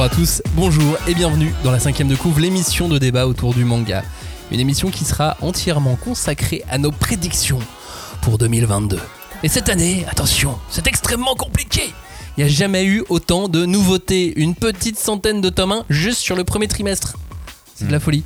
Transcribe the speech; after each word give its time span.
bonjour 0.00 0.12
à 0.12 0.16
tous, 0.16 0.42
bonjour 0.54 0.96
et 1.06 1.14
bienvenue 1.14 1.52
dans 1.62 1.70
la 1.70 1.78
cinquième 1.78 2.08
de 2.08 2.16
couvre, 2.16 2.40
l'émission 2.40 2.88
de 2.88 2.96
débat 2.96 3.26
autour 3.26 3.52
du 3.52 3.66
manga. 3.66 4.02
Une 4.50 4.58
émission 4.58 4.88
qui 4.88 5.04
sera 5.04 5.36
entièrement 5.42 5.96
consacrée 5.96 6.62
à 6.70 6.78
nos 6.78 6.90
prédictions 6.90 7.58
pour 8.22 8.38
2022. 8.38 8.98
Et 9.42 9.48
cette 9.50 9.68
année, 9.68 10.06
attention, 10.08 10.58
c'est 10.70 10.86
extrêmement 10.86 11.34
compliqué. 11.34 11.82
Il 12.38 12.44
n'y 12.44 12.50
a 12.50 12.52
jamais 12.52 12.86
eu 12.86 13.04
autant 13.10 13.48
de 13.48 13.66
nouveautés, 13.66 14.32
une 14.40 14.54
petite 14.54 14.98
centaine 14.98 15.42
de 15.42 15.50
tomes 15.50 15.72
1 15.72 15.84
juste 15.90 16.20
sur 16.20 16.34
le 16.34 16.44
premier 16.44 16.66
trimestre. 16.66 17.18
C'est 17.80 17.86
de 17.86 17.92
la 17.92 18.00
folie. 18.00 18.22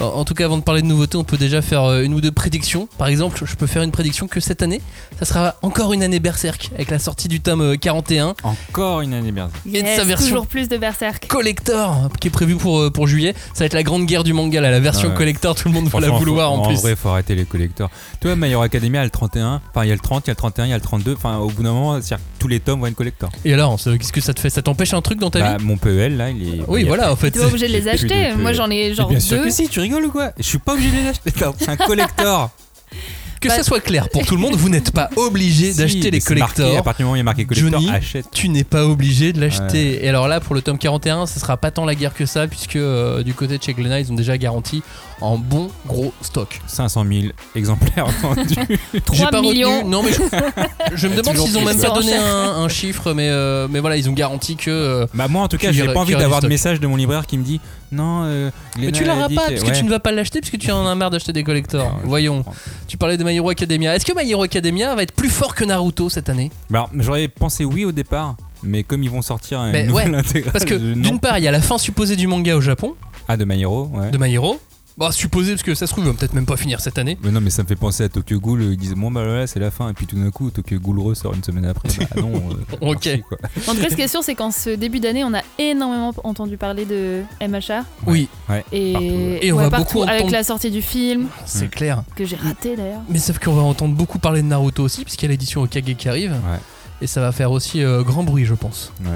En, 0.00 0.04
en 0.06 0.24
tout 0.24 0.34
cas, 0.34 0.44
avant 0.46 0.56
de 0.58 0.62
parler 0.62 0.82
de 0.82 0.86
nouveautés, 0.86 1.16
on 1.16 1.24
peut 1.24 1.36
déjà 1.36 1.62
faire 1.62 1.84
euh, 1.84 2.02
une 2.02 2.14
ou 2.14 2.20
deux 2.20 2.30
prédictions. 2.32 2.88
Par 2.98 3.08
exemple, 3.08 3.42
je 3.44 3.54
peux 3.56 3.66
faire 3.66 3.82
une 3.82 3.90
prédiction 3.90 4.26
que 4.26 4.40
cette 4.40 4.62
année, 4.62 4.80
ça 5.18 5.24
sera 5.24 5.54
encore 5.62 5.92
une 5.92 6.02
année 6.02 6.18
Berserk 6.20 6.70
avec 6.74 6.90
la 6.90 6.98
sortie 6.98 7.28
du 7.28 7.40
tome 7.40 7.60
euh, 7.60 7.76
41 7.76 8.34
Encore 8.42 9.00
une 9.02 9.12
année 9.14 9.32
Berserk. 9.32 9.60
et 9.66 9.82
de 9.82 9.86
Yes, 9.86 9.96
sa 9.96 10.04
version 10.04 10.28
toujours 10.28 10.46
plus 10.46 10.68
de 10.68 10.76
Berserk. 10.76 11.26
collector 11.28 12.08
qui 12.20 12.28
est 12.28 12.30
prévue 12.30 12.56
pour, 12.56 12.80
euh, 12.80 12.90
pour 12.90 13.06
juillet. 13.06 13.34
Ça 13.54 13.60
va 13.60 13.66
être 13.66 13.74
la 13.74 13.82
grande 13.82 14.06
guerre 14.06 14.24
du 14.24 14.32
manga, 14.32 14.60
là, 14.60 14.70
la 14.70 14.80
version 14.80 15.08
Ouais. 15.10 15.14
collector, 15.14 15.54
tout 15.54 15.68
le 15.68 15.74
monde 15.74 15.88
va 15.88 16.00
la 16.00 16.10
vouloir 16.10 16.54
faut- 16.54 16.60
en 16.62 16.66
plus. 16.68 16.80
vrai, 16.80 16.96
faut 16.96 17.08
arrêter 17.10 17.34
les 17.34 17.44
collecteurs. 17.44 17.90
Toi, 18.20 18.34
My 18.36 18.50
Hero 18.50 18.62
Academia, 18.62 19.00
il 19.00 19.02
y 19.02 19.02
a 19.02 19.04
le 19.04 19.10
31. 19.10 19.60
Enfin, 19.70 19.84
il 19.84 19.88
y 19.88 19.92
a 19.92 19.94
le 19.94 20.00
30, 20.00 20.24
il 20.26 20.28
y 20.28 20.30
a 20.30 20.32
le 20.32 20.36
31, 20.36 20.64
il 20.66 20.70
y 20.70 20.72
a 20.72 20.76
le 20.76 20.80
32. 20.82 21.14
Enfin, 21.16 21.36
au 21.38 21.48
bout 21.48 21.62
d'un 21.62 21.72
moment, 21.72 21.92
c'est-à-dire 22.00 22.18
que 22.18 22.40
tous 22.40 22.48
les 22.48 22.60
tomes 22.60 22.80
vont 22.80 22.86
être 22.86 22.94
collector. 22.94 23.30
Et 23.44 23.52
alors, 23.54 23.76
qu'est-ce 23.76 24.12
que 24.12 24.20
ça 24.20 24.34
te 24.34 24.40
fait? 24.40 24.50
Ça 24.50 24.62
t'empêche 24.62 24.94
un 24.94 25.02
truc 25.02 25.18
dans 25.18 25.30
ta 25.30 25.40
Bah, 25.40 25.56
vie? 25.58 25.64
mon 25.64 25.76
PEL, 25.76 26.16
là, 26.16 26.30
il 26.30 26.42
est. 26.48 26.60
Oui, 26.68 26.80
il 26.82 26.86
voilà, 26.86 27.12
en 27.12 27.16
fait. 27.16 27.30
Pas 27.36 27.46
obligé 27.46 27.68
de 27.68 27.72
les 27.72 27.88
acheter. 27.88 28.32
de- 28.32 28.36
Moi, 28.40 28.52
j'en 28.52 28.70
ai 28.70 28.85
Genre 28.94 29.08
bien 29.08 29.20
sûr 29.20 29.38
deux. 29.38 29.44
que 29.44 29.50
si, 29.50 29.68
tu 29.68 29.80
rigoles 29.80 30.04
ou 30.04 30.10
quoi 30.10 30.32
Je 30.38 30.42
suis 30.42 30.58
pas 30.58 30.74
obligé 30.74 30.90
de 30.90 30.96
les 31.02 31.08
acheter. 31.08 31.32
C'est 31.58 31.68
un 31.68 31.76
collector. 31.76 32.50
Que 33.38 33.48
Bah- 33.48 33.56
ça 33.56 33.64
soit 33.64 33.80
clair 33.80 34.08
pour 34.08 34.24
tout 34.24 34.34
le 34.34 34.40
monde, 34.40 34.54
vous 34.54 34.70
n'êtes 34.70 34.92
pas 34.92 35.10
obligé 35.14 35.70
Si, 35.70 35.76
d'acheter 35.78 36.10
les 36.10 36.10
mais 36.12 36.20
c'est 36.20 36.34
marqué, 36.36 36.54
collectors. 36.62 36.78
à 36.78 36.82
partir 36.82 36.98
du 37.00 37.02
moment 37.04 37.12
où 37.12 37.16
il 37.16 37.18
y 37.18 37.20
a 37.20 37.24
marqué 37.24 37.44
collector, 37.44 37.80
Johnny, 37.82 37.90
achète. 37.94 38.24
tu 38.32 38.48
n'es 38.48 38.64
pas 38.64 38.86
obligé 38.86 39.34
de 39.34 39.40
l'acheter. 39.42 40.02
Et 40.02 40.08
alors 40.08 40.26
là, 40.26 40.40
pour 40.40 40.54
le 40.54 40.62
tome 40.62 40.78
41, 40.78 41.26
ce 41.26 41.38
sera 41.38 41.58
pas 41.58 41.70
tant 41.70 41.84
la 41.84 41.94
guerre 41.94 42.14
que 42.14 42.24
ça, 42.24 42.46
puisque 42.48 42.76
euh, 42.76 43.22
du 43.22 43.34
côté 43.34 43.58
de 43.58 43.62
chez 43.62 43.74
Glénat, 43.74 44.00
ils 44.00 44.10
ont 44.10 44.14
déjà 44.14 44.38
garanti 44.38 44.82
en 45.20 45.36
bon 45.36 45.68
gros 45.86 46.14
stock. 46.22 46.60
500 46.66 47.04
000 47.06 47.26
exemplaires 47.54 48.06
vendus. 48.22 48.54
J'ai 48.94 49.00
3 49.02 49.30
pas 49.30 49.42
millions. 49.42 49.76
retenu. 49.80 49.90
Non, 49.90 50.02
mais 50.02 50.12
je, 50.12 50.96
je 50.96 51.06
me 51.06 51.12
demande 51.16 51.34
Toujours 51.34 51.46
s'ils 51.48 51.58
ont 51.58 51.64
plus, 51.64 51.74
même 51.74 51.82
pas 51.82 51.90
donné 51.90 52.14
un, 52.16 52.22
un 52.62 52.68
chiffre, 52.70 53.12
mais, 53.12 53.28
euh, 53.28 53.68
mais 53.70 53.80
voilà, 53.80 53.98
ils 53.98 54.08
ont 54.08 54.14
garanti 54.14 54.56
que. 54.56 54.70
euh, 54.70 55.06
bah, 55.12 55.28
moi, 55.28 55.42
en 55.42 55.48
tout 55.48 55.58
cas, 55.58 55.68
Qui 55.68 55.74
j'ai 55.76 55.84
pas 55.92 56.00
envie 56.00 56.14
qui 56.14 56.18
d'avoir 56.18 56.40
de 56.40 56.48
message 56.48 56.80
de 56.80 56.86
mon 56.86 56.96
libraire 56.96 57.26
qui 57.26 57.36
me 57.36 57.44
dit 57.44 57.60
non. 57.92 58.22
euh, 58.24 58.50
Mais 58.78 58.92
tu 58.92 59.04
l'auras 59.04 59.28
pas, 59.28 59.48
parce 59.48 59.62
que 59.62 59.66
ouais. 59.68 59.72
tu 59.78 59.84
ne 59.84 59.90
vas 59.90 59.98
pas 60.00 60.12
l'acheter, 60.12 60.40
puisque 60.40 60.58
tu 60.58 60.70
en 60.70 60.86
as 60.86 60.94
marre 60.94 61.10
d'acheter 61.10 61.32
des 61.32 61.42
collectors. 61.44 61.98
Voyons. 62.04 62.44
Tu 62.86 62.96
parlais 62.96 63.16
de 63.16 63.24
My 63.24 63.34
Hero 63.36 63.50
Academia. 63.50 63.94
Est-ce 63.94 64.04
que 64.06 64.12
My 64.16 64.30
Hero 64.30 64.42
Academia 64.42 64.94
va 64.94 65.02
être 65.02 65.12
plus 65.14 65.30
fort 65.30 65.54
que 65.54 65.64
Naruto 65.64 66.08
cette 66.10 66.28
année? 66.28 66.50
Bah, 66.70 66.88
j'aurais 66.98 67.28
pensé 67.28 67.64
oui 67.64 67.84
au 67.84 67.92
départ, 67.92 68.36
mais 68.62 68.82
comme 68.82 69.02
ils 69.02 69.10
vont 69.10 69.22
sortir 69.22 69.60
une 69.64 69.72
Mais 69.72 69.84
nouvelle 69.86 70.10
ouais, 70.12 70.18
intégrale, 70.18 70.52
Parce 70.52 70.64
que 70.64 70.74
d'une 70.74 71.18
part, 71.20 71.38
il 71.38 71.44
y 71.44 71.48
a 71.48 71.52
la 71.52 71.60
fin 71.60 71.78
supposée 71.78 72.16
du 72.16 72.26
manga 72.26 72.54
au 72.56 72.60
Japon, 72.60 72.94
Ah, 73.28 73.36
de 73.36 73.44
My 73.44 73.60
Hero, 73.60 73.90
ouais. 73.94 74.10
de 74.10 74.18
My 74.18 74.32
Hero. 74.32 74.60
Bah, 74.98 75.12
supposé, 75.12 75.52
parce 75.52 75.62
que 75.62 75.74
ça 75.74 75.86
se 75.86 75.92
trouve, 75.92 76.04
il 76.04 76.10
va 76.10 76.14
peut-être 76.16 76.32
même 76.32 76.46
pas 76.46 76.56
finir 76.56 76.80
cette 76.80 76.96
année. 76.98 77.18
Mais 77.22 77.30
non, 77.30 77.42
mais 77.42 77.50
ça 77.50 77.62
me 77.62 77.68
fait 77.68 77.76
penser 77.76 78.04
à 78.04 78.08
Tokyo 78.08 78.40
Ghoul. 78.40 78.62
Ils 78.62 78.76
disent 78.78 78.94
bon, 78.94 79.10
bah 79.10 79.24
là, 79.26 79.46
c'est 79.46 79.60
la 79.60 79.70
fin. 79.70 79.90
Et 79.90 79.92
puis 79.92 80.06
tout 80.06 80.16
d'un 80.16 80.30
coup, 80.30 80.50
Tokyo 80.50 80.78
Ghoul 80.80 80.98
ressort 81.00 81.34
une 81.34 81.44
semaine 81.44 81.66
après. 81.66 81.90
Bah 81.98 82.22
non. 82.22 82.32
euh, 82.34 82.76
Ok. 82.80 83.04
merci, 83.04 83.22
quoi. 83.28 83.36
En 83.68 83.74
tout 83.74 83.80
cas, 83.82 83.90
ce 83.90 83.94
qui 83.94 84.00
est 84.02 84.08
sûr, 84.08 84.22
c'est 84.22 84.34
qu'en 84.34 84.50
ce 84.50 84.70
début 84.70 84.98
d'année, 85.00 85.22
on 85.22 85.34
a 85.34 85.42
énormément 85.58 86.14
entendu 86.24 86.56
parler 86.56 86.86
de 86.86 87.22
MHR. 87.42 87.82
Oui, 88.06 88.28
Ouais. 88.48 88.64
Et, 88.72 88.92
Partout, 88.94 89.06
ouais. 89.06 89.38
Et 89.42 89.52
on 89.52 89.56
ouais, 89.56 89.64
va 89.64 89.70
partout, 89.70 89.98
beaucoup 89.98 90.08
Avec 90.10 90.30
la 90.30 90.42
sortie 90.44 90.70
du 90.70 90.80
film, 90.80 91.26
c'est 91.44 91.66
Mm. 91.66 91.70
clair. 91.70 92.02
que 92.14 92.24
j'ai 92.24 92.36
raté 92.36 92.74
d'ailleurs. 92.76 93.02
Mais 93.10 93.18
sauf 93.18 93.38
qu'on 93.38 93.52
va 93.54 93.62
entendre 93.62 93.94
beaucoup 93.94 94.18
parler 94.18 94.40
de 94.40 94.46
Naruto 94.46 94.82
aussi, 94.82 95.02
puisqu'il 95.04 95.26
y 95.26 95.28
a 95.28 95.32
l'édition 95.32 95.60
Okage 95.62 95.82
qui 95.98 96.08
arrive. 96.08 96.30
Ouais. 96.32 96.58
Et 97.02 97.06
ça 97.06 97.20
va 97.20 97.32
faire 97.32 97.52
aussi 97.52 97.82
euh, 97.84 98.02
grand 98.02 98.24
bruit, 98.24 98.46
je 98.46 98.54
pense. 98.54 98.92
Ouais. 99.04 99.10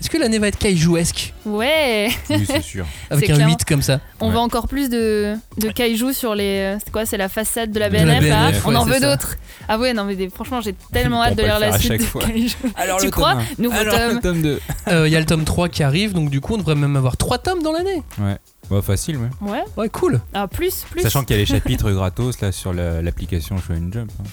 Est-ce 0.00 0.10
que 0.10 0.16
l'année 0.16 0.38
va 0.38 0.46
être 0.46 0.58
kaiju-esque 0.58 1.34
Ouais, 1.44 2.08
Oui, 2.30 2.44
c'est 2.46 2.62
sûr. 2.62 2.86
Avec 3.10 3.26
C'est 3.26 3.32
un 3.32 3.36
clair. 3.36 3.48
8 3.48 3.64
comme 3.64 3.82
ça 3.82 4.00
on 4.20 4.26
Ouais. 4.28 4.32
veut 4.32 4.38
encore 4.38 4.68
plus 4.68 4.88
de, 4.90 5.34
de 5.58 5.68
kaiju 5.70 6.12
sur 6.12 6.34
les. 6.36 6.76
C'est 6.84 6.90
quoi 6.92 7.04
C'est 7.04 7.16
la 7.16 7.28
façade 7.28 7.72
de 7.72 7.80
la 7.80 7.88
De 7.90 7.94
la 7.96 8.04
BNF, 8.04 8.28
là 8.28 8.50
BNF, 8.50 8.66
On 8.66 8.70
ouais, 8.70 8.76
en 8.76 8.84
c'est 8.84 8.90
veut 8.90 8.98
ça. 9.00 9.10
d'autres. 9.16 9.36
Ah 9.68 9.78
ouais, 9.78 9.92
non, 9.94 10.04
mais 10.04 10.14
des- 10.16 10.28
franchement, 10.30 10.60
j'ai 10.60 10.74
tellement 10.92 11.22
hâte 11.24 11.32
de 11.36 11.42
pas 11.42 11.42
le 11.42 11.48
lire 11.48 11.58
la 11.60 11.66
faire 11.66 11.74
à 11.74 11.78
suite 11.78 11.90
chaque 11.92 12.00
de 12.00 12.04
fois. 12.06 12.22
kaiju. 12.22 12.56
Alors, 12.76 12.98
Tu 13.00 13.06
le 13.06 13.10
crois 13.10 13.34
tome 13.34 13.42
Nouveau. 13.58 13.76
Alors, 13.78 13.94
tome. 13.94 14.14
le 14.14 14.20
tome 14.20 14.42
2. 14.42 14.60
Euh, 14.88 15.08
Il 15.08 15.12
y 15.12 15.16
a 15.16 15.20
le 15.20 15.26
tome 15.26 15.44
3 15.44 15.68
qui 15.68 15.82
arrive, 15.82 16.12
donc 16.12 16.30
du 16.30 16.40
coup, 16.40 16.54
on 16.54 16.58
devrait 16.58 16.74
même 16.76 16.94
avoir 16.96 17.16
3 17.16 17.38
tomes 17.38 17.62
dans 17.62 17.72
l'année. 17.72 18.02
Ouais. 18.20 18.36
Bah, 18.70 18.82
facile, 18.82 19.16
ouais. 19.16 19.28
Ouais, 19.40 19.62
Ouais, 19.76 19.88
cool. 19.88 20.20
ah, 20.34 20.46
plus, 20.46 20.84
plus. 20.90 21.02
Sachant 21.02 21.22
qu'il 21.24 21.34
y 21.34 21.38
a 21.38 21.42
les 21.42 21.46
chapitres 21.46 21.90
gratos 21.90 22.40
là 22.40 22.52
sur 22.52 22.72
la- 22.72 23.02
l'application 23.02 23.56
Shonen 23.58 23.92
Jump. 23.92 24.10
hein. 24.20 24.24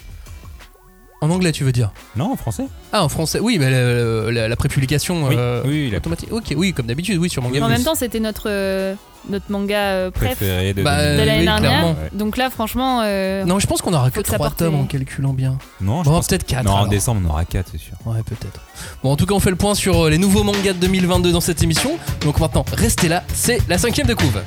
En 1.26 1.32
anglais, 1.32 1.52
tu 1.52 1.64
veux 1.64 1.72
dire 1.72 1.92
Non, 2.16 2.32
en 2.32 2.36
français. 2.36 2.66
Ah, 2.92 3.04
en 3.04 3.10
français, 3.10 3.40
oui, 3.42 3.58
mais 3.60 3.70
la, 3.72 4.32
la- 4.32 4.48
la 4.48 4.56
prépublication 4.56 5.28
Oui, 5.28 5.36
euh, 5.38 5.62
oui, 5.66 5.92
automatique. 5.96 6.32
Ok, 6.32 6.54
oui, 6.56 6.72
comme 6.74 6.86
d'habitude, 6.86 7.18
oui, 7.18 7.30
sur 7.30 7.42
Manga 7.42 7.60
Mais 7.60 7.66
en 7.66 7.70
même 7.70 7.84
temps, 7.84 7.96
c'était 7.96 8.20
notre, 8.20 8.44
euh, 8.48 8.94
notre 9.30 9.52
manga 9.52 9.78
euh, 9.78 10.12
préf 10.12 10.38
préférée 10.38 10.74
de. 10.74 10.84
Bah, 10.84 10.98
de 10.98 11.02
Euh, 11.02 11.26
l'année 11.26 11.40
oui, 11.40 11.46
dernière. 11.46 11.86
Ouais. 11.88 11.96
Donc 12.14 12.38
là, 12.38 12.50
franchement, 12.50 13.02
euh, 13.04 13.44
Non, 13.46 13.60
je 13.60 13.68
pense 13.68 13.82
qu'on 13.82 13.94
aura 13.94 14.10
que 14.10 14.16
Faut 14.16 14.22
que 14.22 14.28
ça 14.30 14.36
3 14.36 14.48
parte, 14.48 14.60
tomes 14.60 14.76
euh, 14.76 14.80
en 14.80 14.86
calculant 14.86 15.34
bien. 15.34 15.58
Non, 15.82 16.04
je 16.04 16.10
Bon, 16.10 16.16
pense. 16.18 16.28
peut-être 16.28 16.46
4. 16.46 16.64
Non, 16.64 16.72
en 16.72 16.88
décembre, 16.88 17.22
on 17.26 17.30
aura 17.30 17.46
4, 17.46 17.68
c'est 17.72 17.78
sûr. 17.80 17.94
Ouais, 18.06 18.22
peut-être. 18.26 18.62
Bon, 19.04 19.12
en 19.12 19.16
tout 19.16 19.26
cas, 19.26 19.34
on 19.34 19.40
fait 19.40 19.50
le 19.50 19.56
point 19.56 19.76
sur 19.76 20.06
euh, 20.06 20.10
les 20.10 20.18
nouveaux 20.18 20.44
mangas 20.44 20.74
de 20.74 20.80
2022 20.80 21.32
dans 21.32 21.42
cette 21.42 21.62
émission. 21.64 21.98
Donc 22.22 22.40
maintenant, 22.40 22.66
restez 22.74 23.08
là, 23.08 23.24
c'est 23.34 23.60
la 23.70 23.78
cinquième 23.78 24.08
de 24.08 24.14
couve. 24.14 24.42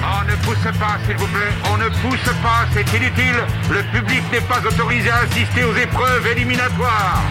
On 0.00 0.24
ne 0.30 0.36
pousse 0.44 0.78
pas, 0.78 0.96
s'il 1.06 1.16
vous 1.16 1.26
plaît. 1.26 1.52
On 1.72 1.76
ne 1.76 1.88
pousse 1.88 2.32
pas, 2.42 2.66
c'est 2.72 2.96
inutile. 2.96 3.36
Le 3.70 3.82
public 3.98 4.22
n'est 4.32 4.40
pas 4.42 4.60
autorisé 4.66 5.10
à 5.10 5.18
assister 5.18 5.64
aux 5.64 5.74
épreuves 5.76 6.26
éliminatoires. 6.36 7.22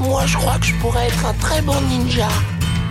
Moi, 0.00 0.22
je 0.26 0.36
crois 0.36 0.58
que 0.58 0.66
je 0.66 0.74
pourrais 0.76 1.06
être 1.06 1.26
un 1.26 1.34
très 1.34 1.60
bon 1.62 1.78
ninja. 1.82 2.28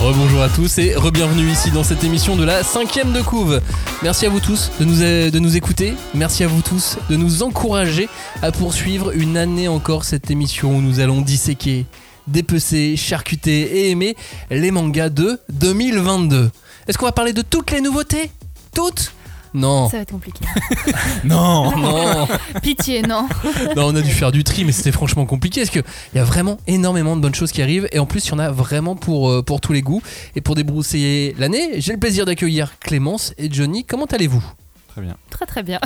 Rebonjour 0.00 0.40
à 0.40 0.48
tous 0.48 0.78
et 0.78 0.94
re-bienvenue 0.94 1.50
ici 1.50 1.70
dans 1.70 1.84
cette 1.84 2.04
émission 2.04 2.34
de 2.34 2.42
la 2.42 2.62
cinquième 2.62 3.12
de 3.12 3.20
couve. 3.20 3.60
Merci 4.02 4.24
à 4.24 4.30
vous 4.30 4.40
tous 4.40 4.70
de 4.80 4.86
nous, 4.86 4.96
de 5.30 5.38
nous 5.38 5.56
écouter. 5.58 5.92
Merci 6.14 6.42
à 6.42 6.48
vous 6.48 6.62
tous 6.62 6.96
de 7.10 7.16
nous 7.16 7.42
encourager 7.42 8.08
à 8.40 8.50
poursuivre 8.50 9.10
une 9.14 9.36
année 9.36 9.68
encore 9.68 10.04
cette 10.04 10.30
émission 10.30 10.78
où 10.78 10.80
nous 10.80 11.00
allons 11.00 11.20
disséquer, 11.20 11.84
dépecer, 12.26 12.96
charcuter 12.96 13.60
et 13.60 13.90
aimer 13.90 14.16
les 14.50 14.70
mangas 14.70 15.10
de 15.10 15.38
2022. 15.50 16.50
Est-ce 16.88 16.96
qu'on 16.96 17.04
va 17.04 17.12
parler 17.12 17.34
de 17.34 17.42
toutes 17.42 17.70
les 17.70 17.82
nouveautés? 17.82 18.30
Toutes? 18.74 19.12
Non. 19.52 19.88
ça 19.88 19.96
va 19.96 20.02
être 20.02 20.12
compliqué. 20.12 20.44
Non 21.24 21.76
Non. 21.76 22.28
Pitié, 22.62 23.02
non. 23.02 23.28
Non, 23.76 23.86
on 23.88 23.94
a 23.96 24.00
dû 24.00 24.10
faire 24.10 24.32
du 24.32 24.44
tri, 24.44 24.64
mais 24.64 24.72
c'était 24.72 24.92
franchement 24.92 25.26
compliqué 25.26 25.60
parce 25.62 25.70
qu'il 25.70 25.82
y 26.14 26.18
a 26.18 26.24
vraiment 26.24 26.58
énormément 26.66 27.16
de 27.16 27.20
bonnes 27.20 27.34
choses 27.34 27.52
qui 27.52 27.62
arrivent 27.62 27.88
et 27.92 27.98
en 27.98 28.06
plus, 28.06 28.26
il 28.26 28.30
y 28.30 28.34
en 28.34 28.38
a 28.38 28.50
vraiment 28.50 28.96
pour, 28.96 29.30
euh, 29.30 29.42
pour 29.42 29.60
tous 29.60 29.72
les 29.72 29.82
goûts. 29.82 30.02
Et 30.36 30.40
pour 30.40 30.54
débroussailler 30.54 31.34
l'année, 31.38 31.80
j'ai 31.80 31.92
le 31.92 31.98
plaisir 31.98 32.26
d'accueillir 32.26 32.78
Clémence 32.80 33.34
et 33.38 33.50
Johnny. 33.52 33.84
Comment 33.84 34.06
allez-vous? 34.06 34.44
Très 34.88 35.02
bien. 35.02 35.16
Très 35.30 35.46
très 35.46 35.62
bien. 35.62 35.80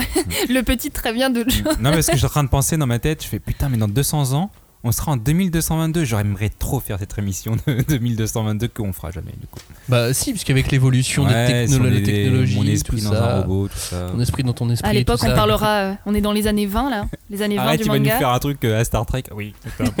le 0.49 0.61
petit 0.61 0.89
très 0.91 1.13
bien 1.13 1.29
de 1.29 1.45
John. 1.47 1.75
Non, 1.79 1.89
mais 1.89 1.97
parce 1.97 2.07
que 2.07 2.13
je 2.13 2.17
suis 2.17 2.25
en 2.25 2.29
train 2.29 2.43
de 2.43 2.49
penser 2.49 2.75
dans 2.77 2.87
ma 2.87 2.99
tête, 2.99 3.23
je 3.23 3.27
fais 3.27 3.39
putain, 3.39 3.69
mais 3.69 3.77
dans 3.77 3.87
200 3.87 4.33
ans, 4.33 4.49
on 4.85 4.91
sera 4.93 5.11
en 5.11 5.17
2222. 5.17 6.05
J'aimerais 6.05 6.49
trop 6.49 6.79
faire 6.79 6.97
cette 6.99 7.17
émission 7.17 7.57
de 7.67 7.81
2222 7.89 8.67
qu'on 8.69 8.93
fera 8.93 9.11
jamais, 9.11 9.33
du 9.39 9.47
coup. 9.47 9.59
Bah, 9.89 10.13
si, 10.13 10.31
puisqu'avec 10.31 10.71
l'évolution 10.71 11.25
Ouais, 11.25 11.65
des 11.67 11.67
technolo- 11.67 11.89
les- 11.89 12.03
technologies, 12.03 12.55
Mon 12.55 12.63
esprit 12.65 12.97
tout 13.01 13.05
dans 13.09 13.11
ça, 13.13 13.35
un 13.37 13.41
robot, 13.41 13.67
tout 13.67 13.77
ça. 13.77 14.09
Ton 14.11 14.19
esprit 14.21 14.43
dans 14.43 14.53
ton 14.53 14.69
esprit. 14.69 14.89
À 14.89 14.93
l'époque, 14.93 15.19
on 15.23 15.27
ça. 15.27 15.33
parlera. 15.33 15.69
euh, 15.79 15.93
on 16.05 16.13
est 16.15 16.21
dans 16.21 16.31
les 16.31 16.47
années 16.47 16.65
20 16.65 16.89
là. 16.89 17.07
Les 17.29 17.41
années 17.41 17.57
20 17.57 17.61
Arrête, 17.63 17.79
du 17.79 17.83
tu 17.85 17.89
vas 17.89 17.99
nous 17.99 18.05
faire 18.05 18.29
un 18.29 18.39
truc 18.39 18.63
euh, 18.63 18.79
à 18.79 18.85
Star 18.85 19.05
Trek. 19.05 19.23
Oui. 19.35 19.53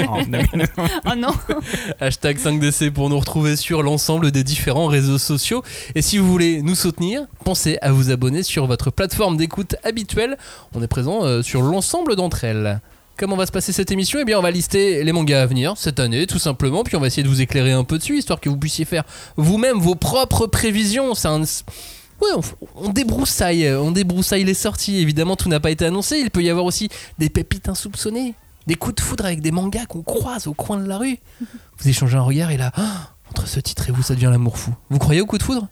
Oh 1.05 1.15
non 1.17 1.29
Hashtag 1.99 2.37
5DC 2.37 2.91
pour 2.91 3.09
nous 3.09 3.19
retrouver 3.19 3.55
sur 3.55 3.83
l'ensemble 3.83 4.31
des 4.31 4.43
différents 4.43 4.87
réseaux 4.87 5.17
sociaux. 5.17 5.63
Et 5.95 6.01
si 6.01 6.17
vous 6.17 6.27
voulez 6.29 6.61
nous 6.61 6.75
soutenir, 6.75 7.21
pensez 7.43 7.77
à 7.81 7.91
vous 7.91 8.11
abonner 8.11 8.43
sur 8.43 8.67
votre 8.67 8.91
plateforme 8.91 9.37
d'écoute 9.37 9.75
habituelle. 9.83 10.37
On 10.73 10.81
est 10.83 10.87
présent 10.87 11.23
euh, 11.23 11.41
sur 11.41 11.61
l'ensemble 11.61 12.15
d'entre 12.15 12.43
elles. 12.43 12.79
Comment 13.17 13.37
va 13.37 13.45
se 13.45 13.51
passer 13.51 13.71
cette 13.71 13.91
émission 13.91 14.19
Eh 14.19 14.25
bien, 14.25 14.37
on 14.37 14.41
va 14.41 14.51
lister 14.51 15.01
les 15.03 15.11
mangas 15.13 15.41
à 15.41 15.45
venir 15.45 15.75
cette 15.77 16.01
année, 16.01 16.27
tout 16.27 16.39
simplement, 16.39 16.83
puis 16.83 16.97
on 16.97 16.99
va 16.99 17.07
essayer 17.07 17.23
de 17.23 17.29
vous 17.29 17.39
éclairer 17.39 17.71
un 17.71 17.85
peu 17.85 17.97
dessus, 17.97 18.17
histoire 18.17 18.41
que 18.41 18.49
vous 18.49 18.57
puissiez 18.57 18.83
faire 18.83 19.05
vous-même 19.37 19.77
vos 19.79 19.95
propres 19.95 20.47
prévisions. 20.47 21.15
C'est 21.15 21.29
un. 21.29 21.41
Ouais, 21.41 22.29
on, 22.35 22.41
on 22.75 22.89
débroussaille, 22.89 23.73
on 23.73 23.91
débroussaille 23.91 24.43
les 24.43 24.53
sorties. 24.53 24.97
Évidemment, 24.97 25.37
tout 25.37 25.47
n'a 25.47 25.61
pas 25.61 25.71
été 25.71 25.85
annoncé. 25.85 26.17
Il 26.17 26.29
peut 26.29 26.43
y 26.43 26.49
avoir 26.49 26.65
aussi 26.65 26.89
des 27.17 27.29
pépites 27.29 27.69
insoupçonnées, 27.69 28.33
des 28.67 28.75
coups 28.75 28.95
de 28.95 29.01
foudre 29.01 29.25
avec 29.25 29.39
des 29.41 29.51
mangas 29.51 29.85
qu'on 29.85 30.01
croise 30.01 30.47
au 30.47 30.53
coin 30.53 30.77
de 30.77 30.87
la 30.87 30.97
rue. 30.97 31.17
Vous 31.77 31.87
échangez 31.87 32.17
un 32.17 32.21
regard 32.21 32.51
et 32.51 32.57
là, 32.57 32.73
entre 33.29 33.47
ce 33.47 33.61
titre 33.61 33.87
et 33.87 33.91
vous, 33.93 34.03
ça 34.03 34.15
devient 34.15 34.29
l'amour 34.29 34.57
fou. 34.57 34.73
Vous 34.89 34.99
croyez 34.99 35.21
au 35.21 35.25
coup 35.25 35.37
de 35.37 35.43
foudre? 35.43 35.67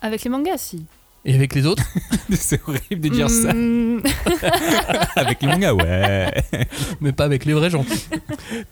Avec 0.00 0.24
les 0.24 0.30
mangas, 0.30 0.58
si. 0.58 0.84
Et 1.24 1.34
avec 1.34 1.54
les 1.54 1.66
autres 1.66 1.84
c'est 2.32 2.60
horrible 2.66 3.00
de 3.00 3.08
dire 3.08 3.30
ça. 3.30 3.52
Mm, 3.52 4.02
Avec 5.16 5.42
les 5.42 5.48
mangas, 5.48 5.72
ouais. 5.74 6.32
mais 7.00 7.12
pas 7.12 7.24
avec 7.24 7.44
les 7.44 7.52
vrais 7.52 7.70
gens. 7.70 7.84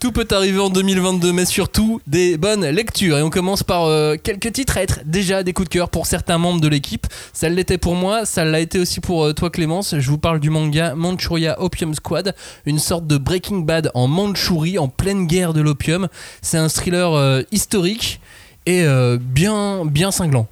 Tout 0.00 0.10
peut 0.10 0.26
arriver 0.30 0.58
en 0.58 0.70
2022, 0.70 1.32
mais 1.32 1.44
surtout 1.44 2.00
des 2.06 2.38
bonnes 2.38 2.66
lectures. 2.66 3.18
Et 3.18 3.22
on 3.22 3.30
commence 3.30 3.62
par 3.62 3.84
euh, 3.84 4.16
quelques 4.16 4.52
titres 4.52 4.78
à 4.78 4.82
être 4.82 5.00
déjà 5.04 5.42
des 5.42 5.52
coups 5.52 5.68
de 5.68 5.72
cœur 5.72 5.90
pour 5.90 6.06
certains 6.06 6.38
membres 6.38 6.60
de 6.60 6.68
l'équipe. 6.68 7.06
Ça 7.32 7.48
l'était 7.48 7.78
pour 7.78 7.94
moi, 7.94 8.24
ça 8.24 8.44
l'a 8.44 8.60
été 8.60 8.78
aussi 8.78 9.00
pour 9.00 9.24
euh, 9.24 9.32
toi 9.32 9.50
Clémence. 9.50 9.94
Je 9.98 10.10
vous 10.10 10.18
parle 10.18 10.40
du 10.40 10.50
manga 10.50 10.94
Manchuria 10.94 11.60
Opium 11.60 11.94
Squad, 11.94 12.34
une 12.66 12.78
sorte 12.78 13.06
de 13.06 13.16
Breaking 13.16 13.58
Bad 13.60 13.90
en 13.94 14.08
Mandchourie, 14.08 14.78
en 14.78 14.88
pleine 14.88 15.26
guerre 15.26 15.52
de 15.52 15.60
l'opium. 15.60 16.08
C'est 16.42 16.58
un 16.58 16.68
thriller 16.68 17.12
euh, 17.12 17.42
historique 17.52 18.20
et 18.66 18.82
euh, 18.82 19.18
bien, 19.20 19.84
bien 19.84 20.10
cinglant. 20.10 20.46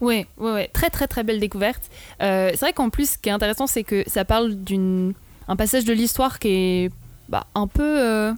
Ouais, 0.00 0.26
ouais, 0.38 0.52
ouais. 0.52 0.70
Très, 0.72 0.90
très, 0.90 1.06
très 1.06 1.22
belle 1.22 1.40
découverte. 1.40 1.82
Euh, 2.22 2.50
c'est 2.50 2.60
vrai 2.60 2.72
qu'en 2.72 2.90
plus, 2.90 3.10
ce 3.10 3.18
qui 3.18 3.28
est 3.28 3.32
intéressant, 3.32 3.66
c'est 3.66 3.84
que 3.84 4.04
ça 4.06 4.24
parle 4.24 4.54
d'une 4.54 5.14
un 5.48 5.56
passage 5.56 5.84
de 5.84 5.92
l'histoire 5.92 6.38
qui 6.38 6.48
est 6.48 6.90
bah, 7.28 7.46
un 7.54 7.66
peu 7.68 8.34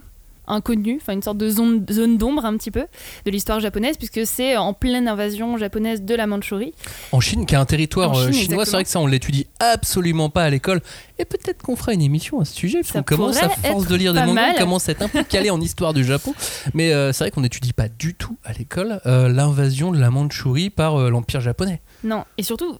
euh, 0.49 0.53
inconnu, 0.53 0.99
enfin 1.01 1.13
une 1.13 1.21
sorte 1.21 1.37
de 1.37 1.49
zone, 1.49 1.85
zone 1.91 2.17
d'ombre 2.17 2.45
un 2.45 2.57
petit 2.57 2.71
peu 2.71 2.85
de 3.25 3.31
l'histoire 3.31 3.59
japonaise, 3.59 3.97
puisque 3.97 4.25
c'est 4.25 4.57
en 4.57 4.73
pleine 4.73 5.07
invasion 5.07 5.57
japonaise 5.57 6.03
de 6.03 6.15
la 6.15 6.27
Mandchourie. 6.27 6.73
En 7.11 7.19
Chine, 7.19 7.45
qui 7.45 7.55
est 7.55 7.57
un 7.57 7.65
territoire 7.65 8.13
Chine, 8.15 8.29
euh, 8.29 8.31
chinois, 8.31 8.65
c'est 8.65 8.71
vrai 8.71 8.83
que 8.83 8.89
ça 8.89 8.99
on 8.99 9.07
l'étudie 9.07 9.47
absolument 9.59 10.29
pas 10.29 10.43
à 10.43 10.49
l'école. 10.49 10.81
Et 11.19 11.25
peut-être 11.25 11.61
qu'on 11.61 11.75
fera 11.75 11.93
une 11.93 12.01
émission 12.01 12.39
à 12.39 12.45
ce 12.45 12.55
sujet, 12.55 12.79
parce 12.79 12.93
qu'on 12.93 13.03
commence 13.03 13.43
à 13.43 13.49
force 13.49 13.87
de 13.87 13.95
lire 13.95 14.13
des 14.13 14.21
mangas, 14.21 14.53
on 14.55 14.59
commence 14.59 14.87
à 14.87 14.93
être 14.93 15.01
un 15.01 15.09
peu 15.09 15.23
calé 15.23 15.49
en 15.49 15.59
histoire 15.59 15.93
du 15.93 16.05
Japon. 16.05 16.33
Mais 16.73 16.93
euh, 16.93 17.11
c'est 17.11 17.25
vrai 17.25 17.31
qu'on 17.31 17.41
n'étudie 17.41 17.73
pas 17.73 17.89
du 17.89 18.15
tout 18.15 18.37
à 18.45 18.53
l'école 18.53 19.01
euh, 19.05 19.27
l'invasion 19.27 19.91
de 19.91 19.99
la 19.99 20.09
Mandchourie 20.09 20.69
par 20.69 20.95
euh, 20.95 21.09
l'Empire 21.09 21.41
japonais. 21.41 21.81
Non, 22.05 22.23
et 22.37 22.43
surtout, 22.43 22.77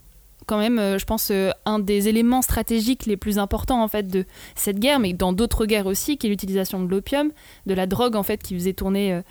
quand 0.49 0.57
même, 0.57 0.79
euh, 0.79 0.97
je 0.97 1.05
pense, 1.05 1.29
euh, 1.29 1.51
un 1.65 1.77
des 1.77 2.07
éléments 2.07 2.41
stratégiques 2.41 3.05
les 3.05 3.17
plus 3.17 3.37
importants 3.37 3.83
en 3.83 3.87
fait 3.87 4.07
de 4.07 4.25
cette 4.55 4.79
guerre, 4.79 4.99
mais 4.99 5.13
dans 5.13 5.31
d'autres 5.31 5.67
guerres 5.67 5.85
aussi, 5.85 6.17
qui 6.17 6.25
est 6.25 6.29
l'utilisation 6.31 6.81
de 6.81 6.89
l'opium, 6.89 7.31
de 7.67 7.73
la 7.75 7.85
drogue 7.85 8.15
en 8.15 8.23
fait, 8.23 8.41
qui 8.41 8.55
faisait 8.55 8.73
tourner, 8.73 9.21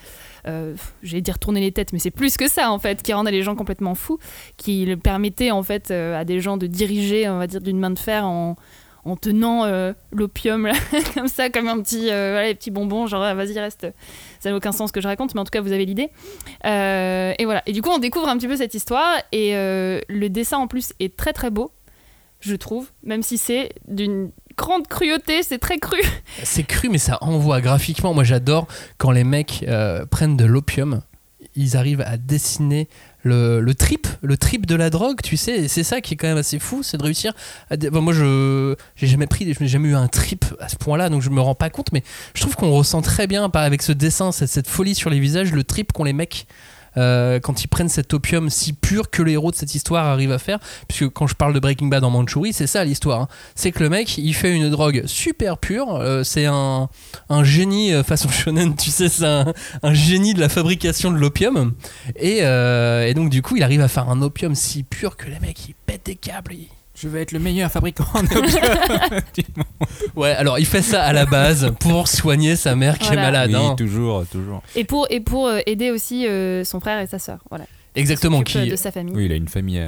euh, 0.47 0.75
j'allais 1.03 1.21
dire 1.21 1.41
tourner 1.41 1.61
les 1.61 1.73
têtes, 1.73 1.93
mais 1.93 1.99
c'est 1.99 2.13
plus 2.13 2.37
que 2.37 2.49
ça 2.49 2.71
en 2.71 2.79
fait, 2.79 3.03
qui 3.03 3.13
rendait 3.13 3.33
les 3.33 3.43
gens 3.43 3.57
complètement 3.57 3.97
fous, 3.97 4.21
qui 4.57 4.87
le 4.87 4.97
permettait 4.97 5.51
en 5.51 5.65
fait 5.65 5.91
à 5.91 6.25
des 6.25 6.39
gens 6.39 6.57
de 6.57 6.69
diriger, 6.69 7.29
on 7.29 7.39
va 7.39 7.49
dire, 7.49 7.61
d'une 7.61 7.81
main 7.81 7.91
de 7.91 7.99
fer 7.99 8.25
en 8.25 8.55
en 9.05 9.17
tenant 9.17 9.65
euh, 9.65 9.93
l'opium 10.13 10.69
comme 11.15 11.29
ça, 11.29 11.51
comme 11.51 11.69
un 11.69 11.81
petit, 11.81 12.11
euh, 12.11 12.55
genre 13.07 13.23
ah, 13.23 13.35
vas-y 13.35 13.59
reste, 13.59 13.87
ça 14.41 14.51
n'a 14.51 14.57
aucun 14.57 14.73
sens 14.73 14.91
ce 14.91 14.93
que 14.93 15.01
je 15.01 15.09
raconte, 15.09 15.35
mais 15.35 15.41
en 15.41 15.45
tout 15.45 15.51
cas 15.51 15.61
vous 15.61 15.73
avez 15.73 15.85
l'idée. 15.85 16.11
Euh, 16.67 17.33
et 17.39 17.45
voilà. 17.45 17.63
Et 17.67 17.73
du 17.73 17.83
coup, 17.83 17.91
on 17.91 17.99
découvre 17.99 18.29
un 18.29 18.37
petit 18.37 18.49
peu 18.49 18.57
cette 18.57 18.75
histoire. 18.75 19.17
Et 19.33 19.57
euh, 19.57 20.01
le 20.09 20.29
dessin 20.29 20.59
en 20.59 20.67
plus 20.67 20.93
est 21.01 21.17
très 21.17 21.33
très 21.33 21.51
beau, 21.51 21.73
je 22.41 22.55
trouve, 22.55 22.91
même 23.03 23.23
si 23.23 23.39
c'est 23.39 23.71
d'une 23.87 24.31
grande 24.57 24.87
cruauté, 24.89 25.43
c'est 25.43 25.59
très 25.59 25.79
cru. 25.79 26.01
C'est 26.43 26.65
cru, 26.65 26.89
mais 26.89 26.99
ça 26.99 27.19
envoie 27.21 27.61
graphiquement. 27.61 28.13
Moi, 28.13 28.25
j'adore 28.25 28.67
quand 28.97 29.13
les 29.13 29.25
mecs 29.25 29.65
prennent 30.11 30.37
de 30.37 30.45
l'opium. 30.45 31.03
Ils 31.55 31.77
arrivent 31.77 32.03
à 32.03 32.17
dessiner 32.17 32.89
le, 33.23 33.73
trip, 33.73 34.07
le 34.23 34.37
trip 34.37 34.67
de 34.67 34.75
la 34.75 34.91
drogue, 34.91 35.21
tu 35.23 35.37
sais. 35.37 35.69
C'est 35.69 35.83
ça 35.83 36.01
qui 36.01 36.15
est 36.15 36.17
quand 36.17 36.29
même 36.29 36.39
assez 36.39 36.59
fou, 36.59 36.83
c'est 36.83 36.97
de 36.97 37.03
réussir. 37.03 37.33
À 37.71 37.77
moi, 37.91 38.13
je 38.13 38.75
j'ai 38.97 39.07
jamais 39.07 39.27
pris, 39.27 39.53
je 39.53 39.63
n'ai 39.63 39.69
jamais 39.69 39.89
eu 39.89 39.95
un 39.95 40.09
trip 40.09 40.45
à 40.61 40.69
ce 40.69 40.77
point-là, 40.77 41.09
donc 41.09 41.23
je 41.23 41.31
me 41.31 41.41
rends 41.41 41.55
pas 41.55 41.71
compte. 41.71 41.93
Mais 41.93 42.03
je 42.35 42.41
trouve 42.41 42.57
qu'on 42.57 42.71
ressent 42.71 43.03
très 43.03 43.27
bien, 43.27 43.51
avec 43.53 43.83
ce 43.83 43.93
dessin, 43.93 44.33
cette, 44.33 44.51
cette 44.51 44.69
folie 44.69 44.95
sur 44.95 45.11
les 45.11 45.21
visages, 45.21 45.53
le 45.53 45.65
trip 45.65 45.93
qu'ont 45.93 46.05
les 46.05 46.13
mecs. 46.13 46.47
Euh, 46.99 47.41
quand 47.41 47.65
ils 47.65 47.69
prennent 47.69 47.89
cet 47.89 48.13
opium 48.15 48.51
si 48.51 48.73
pur 48.73 49.11
que 49.11 49.23
le 49.23 49.33
héros 49.33 49.51
de 49.51 49.57
cette 49.57 49.75
histoire 49.75 50.07
arrive 50.07 50.33
à 50.33 50.39
faire, 50.39 50.59
puisque 50.89 51.09
quand 51.11 51.27
je 51.27 51.35
parle 51.35 51.55
de 51.55 51.61
Breaking 51.61 51.87
Bad 51.87 52.05
en 52.05 52.11
Mandchourie, 52.11 52.53
c'est 52.53 52.67
ça 52.67 52.85
l'histoire. 52.85 53.23
hein 53.23 53.29
c'est 53.55 53.73
que 53.73 53.83
le 53.83 53.89
mec 53.89 54.19
il 54.19 54.35
fait 54.35 54.55
une 54.55 54.71
drogue 54.71 55.03
super 55.07 55.59
pure 55.59 55.97
euh, 55.97 56.23
c'est 56.23 56.47
un, 56.47 56.89
un 57.29 57.45
génie 57.45 57.93
euh, 57.93 58.03
façon 58.03 58.29
shonen 58.29 58.75
tu 58.77 58.91
sais 58.91 59.09
c'est 59.09 59.25
un, 59.25 59.95
génie 59.95 60.35
de 60.35 60.41
la 60.41 60.49
fabrication 60.49 61.11
de 61.11 61.17
l'opium 61.17 61.75
et, 62.17 62.43
donc 63.15 63.31
du 63.31 63.43
coup 63.43 63.57
il 63.57 63.63
arrive 63.63 63.81
à 63.81 63.89
faire 63.89 64.09
un 64.09 64.23
opium 64.23 64.55
si 64.55 64.83
pur 64.83 65.17
que 65.17 65.29
les 65.29 65.41
mecs 65.41 65.69
ils 65.69 65.75
pètent 65.75 66.07
des 66.07 66.17
câbles 66.17 66.53
Je 67.01 67.09
vais 67.09 67.23
être 67.23 67.33
le 67.33 67.39
meilleur 67.39 67.71
fabricant 67.71 68.05
d'opium. 68.15 69.65
ouais 70.17 70.31
alors 70.33 70.59
il 70.59 70.67
fait 70.67 70.83
ça 70.83 71.03
à 71.03 71.13
la 71.13 71.27
base 71.27 71.73
pour 71.81 72.09
soigner 72.09 72.57
sa 72.57 72.75
mère 72.75 72.99
qui 72.99 73.07
Voilà. 73.09 73.23
est 73.23 73.25
malade 73.25 73.51
oui, 73.55 73.57
hein. 73.67 73.75
toujours, 73.77 74.27
toujours. 74.27 74.63
Et 74.75 74.85
pour, 74.85 75.07
et 75.11 75.21
pour 75.21 75.47
euh, 75.47 75.61
aider 75.67 75.91
aussi 75.91 76.27
euh, 76.27 76.65
son 76.65 76.81
frère 76.81 77.01
et 77.01 77.07
sa 77.07 77.19
sœur. 77.19 77.39
Voilà. 77.51 77.65
exactement 77.95 78.39
S'occupe, 78.39 78.57
euh, 78.57 78.65
qui 78.65 78.71
de 78.71 78.77
sa 78.77 78.91
famille. 78.93 79.15
Oui, 79.15 79.27
il 79.27 79.33
a 79.33 79.37
une 79.37 79.49
famille. 79.49 79.87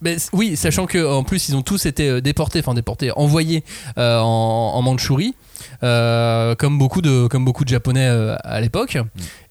Mais 0.00 0.18
c- 0.18 0.30
oui, 0.32 0.56
sachant 0.56 0.86
que 0.86 1.04
en 1.04 1.22
plus 1.24 1.48
ils 1.48 1.56
ont 1.56 1.62
tous 1.62 1.86
été 1.86 2.20
déportés, 2.20 2.60
enfin 2.60 2.74
déportés, 2.74 3.10
envoyés 3.16 3.64
euh, 3.98 4.18
en, 4.20 4.72
en 4.74 4.82
Mandchourie, 4.82 5.34
euh, 5.82 6.54
comme 6.54 6.78
beaucoup 6.78 7.02
de 7.02 7.26
comme 7.26 7.44
beaucoup 7.44 7.64
de 7.64 7.68
Japonais 7.68 8.06
euh, 8.08 8.36
à 8.44 8.60
l'époque. 8.60 8.98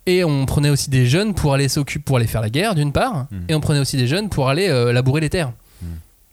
Et 0.05 0.23
on 0.23 0.45
prenait 0.45 0.69
aussi 0.69 0.89
des 0.89 1.05
jeunes 1.05 1.33
pour 1.33 1.53
aller 1.53 1.67
s'occuper, 1.67 2.03
pour 2.03 2.15
aller 2.17 2.27
faire 2.27 2.41
la 2.41 2.49
guerre 2.49 2.75
d'une 2.75 2.93
part, 2.93 3.27
Mm. 3.29 3.35
et 3.49 3.55
on 3.55 3.59
prenait 3.59 3.79
aussi 3.79 3.97
des 3.97 4.07
jeunes 4.07 4.29
pour 4.29 4.47
aller 4.49 4.69
euh, 4.69 4.93
labourer 4.93 5.19
les 5.21 5.29
terres. 5.29 5.51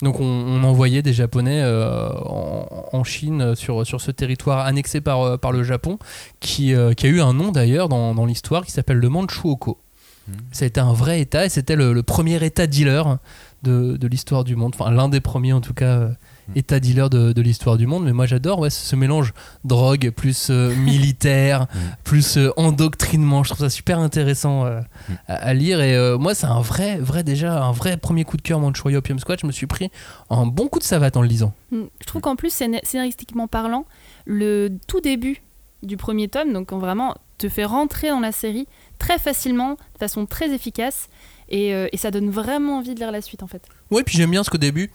Donc 0.02 0.20
on, 0.20 0.24
on 0.24 0.64
envoyait 0.64 1.02
des 1.02 1.12
Japonais 1.12 1.62
euh, 1.62 2.08
en, 2.10 2.66
en 2.92 3.04
Chine 3.04 3.40
euh, 3.40 3.54
sur, 3.54 3.86
sur 3.86 4.00
ce 4.00 4.10
territoire 4.10 4.66
annexé 4.66 5.00
par, 5.00 5.22
euh, 5.22 5.36
par 5.36 5.52
le 5.52 5.62
Japon, 5.62 5.98
qui, 6.40 6.74
euh, 6.74 6.94
qui 6.94 7.06
a 7.06 7.08
eu 7.08 7.20
un 7.20 7.32
nom 7.32 7.52
d'ailleurs 7.52 7.88
dans, 7.88 8.14
dans 8.14 8.26
l'histoire 8.26 8.64
qui 8.64 8.72
s'appelle 8.72 8.98
le 8.98 9.08
Manchukuo. 9.08 9.78
Mm. 10.26 10.32
Ça 10.50 10.64
a 10.64 10.68
été 10.68 10.80
un 10.80 10.92
vrai 10.92 11.20
État 11.20 11.46
et 11.46 11.48
c'était 11.48 11.76
le, 11.76 11.92
le 11.92 12.02
premier 12.02 12.44
État 12.44 12.66
dealer 12.66 13.18
de, 13.62 13.96
de 13.96 14.06
l'histoire 14.08 14.42
du 14.44 14.56
monde. 14.56 14.74
Enfin, 14.78 14.90
l'un 14.90 15.08
des 15.08 15.20
premiers 15.20 15.52
en 15.52 15.60
tout 15.60 15.74
cas. 15.74 16.08
Euh, 16.48 16.52
Mm. 16.54 16.58
État 16.58 16.80
dealer 16.80 17.08
de, 17.10 17.32
de 17.32 17.42
l'histoire 17.42 17.76
du 17.76 17.86
monde, 17.86 18.04
mais 18.04 18.12
moi 18.12 18.26
j'adore 18.26 18.58
ouais, 18.60 18.70
ce 18.70 18.96
mélange 18.96 19.32
drogue 19.64 20.10
plus 20.10 20.48
euh, 20.50 20.74
militaire, 20.76 21.62
Mm. 21.74 21.78
plus 22.04 22.36
euh, 22.36 22.50
endoctrinement. 22.56 23.42
Je 23.44 23.50
trouve 23.50 23.60
ça 23.66 23.70
super 23.70 23.98
intéressant 23.98 24.66
euh, 24.66 24.80
Mm. 25.08 25.12
à, 25.28 25.34
à 25.34 25.54
lire. 25.54 25.80
Et 25.80 25.94
euh, 25.96 26.18
moi, 26.18 26.34
c'est 26.34 26.46
un 26.46 26.60
vrai, 26.60 26.98
vrai 26.98 27.22
déjà, 27.24 27.62
un 27.64 27.72
vrai 27.72 27.96
premier 27.96 28.24
coup 28.24 28.36
de 28.36 28.42
cœur 28.42 28.60
Manchuria 28.60 28.98
Opium 28.98 29.18
Squad. 29.18 29.38
Je 29.40 29.46
me 29.46 29.52
suis 29.52 29.66
pris 29.66 29.90
un 30.30 30.46
bon 30.46 30.68
coup 30.68 30.78
de 30.78 30.84
savate 30.84 31.16
en 31.16 31.22
le 31.22 31.28
lisant. 31.28 31.52
Je 31.72 31.78
trouve 32.06 32.20
qu'en 32.22 32.36
plus, 32.36 32.50
scéna- 32.52 32.80
scénaristiquement 32.84 33.48
parlant, 33.48 33.84
le 34.26 34.68
tout 34.86 35.00
début 35.00 35.42
du 35.82 35.96
premier 35.96 36.28
tome, 36.28 36.52
donc 36.52 36.72
on 36.72 36.78
vraiment 36.78 37.14
te 37.36 37.48
fait 37.48 37.64
rentrer 37.64 38.08
dans 38.08 38.20
la 38.20 38.32
série 38.32 38.66
très 38.98 39.18
facilement, 39.18 39.72
de 39.72 39.98
façon 39.98 40.24
très 40.24 40.50
efficace, 40.54 41.08
et, 41.50 41.74
euh, 41.74 41.88
et 41.92 41.96
ça 41.98 42.10
donne 42.10 42.30
vraiment 42.30 42.78
envie 42.78 42.94
de 42.94 43.00
lire 43.00 43.10
la 43.12 43.20
suite 43.20 43.42
en 43.42 43.46
fait. 43.46 43.66
Ouais, 43.90 44.02
puis 44.02 44.16
j'aime 44.16 44.30
bien 44.30 44.42
ce 44.44 44.48
qu'au 44.50 44.56
début, 44.56 44.90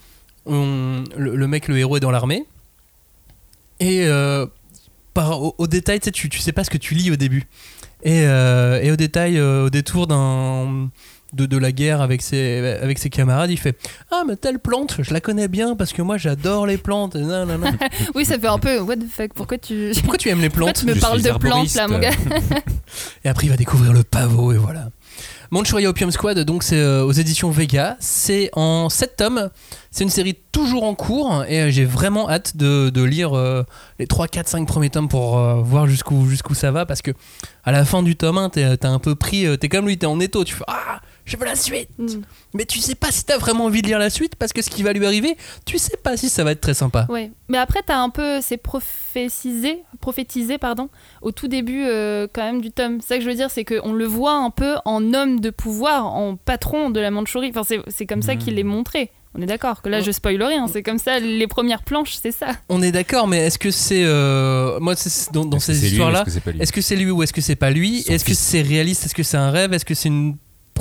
on- 0.50 1.04
le, 1.18 1.36
le 1.36 1.48
mec, 1.48 1.68
le 1.68 1.78
héros 1.78 1.98
est 1.98 2.02
dans 2.02 2.12
l'armée. 2.12 2.46
Et 3.80 4.06
euh, 4.08 4.46
par, 5.14 5.42
au, 5.42 5.56
au 5.58 5.68
détail, 5.68 6.00
tu 6.00 6.06
sais, 6.06 6.12
tu, 6.12 6.40
sais 6.40 6.52
pas 6.52 6.64
ce 6.64 6.70
que 6.70 6.78
tu 6.78 6.96
lis 6.96 7.12
au 7.12 7.16
début. 7.16 7.44
Et, 8.04 8.24
euh, 8.26 8.82
et 8.82 8.92
au 8.92 8.96
détail, 8.96 9.38
euh, 9.38 9.66
au 9.66 9.70
détour 9.70 10.08
d'un. 10.08 10.90
De, 11.32 11.46
de 11.46 11.58
la 11.60 11.72
guerre 11.72 12.02
avec 12.02 12.24
ses, 12.24 12.80
avec 12.82 12.98
ses 12.98 13.12
camarades, 13.12 13.52
il 13.52 13.58
fait 13.60 13.78
Ah, 14.10 14.24
mais 14.28 14.36
telle 14.36 14.58
plante, 14.58 14.96
je 15.04 15.14
la 15.14 15.22
connais 15.22 15.48
bien 15.48 15.76
parce 15.76 15.94
que 15.94 16.02
moi 16.02 16.18
j'adore 16.18 16.66
les 16.66 16.80
plantes. 16.80 17.14
Non, 17.14 17.46
non, 17.46 17.60
non. 17.60 17.70
oui, 18.16 18.26
ça 18.26 18.40
fait 18.40 18.48
un 18.48 18.58
peu 18.58 18.80
what 18.80 18.96
the 18.96 19.08
fuck, 19.08 19.34
pourquoi 19.36 19.60
tu, 19.60 19.92
Pourquoi 20.00 20.18
tu 20.18 20.30
aimes 20.30 20.42
les 20.42 20.50
pourquoi 20.50 20.74
plantes 20.74 20.80
tu 20.80 20.88
me 20.88 20.96
Je 20.96 21.00
parles 21.00 21.22
de 21.22 21.30
plantes 21.30 21.72
là, 21.76 21.88
mon 21.88 22.00
gars. 22.00 22.10
Et 23.24 23.30
après, 23.30 23.46
il 23.46 23.52
va 23.52 23.58
découvrir 23.58 23.94
le 23.94 24.02
pavot 24.04 24.54
et 24.54 24.58
voilà. 24.58 24.90
Manchuria 25.52 25.90
Opium 25.90 26.12
Squad, 26.12 26.38
donc 26.42 26.62
c'est 26.62 26.78
euh, 26.78 27.04
aux 27.04 27.12
éditions 27.12 27.50
Vega. 27.50 27.98
C'est 28.00 28.52
en 28.54 28.88
7 28.88 29.16
tomes. 29.16 29.50
C'est 29.90 30.04
une 30.04 30.12
série 30.12 30.36
toujours 30.52 30.84
en 30.84 30.94
cours 30.94 31.44
et 31.48 31.62
euh, 31.62 31.70
j'ai 31.72 31.86
vraiment 31.86 32.30
hâte 32.30 32.56
de, 32.56 33.04
lire 33.04 33.36
euh, 33.36 33.64
les 33.98 34.06
3, 34.06 34.28
4, 34.28 34.48
5 34.48 34.68
premiers 34.68 34.92
tomes 34.92 35.08
pour 35.08 35.40
voir 35.64 35.88
jusqu'où 35.88 36.54
ça 36.54 36.70
va 36.70 36.86
parce 36.86 37.02
que 37.02 37.12
à 37.64 37.72
la 37.72 37.84
fin 37.84 38.04
du 38.04 38.16
tome 38.16 38.38
1, 38.38 38.50
t'es 38.50 38.86
un 38.86 39.00
peu 39.00 39.16
pris. 39.16 39.58
T'es 39.58 39.70
comme 39.70 39.88
lui, 39.88 39.98
t'es 39.98 40.06
en 40.06 40.20
étau. 40.20 40.44
Tu 40.44 40.54
fais 40.54 40.66
Ah, 40.68 41.02
je 41.30 41.38
veux 41.38 41.46
la 41.46 41.56
suite. 41.56 41.90
Mm. 41.98 42.22
Mais 42.54 42.66
tu 42.66 42.80
sais 42.80 42.96
pas 42.96 43.12
si 43.12 43.24
t'as 43.26 43.38
vraiment 43.38 43.66
envie 43.66 43.82
de 43.82 43.88
lire 43.88 44.00
la 44.00 44.10
suite 44.10 44.36
parce 44.36 44.54
que 44.54 44.62
ce 44.62 44.70
qui 44.70 44.84
va 44.84 44.94
lui 44.94 45.06
arriver, 45.06 45.38
tu 45.66 45.78
sais 45.78 45.98
pas 45.98 46.18
si 46.18 46.30
ça 46.30 46.44
va 46.44 46.52
être 46.52 46.62
très 46.62 46.74
sympa. 46.74 47.06
Ouais, 47.10 47.32
mais 47.48 47.58
après 47.58 47.82
t'as 47.86 47.98
un 48.00 48.10
peu 48.10 48.40
c'est 48.42 48.58
prophétisé, 48.58 49.84
prophétisé 50.02 50.58
pardon, 50.58 50.90
au 51.22 51.32
tout 51.32 51.48
début 51.48 51.86
euh, 51.86 52.28
quand 52.32 52.44
même 52.44 52.62
du 52.62 52.72
tome. 52.72 53.00
C'est 53.02 53.08
ça 53.08 53.18
que 53.18 53.24
je 53.24 53.30
veux 53.30 53.36
dire, 53.36 53.52
c'est 53.52 53.66
qu'on 53.66 53.94
le 53.94 54.06
voit 54.06 54.34
un 54.36 54.50
peu 54.50 54.76
en 54.86 55.14
homme 55.14 55.40
de 55.40 55.50
pouvoir, 55.50 56.06
en 56.08 56.36
patron 56.36 56.90
de 56.90 57.00
la 57.00 57.12
Mandchourie. 57.12 57.50
Enfin 57.50 57.64
c'est 57.64 57.80
c'est 57.88 58.06
comme 58.06 58.22
ça 58.22 58.36
qu'il 58.36 58.58
est 58.60 58.64
montré. 58.64 59.12
On 59.36 59.42
est 59.44 59.46
d'accord 59.46 59.84
que 59.84 59.90
là 59.90 60.02
je 60.02 60.12
spoil 60.12 60.42
rien, 60.42 60.68
c'est 60.68 60.82
comme 60.82 60.98
ça 60.98 61.20
les 61.20 61.48
premières 61.48 61.84
planches, 61.84 62.18
c'est 62.22 62.32
ça. 62.32 62.48
On 62.68 62.82
est 62.82 62.92
d'accord, 62.92 63.28
mais 63.28 63.46
est-ce 63.46 63.60
que 63.60 63.70
c'est. 63.70 64.04
euh, 64.04 64.80
moi, 64.80 64.96
c'est- 64.96 65.32
dans, 65.32 65.60
ces 65.60 65.86
histoires-là, 65.86 66.22
est-ce 66.60 66.72
que 66.74 66.82
c'est 66.82 66.96
pas 66.96 67.02
lui? 67.02 67.12
ou 67.12 67.22
est-ce 67.24 67.34
que 67.34 67.42
c'est 67.42 67.56
pas 67.56 67.70
lui? 67.70 68.00
Est-ce 68.08 68.26
que 68.26 68.34
c'est 68.34 68.62
réaliste? 68.62 69.06
Est-ce 69.06 69.14
que 69.16 69.24
c'est 69.24 69.38
un 69.38 69.52
rêve? 69.52 69.72
Est-ce 69.74 69.86
que 69.86 69.94
c'est 69.94 70.10
une, 70.10 70.36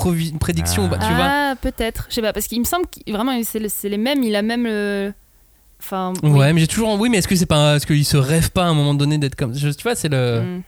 une 0.06 0.38
prédiction 0.38 0.84
Ah. 0.86 0.96
Bah, 0.96 0.98
Tu 1.06 1.12
vois 1.14 1.24
ah 1.30 1.54
peut-être, 1.60 2.06
je 2.08 2.14
sais 2.14 2.22
pas, 2.22 2.32
parce 2.32 2.46
qu'il 2.46 2.58
me 2.60 2.64
semble 2.64 2.86
qu'il 2.86 3.12
vraiment 3.12 3.38
c'est 3.42 3.58
le- 3.58 3.68
c'est 3.68 3.88
les 3.88 3.98
mêmes, 3.98 4.22
il 4.22 4.34
a 4.36 4.42
même 4.42 4.64
le, 4.64 5.12
enfin. 5.80 6.12
oui. 6.22 6.30
Ouais, 6.30 6.52
mais 6.52 6.60
j'ai 6.60 6.66
toujours. 6.66 6.98
Oui, 7.00 7.08
mais 7.08 7.18
est-ce 7.18 7.28
que 7.28 7.36
c'est 7.36 7.46
pas. 7.46 7.76
Est-ce 7.76 7.86
qu'il 7.86 8.04
se 8.04 8.16
rêve 8.16 8.50
pas 8.50 8.64
à 8.64 8.68
un 8.68 8.74
moment 8.74 8.94
donné 8.94 9.18
d'être 9.18 9.34
comme. 9.36 9.54
je- 9.54 9.68
tu 9.70 9.82
vois, 9.82 9.94
c'est 9.94 10.08
le. 10.08 10.40
Mm. 10.42 10.62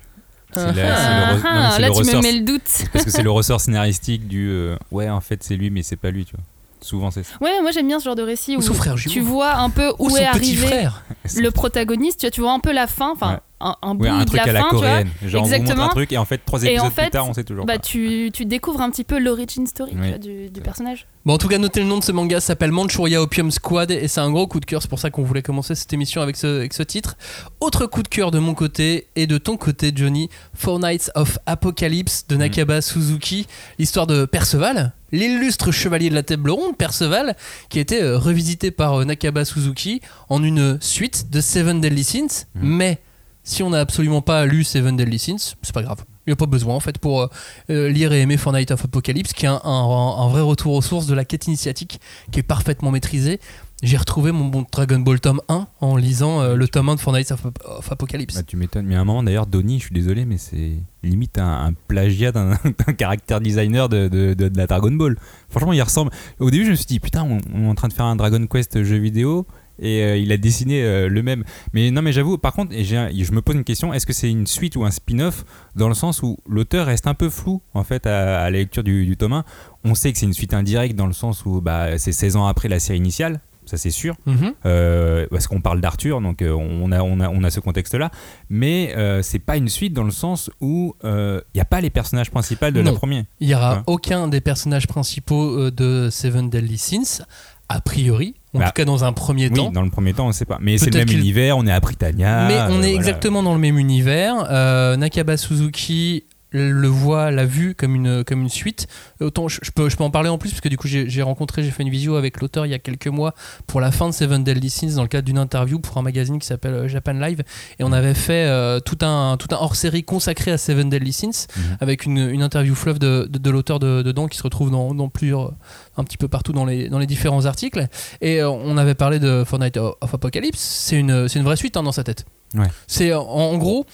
C'est 0.52 0.60
re- 0.60 0.72
non, 0.72 0.74
là 0.74 1.78
le 1.78 1.84
tu 1.84 1.90
me 1.90 1.96
ressort- 1.98 2.22
mets 2.22 2.32
le 2.32 2.40
doute. 2.44 2.62
Parce 2.92 3.04
que 3.04 3.10
c'est 3.12 3.22
le 3.22 3.30
ressort 3.38 3.60
scénaristique 3.60 4.26
du 4.26 4.48
euh, 4.50 4.76
ouais 4.90 5.08
en 5.08 5.20
fait 5.20 5.44
c'est 5.44 5.54
lui 5.54 5.70
mais 5.70 5.84
c'est 5.84 5.94
pas 5.94 6.10
lui 6.10 6.24
tu 6.24 6.34
vois. 6.34 6.44
Souvent, 6.82 7.10
c'est 7.10 7.22
ça. 7.22 7.34
Ouais, 7.40 7.60
moi 7.60 7.70
j'aime 7.72 7.86
bien 7.86 7.98
ce 7.98 8.04
genre 8.06 8.14
de 8.16 8.22
récit 8.22 8.56
où 8.56 8.62
frère 8.62 8.94
tu 8.96 9.20
vois 9.20 9.54
un 9.56 9.70
peu 9.70 9.92
où 9.98 10.16
est 10.16 10.24
arrivé 10.24 10.66
frère. 10.66 11.02
le 11.36 11.50
protagoniste. 11.50 12.20
Tu 12.20 12.26
vois, 12.26 12.30
tu 12.30 12.40
vois 12.40 12.52
un 12.52 12.58
peu 12.60 12.72
la 12.72 12.86
fin, 12.86 13.10
enfin 13.12 13.32
Ouais. 13.34 13.38
un, 13.60 13.76
un 13.82 13.94
bout 13.94 14.04
Oui, 14.04 14.08
un 14.10 14.20
de 14.20 14.24
truc 14.24 14.36
la 14.38 14.42
à 14.44 14.52
la 14.52 14.60
fin, 14.60 14.68
tu 14.70 14.76
vois. 14.76 14.86
coréenne. 14.86 15.08
Genre, 15.26 15.42
on 15.42 15.44
vous 15.44 15.50
montre 15.50 15.60
Exactement. 15.62 15.84
un 15.86 15.88
truc 15.90 16.12
et 16.12 16.18
en 16.18 16.24
fait, 16.24 16.40
trois 16.46 16.62
Et 16.62 16.68
épisodes 16.68 16.86
en 16.86 16.90
fait, 16.90 17.02
plus 17.02 17.10
tard, 17.10 17.28
on 17.28 17.34
sait 17.34 17.44
toujours 17.44 17.66
Bah, 17.66 17.74
pas. 17.74 17.78
tu, 17.80 18.30
tu 18.32 18.46
découvres 18.46 18.80
un 18.80 18.90
petit 18.90 19.04
peu 19.04 19.18
l'origin 19.18 19.66
story 19.66 19.90
tu 19.92 19.98
Oui. 20.00 20.08
vois, 20.08 20.18
du, 20.18 20.48
du 20.48 20.60
personnage. 20.62 21.06
Bon, 21.26 21.34
en 21.34 21.38
tout 21.38 21.48
cas, 21.48 21.58
notez 21.58 21.80
le 21.80 21.86
nom 21.86 21.98
de 21.98 22.04
ce 22.04 22.12
manga, 22.12 22.40
ça 22.40 22.46
s'appelle 22.48 22.72
Manchuria 22.72 23.20
Opium 23.20 23.50
Squad 23.50 23.90
et 23.90 24.08
c'est 24.08 24.20
un 24.20 24.30
gros 24.30 24.46
coup 24.46 24.58
de 24.60 24.64
cœur. 24.64 24.80
C'est 24.80 24.88
pour 24.88 24.98
ça 24.98 25.10
qu'on 25.10 25.22
voulait 25.22 25.42
commencer 25.42 25.74
cette 25.74 25.92
émission 25.92 26.22
avec 26.22 26.36
ce, 26.36 26.46
avec 26.46 26.72
ce 26.72 26.82
titre. 26.82 27.16
Autre 27.60 27.84
coup 27.84 28.02
de 28.02 28.08
cœur 28.08 28.30
de 28.30 28.38
mon 28.38 28.54
côté 28.54 29.08
et 29.16 29.26
de 29.26 29.36
ton 29.36 29.58
côté, 29.58 29.92
Johnny 29.94 30.30
Four 30.54 30.78
Nights 30.80 31.10
of 31.14 31.38
Apocalypse 31.44 32.26
de 32.28 32.36
Nakaba 32.36 32.80
Suzuki, 32.80 33.46
l'histoire 33.78 34.06
de 34.06 34.24
Perceval, 34.24 34.94
l'illustre 35.12 35.72
chevalier 35.72 36.10
de 36.10 36.14
la 36.14 36.22
table 36.22 36.50
ronde, 36.50 36.76
Perceval, 36.76 37.36
qui 37.68 37.78
a 37.78 37.80
été 37.82 38.02
euh, 38.02 38.18
revisité 38.18 38.70
par 38.70 39.00
euh, 39.00 39.04
Nakaba 39.04 39.44
Suzuki 39.44 40.00
en 40.28 40.42
une 40.42 40.78
suite 40.80 41.30
de 41.30 41.40
Seven 41.40 41.80
Deadly 41.80 42.04
Sins. 42.04 42.46
Mais 42.54 43.00
si 43.42 43.62
on 43.62 43.70
n'a 43.70 43.80
absolument 43.80 44.22
pas 44.22 44.46
lu 44.46 44.64
Seven 44.64 44.96
Deadly 44.96 45.18
Sins, 45.18 45.54
c'est 45.62 45.74
pas 45.74 45.82
grave. 45.82 46.04
Il 46.26 46.30
n'y 46.30 46.34
a 46.34 46.36
pas 46.36 46.46
besoin 46.46 46.74
en 46.76 46.80
fait 46.80 46.98
pour 46.98 47.28
euh, 47.70 47.88
lire 47.88 48.12
et 48.12 48.20
aimer 48.20 48.36
Four 48.36 48.52
Nights 48.52 48.70
of 48.70 48.84
Apocalypse, 48.84 49.32
qui 49.32 49.46
est 49.46 49.48
un, 49.48 49.60
un- 49.64 50.16
un 50.18 50.28
vrai 50.28 50.42
retour 50.42 50.74
aux 50.74 50.82
sources 50.82 51.06
de 51.06 51.14
la 51.14 51.24
quête 51.24 51.46
initiatique 51.46 51.98
qui 52.30 52.38
est 52.40 52.44
parfaitement 52.44 52.90
maîtrisée. 52.90 53.40
J'ai 53.82 53.96
retrouvé 53.96 54.30
mon 54.30 54.44
bon 54.44 54.66
Dragon 54.70 54.98
Ball 54.98 55.20
tome 55.20 55.40
1 55.48 55.66
en 55.80 55.96
lisant 55.96 56.42
euh, 56.42 56.54
le 56.54 56.68
tome 56.68 56.90
1 56.90 56.96
de 56.96 57.00
Four 57.00 57.14
Nights 57.14 57.32
of, 57.32 57.46
of 57.64 57.90
Apocalypse. 57.90 58.34
Bah, 58.34 58.42
tu 58.42 58.58
m'étonnes. 58.58 58.84
Mais 58.84 58.94
à 58.94 59.00
un 59.00 59.04
moment, 59.04 59.22
d'ailleurs, 59.22 59.46
Donnie, 59.46 59.78
je 59.78 59.86
suis 59.86 59.94
désolé, 59.94 60.26
mais 60.26 60.36
c'est 60.36 60.76
limite 61.02 61.38
un, 61.38 61.72
plagiat 61.88 62.30
d'un 62.32 62.56
caractère 62.98 63.40
designer 63.40 63.88
de, 63.88 64.08
de, 64.08 64.52
la 64.54 64.66
Dragon 64.66 64.92
Ball. 64.92 65.16
Franchement, 65.48 65.72
il 65.72 65.80
ressemble. 65.80 66.10
Au 66.40 66.50
début, 66.50 66.66
je 66.66 66.72
me 66.72 66.76
suis 66.76 66.84
dit, 66.84 67.00
putain, 67.00 67.26
on, 67.54 67.64
est 67.64 67.68
en 67.68 67.74
train 67.74 67.88
de 67.88 67.94
faire 67.94 68.04
un 68.04 68.16
Dragon 68.16 68.46
Quest 68.46 68.82
jeu 68.82 68.98
vidéo. 68.98 69.46
Et 69.82 70.02
euh, 70.02 70.18
il 70.18 70.30
a 70.30 70.36
dessiné 70.36 70.82
euh, 70.82 71.08
le 71.08 71.22
même. 71.22 71.42
Mais 71.72 71.90
non, 71.90 72.02
mais 72.02 72.12
j'avoue, 72.12 72.36
par 72.36 72.52
contre, 72.52 72.74
je 72.74 73.32
me 73.32 73.40
pose 73.40 73.56
une 73.56 73.64
question 73.64 73.94
est-ce 73.94 74.04
que 74.04 74.12
c'est 74.12 74.30
une 74.30 74.46
suite 74.46 74.76
ou 74.76 74.84
un 74.84 74.90
spin-off 74.90 75.46
Dans 75.74 75.88
le 75.88 75.94
sens 75.94 76.22
où 76.22 76.36
l'auteur 76.46 76.84
reste 76.84 77.06
un 77.06 77.14
peu 77.14 77.30
flou, 77.30 77.62
en 77.72 77.82
fait, 77.82 78.06
à, 78.06 78.42
la 78.42 78.50
lecture 78.50 78.84
du, 78.84 79.06
du 79.06 79.16
tome 79.16 79.32
1. 79.32 79.44
On 79.84 79.94
sait 79.94 80.12
que 80.12 80.18
c'est 80.18 80.26
une 80.26 80.34
suite 80.34 80.52
indirecte 80.52 80.96
dans 80.96 81.06
le 81.06 81.14
sens 81.14 81.46
où 81.46 81.62
bah, 81.62 81.96
c'est 81.96 82.12
16 82.12 82.36
ans 82.36 82.46
après 82.46 82.68
la 82.68 82.78
série 82.78 82.98
initiale, 82.98 83.40
ça 83.70 83.76
c'est 83.76 83.90
sûr. 83.90 84.14
Mhm. 84.26 84.52
Euh, 84.66 85.26
parce 85.30 85.46
qu'on 85.46 85.60
parle 85.60 85.80
d'Arthur, 85.80 86.20
donc 86.20 86.42
euh, 86.42 86.50
on, 86.52 86.90
a, 86.92 87.00
on, 87.02 87.20
a, 87.20 87.28
on 87.28 87.42
a 87.44 87.50
ce 87.50 87.60
contexte-là. 87.60 88.10
Mais 88.48 88.92
euh, 88.96 89.22
c'est 89.22 89.38
pas 89.38 89.56
une 89.56 89.68
suite 89.68 89.92
dans 89.94 90.04
le 90.04 90.10
sens 90.10 90.50
où 90.60 90.94
il 91.04 91.40
n'y 91.54 91.60
a 91.60 91.64
pas 91.64 91.80
les 91.80 91.90
personnages 91.90 92.30
principaux 92.30 92.70
de 92.70 92.82
Non. 92.82 92.92
la 92.92 92.96
première. 92.98 93.24
Il 93.40 93.46
n'y 93.48 93.54
aura 93.54 93.76
Hein? 93.76 93.82
aucun 93.86 94.26
des 94.28 94.40
personnages 94.40 94.86
principaux 94.86 95.58
euh, 95.58 95.70
de 95.70 96.08
Seven 96.10 96.50
Deadly 96.50 96.76
Sins, 96.78 97.22
a 97.68 97.80
priori, 97.80 98.34
en 98.52 98.58
Bah, 98.58 98.66
tout 98.66 98.72
cas 98.72 98.84
dans 98.84 99.04
un 99.04 99.12
premier 99.12 99.48
Oui, 99.48 99.54
temps. 99.54 99.70
dans 99.70 99.82
le 99.82 99.90
premier 99.90 100.12
temps, 100.12 100.26
on 100.26 100.32
sait 100.32 100.44
pas. 100.44 100.58
Mais 100.60 100.76
c'est 100.76 100.90
le 100.92 100.98
même 101.04 101.10
univers, 101.16 101.56
on 101.56 101.66
est 101.66 101.72
à 101.72 101.78
Britannia. 101.78 102.48
Mais 102.48 102.54
on 102.54 102.58
euh, 102.58 102.66
est 102.68 102.70
voilà. 102.78 102.88
exactement 102.88 103.42
dans 103.44 103.52
le 103.54 103.60
même 103.60 103.78
univers. 103.78 104.44
Euh, 104.50 104.96
Nakaba 104.96 105.36
Suzuki 105.36 106.24
le 106.52 106.88
voit, 106.88 107.30
l'a 107.30 107.44
vu 107.44 107.74
comme 107.74 107.94
une, 107.94 108.24
comme 108.24 108.42
une 108.42 108.48
suite. 108.48 108.86
Autant 109.20 109.48
je, 109.48 109.58
je 109.62 109.70
peux, 109.70 109.88
je 109.88 109.96
peux 109.96 110.04
en 110.04 110.10
parler 110.10 110.28
en 110.28 110.38
plus 110.38 110.50
parce 110.50 110.60
que 110.60 110.68
du 110.68 110.76
coup 110.76 110.88
j'ai 110.88 111.22
rencontré, 111.22 111.62
j'ai 111.62 111.70
fait 111.70 111.82
une 111.82 111.90
visio 111.90 112.16
avec 112.16 112.40
l'auteur 112.40 112.66
il 112.66 112.70
y 112.70 112.74
a 112.74 112.78
quelques 112.78 113.06
mois 113.06 113.34
pour 113.66 113.80
la 113.80 113.92
fin 113.92 114.08
de 114.08 114.12
Seven 114.14 114.42
Deadly 114.44 114.70
Sins 114.70 114.94
dans 114.96 115.02
le 115.02 115.08
cadre 115.08 115.24
d'une 115.26 115.38
interview 115.38 115.78
pour 115.78 115.96
un 115.98 116.02
magazine 116.02 116.38
qui 116.38 116.46
s'appelle 116.46 116.74
euh, 116.74 116.88
Japan 116.88 117.12
Live 117.12 117.42
et 117.78 117.84
on 117.84 117.92
avait 117.92 118.14
fait 118.14 118.46
euh, 118.46 118.80
tout 118.80 118.98
un, 119.02 119.36
tout 119.36 119.48
un 119.54 119.58
hors-série 119.58 120.02
consacré 120.04 120.50
à 120.52 120.58
Seven 120.58 120.88
Deadly 120.90 121.12
Sins 121.12 121.46
Mhm. 121.56 121.76
avec 121.80 122.04
une, 122.06 122.18
une 122.18 122.42
interview 122.42 122.74
fleuve 122.74 122.98
de, 122.98 123.28
de, 123.30 123.38
de 123.38 123.50
l'auteur 123.50 123.78
de- 123.78 124.02
dedans 124.02 124.26
qui 124.28 124.36
se 124.38 124.42
retrouve 124.42 124.70
dans, 124.70 124.94
dans 124.94 125.08
plusieurs, 125.08 125.52
un 125.96 126.04
petit 126.04 126.16
peu 126.16 126.28
partout 126.28 126.52
dans 126.52 126.64
les, 126.64 126.88
dans 126.88 126.98
les 126.98 127.06
différents 127.06 127.46
articles. 127.46 127.86
Et 128.20 128.40
euh, 128.42 128.50
on 128.50 128.76
avait 128.76 128.94
parlé 128.94 129.18
de 129.18 129.44
Fortnite 129.44 129.76
of 129.76 130.14
Apocalypse. 130.14 130.58
C'est 130.58 130.96
une, 130.96 131.28
c'est 131.28 131.38
une 131.38 131.44
vraie 131.44 131.56
suite 131.56 131.76
hein, 131.76 131.82
dans 131.82 131.92
sa 131.92 132.02
tête. 132.04 132.24
Ouais. 132.54 132.66
C'est 132.86 133.12
en, 133.14 133.22
en 133.22 133.56
gros, 133.58 133.86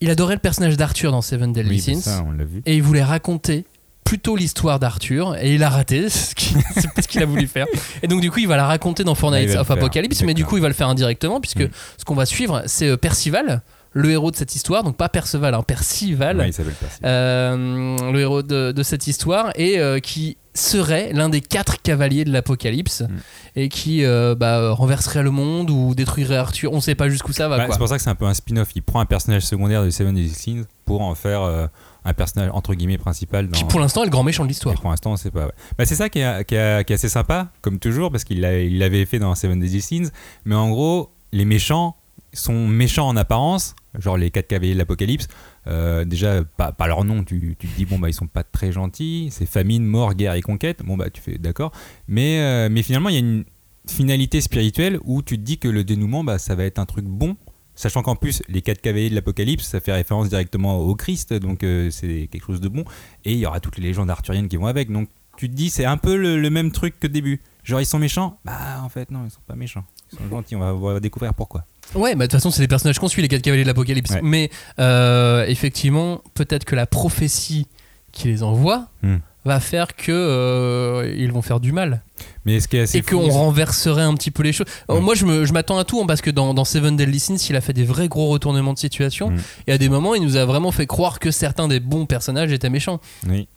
il 0.00 0.10
adorait 0.10 0.34
le 0.34 0.40
personnage 0.40 0.76
d'Arthur 0.76 1.10
dans 1.12 1.22
Seven 1.22 1.52
Deadly 1.52 1.70
Oui, 1.76 1.80
c'est 1.80 1.94
Sins. 1.94 2.00
ça, 2.18 2.24
on 2.26 2.32
l'a 2.32 2.44
vu. 2.44 2.62
et 2.66 2.76
il 2.76 2.82
voulait 2.82 3.02
raconter 3.02 3.64
plutôt 4.04 4.36
l'histoire 4.36 4.78
d'Arthur 4.78 5.36
et 5.36 5.54
il 5.54 5.62
a 5.62 5.68
raté 5.68 6.08
ce 6.08 6.34
qu'il 6.34 7.22
a 7.22 7.26
voulu 7.26 7.46
faire. 7.46 7.66
Et 8.02 8.08
donc 8.08 8.20
du 8.22 8.30
coup 8.30 8.38
il 8.38 8.48
va 8.48 8.56
la 8.56 8.66
raconter 8.66 9.04
dans 9.04 9.14
le 9.20 9.56
of 9.58 9.70
Apocalypse 9.70 10.22
mais 10.22 10.32
du 10.34 10.44
coup 10.46 10.56
il 10.56 10.62
va 10.62 10.68
le 10.68 10.74
faire 10.74 10.88
indirectement 10.88 11.40
puisque 11.40 11.68
ce 11.98 12.04
qu'on 12.06 12.14
va 12.14 12.24
suivre 12.24 12.62
c'est 12.66 12.88
euh, 12.88 12.96
Percival 12.96 13.60
le 13.92 14.10
héros 14.10 14.30
de 14.30 14.36
cette 14.36 14.54
histoire. 14.54 14.82
Donc 14.82 14.96
pas 14.96 15.08
Perceval 15.08 15.54
hein, 15.54 15.62
Percival. 15.62 16.38
Ouais, 16.38 16.48
il 16.48 16.52
s'appelle 16.52 16.72
Percy. 16.74 16.98
euh, 17.04 18.12
le 18.12 18.20
héros 18.20 18.42
de, 18.42 18.72
de 18.72 18.82
cette 18.82 19.06
histoire 19.08 19.50
et 19.56 19.78
euh, 19.78 19.98
qui 19.98 20.36
serait 20.58 21.12
l'un 21.12 21.28
des 21.28 21.40
quatre 21.40 21.80
cavaliers 21.82 22.24
de 22.24 22.32
l'Apocalypse 22.32 23.02
Mm. 23.02 23.16
et 23.56 23.68
qui 23.68 24.04
euh, 24.04 24.34
bah, 24.34 24.70
renverserait 24.72 25.22
le 25.22 25.30
monde 25.30 25.70
ou 25.70 25.94
détruirait 25.94 26.36
Arthur 26.36 26.72
on 26.72 26.80
sait 26.80 26.94
pas 26.94 27.08
jusqu'où 27.08 27.32
ça 27.32 27.48
va 27.48 27.56
Bah, 27.58 27.66
c'est 27.70 27.78
pour 27.78 27.88
ça 27.88 27.96
que 27.96 28.02
c'est 28.02 28.10
un 28.10 28.14
peu 28.14 28.24
un 28.26 28.34
spin-off. 28.34 28.68
Il 28.74 28.82
prend 28.82 29.00
un 29.00 29.06
personnage 29.06 29.42
secondaire 29.42 29.84
de 29.84 29.90
Seven 29.90 30.14
Deadly 30.14 30.30
Sins 30.34 30.64
pour 30.84 31.02
en 31.02 31.14
faire 31.14 31.42
euh, 31.42 31.66
un 32.04 32.12
personnage 32.14 32.50
entre 32.52 32.74
guillemets 32.74 32.98
principal. 32.98 33.48
Dans... 33.48 33.56
qui 33.58 33.64
pour 33.64 33.80
l'instant 33.80 34.02
est 34.02 34.06
le 34.06 34.10
grand 34.10 34.22
méchant 34.24 34.42
de 34.44 34.48
l'histoire 34.48 34.74
pour 34.80 34.90
l'instant, 34.90 35.12
on 35.12 35.16
sait 35.16 35.30
pas. 35.30 35.46
ouais. 35.46 35.52
Bah, 35.78 35.84
c'est 35.86 35.94
ça 35.94 36.08
qui 36.08 36.20
est, 36.20 36.44
qui, 36.44 36.54
est, 36.54 36.84
qui 36.86 36.92
est 36.92 36.96
assez 36.96 37.08
sympa, 37.08 37.48
comme 37.62 37.78
toujours, 37.78 38.10
parce 38.10 38.24
qu'il 38.24 38.40
l'a- 38.40 38.58
il 38.60 38.78
l'avait 38.78 39.04
fait 39.06 39.18
dans 39.18 39.34
Seven 39.34 39.60
Deadly 39.60 39.80
Sins. 39.80 40.10
Mais 40.44 40.54
en 40.54 40.68
gros, 40.70 41.10
les 41.32 41.44
méchants 41.44 41.96
sont 42.34 42.66
méchants 42.68 43.08
en 43.08 43.16
apparence, 43.16 43.74
genre 43.98 44.16
les 44.16 44.30
quatre 44.30 44.48
cavaliers 44.48 44.74
de 44.74 44.78
l'Apocalypse. 44.78 45.28
Euh, 45.66 46.04
déjà, 46.04 46.42
pas, 46.44 46.74
leur 46.86 47.04
nom, 47.04 47.24
tu, 47.24 47.56
tu 47.58 47.68
te 47.68 47.76
dis, 47.76 47.84
bon, 47.84 47.98
bah, 47.98 48.08
ils 48.08 48.14
sont 48.14 48.26
pas 48.26 48.44
très 48.44 48.72
gentils. 48.72 49.28
C'est 49.30 49.46
famine, 49.46 49.84
mort, 49.84 50.14
guerre 50.14 50.34
et 50.34 50.42
conquête. 50.42 50.82
Bon, 50.84 50.96
bah, 50.96 51.10
tu 51.10 51.20
fais 51.20 51.38
d'accord. 51.38 51.72
Mais, 52.06 52.40
euh, 52.40 52.68
mais 52.70 52.82
finalement, 52.82 53.08
il 53.08 53.14
y 53.14 53.16
a 53.16 53.20
une 53.20 53.44
finalité 53.86 54.40
spirituelle 54.40 54.98
où 55.04 55.22
tu 55.22 55.36
te 55.38 55.42
dis 55.42 55.58
que 55.58 55.68
le 55.68 55.84
dénouement, 55.84 56.24
bah, 56.24 56.38
ça 56.38 56.54
va 56.54 56.64
être 56.64 56.78
un 56.78 56.86
truc 56.86 57.04
bon. 57.04 57.36
Sachant 57.74 58.02
qu'en 58.02 58.16
plus, 58.16 58.42
les 58.48 58.60
quatre 58.60 58.80
cavaliers 58.80 59.08
de 59.08 59.14
l'Apocalypse, 59.14 59.64
ça 59.64 59.80
fait 59.80 59.92
référence 59.92 60.28
directement 60.28 60.80
au 60.80 60.96
Christ, 60.96 61.32
donc 61.32 61.62
euh, 61.62 61.90
c'est 61.90 62.28
quelque 62.30 62.44
chose 62.44 62.60
de 62.60 62.68
bon. 62.68 62.84
Et 63.24 63.34
il 63.34 63.38
y 63.38 63.46
aura 63.46 63.60
toutes 63.60 63.76
les 63.76 63.84
légendes 63.84 64.10
arthuriennes 64.10 64.48
qui 64.48 64.56
vont 64.56 64.66
avec. 64.66 64.90
Donc 64.90 65.08
tu 65.36 65.48
te 65.48 65.54
dis, 65.54 65.70
c'est 65.70 65.84
un 65.84 65.96
peu 65.96 66.16
le, 66.16 66.50
même 66.50 66.72
truc 66.72 66.98
que 66.98 67.06
début. 67.06 67.40
Genre, 67.62 67.80
ils 67.80 67.86
sont 67.86 68.00
méchants? 68.00 68.40
Bah, 68.44 68.82
en 68.82 68.88
fait, 68.88 69.12
non, 69.12 69.24
ils 69.24 69.30
sont 69.30 69.38
pas 69.46 69.54
méchants. 69.54 69.84
Ils 70.12 70.18
sont 70.18 70.28
gentils, 70.28 70.56
on 70.56 70.78
va 70.80 70.98
découvrir 70.98 71.34
pourquoi. 71.34 71.66
Ouais, 71.94 72.14
bah 72.14 72.26
de 72.26 72.30
toute 72.30 72.32
façon, 72.32 72.50
c'est 72.50 72.60
des 72.62 72.68
personnages 72.68 72.98
qu'on 72.98 73.08
suit, 73.08 73.22
les 73.22 73.28
quatre 73.28 73.42
cavaliers 73.42 73.62
de 73.64 73.68
l'Apocalypse. 73.68 74.10
Ouais. 74.10 74.20
Mais 74.22 74.50
euh, 74.78 75.44
effectivement, 75.46 76.22
peut-être 76.34 76.64
que 76.64 76.76
la 76.76 76.86
prophétie 76.86 77.66
qui 78.12 78.28
les 78.28 78.42
envoie 78.42 78.88
Hmm. 79.02 79.16
va 79.44 79.60
faire 79.60 79.94
que 79.96 80.12
euh, 80.12 81.14
ils 81.16 81.32
vont 81.32 81.40
faire 81.42 81.60
du 81.60 81.72
mal 81.72 82.02
Mais 82.44 82.60
ce 82.60 82.68
qui 82.68 82.76
est 82.76 82.80
assez 82.80 82.98
et 82.98 83.02
qu'on 83.02 83.28
renverserait 83.30 84.02
un 84.02 84.14
petit 84.14 84.30
peu 84.30 84.42
les 84.42 84.52
choses. 84.52 84.66
Euh. 84.90 85.00
Moi, 85.00 85.14
je 85.14 85.52
m'attends 85.52 85.78
à 85.78 85.84
tout 85.84 86.00
hein, 86.00 86.06
parce 86.06 86.20
que 86.20 86.30
dans, 86.30 86.52
dans 86.52 86.64
Seven 86.64 86.96
Deadly 86.96 87.20
Sins, 87.20 87.36
il 87.48 87.56
a 87.56 87.60
fait 87.60 87.72
des 87.72 87.84
vrais 87.84 88.08
gros 88.08 88.28
retournements 88.28 88.72
de 88.74 88.78
situation. 88.78 89.30
Hmm. 89.30 89.38
Et 89.66 89.72
à 89.72 89.78
des 89.78 89.88
moments, 89.88 90.14
il 90.14 90.22
nous 90.22 90.36
a 90.36 90.44
vraiment 90.44 90.72
fait 90.72 90.86
croire 90.86 91.18
que 91.20 91.30
certains 91.30 91.68
des 91.68 91.80
bons 91.80 92.06
personnages 92.06 92.52
étaient 92.52 92.70
méchants. 92.70 93.00
Oui. 93.28 93.48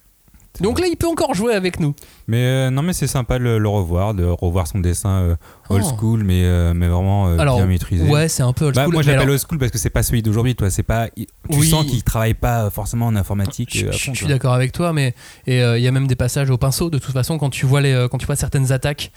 Donc 0.62 0.80
là, 0.80 0.88
il 0.90 0.96
peut 0.96 1.08
encore 1.08 1.34
jouer 1.34 1.54
avec 1.54 1.80
nous. 1.80 1.94
Mais 2.28 2.38
euh, 2.46 2.70
non, 2.70 2.82
mais 2.82 2.94
c'est 2.94 3.08
sympa 3.08 3.38
de 3.40 3.44
le, 3.44 3.58
le 3.60 3.68
revoir, 3.68 4.14
de 4.14 4.24
revoir 4.24 4.68
son 4.68 4.80
dessin 4.80 5.10
euh, 5.10 5.36
old 5.70 5.84
Oh. 5.86 5.96
school, 5.98 6.24
mais, 6.24 6.44
euh, 6.46 6.74
mais 6.74 6.88
vraiment 6.88 7.28
Alors, 7.38 7.58
bien 7.58 7.66
maîtrisé. 7.66 8.04
ouais, 8.08 8.28
c'est 8.30 8.44
un 8.44 8.54
peu 8.54 8.66
old 8.66 8.76
Bah, 8.76 8.84
school. 8.84 8.94
moi, 8.94 9.02
l'appelle 9.04 9.20
alors- 9.22 9.34
old 9.34 9.42
school 9.46 9.58
parce 9.58 9.72
que 9.72 9.78
c'est 9.78 9.90
pas 9.90 10.04
celui 10.04 10.22
d'aujourd'hui, 10.22 10.56
toi. 10.56 10.70
C'est 10.70 10.84
pas. 10.84 11.10
Tu 11.10 11.26
Oui. 11.52 11.68
sens 11.70 11.86
qu'il 11.86 12.04
travaille 12.04 12.34
pas 12.36 12.70
forcément 12.70 13.08
en 13.08 13.16
informatique. 13.16 13.86
Je, 13.92 14.14
suis 14.14 14.28
d'accord 14.28 14.54
avec 14.54 14.72
toi, 14.72 14.94
mais 14.94 15.14
et 15.48 15.60
il 15.62 15.82
y 15.82 15.88
a 15.88 15.92
même 15.92 16.08
des 16.08 16.16
passages 16.16 16.50
au 16.50 16.58
pinceau. 16.58 16.90
De 16.90 16.98
toute 17.00 17.14
façon, 17.14 17.38
quand 17.38 17.50
tu 17.50 17.66
vois 17.66 17.82
les, 17.82 18.08
quand 18.12 18.18
tu 18.18 18.26
vois 18.26 18.36
certaines 18.36 18.72
attaques 18.72 19.12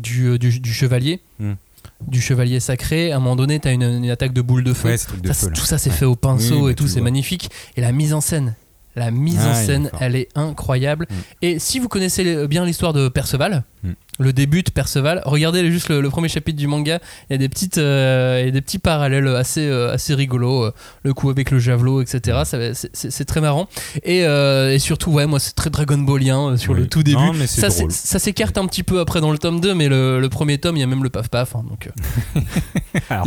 du, 0.00 0.38
du, 0.38 0.60
du 0.60 0.72
chevalier, 0.72 1.20
Hmm. 1.38 1.54
du 2.06 2.20
chevalier 2.20 2.60
sacré, 2.60 3.12
à 3.12 3.16
un 3.16 3.18
moment 3.20 3.36
donné, 3.36 3.58
tu 3.60 3.68
as 3.68 3.72
une, 3.72 3.82
une 3.82 4.10
attaque 4.10 4.34
de 4.34 4.42
boule 4.42 4.62
de 4.62 4.74
feu. 4.74 4.88
Ouais, 4.90 4.96
de 5.22 5.32
Ça, 5.32 5.48
tout 5.50 5.64
ça, 5.64 5.78
c'est 5.78 5.88
Ouais. 5.90 5.96
fait 5.96 6.04
au 6.04 6.16
pinceau 6.16 6.66
Oui, 6.66 6.72
et 6.72 6.74
tout, 6.74 6.86
c'est 6.86 7.00
magnifique. 7.00 7.50
Et 7.76 7.80
la 7.80 7.92
mise 7.92 8.12
en 8.12 8.20
scène, 8.20 8.54
la 8.96 9.10
mise 9.10 9.40
Ah, 9.42 9.50
en 9.50 9.54
est 9.54 9.54
scène, 9.54 9.90
elle 10.00 10.16
est 10.16 10.28
incroyable. 10.34 11.06
Mm. 11.08 11.14
Et 11.42 11.58
si 11.58 11.78
vous 11.78 11.88
connaissez 11.88 12.26
euh, 12.26 12.46
bien 12.46 12.64
l'histoire 12.64 12.92
de 12.92 13.08
Perceval, 13.08 13.64
Mm. 13.82 13.92
Le 14.20 14.32
début 14.32 14.62
de 14.62 14.70
Perceval, 14.70 15.22
regardez 15.24 15.68
juste 15.70 15.88
le, 15.88 16.00
le 16.00 16.10
premier 16.10 16.28
chapitre 16.28 16.56
du 16.58 16.66
manga. 16.68 17.00
Il 17.28 17.32
y 17.32 17.34
a 17.34 17.38
des 17.38 17.48
petites, 17.48 17.78
euh, 17.78 18.50
des 18.50 18.60
petits 18.60 18.78
parallèles 18.78 19.26
assez, 19.28 19.66
euh, 19.66 19.92
assez 19.92 20.14
rigolos. 20.14 20.64
euh, 20.66 20.72
le 21.02 21.14
coup 21.14 21.30
avec 21.30 21.50
le 21.50 21.58
javelot, 21.58 22.02
etc. 22.02 22.42
C'est- 22.44 23.24
très 23.24 23.40
marrant. 23.40 23.68
Et, 24.04 24.18
et 24.20 24.78
surtout, 24.78 25.10
ouais, 25.12 25.26
moi, 25.26 25.38
c'est 25.40 25.54
très 25.54 25.70
Dragon 25.70 25.98
Ballien 25.98 26.56
sur 26.56 26.72
Oui. 26.74 26.80
le 26.80 26.86
tout 26.88 27.02
début. 27.02 27.16
Non, 27.18 27.32
mais 27.32 27.46
c'est 27.46 27.68
ça, 27.90 28.18
s'écarte 28.18 28.58
un 28.58 28.66
petit 28.66 28.82
peu 28.82 29.00
après 29.00 29.20
dans 29.20 29.32
le 29.32 29.38
tome 29.38 29.60
2, 29.60 29.74
mais 29.74 29.88
le, 29.88 30.20
le 30.20 30.28
premier 30.28 30.58
tome, 30.58 30.76
il 30.76 30.80
y 30.80 30.82
a 30.82 30.86
même 30.86 31.02
le 31.02 31.10
paf 31.10 31.28
paf. 31.28 31.56
hein, 31.56 31.64
donc, 31.68 31.88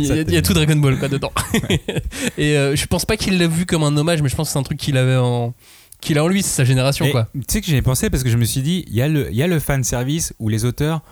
il 0.00 0.06
y, 0.06 0.10
a- 0.12 0.14
il 0.14 0.16
y 0.16 0.20
a 0.20 0.24
t'aimes. 0.24 0.42
tout 0.42 0.52
Dragon 0.54 0.76
Ball 0.76 0.98
quoi 0.98 1.08
dedans. 1.08 1.32
et 2.38 2.54
je 2.74 2.86
pense 2.86 3.04
pas 3.04 3.16
qu'il 3.16 3.38
l'a 3.38 3.46
vu 3.46 3.66
comme 3.66 3.82
un 3.82 3.96
hommage, 3.96 4.22
mais 4.22 4.28
je 4.28 4.36
pense 4.36 4.48
que 4.48 4.52
c'est 4.52 4.58
un 4.58 4.62
truc 4.62 4.78
qu'il 4.78 4.96
avait 4.96 5.16
en 5.16 5.54
qu'il 6.04 6.18
a 6.18 6.24
en 6.24 6.28
lui, 6.28 6.42
c'est 6.42 6.50
sa 6.54 6.64
génération 6.64 7.04
Et 7.06 7.10
quoi. 7.10 7.28
Tu 7.34 7.40
sais 7.48 7.60
que 7.60 7.66
j'y 7.66 7.76
ai 7.76 7.82
pensé 7.82 8.10
parce 8.10 8.22
que 8.22 8.28
je 8.30 8.36
me 8.36 8.44
suis 8.44 8.62
dit, 8.62 8.84
il 8.88 8.94
y, 8.94 9.02
a 9.02 9.08
le- 9.08 9.32
y 9.32 9.42
a 9.42 9.46
le 9.46 9.58
fan 9.58 9.82
service 9.82 10.32
où 10.38 10.48
les 10.48 10.64
auteurs 10.64 11.02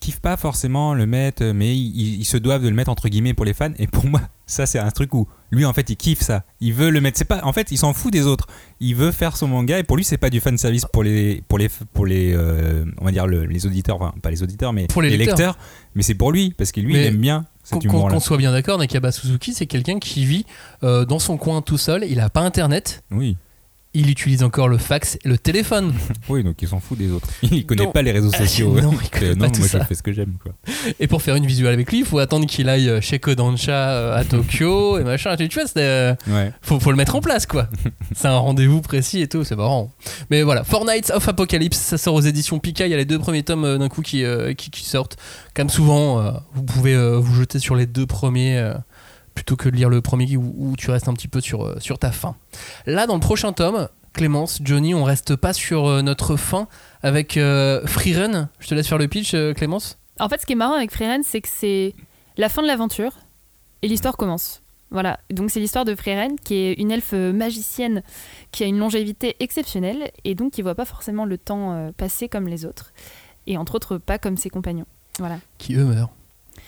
kiffent 0.00 0.20
pas 0.20 0.36
forcément 0.36 0.94
le 0.94 1.06
mettre, 1.06 1.44
mais 1.54 1.76
ils, 1.76 2.18
ils 2.20 2.24
se 2.24 2.36
doivent 2.36 2.62
de 2.64 2.68
le 2.68 2.74
mettre 2.74 2.90
entre 2.90 3.08
guillemets 3.08 3.34
pour 3.34 3.44
les 3.44 3.54
fans. 3.54 3.70
Et 3.78 3.86
pour 3.86 4.04
moi, 4.08 4.20
ça 4.46 4.66
c'est 4.66 4.80
un 4.80 4.90
truc 4.90 5.14
où 5.14 5.28
lui 5.52 5.64
en 5.64 5.72
fait 5.72 5.88
il 5.90 5.96
kiffe 5.96 6.22
ça. 6.22 6.42
Il 6.60 6.72
veut 6.74 6.90
le 6.90 7.00
mettre. 7.00 7.18
C'est 7.18 7.24
pas. 7.24 7.40
En 7.44 7.52
fait, 7.52 7.70
il 7.70 7.78
s'en 7.78 7.92
fout 7.92 8.12
des 8.12 8.26
autres. 8.26 8.46
Il 8.80 8.96
veut 8.96 9.12
faire 9.12 9.36
son 9.36 9.46
manga 9.46 9.78
et 9.78 9.84
pour 9.84 9.96
lui 9.96 10.02
c'est 10.02 10.18
pas 10.18 10.28
du 10.30 10.40
fan 10.40 10.58
service 10.58 10.86
pour 10.92 11.04
les 11.04 11.42
pour 11.46 11.56
les 11.58 11.68
pour 11.92 12.04
les 12.06 12.32
euh, 12.34 12.84
on 13.00 13.04
va 13.04 13.12
dire 13.12 13.28
le- 13.28 13.44
les 13.44 13.64
auditeurs, 13.64 13.94
enfin 14.02 14.12
pas 14.20 14.30
les 14.30 14.42
auditeurs 14.42 14.72
mais 14.72 14.88
Pour 14.88 15.02
les 15.02 15.16
lecteurs. 15.16 15.56
Mais 15.94 16.02
c'est 16.02 16.14
pour 16.16 16.32
lui 16.32 16.50
parce 16.50 16.72
que 16.72 16.80
lui 16.80 16.94
Mais 16.94 17.02
il 17.02 17.06
aime 17.06 17.16
bien 17.18 17.46
Qu'on 17.70 17.78
qu'on 17.78 18.18
soit 18.18 18.38
bien 18.38 18.50
d'accord, 18.50 18.78
Nakaba 18.78 19.12
Suzuki, 19.12 19.54
c'est 19.54 19.66
quelqu'un 19.66 20.00
qui 20.00 20.24
vit 20.24 20.46
euh, 20.82 21.04
dans 21.04 21.20
son 21.20 21.36
coin 21.36 21.62
tout 21.62 21.78
seul. 21.78 22.04
Il 22.08 22.18
a 22.18 22.28
pas 22.28 22.40
internet. 22.40 23.04
Oui, 23.12 23.36
Il 23.94 24.08
utilise 24.08 24.42
encore 24.42 24.68
le 24.68 24.78
fax 24.78 25.18
et 25.22 25.28
le 25.28 25.36
téléphone. 25.36 25.92
oui, 26.30 26.42
donc 26.42 26.56
il 26.62 26.68
s'en 26.68 26.80
fout 26.80 26.96
des 26.96 27.10
autres. 27.10 27.28
Il 27.42 27.66
connaît 27.66 27.86
pas 27.92 28.00
les 28.00 28.12
réseaux 28.12 28.30
Ah, 28.32 28.38
sociaux. 28.38 28.74
non, 28.80 28.94
il 29.02 29.10
connaît 29.10 29.32
Euh, 29.32 29.36
pas 29.36 29.46
non, 29.46 29.52
tout 29.52 29.58
moi 29.60 29.68
ça. 29.68 29.80
je 29.80 29.84
fais 29.84 29.94
ce 29.94 30.02
que 30.02 30.12
j'aime 30.12 30.32
quoi. 30.42 30.52
Et 30.98 31.06
pour 31.06 31.20
faire 31.20 31.36
une 31.36 31.44
visuelle 31.44 31.74
avec 31.74 31.90
lui, 31.90 31.98
il 31.98 32.04
faut 32.06 32.18
attendre 32.18 32.46
qu'il 32.46 32.70
aille 32.70 32.88
euh, 32.88 33.00
chez 33.02 33.18
Kodansha 33.18 33.72
euh, 33.90 34.16
à 34.16 34.24
Tokyo 34.24 34.98
et 35.00 35.04
machin. 35.04 35.36
Tu 35.36 35.46
vois, 35.48 35.66
c'est, 35.66 36.16
Ouais. 36.28 36.52
faut, 36.62 36.80
faut 36.80 36.90
le 36.90 36.96
mettre 36.96 37.16
en 37.16 37.20
place 37.20 37.44
quoi. 37.44 37.68
c'est 38.14 38.28
un 38.28 38.36
rendez-vous 38.38 38.80
précis 38.80 39.20
et 39.20 39.28
tout, 39.28 39.44
c'est 39.44 39.56
marrant. 39.56 39.92
Mais 40.30 40.42
voilà, 40.42 40.64
Four 40.64 40.86
Nights 40.86 41.10
of 41.14 41.28
Apocalypse, 41.28 41.76
ça 41.78 41.98
sort 41.98 42.14
aux 42.14 42.20
éditions 42.22 42.58
Pika. 42.60 42.86
Il 42.86 42.90
y 42.90 42.94
a 42.94 42.96
les 42.96 43.04
deux 43.04 43.18
premiers 43.18 43.42
tomes 43.42 43.76
d'un 43.78 43.88
coup 43.90 44.00
qui, 44.00 44.24
qui, 44.56 44.70
qui 44.70 44.84
sortent. 44.86 45.18
Comme 45.54 45.68
souvent, 45.68 46.32
vous 46.54 46.62
pouvez 46.62 46.96
vous 47.18 47.34
jeter 47.34 47.58
sur 47.58 47.74
les 47.76 47.84
deux 47.86 48.06
premiers 48.06 48.72
plutôt 49.34 49.56
que 49.56 49.68
de 49.68 49.76
lire 49.76 49.88
le 49.88 50.00
premier 50.00 50.36
où, 50.36 50.54
où 50.56 50.76
tu 50.76 50.90
restes 50.90 51.08
un 51.08 51.14
petit 51.14 51.28
peu 51.28 51.40
sur, 51.40 51.64
euh, 51.64 51.76
sur 51.80 51.98
ta 51.98 52.12
fin. 52.12 52.36
Là, 52.86 53.06
dans 53.06 53.14
le 53.14 53.20
prochain 53.20 53.52
tome, 53.52 53.88
Clémence, 54.12 54.60
Johnny, 54.62 54.94
on 54.94 55.04
reste 55.04 55.36
pas 55.36 55.52
sur 55.52 55.86
euh, 55.86 56.02
notre 56.02 56.36
fin 56.36 56.68
avec 57.02 57.36
euh, 57.36 57.86
Freerun. 57.86 58.48
Je 58.58 58.68
te 58.68 58.74
laisse 58.74 58.88
faire 58.88 58.98
le 58.98 59.08
pitch, 59.08 59.34
euh, 59.34 59.54
Clémence. 59.54 59.98
En 60.20 60.28
fait, 60.28 60.40
ce 60.40 60.46
qui 60.46 60.52
est 60.52 60.56
marrant 60.56 60.74
avec 60.74 60.92
Freeren, 60.92 61.22
c'est 61.22 61.40
que 61.40 61.48
c'est 61.50 61.94
la 62.36 62.48
fin 62.48 62.62
de 62.62 62.66
l'aventure 62.66 63.12
et 63.80 63.88
l'histoire 63.88 64.16
commence. 64.16 64.62
Voilà, 64.90 65.18
donc 65.30 65.50
c'est 65.50 65.58
l'histoire 65.58 65.86
de 65.86 65.94
Freeren, 65.94 66.38
qui 66.38 66.54
est 66.54 66.74
une 66.74 66.90
elfe 66.90 67.14
magicienne 67.14 68.02
qui 68.50 68.62
a 68.62 68.66
une 68.66 68.78
longévité 68.78 69.36
exceptionnelle 69.40 70.10
et 70.24 70.34
donc 70.34 70.52
qui 70.52 70.60
voit 70.60 70.74
pas 70.74 70.84
forcément 70.84 71.24
le 71.24 71.38
temps 71.38 71.90
passer 71.96 72.28
comme 72.28 72.46
les 72.46 72.66
autres, 72.66 72.92
et 73.46 73.56
entre 73.56 73.76
autres 73.76 73.96
pas 73.96 74.18
comme 74.18 74.36
ses 74.36 74.50
compagnons. 74.50 74.84
Voilà. 75.18 75.38
Qui 75.56 75.76
eux 75.76 75.84
meurent. 75.86 76.12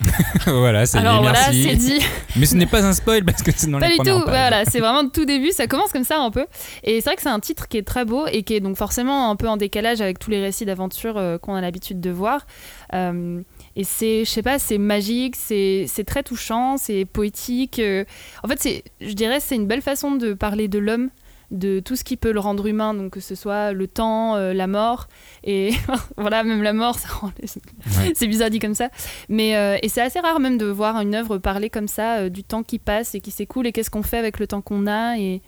voilà, 0.47 0.87
c'est 0.87 0.99
Alors 0.99 1.15
dit, 1.15 1.23
voilà, 1.23 1.39
merci. 1.41 1.63
c'est 1.65 1.77
dit. 1.77 2.01
Mais 2.37 2.47
ce 2.47 2.57
n'est 2.57 2.67
pas 2.67 2.85
un 2.85 2.93
spoil 2.93 3.25
parce 3.25 3.43
que 3.43 3.51
c'est 3.55 3.71
dans 3.71 3.79
Pas 3.79 3.87
les 3.89 3.93
du 3.93 3.99
premières 3.99 4.17
tout, 4.17 4.25
voilà, 4.27 4.65
c'est 4.65 4.81
vraiment 4.81 5.09
tout 5.09 5.25
début, 5.25 5.53
ça 5.53 5.67
commence 5.67 5.93
comme 5.93 6.05
ça 6.05 6.19
un 6.19 6.31
peu. 6.31 6.47
Et 6.83 7.01
c'est 7.01 7.11
vrai 7.11 7.17
que 7.17 7.23
c'est 7.23 7.29
un 7.29 7.41
titre 7.41 7.69
qui 7.69 7.79
est 7.79 7.87
très 7.87 8.05
beau 8.05 8.27
et 8.27 8.43
qui 8.43 8.55
est 8.55 8.61
donc 8.61 8.77
forcément 8.77 9.31
un 9.31 9.37
peu 9.37 9.49
en 9.49 9.57
décalage 9.57 10.01
avec 10.01 10.19
tous 10.19 10.31
les 10.31 10.41
récits 10.41 10.65
d'aventure 10.65 11.17
euh, 11.17 11.39
qu'on 11.39 11.55
a 11.55 11.61
l'habitude 11.61 12.01
de 12.01 12.11
voir. 12.11 12.47
Euh, 12.93 13.41
et 13.77 13.85
c'est, 13.85 14.25
je 14.25 14.31
sais 14.31 14.43
pas, 14.43 14.59
c'est 14.59 14.79
magique, 14.79 15.37
c'est 15.37 15.87
c'est 15.89 16.05
très 16.05 16.23
touchant, 16.23 16.77
c'est 16.77 17.05
poétique. 17.05 17.79
euh. 17.79 18.05
En 18.43 18.49
fait, 18.49 18.61
c'est, 18.61 18.85
je 19.01 19.13
dirais, 19.13 19.41
c'est 19.41 19.57
une 19.57 19.67
belle 19.67 19.83
façon 19.83 20.13
de 20.13 20.35
parler 20.35 20.69
de 20.69 20.79
l'homme, 20.79 21.11
de 21.55 21.81
tout 21.81 21.97
ce 21.97 22.05
qui 22.05 22.17
peut 22.19 22.33
le 22.33 22.41
rendre 22.41 22.67
humain, 22.67 22.93
donc 22.93 23.13
que 23.13 23.21
ce 23.21 23.35
soit 23.35 23.73
le 23.73 23.87
temps, 23.89 24.35
euh, 24.37 24.53
la 24.53 24.67
mort, 24.67 25.09
et 25.45 25.71
voilà, 26.19 26.43
même 26.45 26.63
la 26.63 26.73
mort, 26.75 26.99
ça 26.99 27.09
rend 27.09 27.31
les- 27.41 27.49
Ouais. 27.99 28.13
c'est 28.15 28.27
bizarre 28.27 28.51
dit 28.51 28.59
comme 28.59 28.75
ça. 28.75 28.91
Mais 29.31 29.57
euh, 29.57 29.79
et 29.83 29.89
c'est 29.89 30.01
assez 30.03 30.21
rare 30.21 30.41
même 30.41 30.59
de 30.59 30.67
voir 30.67 31.01
une 31.01 31.15
œuvre 31.15 31.39
parler 31.39 31.71
comme 31.71 31.89
ça 31.89 32.19
euh, 32.19 32.29
du 32.29 32.45
temps 32.45 32.63
qui 32.63 32.79
passe 32.79 33.15
et 33.15 33.21
qui 33.21 33.31
s'écoule 33.31 33.67
et 33.67 33.73
qu'est-ce 33.73 33.91
qu'on 33.91 34.03
fait 34.03 34.19
avec 34.19 34.39
le 34.39 34.47
temps 34.47 34.61
qu'on 34.61 34.87
a 34.87 35.17
et 35.19 35.41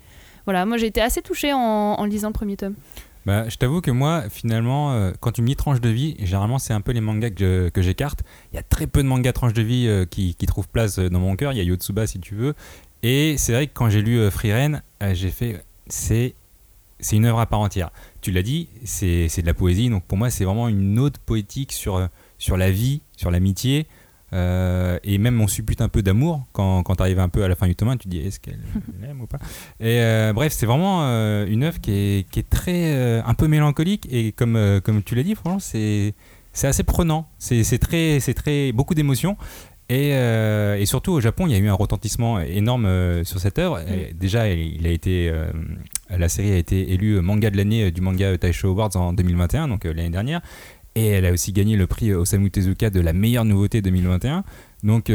voilà, 0.45 0.65
moi 0.65 0.77
j'ai 0.77 0.87
été 0.87 1.01
assez 1.01 1.21
touchée 1.21 1.51
en, 1.53 1.59
en 1.59 2.05
lisant 2.05 2.29
le 2.29 2.33
premier 2.33 2.55
tome. 2.57 2.75
Bah, 3.25 3.49
je 3.49 3.57
t'avoue 3.57 3.81
que 3.81 3.91
moi, 3.91 4.23
finalement, 4.29 4.93
euh, 4.93 5.11
quand 5.19 5.33
tu 5.33 5.41
me 5.41 5.47
dis 5.47 5.57
tranche 5.57 5.81
de 5.81 5.89
vie, 5.89 6.15
généralement, 6.19 6.59
c'est 6.59 6.71
un 6.71 6.79
peu 6.79 6.93
les 6.93 7.01
mangas 7.01 7.31
que 7.31 7.69
j'écarte. 7.81 8.21
Il 8.53 8.55
y 8.55 8.59
a 8.59 8.63
très 8.63 8.87
peu 8.87 9.03
de 9.03 9.07
mangas 9.09 9.33
tranche 9.33 9.51
de 9.51 9.61
vie 9.61 9.85
euh, 9.89 10.05
qui, 10.05 10.33
qui 10.35 10.45
trouvent 10.45 10.69
place 10.69 10.97
dans 10.99 11.19
mon 11.19 11.35
cœur. 11.35 11.51
Il 11.51 11.57
y 11.57 11.59
a 11.59 11.63
Yotsuba, 11.63 12.07
si 12.07 12.21
tu 12.21 12.35
veux. 12.35 12.53
Et 13.03 13.35
c'est 13.37 13.51
vrai 13.51 13.67
que 13.67 13.73
quand 13.73 13.89
j'ai 13.89 14.01
lu 14.01 14.17
euh, 14.17 14.31
Freeren, 14.31 14.81
euh, 15.03 15.13
j'ai 15.13 15.29
fait. 15.31 15.61
C'est. 15.89 16.35
C'est 16.99 17.15
une 17.15 17.25
œuvre 17.25 17.39
à 17.39 17.45
part 17.45 17.59
entière. 17.59 17.91
Tu 18.21 18.31
l'as 18.31 18.41
dit, 18.41 18.69
c'est 18.83 19.27
de 19.27 19.45
la 19.45 19.53
poésie. 19.53 19.87
Donc 19.91 20.03
pour 20.05 20.17
moi, 20.17 20.31
c'est 20.31 20.45
vraiment 20.45 20.67
une 20.67 20.97
ode 20.97 21.19
poétique 21.19 21.71
sur, 21.71 22.09
sur 22.39 22.57
la 22.57 22.71
vie, 22.71 23.03
sur 23.15 23.29
l'amitié. 23.29 23.85
Euh, 24.33 24.99
et 25.03 25.17
même 25.17 25.39
on 25.39 25.47
suppute 25.47 25.79
un 25.79 25.87
peu 25.87 26.01
d'amour 26.01 26.45
quand, 26.51 26.83
quand 26.83 26.97
tu 26.97 27.01
arrives 27.01 27.19
un 27.19 27.29
peu 27.29 27.43
à 27.43 27.47
la 27.47 27.55
fin 27.55 27.65
du 27.65 27.75
tome 27.75 27.89
1, 27.89 27.97
tu 27.97 28.05
te 28.05 28.09
dis 28.09 28.19
est-ce 28.19 28.41
qu'elle 28.41 28.59
l'aime 29.01 29.21
ou 29.21 29.27
pas? 29.27 29.37
Et 29.79 30.01
euh, 30.01 30.33
bref 30.33 30.51
c'est 30.51 30.65
vraiment 30.65 31.03
euh, 31.03 31.45
une 31.47 31.63
œuvre 31.63 31.79
qui 31.79 31.91
est, 31.91 32.29
qui 32.29 32.39
est 32.39 32.49
très 32.49 33.21
un 33.21 33.33
peu 33.33 33.47
mélancolique 33.47 34.05
et 34.11 34.33
comme, 34.33 34.81
comme 34.83 35.01
tu 35.01 35.15
l'as 35.15 35.23
dit 35.23 35.33
franchement 35.33 35.59
c'est 35.59 36.13
assez 36.61 36.83
prenant 36.83 37.29
c'est 37.37 37.79
très 37.79 38.19
très 38.19 38.73
beaucoup 38.73 38.95
d'émotions 38.95 39.37
et, 39.89 40.09
euh, 40.13 40.77
et 40.77 40.85
surtout 40.85 41.13
au 41.13 41.21
Japon 41.21 41.47
il 41.47 41.53
y 41.53 41.55
a 41.55 41.59
eu 41.59 41.67
un 41.69 41.73
retentissement 41.73 42.39
énorme 42.39 42.85
euh, 42.85 43.23
sur 43.23 43.39
cette 43.39 43.57
œuvre 43.59 43.79
déjà 44.13 44.49
il 44.49 44.85
a 44.85 44.89
été 44.89 45.29
euh, 45.29 45.47
la 46.09 46.27
série 46.29 46.51
a 46.51 46.57
été 46.57 46.91
élue 46.93 47.21
manga 47.21 47.49
de 47.49 47.57
l'année 47.57 47.91
du 47.91 48.01
manga 48.01 48.37
Taisho 48.37 48.69
Awards 48.69 48.95
en 48.95 49.13
2021 49.13 49.67
donc 49.69 49.85
l'année 49.85 50.09
dernière 50.09 50.41
et 50.95 51.05
elle 51.07 51.25
a 51.27 51.31
aussi 51.31 51.53
gagné 51.53 51.75
le 51.77 51.85
prix 51.85 52.11
Osamu 52.13 52.49
Tezuka 52.49 52.89
de 52.89 52.99
la 52.99 53.13
meilleure 53.13 53.45
nouveauté 53.45 53.83
2021. 53.83 54.43
Donc 54.83 55.11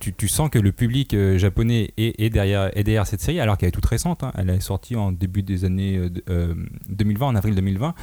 tu, 0.00 0.12
tu 0.12 0.26
sens 0.26 0.50
que 0.50 0.58
le 0.58 0.72
public 0.72 1.14
japonais 1.36 1.92
est, 1.96 2.20
est 2.20 2.30
derrière, 2.30 2.76
est 2.76 2.82
derrière 2.82 3.06
cette 3.06 3.20
série, 3.20 3.38
alors 3.38 3.56
qu'elle 3.56 3.68
est 3.68 3.72
toute 3.72 3.86
récente. 3.86 4.24
hein. 4.24 4.32
Elle 4.36 4.50
est 4.50 4.58
sortie 4.58 4.96
en 4.96 5.12
début 5.12 5.44
des 5.44 5.64
années 5.64 5.98
euh, 5.98 6.08
de- 6.10 6.24
euh, 6.30 6.54
2020, 6.88 7.26
en 7.28 7.36
avril 7.36 7.54
2020. 7.54 7.94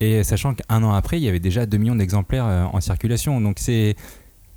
Et 0.00 0.24
sachant 0.24 0.54
qu'un 0.54 0.82
an 0.82 0.92
après, 0.92 1.18
il 1.20 1.22
y 1.22 1.28
avait 1.28 1.38
déjà 1.38 1.66
2 1.66 1.78
millions 1.78 1.94
d'exemplaires 1.94 2.68
en 2.72 2.80
circulation. 2.80 3.40
Donc 3.40 3.58
c'est 3.60 3.94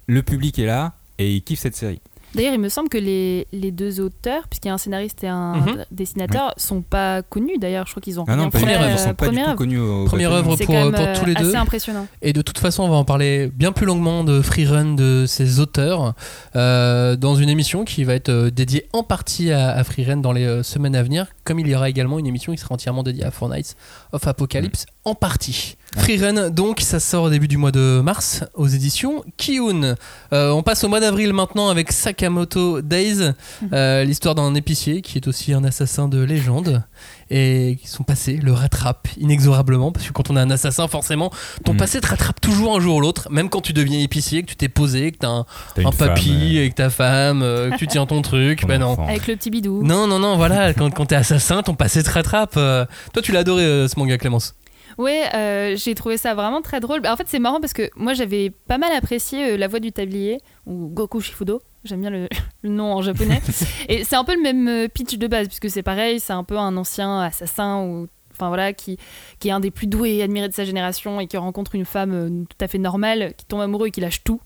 le 0.09 0.23
public 0.23 0.57
est 0.59 0.65
là 0.65 0.93
et 1.19 1.33
il 1.35 1.41
kiffe 1.43 1.59
cette 1.59 1.75
série. 1.75 2.01
D'ailleurs, 2.35 2.53
il 2.53 2.59
me 2.59 2.69
semble 2.69 2.89
que 2.89 2.97
les, 2.99 3.47
les 3.51 3.71
deux 3.71 3.99
auteurs, 4.01 4.47
puisqu'il 4.47 4.67
y 4.67 4.71
a 4.71 4.75
un 4.75 4.77
scénariste 4.77 5.23
et 5.23 5.27
un 5.27 5.55
Mhm. 5.55 5.85
dessinateur, 5.89 6.53
sont 6.57 6.83
pas 6.83 7.23
connus 7.23 7.57
d'ailleurs. 7.57 7.87
Je 7.87 7.91
crois 7.91 8.01
qu'ils 8.01 8.19
ont 8.19 8.25
Ah 8.27 8.35
non, 8.35 8.43
rien 8.43 8.49
pas 8.51 8.59
fait, 8.59 8.65
première 8.65 8.81
œuvre, 8.83 8.91
ils 8.91 8.93
euh, 8.93 8.97
sont 8.97 9.03
pas 9.15 9.25
du 9.25 9.31
première 9.31 9.43
tout 9.45 9.49
œuvre. 9.49 9.57
connus 9.57 9.79
au 9.79 10.05
Première 10.05 10.29
bataillon. 10.29 10.47
œuvre 10.51 10.57
C'est 10.59 10.65
pour, 10.65 10.75
euh, 10.75 10.91
pour 10.91 11.19
tous 11.19 11.25
les 11.25 11.33
deux. 11.33 11.47
assez 11.47 11.55
impressionnant. 11.55 12.05
Et 12.21 12.31
de 12.31 12.41
toute 12.43 12.59
façon, 12.59 12.83
on 12.83 12.89
va 12.89 12.97
en 12.97 13.03
parler 13.03 13.47
bien 13.51 13.71
plus 13.71 13.87
longuement 13.87 14.23
de 14.23 14.41
Freerun, 14.43 14.93
de 14.93 15.25
ses 15.27 15.59
auteurs, 15.59 16.13
euh, 16.55 17.15
dans 17.15 17.33
une 17.33 17.49
émission 17.49 17.83
qui 17.83 18.03
va 18.03 18.13
être 18.13 18.49
dédiée 18.49 18.85
en 18.93 19.01
partie 19.01 19.51
à, 19.51 19.71
à 19.71 19.83
Freerun 19.83 20.17
dans 20.17 20.31
les 20.31 20.45
euh, 20.45 20.61
semaines 20.61 20.95
à 20.95 21.01
venir, 21.01 21.25
comme 21.45 21.59
il 21.59 21.67
y 21.67 21.73
aura 21.75 21.89
également 21.89 22.19
une 22.19 22.27
émission 22.27 22.51
qui 22.53 22.59
sera 22.59 22.75
entièrement 22.75 23.01
dédiée 23.01 23.23
à 23.23 23.31
Four 23.31 23.49
Nights 23.49 23.75
of 24.11 24.27
Apocalypse 24.27 24.85
en 25.09 25.15
partie. 25.15 25.75
Freerun, 25.97 26.51
donc, 26.51 26.81
ça 26.81 26.99
sort 26.99 27.23
au 27.23 27.29
début 27.31 27.47
du 27.47 27.57
mois 27.57 27.71
de 27.71 27.99
mars 28.03 28.43
aux 28.53 28.67
éditions 28.67 29.23
Kiun. 29.37 29.95
Euh, 30.33 30.51
on 30.51 30.61
passe 30.61 30.83
au 30.83 30.87
mois 30.87 30.99
d'avril 30.99 31.33
maintenant 31.33 31.69
avec 31.69 31.91
Sakamoto 31.91 32.81
Days, 32.81 33.31
euh, 33.73 34.03
l'histoire 34.03 34.35
d'un 34.35 34.53
épicier 34.53 35.01
qui 35.01 35.17
est 35.17 35.27
aussi 35.27 35.51
un 35.51 35.63
assassin 35.63 36.07
de 36.07 36.21
légende 36.21 36.83
et 37.31 37.79
qui 37.81 37.87
son 37.87 38.03
passé 38.03 38.33
le 38.41 38.53
rattrape 38.53 39.07
inexorablement 39.17 39.91
parce 39.91 40.07
que 40.07 40.11
quand 40.13 40.29
on 40.29 40.37
est 40.37 40.39
un 40.39 40.49
assassin 40.51 40.87
forcément 40.87 41.31
ton 41.63 41.73
Mm. 41.73 41.77
passé 41.77 42.01
te 42.01 42.07
rattrape 42.07 42.41
toujours 42.41 42.75
un 42.75 42.79
jour 42.79 42.95
ou 42.97 43.01
l'autre 43.01 43.27
même 43.31 43.49
quand 43.49 43.61
tu 43.61 43.71
deviens 43.73 43.99
épicier 43.99 44.41
que 44.41 44.47
tu 44.47 44.55
t'es 44.55 44.69
posé 44.69 45.11
que 45.11 45.17
t'as 45.19 45.27
un, 45.29 45.45
une 45.77 45.87
un 45.87 45.91
femme, 45.91 46.07
papy 46.09 46.55
euh, 46.57 46.59
avec 46.61 46.75
ta 46.75 46.89
femme 46.89 47.41
euh, 47.43 47.69
que 47.69 47.77
tu 47.77 47.85
tiens 47.87 48.05
ton 48.07 48.21
truc 48.23 48.65
ben 48.67 48.79
non. 48.79 48.97
Avec 49.07 49.27
le 49.27 49.35
petit 49.35 49.51
bidou. 49.51 49.83
non 49.83 50.07
non 50.07 50.17
non 50.19 50.37
voilà 50.37 50.73
quand, 50.73 50.89
quand 50.91 51.05
t'es 51.05 51.15
assassin 51.15 51.61
ton 51.61 51.75
passé 51.75 52.01
te 52.01 52.09
rattrape 52.09 52.55
euh. 52.57 52.85
toi 53.13 53.21
tu 53.21 53.31
l'as 53.31 53.39
adoré 53.41 53.63
euh, 53.63 53.87
ce 53.87 53.99
manga 53.99 54.17
Clémence 54.17 54.55
Ouais, 54.99 55.23
euh, 55.33 55.75
j'ai 55.77 55.95
trouvé 55.95 56.17
ça 56.17 56.33
vraiment 56.35 56.61
très 56.61 56.81
drôle. 56.81 56.99
Bah, 56.99 57.13
En 57.13 57.15
fait, 57.15 57.27
c'est 57.27 57.39
marrant 57.39 57.61
parce 57.61 57.71
que 57.73 57.89
moi, 57.95 58.13
j'avais 58.13 58.49
pas 58.49 58.77
mal 58.77 58.91
apprécié 58.91 59.53
euh, 59.53 59.57
La 59.57 59.67
Voix 59.69 59.79
du 59.79 59.91
Tablier, 59.93 60.39
ou 60.65 60.89
Goku 60.89 61.21
Shifudo. 61.21 61.61
J'aime 61.85 62.01
bien 62.01 62.09
le, 62.09 62.27
le 62.63 62.69
nom 62.69 62.93
en 62.93 63.01
japonais. 63.01 63.41
Et 63.87 64.03
c'est 64.03 64.17
un 64.17 64.25
peu 64.25 64.35
le 64.35 64.41
même 64.41 64.67
euh, 64.67 64.87
pitch 64.89 65.17
de 65.17 65.27
base, 65.27 65.47
puisque 65.47 65.69
c'est 65.69 65.83
pareil, 65.83 66.19
c'est 66.19 66.33
un 66.33 66.43
peu 66.43 66.57
un 66.57 66.75
ancien 66.77 67.21
assassin 67.21 67.81
ou. 67.81 68.07
Enfin 68.33 68.47
voilà, 68.47 68.71
qui, 68.71 68.97
qui 69.39 69.49
est 69.49 69.51
un 69.51 69.59
des 69.59 69.69
plus 69.69 69.87
doués 69.87 70.15
et 70.15 70.23
admirés 70.23 70.47
de 70.47 70.53
sa 70.53 70.63
génération 70.63 71.19
et 71.19 71.27
qui 71.27 71.35
rencontre 71.35 71.75
une 71.75 71.83
femme 71.83 72.13
euh, 72.13 72.29
tout 72.49 72.55
à 72.63 72.69
fait 72.69 72.77
normale, 72.77 73.33
qui 73.35 73.43
tombe 73.45 73.59
amoureux 73.59 73.87
et 73.87 73.91
qui 73.91 73.99
lâche 73.99 74.23
tout 74.23 74.39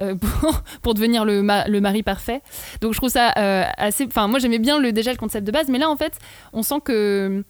euh, 0.00 0.14
pour, 0.40 0.62
pour 0.80 0.94
devenir 0.94 1.24
le, 1.24 1.42
ma- 1.42 1.66
le 1.66 1.80
mari 1.80 2.04
parfait. 2.04 2.40
Donc 2.82 2.92
je 2.92 2.98
trouve 2.98 3.08
ça 3.10 3.32
euh, 3.38 3.64
assez. 3.78 4.04
Enfin, 4.06 4.28
moi 4.28 4.38
j'aimais 4.38 4.60
bien 4.60 4.78
le, 4.78 4.92
déjà 4.92 5.10
le 5.10 5.16
concept 5.18 5.44
de 5.44 5.50
base, 5.50 5.66
mais 5.68 5.78
là 5.78 5.90
en 5.90 5.96
fait, 5.96 6.12
on 6.52 6.62
sent 6.62 6.76
que 6.84 7.42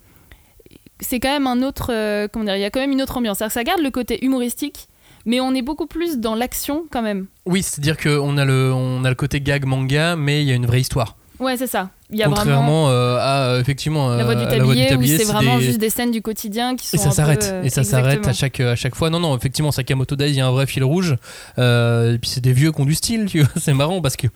c'est 1.03 1.21
quand 1.21 1.29
même 1.33 1.47
un 1.47 1.63
autre. 1.63 1.91
euh, 1.93 2.29
comment 2.33 2.45
dire 2.45 2.57
Il 2.57 2.61
y 2.61 2.65
a 2.65 2.71
quand 2.71 2.81
même 2.81 2.93
une 2.93 3.03
autre 3.03 3.17
ambiance. 3.17 3.39
C'est-à-dire 3.39 3.49
que 3.55 3.61
ça 3.61 3.65
garde 3.65 3.81
le 3.83 3.91
côté 3.91 4.25
humoristique, 4.25 4.89
mais 5.27 5.41
on 5.41 5.55
est 5.55 5.63
beaucoup 5.63 5.87
plus 5.87 6.19
dans 6.19 6.35
l'action 6.35 6.85
quand 6.91 7.03
même. 7.03 7.27
oui 7.47 7.63
c'est 7.63 7.79
à 7.81 7.83
dire 7.83 7.97
qu'on 7.97 8.37
a 8.39 8.45
le 8.45 8.73
on 8.73 9.05
a 9.05 9.09
le 9.09 9.15
côté 9.15 9.41
gag 9.41 9.65
manga 9.67 10.17
mais 10.17 10.43
il 10.43 10.49
y 10.49 10.53
a 10.53 10.55
une 10.55 10.67
vraie 10.67 10.81
histoire 10.81 11.17
Ouais, 11.41 11.57
c'est 11.57 11.67
ça. 11.67 11.91
Il 12.11 12.19
y 12.19 12.23
a 12.23 12.27
vraiment 12.29 12.41
contrairement 12.43 12.89
euh, 12.91 13.17
à 13.19 13.47
euh, 13.49 13.61
effectivement 13.61 14.11
la 14.11 14.21
euh, 14.21 14.25
voix 14.25 14.35
du 14.37 14.43
Voix 14.45 14.77
tablier, 14.87 15.19
c'est 15.19 15.25
vraiment 15.25 15.59
des- 15.59 15.65
juste 15.65 15.79
des 15.81 15.91
scènes 15.91 16.13
du 16.13 16.23
quotidien 16.23 16.77
qui 16.77 16.87
sont 16.87 16.97
Et 16.97 17.01
ça 17.01 17.09
peu, 17.09 17.15
s'arrête. 17.17 17.51
euh, 17.53 17.63
Et 17.65 17.69
ça 17.71 17.83
s'arrête 17.83 18.25
à 18.29 18.33
chaque, 18.33 18.61
à 18.61 18.77
chaque 18.77 18.95
fois. 18.95 19.11
Non, 19.11 19.19
non, 19.19 19.37
effectivement, 19.37 19.73
Sakamoto 19.73 20.15
Days, 20.15 20.31
il 20.31 20.37
y 20.37 20.41
a 20.41 20.47
un 20.47 20.53
vrai 20.53 20.67
fil 20.67 20.85
rouge. 20.85 21.17
Euh, 21.59 22.15
et 22.15 22.19
puis 22.19 22.31
c'est 22.31 22.43
des 22.43 22.53
vieux 22.53 22.71
qui 22.71 22.81
ont 22.81 22.85
du 22.85 22.95
style, 22.95 23.25
tu 23.25 23.41
vois. 23.41 23.49
C'est 23.61 23.75
marrant 23.75 24.01
parce 24.01 24.15
que 24.17 24.29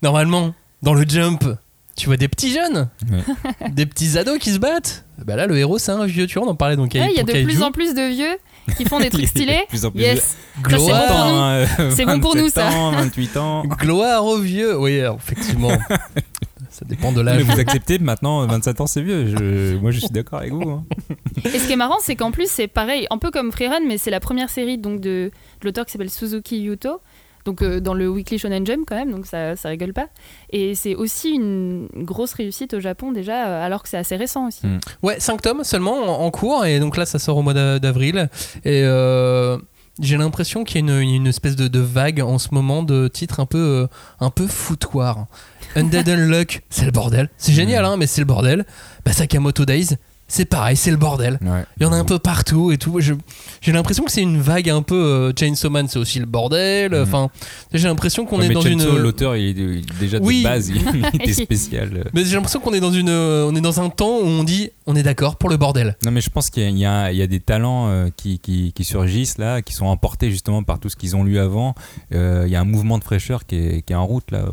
normalement, 0.00 0.54
dans 0.82 0.94
le 0.94 1.04
jump, 1.06 1.44
tu 1.96 2.06
vois 2.06 2.16
des 2.16 2.28
petits 2.28 2.52
jeunes, 2.52 2.88
des 3.72 3.86
petits 3.86 4.16
ados 4.18 4.38
qui 4.38 4.50
se 4.52 4.58
battent. 4.58 5.04
Bah 5.24 5.36
là, 5.36 5.46
le 5.46 5.56
héros, 5.58 5.78
c'est 5.78 5.92
un 5.92 6.04
vieux, 6.06 6.26
tu 6.26 6.38
vois, 6.38 6.48
on 6.48 6.50
en 6.50 6.54
parlait 6.56 6.76
donc 6.76 6.92
Ouais, 6.94 7.08
il 7.10 7.16
y 7.16 7.20
a 7.20 7.22
de 7.22 7.44
plus 7.44 7.62
en 7.62 7.70
plus 7.70 7.94
de 7.94 8.08
vieux 8.12 8.36
qui 8.76 8.84
font 8.86 8.98
des 8.98 9.10
trucs 9.10 9.26
stylés. 9.28 9.64
Plus 9.68 9.84
en 9.84 9.90
plus 9.90 10.00
Yes. 10.00 10.36
Gloire, 10.62 10.80
c'est 10.80 11.06
bon 11.06 11.14
pour 11.14 11.26
nous. 11.26 11.40
euh, 11.40 11.90
C'est 11.94 12.04
bon 12.06 12.20
pour 12.20 12.36
nous, 12.36 12.42
27 12.44 12.54
ça. 12.54 12.76
ans, 12.76 12.90
28 12.92 13.36
ans. 13.36 13.62
gloire 13.78 14.24
aux 14.24 14.38
vieux. 14.38 14.76
Oui, 14.78 14.98
alors, 15.00 15.16
effectivement. 15.16 15.70
ça 16.70 16.84
dépend 16.86 17.12
de 17.12 17.18
Mais 17.22 17.32
l'âge. 17.34 17.42
vous 17.44 17.60
acceptez 17.60 17.98
maintenant, 17.98 18.44
27 18.46 18.80
ans 18.80 18.86
c'est 18.86 19.02
vieux. 19.02 19.26
Je- 19.26 19.76
moi 19.76 19.90
je 19.92 20.00
suis 20.00 20.08
d'accord 20.08 20.40
avec 20.40 20.52
vous. 20.52 20.68
hein. 20.70 20.84
Et 21.44 21.58
ce 21.58 21.66
qui 21.66 21.72
est 21.72 21.76
marrant, 21.76 21.98
c'est 22.00 22.16
qu'en 22.16 22.30
plus, 22.32 22.50
c'est 22.50 22.66
pareil, 22.68 23.06
un 23.10 23.18
peu 23.18 23.30
comme 23.30 23.52
Freerun, 23.52 23.80
mais 23.86 23.98
c'est 23.98 24.10
la 24.10 24.20
première 24.20 24.50
série 24.50 24.78
donc, 24.78 25.00
de, 25.00 25.30
de 25.60 25.64
l'auteur 25.64 25.84
qui 25.86 25.92
s'appelle 25.92 26.10
Suzuki 26.10 26.58
Yuto. 26.60 27.00
Donc 27.44 27.62
euh, 27.62 27.80
dans 27.80 27.94
le 27.94 28.08
Weekly 28.08 28.38
Shonen 28.38 28.64
Jump 28.66 28.84
quand 28.86 28.94
même, 28.96 29.10
donc 29.10 29.26
ça, 29.26 29.56
ça 29.56 29.68
rigole 29.68 29.92
pas. 29.92 30.06
Et 30.50 30.74
c'est 30.74 30.94
aussi 30.94 31.30
une 31.30 31.88
grosse 31.94 32.34
réussite 32.34 32.74
au 32.74 32.80
Japon 32.80 33.12
déjà, 33.12 33.48
euh, 33.48 33.66
alors 33.66 33.82
que 33.82 33.88
c'est 33.88 33.96
assez 33.98 34.16
récent 34.16 34.46
aussi. 34.48 34.66
Mm. 34.66 34.78
Ouais, 35.02 35.18
5 35.18 35.42
tomes 35.42 35.64
seulement 35.64 35.98
en, 36.22 36.24
en 36.26 36.30
cours, 36.30 36.64
et 36.64 36.78
donc 36.80 36.96
là 36.96 37.04
ça 37.06 37.18
sort 37.18 37.36
au 37.36 37.42
mois 37.42 37.54
d'a- 37.54 37.78
d'avril. 37.78 38.28
Et 38.64 38.82
euh, 38.84 39.58
j'ai 40.00 40.16
l'impression 40.16 40.64
qu'il 40.64 40.76
y 40.86 40.90
a 40.90 41.00
une, 41.00 41.00
une 41.16 41.26
espèce 41.26 41.56
de, 41.56 41.68
de 41.68 41.80
vague 41.80 42.20
en 42.20 42.38
ce 42.38 42.48
moment 42.52 42.82
de 42.82 43.08
titres 43.08 43.40
un 43.40 43.46
peu, 43.46 43.58
euh, 43.58 43.86
un 44.20 44.30
peu 44.30 44.46
foutoir. 44.46 45.26
Undead 45.74 46.08
Unluck, 46.08 46.62
c'est 46.70 46.84
le 46.84 46.90
bordel. 46.92 47.28
C'est 47.38 47.52
génial, 47.52 47.84
hein, 47.84 47.96
mais 47.96 48.06
c'est 48.06 48.20
le 48.20 48.26
bordel. 48.26 48.64
Bah, 49.04 49.12
Sakamoto 49.12 49.64
Days, 49.64 49.96
c'est 50.34 50.46
pareil, 50.46 50.76
c'est 50.76 50.90
le 50.90 50.96
bordel. 50.96 51.38
Ouais. 51.42 51.64
Il 51.78 51.82
y 51.82 51.86
en 51.86 51.92
a 51.92 51.96
un 51.96 52.04
peu 52.06 52.18
partout 52.18 52.72
et 52.72 52.78
tout. 52.78 52.98
J'ai 53.00 53.72
l'impression 53.72 54.02
que 54.04 54.10
c'est 54.10 54.22
une 54.22 54.40
vague 54.40 54.70
un 54.70 54.80
peu. 54.80 54.94
euh, 54.94 55.32
Chainsaw 55.38 55.68
Man, 55.68 55.88
c'est 55.88 55.98
aussi 55.98 56.18
le 56.20 56.26
bordel. 56.26 56.92
Mhm. 56.92 57.02
Enfin, 57.02 57.28
j'ai 57.74 57.86
l'impression 57.88 58.24
qu'on 58.24 58.38
Ouais, 58.38 58.46
est 58.46 58.54
dans 58.54 58.62
Chainsaw, 58.62 58.96
une. 58.96 59.02
L'auteur, 59.02 59.36
il, 59.36 59.48
est- 59.48 59.52
il 59.62 59.78
est 59.80 59.98
déjà 60.00 60.18
de 60.18 60.24
Oui. 60.24 60.42
base, 60.42 60.68
il, 60.70 60.76
il 60.94 61.06
était 61.20 61.32
spécial. 61.34 62.04
Mais 62.14 62.24
j'ai 62.24 62.34
l'impression 62.36 62.60
qu'on 62.60 62.72
est 62.72 62.80
dans 62.80 62.92
une, 62.92 63.10
on 63.10 63.54
est 63.54 63.60
dans 63.60 63.80
un 63.80 63.90
temps 63.90 64.18
où 64.20 64.24
on 64.24 64.42
dit, 64.44 64.70
on 64.86 64.96
est 64.96 65.02
d'accord 65.02 65.36
pour 65.36 65.50
le 65.50 65.56
bordel. 65.58 65.96
Non, 66.04 66.10
mais 66.10 66.20
je 66.22 66.30
pense 66.30 66.48
qu'il 66.50 66.62
y, 66.78 66.86
a- 66.86 67.12
il 67.12 67.16
y 67.16 67.18
y 67.18 67.22
a 67.22 67.26
des 67.26 67.40
talents 67.40 67.88
euh, 67.88 68.08
qui, 68.16 68.38
qui- 68.38 68.72
qui 68.72 68.84
surgissent 68.84 69.36
là, 69.38 69.60
qui 69.62 69.74
sont 69.74 69.86
emportés 69.86 70.30
justement 70.30 70.62
par 70.62 70.78
tout 70.80 70.88
ce 70.88 70.96
qu'ils 70.96 71.14
ont 71.14 71.24
lu 71.24 71.38
avant. 71.38 71.74
Euh, 72.14 72.44
Il 72.46 72.52
y 72.52 72.56
a 72.56 72.60
un 72.60 72.64
mouvement 72.64 72.98
de 72.98 73.04
fraîcheur 73.04 73.44
qui 73.46 73.56
est, 73.56 73.82
qui 73.82 73.92
est 73.92 73.96
en 73.96 74.06
route 74.06 74.30
là, 74.30 74.38
euh, 74.38 74.50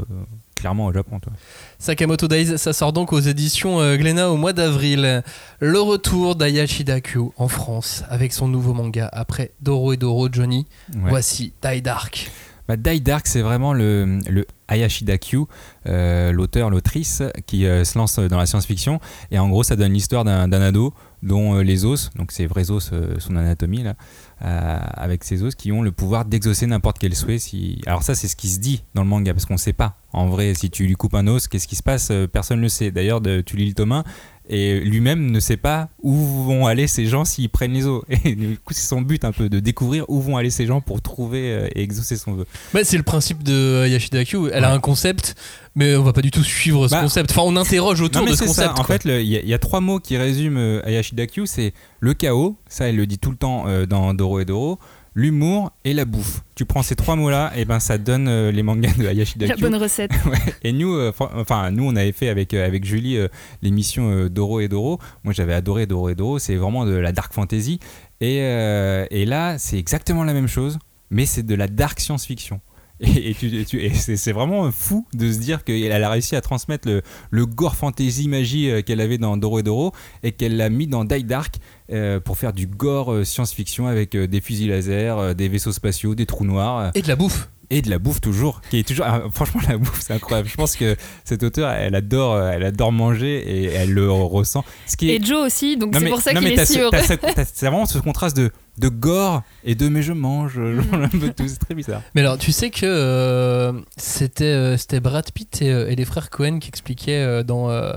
clairement 0.59 0.85
au 0.87 0.93
Japon. 0.93 1.19
Toi. 1.19 1.33
Sakamoto 1.79 2.27
Days, 2.27 2.57
ça 2.57 2.73
sort 2.73 2.93
donc 2.93 3.13
aux 3.13 3.19
éditions 3.19 3.79
euh, 3.79 3.95
Glénat 3.95 4.29
au 4.29 4.37
mois 4.37 4.53
d'avril. 4.53 5.23
Le 5.59 5.79
retour 5.79 6.35
d'Ayashi 6.35 6.83
Dakyu 6.83 7.29
en 7.37 7.47
France 7.47 8.03
avec 8.09 8.33
son 8.33 8.47
nouveau 8.47 8.73
manga 8.73 9.09
après 9.11 9.51
Doro 9.61 9.93
et 9.93 9.97
Doro 9.97 10.27
Johnny. 10.31 10.67
Ouais. 10.93 11.09
Voici 11.09 11.53
Die 11.63 11.81
Dark. 11.81 12.29
Bah, 12.69 12.77
Die 12.77 13.01
Dark, 13.01 13.25
c'est 13.25 13.41
vraiment 13.41 13.73
le, 13.73 14.19
le 14.29 14.45
Hayashi 14.67 15.03
Dakyu, 15.03 15.45
euh, 15.87 16.31
l'auteur, 16.31 16.69
l'autrice, 16.69 17.23
qui 17.47 17.65
euh, 17.65 17.83
se 17.83 17.97
lance 17.97 18.19
dans 18.19 18.37
la 18.37 18.45
science-fiction. 18.45 18.99
Et 19.31 19.39
en 19.39 19.49
gros, 19.49 19.63
ça 19.63 19.75
donne 19.75 19.91
l'histoire 19.91 20.23
d'un 20.23 20.51
ado 20.51 20.93
dont 21.23 21.55
euh, 21.55 21.63
les 21.63 21.85
os, 21.85 22.11
donc 22.15 22.31
ses 22.31 22.45
vrais 22.45 22.71
os, 22.71 22.91
euh, 22.93 23.15
son 23.19 23.35
anatomie, 23.35 23.83
là, 23.83 23.95
euh, 24.43 24.79
avec 24.93 25.23
ses 25.23 25.43
os, 25.43 25.55
qui 25.55 25.71
ont 25.71 25.81
le 25.81 25.91
pouvoir 25.91 26.25
d'exaucer 26.25 26.65
n'importe 26.67 26.97
quel 26.99 27.15
souhait. 27.15 27.39
Si... 27.39 27.81
Alors 27.85 28.03
ça, 28.03 28.15
c'est 28.15 28.27
ce 28.27 28.35
qui 28.35 28.47
se 28.49 28.59
dit 28.59 28.83
dans 28.93 29.03
le 29.03 29.09
manga, 29.09 29.33
parce 29.33 29.45
qu'on 29.45 29.55
ne 29.55 29.59
sait 29.59 29.73
pas. 29.73 29.97
En 30.13 30.27
vrai, 30.27 30.53
si 30.53 30.69
tu 30.69 30.85
lui 30.85 30.95
coupes 30.95 31.15
un 31.15 31.27
os, 31.27 31.47
qu'est-ce 31.47 31.67
qui 31.67 31.75
se 31.75 31.83
passe 31.83 32.09
Euh, 32.11 32.27
Personne 32.27 32.57
ne 32.57 32.63
le 32.63 32.69
sait. 32.69 32.91
D'ailleurs, 32.91 33.21
tu 33.45 33.55
lis 33.57 33.67
le 33.67 33.73
tome 33.73 33.91
1, 33.91 34.03
et 34.49 34.79
lui-même 34.79 35.29
ne 35.29 35.39
sait 35.39 35.57
pas 35.57 35.89
où 36.01 36.13
vont 36.15 36.65
aller 36.65 36.87
ces 36.87 37.05
gens 37.05 37.23
s'ils 37.23 37.49
prennent 37.49 37.73
les 37.73 37.85
os. 37.85 38.03
Et 38.25 38.33
du 38.35 38.57
coup, 38.57 38.73
c'est 38.73 38.87
son 38.87 39.01
but 39.01 39.23
un 39.23 39.31
peu 39.31 39.47
de 39.47 39.59
découvrir 39.59 40.05
où 40.09 40.19
vont 40.21 40.37
aller 40.37 40.49
ces 40.49 40.65
gens 40.65 40.81
pour 40.81 41.01
trouver 41.01 41.51
euh, 41.53 41.67
et 41.75 41.83
exaucer 41.83 42.17
son 42.17 42.33
vœu. 42.33 42.45
Bah, 42.73 42.79
c'est 42.83 42.97
le 42.97 43.03
principe 43.03 43.43
de 43.43 43.81
Ayashi 43.83 44.09
Dakyu. 44.09 44.49
Elle 44.51 44.63
a 44.65 44.71
un 44.73 44.79
concept, 44.79 45.35
mais 45.75 45.95
on 45.95 46.03
va 46.03 46.13
pas 46.13 46.21
du 46.23 46.31
tout 46.31 46.43
suivre 46.43 46.87
ce 46.87 46.93
Bah, 46.95 47.01
concept. 47.01 47.31
Enfin, 47.31 47.43
on 47.45 47.55
interroge 47.55 48.01
autour 48.01 48.21
Non, 48.21 48.25
mais 48.25 48.31
de 48.31 48.37
ce 48.37 48.43
concept. 48.45 48.67
ça. 48.67 48.71
En 48.73 48.83
quoi. 48.83 48.97
fait, 48.97 49.05
il 49.05 49.27
y, 49.27 49.37
a- 49.37 49.41
il 49.41 49.47
y 49.47 49.53
a 49.53 49.59
trois 49.59 49.81
mots 49.81 49.99
qui 49.99 50.17
résument 50.17 50.57
euh, 50.59 50.81
Hayashi 50.85 51.13
Dakyu 51.15 51.45
c'est 51.45 51.73
le 51.99 52.13
chaos, 52.13 52.57
ça 52.67 52.87
elle 52.89 52.95
le 52.95 53.05
dit 53.05 53.19
tout 53.19 53.29
le 53.31 53.37
temps 53.37 53.65
euh, 53.67 53.85
dans 53.85 54.13
Doro 54.13 54.39
et 54.39 54.45
Doro, 54.45 54.79
l'humour 55.15 55.71
et 55.83 55.93
la 55.93 56.05
bouffe. 56.05 56.41
Tu 56.55 56.65
prends 56.65 56.83
ces 56.83 56.95
trois 56.95 57.15
mots-là, 57.15 57.51
et 57.55 57.65
ben 57.65 57.79
ça 57.79 57.97
donne 57.97 58.27
euh, 58.27 58.51
les 58.51 58.63
mangas 58.63 58.93
de 58.97 59.05
Hayashi 59.05 59.39
La 59.39 59.55
bonne 59.55 59.75
recette. 59.75 60.11
Ouais. 60.25 60.37
Et 60.63 60.73
nous, 60.73 60.93
euh, 60.93 61.11
enfin 61.35 61.71
nous, 61.71 61.85
on 61.85 61.95
avait 61.95 62.11
fait 62.11 62.29
avec 62.29 62.53
euh, 62.53 62.65
avec 62.65 62.85
Julie 62.85 63.17
l'émission 63.61 64.27
Doro 64.27 64.59
et 64.59 64.67
Doro. 64.67 64.99
Moi, 65.23 65.33
j'avais 65.33 65.53
adoré 65.53 65.85
Doro 65.87 66.09
et 66.09 66.15
Doro. 66.15 66.39
C'est 66.39 66.55
vraiment 66.55 66.85
de 66.85 66.93
la 66.93 67.11
dark 67.11 67.33
fantasy. 67.33 67.79
Et, 68.21 68.37
et 68.37 69.25
là, 69.25 69.57
c'est 69.57 69.79
exactement 69.79 70.23
la 70.23 70.33
même 70.33 70.47
chose, 70.47 70.77
mais 71.09 71.25
c'est 71.25 71.43
de 71.43 71.55
la 71.55 71.67
dark 71.67 71.99
science-fiction. 71.99 72.59
Et, 73.01 73.33
tu- 73.33 73.63
tu- 73.65 73.89
c'est 73.95 74.31
vraiment 74.33 74.69
fou 74.71 75.07
de 75.13 75.31
se 75.31 75.39
dire 75.39 75.63
qu'elle 75.63 75.91
a 76.03 76.09
réussi 76.09 76.35
à 76.35 76.41
transmettre 76.41 76.87
le, 77.31 77.45
gore 77.45 77.75
fantasy 77.75 78.27
magie 78.27 78.69
euh, 78.69 78.81
qu'elle 78.81 78.99
avait 79.01 79.17
dans 79.17 79.37
Doro 79.37 79.59
et 79.59 79.63
Doro 79.63 79.93
et 80.23 80.33
qu'elle 80.33 80.57
l'a 80.57 80.69
mis 80.69 80.85
dans 80.87 81.05
Die 81.05 81.23
Dark 81.23 81.55
euh, 81.91 82.19
pour 82.19 82.37
faire 82.37 82.51
du 82.53 82.67
gore 82.67 83.13
euh, 83.13 83.23
science-fiction 83.23 83.87
avec 83.87 84.15
des 84.17 84.41
fusils 84.41 84.69
laser, 84.69 85.33
des 85.35 85.47
vaisseaux 85.47 85.71
spatiaux, 85.71 86.13
des 86.15 86.25
trous 86.25 86.43
noirs 86.45 86.91
Et 86.93 87.01
de 87.01 87.07
la 87.07 87.15
bouffe. 87.15 87.49
Et 87.71 87.81
de 87.81 87.89
la 87.89 87.99
bouffe 87.99 88.19
toujours 88.21 88.61
qui 88.69 88.79
est 88.79 88.87
toujours 88.87 89.05
ah, 89.07 89.23
franchement 89.31 89.61
la 89.69 89.77
bouffe 89.77 90.01
c'est 90.01 90.13
incroyable 90.13 90.49
je 90.49 90.55
pense 90.55 90.75
que 90.75 90.95
cette 91.23 91.43
auteure 91.43 91.71
elle 91.71 91.93
adore 91.95 92.33
euh, 92.33 92.51
elle 92.51 92.63
adore 92.63 92.91
manger 92.91 93.37
et 93.37 93.65
elle 93.65 93.91
le 93.91 94.11
ressent 94.11 94.65
ce 94.87 94.97
qui 94.97 95.09
est 95.11 95.15
Et 95.15 95.23
Joe 95.23 95.45
aussi, 95.45 95.77
donc 95.77 95.95
c'est 95.97 96.09
pour 96.09 96.21
ça 96.21 96.33
qu'il 96.33 96.47
est 96.47 96.65
si 96.65 96.79
heureux. 96.79 96.97
c'est 97.01 97.61
vraiment 97.61 97.85
ce 97.85 97.99
contraste 97.99 98.35
de 98.37 98.51
de 98.79 98.87
gore 98.87 99.43
et 99.65 99.75
de 99.75 99.89
mais 99.89 100.01
je 100.01 100.13
mange 100.13 100.53
je 100.55 100.81
mange 100.89 101.03
un 101.03 101.09
peu 101.09 101.31
tout 101.33 101.47
c'est 101.47 101.59
très 101.59 101.75
bizarre 101.75 102.01
Mais 102.15 102.21
alors, 102.21 102.37
tu 102.37 102.51
sais 102.51 102.69
que 102.69 102.85
euh, 102.85 103.73
c'était 103.97 104.45
euh, 104.45 104.77
c'était 104.77 104.99
Brad 105.01 105.29
Pitt 105.31 105.61
et, 105.61 105.69
euh, 105.69 105.89
et 105.91 105.95
les 105.95 106.05
frères 106.05 106.29
Cohen 106.29 106.59
qui 106.59 106.69
expliquaient 106.69 107.19
euh, 107.21 107.43
dans 107.43 107.69
euh, 107.69 107.91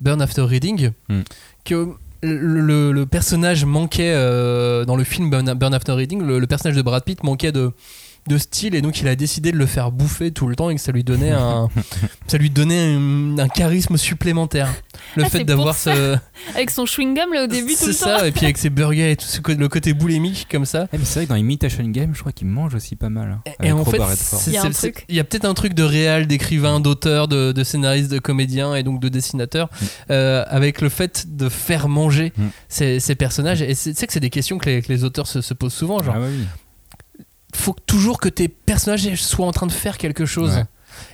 Burn 0.00 0.20
After 0.22 0.42
Reading 0.42 0.90
Hmm. 1.08 1.20
que 1.64 1.88
le, 2.22 3.04
personnage 3.04 3.66
manquait 3.66 4.12
euh, 4.14 4.86
dans 4.86 4.96
le 4.96 5.04
film 5.04 5.28
Burn, 5.28 5.52
Burn 5.54 5.74
After 5.74 5.92
Reading, 5.92 6.22
le, 6.22 6.38
le 6.38 6.46
personnage 6.46 6.76
de 6.76 6.82
Brad 6.82 7.04
Pitt 7.04 7.22
manquait 7.22 7.52
de 7.52 7.72
de 8.28 8.38
style 8.38 8.74
et 8.74 8.80
donc 8.80 9.00
il 9.00 9.08
a 9.08 9.16
décidé 9.16 9.52
de 9.52 9.56
le 9.58 9.66
faire 9.66 9.90
bouffer 9.92 10.30
tout 10.32 10.46
le 10.46 10.56
temps 10.56 10.70
et 10.70 10.74
que 10.74 10.80
ça 10.80 10.92
lui 10.92 11.04
donnait 11.04 11.30
un 11.32 11.68
ça 12.26 12.38
lui 12.38 12.48
donnait 12.50 12.94
un, 12.94 13.38
un 13.38 13.48
charisme 13.48 13.96
supplémentaire 13.98 14.72
le 15.16 15.24
Ah, 15.24 15.28
fait 15.28 15.38
c'est 15.38 15.44
d'avoir 15.44 15.74
ce 15.74 16.16
Avec 16.54 16.70
son 16.70 16.84
chewing-gum 16.84 17.32
là 17.34 17.44
au 17.44 17.46
début 17.46 17.72
tout 17.72 17.78
c'est 17.80 17.86
le 17.88 17.92
ça 17.92 18.18
temps. 18.20 18.24
et 18.24 18.32
puis 18.32 18.44
avec 18.44 18.56
ses 18.58 18.70
burgers 18.70 19.10
et 19.12 19.16
tout 19.16 19.26
ce, 19.26 19.40
le 19.52 19.68
côté 19.68 19.92
boulémique 19.92 20.46
comme 20.50 20.64
ça 20.64 20.86
Eh, 20.92 20.98
mais 20.98 21.04
c'est 21.04 21.20
vrai 21.20 21.24
que 21.26 21.30
dans 21.30 21.36
Imitation 21.36 21.84
Game 21.84 22.12
je 22.14 22.20
crois 22.20 22.32
qu'il 22.32 22.46
mange 22.46 22.74
aussi 22.74 22.96
pas 22.96 23.10
mal 23.10 23.38
hein, 23.46 23.52
Et 23.62 23.72
en 23.72 23.84
fait, 23.84 23.98
c'est- 24.16 24.50
Il 24.50 24.54
y 24.54 24.58
a 24.58 24.62
c'est- 24.62 24.94
c'est- 25.08 25.22
peut-être 25.24 25.44
un 25.44 25.54
truc 25.54 25.74
de 25.74 25.82
réal, 25.82 26.26
d'écrivain, 26.26 26.80
d'auteur, 26.80 27.28
de, 27.28 27.52
de 27.52 27.64
scénariste, 27.64 28.10
de 28.10 28.18
comédien 28.18 28.74
et 28.74 28.82
donc 28.82 29.00
de 29.00 29.08
dessinateur 29.08 29.68
Mm. 29.68 29.84
euh, 30.12 30.44
avec 30.48 30.80
le 30.80 30.88
fait 30.88 31.26
de 31.36 31.48
faire 31.48 31.88
manger 31.88 32.32
Mm. 32.36 32.42
ces, 32.68 33.00
ces 33.00 33.14
personnages. 33.14 33.60
Et 33.62 33.74
c'est- 33.74 33.92
tu 33.92 33.98
sais 34.00 34.06
que 34.06 34.12
c'est 34.12 34.20
des 34.20 34.30
questions 34.30 34.58
que 34.58 34.68
les, 34.70 34.82
que 34.82 34.92
les 34.92 35.04
auteurs 35.04 35.26
se, 35.26 35.40
se 35.40 35.52
posent 35.54 35.74
souvent. 35.74 36.02
Genre, 36.02 36.14
ah 36.16 36.20
oui. 36.22 36.44
Faut 37.54 37.76
toujours 37.86 38.18
que 38.20 38.28
tes 38.28 38.48
personnages 38.48 39.14
soient 39.22 39.46
en 39.46 39.52
train 39.52 39.66
de 39.66 39.72
faire 39.72 39.98
quelque 39.98 40.26
chose. 40.26 40.56
Ouais. 40.56 40.64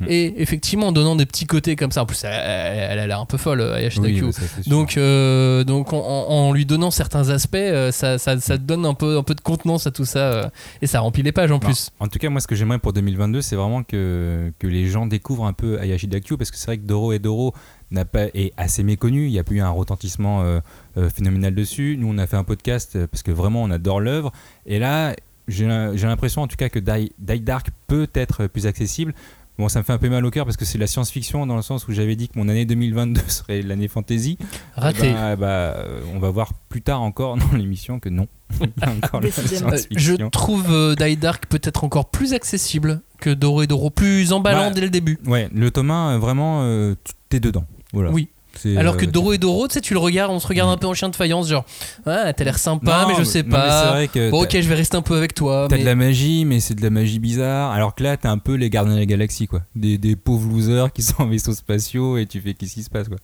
Mm. 0.03 0.05
Et 0.11 0.42
effectivement, 0.42 0.88
en 0.88 0.92
donnant 0.92 1.16
des 1.16 1.24
petits 1.24 1.46
côtés 1.46 1.74
comme 1.74 1.90
ça, 1.90 2.03
en 2.03 2.07
plus, 2.07 2.22
elle, 2.24 2.33
elle- 2.35 2.88
elle 2.92 2.98
a 2.98 3.07
l'air 3.07 3.18
un 3.20 3.24
peu 3.24 3.38
folle, 3.38 3.62
Ayashi 3.62 3.98
Oui, 4.00 4.12
Dakyu. 4.12 4.26
bah. 4.31 4.46
Donc, 4.66 4.98
euh, 4.98 5.64
donc 5.64 5.94
en, 5.94 6.53
lui 6.53 6.66
donnant 6.66 6.90
certains 6.90 7.31
aspects, 7.31 7.55
euh, 7.57 7.90
ça, 7.90 8.18
ça, 8.18 8.38
ça 8.40 8.59
donne 8.59 8.85
un 8.85 8.92
peu, 8.92 9.16
un 9.16 9.22
peu 9.22 9.35
de 9.35 9.40
contenance 9.40 9.87
à 9.87 9.90
tout 9.90 10.05
ça 10.05 10.18
euh, 10.18 10.48
et 10.83 10.87
ça 10.87 11.00
remplit 11.00 11.22
les 11.22 11.33
pages 11.33 11.50
en 11.50 11.55
Non. 11.55 11.61
plus. 11.61 11.88
En 11.98 12.09
tout 12.09 12.18
cas, 12.18 12.29
moi, 12.29 12.42
ce 12.42 12.46
que 12.46 12.55
j'aimerais 12.55 12.79
pour 12.79 12.92
2022, 12.92 13.40
c'est 13.40 13.57
vraiment 13.57 13.83
que, 13.83 14.53
que 14.59 14.66
les 14.66 14.87
gens 14.87 15.07
découvrent 15.07 15.46
un 15.46 15.55
peu 15.55 15.81
Hayashi 15.81 16.09
Dakyu, 16.09 16.37
parce 16.37 16.50
que 16.50 16.59
c'est 16.59 16.66
vrai 16.66 16.76
que 16.76 16.85
Doro 16.87 17.14
et 17.14 17.18
Doro 17.18 17.55
n'a 17.90 18.05
pas, 18.05 18.26
est 18.35 18.53
assez 18.59 18.83
méconnu. 18.83 19.26
Il 19.29 19.33
n'y 19.33 19.38
a 19.38 19.44
pas 19.44 19.55
eu 19.55 19.61
un 19.61 19.70
retentissement 19.70 20.42
euh, 20.42 20.61
euh, 20.98 21.09
phénoménal 21.09 21.55
dessus. 21.55 21.96
Nous, 21.98 22.07
on 22.07 22.18
a 22.18 22.26
fait 22.26 22.37
un 22.37 22.44
podcast 22.44 22.96
euh, 22.96 23.07
parce 23.07 23.22
que 23.22 23.31
vraiment, 23.31 23.62
on 23.62 23.70
adore 23.70 24.00
l'œuvre. 24.00 24.31
Et 24.66 24.79
là, 24.79 25.14
j'ai 25.48 25.66
j'ai 25.94 26.07
l'impression, 26.07 26.42
en 26.42 26.46
tout 26.48 26.57
cas, 26.57 26.68
que 26.68 26.79
Die, 26.79 27.12
Die 27.18 27.40
Dark 27.40 27.68
peut 27.87 28.09
être 28.14 28.46
plus 28.46 28.66
accessible. 28.66 29.14
Bon, 29.59 29.68
ça 29.68 29.81
me 29.81 29.85
fait 29.85 29.92
un 29.92 29.98
peu 29.98 30.09
mal 30.09 30.24
au 30.24 30.31
cœur 30.31 30.46
parce 30.46 30.57
que 30.57 30.64
c'est 30.64 30.79
la 30.79 30.87
science-fiction 30.87 31.44
dans 31.46 31.57
le 31.57 31.61
sens 31.61 31.87
où 31.87 31.92
j'avais 31.92 32.16
dit 32.16 32.29
que 32.31 32.38
mon 32.38 32.48
année 32.48 32.64
2022 32.64 33.20
serait 33.29 33.61
l'année 33.61 33.88
fantasy. 33.88 34.38
Raté. 34.74 35.09
Eh 35.11 35.12
ben, 35.12 35.37
bah, 35.37 35.46
euh, 35.76 36.00
on 36.14 36.18
va 36.18 36.31
voir 36.31 36.55
plus 36.70 36.81
tard 36.81 37.03
encore 37.03 37.37
dans 37.37 37.53
l'émission 37.57 38.00
que 38.00 38.09
non. 38.09 38.26
encore 38.83 39.20
je 39.90 40.14
trouve 40.31 40.66
euh, 40.72 40.94
Die 40.94 41.16
Dark 41.18 41.46
peut-être 41.46 41.85
encore 41.85 42.09
plus 42.11 42.33
accessible 42.33 43.03
que 43.20 43.29
Doro 43.29 43.62
et 43.62 43.66
Doro, 43.66 43.90
plus 43.90 44.33
emballant 44.33 44.68
Bah, 44.68 44.70
dès 44.70 44.81
le 44.81 44.88
début. 44.88 45.18
Ouais, 45.26 45.50
le 45.55 45.70
Thomas, 45.70 46.14
euh, 46.14 46.18
vraiment, 46.18 46.62
euh, 46.62 46.94
tu- 47.05 47.12
t'es 47.29 47.40
dedans. 47.40 47.66
Voilà. 47.92 48.11
Oui. 48.12 48.31
Alors 48.77 48.96
que 48.96 49.05
euh, 49.05 49.11
Doro 49.11 49.33
et 49.33 49.38
Doro, 49.38 49.68
tu 49.68 49.75
sais, 49.75 49.81
tu 49.81 49.94
le 49.94 50.01
regardes, 50.01 50.31
on 50.33 50.38
se 50.40 50.46
regarde 50.46 50.70
un 50.70 50.77
peu 50.77 50.87
en 50.87 50.94
chien 50.94 51.09
de 51.09 51.16
faillance, 51.16 51.49
genre, 51.49 51.64
ouais, 52.07 52.33
t'as 52.33 52.44
l'air 52.44 52.59
sympa, 52.59 53.03
non, 53.03 53.09
mais 53.09 53.14
je 53.18 53.25
sais 53.25 53.42
non, 53.42 53.51
pas. 53.51 53.90
vrai 53.92 54.09
que 54.09 54.31
Bon, 54.31 54.42
ok, 54.42 54.51
je 54.61 54.68
vais 54.68 54.75
rester 54.75 54.96
un 54.96 55.03
peu 55.03 55.16
avec 55.16 55.35
toi. 55.35 55.66
T'as 55.68 55.77
mais- 55.77 55.83
de 55.83 55.87
la 55.87 55.94
magie, 55.94 56.44
mais 56.44 56.61
c'est 56.61 56.75
de 56.75 56.83
la 56.83 56.90
magie 56.90 57.18
bizarre. 57.18 57.70
Alors 57.73 57.94
que 57.94 58.03
là, 58.03 58.16
t'as 58.16 58.31
un 58.31 58.38
peu 58.38 58.55
les 58.55 58.70
gardiens 58.70 58.94
de 58.94 58.99
la 59.01 59.07
galaxie, 59.07 59.46
quoi. 59.46 59.62
Des, 59.75 59.99
des 59.99 60.16
pauvres 60.16 60.49
losers 60.51 60.92
qui 60.92 61.03
sont 61.03 61.23
en 61.23 61.27
vaisseaux 61.27 61.55
spatiaux 61.55 62.16
et 62.18 62.27
tu 62.27 62.40
fais 62.40 62.55
qu'est-ce 62.55 62.75
qui 62.75 62.83
se 62.83 62.90
passe, 62.90 63.09
quoi. 63.09 63.18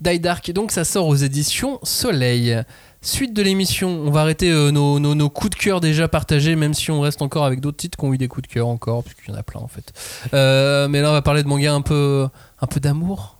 Die 0.00 0.20
Dark, 0.20 0.50
donc 0.52 0.70
ça 0.72 0.84
sort 0.84 1.06
aux 1.06 1.16
éditions 1.16 1.78
Soleil. 1.82 2.56
Suite 3.02 3.32
de 3.32 3.40
l'émission, 3.42 3.88
on 3.88 4.10
va 4.10 4.20
arrêter 4.20 4.50
euh, 4.50 4.70
nos, 4.70 4.98
nos- 5.00 5.14
nos 5.14 5.30
coups 5.30 5.56
de 5.56 5.62
cœur 5.62 5.80
déjà 5.80 6.06
partagés, 6.06 6.54
même 6.54 6.74
si 6.74 6.90
on 6.90 7.00
reste 7.00 7.22
encore 7.22 7.46
avec 7.46 7.60
d'autres 7.60 7.78
titres 7.78 7.96
qui 7.96 8.04
ont 8.04 8.12
eu 8.12 8.18
des 8.18 8.28
coups 8.28 8.46
de 8.46 8.52
cœur 8.52 8.68
encore, 8.68 9.02
puisqu'il 9.04 9.30
y 9.30 9.34
en 9.34 9.38
a 9.38 9.42
plein 9.42 9.60
en 9.60 9.68
fait. 9.68 9.92
Euh, 10.34 10.86
mais 10.86 11.00
là, 11.00 11.08
on 11.08 11.12
va 11.12 11.22
parler 11.22 11.42
de 11.42 11.48
manga 11.48 11.72
un 11.72 11.80
peu, 11.80 12.28
un 12.60 12.66
peu 12.66 12.78
d'amour, 12.78 13.38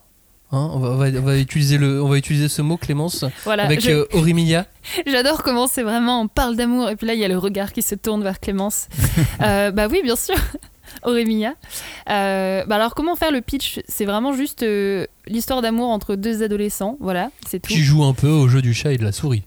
Hein, 0.53 0.71
on, 0.75 0.79
va, 0.81 0.89
on 0.91 0.97
va- 0.97 1.07
on 1.19 1.23
va 1.23 1.39
utiliser 1.39 1.79
le, 1.79 2.03
on 2.03 2.09
va 2.09 2.17
utiliser 2.19 2.49
ce 2.49 2.61
mot, 2.61 2.77
Clémence, 2.77 3.25
Voilà, 3.45 3.65
avec 3.65 3.81
je- 3.81 3.91
euh. 3.91 4.07
J'adore 5.07 5.43
comment 5.45 5.67
c'est 5.69 5.83
vraiment, 5.85 6.23
on 6.23 6.29
parle 6.29 6.57
d'amour, 6.57 6.89
et 6.91 6.97
puis 6.97 7.07
là, 7.07 7.15
il 7.15 7.21
y 7.21 7.25
a 7.25 7.29
le 7.29 7.39
regard 7.39 7.73
qui 7.73 7.83
se 7.83 7.95
tourne 7.95 8.23
vers 8.23 8.41
Clémence. 8.41 8.89
Euh, 9.43 9.71
bah 9.71 9.87
oui, 9.91 10.01
bien 10.03 10.17
sûr, 10.17 10.35
Aurémia. 11.05 11.55
Euh, 12.11 12.65
bah 12.67 12.77
alors, 12.77 12.95
comment 12.95 13.15
faire 13.17 13.31
le 13.31 13.41
pitch? 13.41 13.81
C'est 13.89 14.05
vraiment 14.05 14.33
juste 14.35 14.63
euh, 14.65 15.07
l'histoire 15.27 15.63
d'amour 15.63 15.89
entre 15.89 16.15
deux 16.17 16.43
adolescents, 16.43 16.97
voilà, 17.01 17.31
c'est 17.49 17.61
tout. 17.61 17.73
qui 17.73 17.83
joue 17.83 18.05
un 18.05 18.13
peu 18.13 18.29
au 18.29 18.49
jeu 18.49 18.61
du 18.61 18.75
chat 18.75 18.93
et 18.93 18.99
de 18.99 19.05
la 19.05 19.13
souris. 19.13 19.45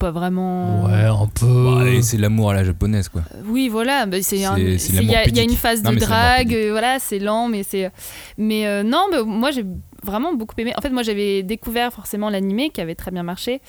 Pas 0.00 0.10
vraiment... 0.10 0.86
Ouais, 0.86 1.04
un 1.04 1.26
peu. 1.26 1.46
Bah, 1.76 2.02
c'est 2.02 2.16
l'amour 2.16 2.50
à 2.50 2.54
la 2.54 2.64
japonaise, 2.64 3.08
quoi. 3.10 3.20
Oui, 3.46 3.68
voilà, 3.68 4.06
bah, 4.06 4.16
c'est 4.22 4.44
un- 4.46 4.56
C'est- 4.56 4.78
c'est 4.78 4.92
c'est- 4.96 5.02
il 5.02 5.10
y, 5.10 5.14
a- 5.14 5.28
il 5.28 5.36
y 5.36 5.40
a 5.40 5.42
une 5.42 5.50
phase 5.56 5.82
Non, 5.82 5.92
de 5.92 5.98
drague, 5.98 6.54
euh, 6.54 6.70
voilà, 6.70 6.98
c'est 6.98 7.18
lent, 7.18 7.48
mais 7.48 7.62
c'est. 7.62 7.90
Mais 8.38 8.66
euh, 8.66 8.82
non, 8.82 9.04
mais 9.12 9.22
moi 9.22 9.50
j'ai 9.50 9.64
vraiment 10.02 10.32
beaucoup 10.32 10.54
aimé. 10.58 10.72
En 10.78 10.80
fait, 10.80 10.88
moi 10.88 11.02
j'avais 11.02 11.42
découvert 11.42 11.92
forcément 11.92 12.30
l'animé 12.30 12.70
qui 12.70 12.80
avait 12.80 12.94
très 12.94 13.10
bien 13.10 13.22
marché. 13.22 13.60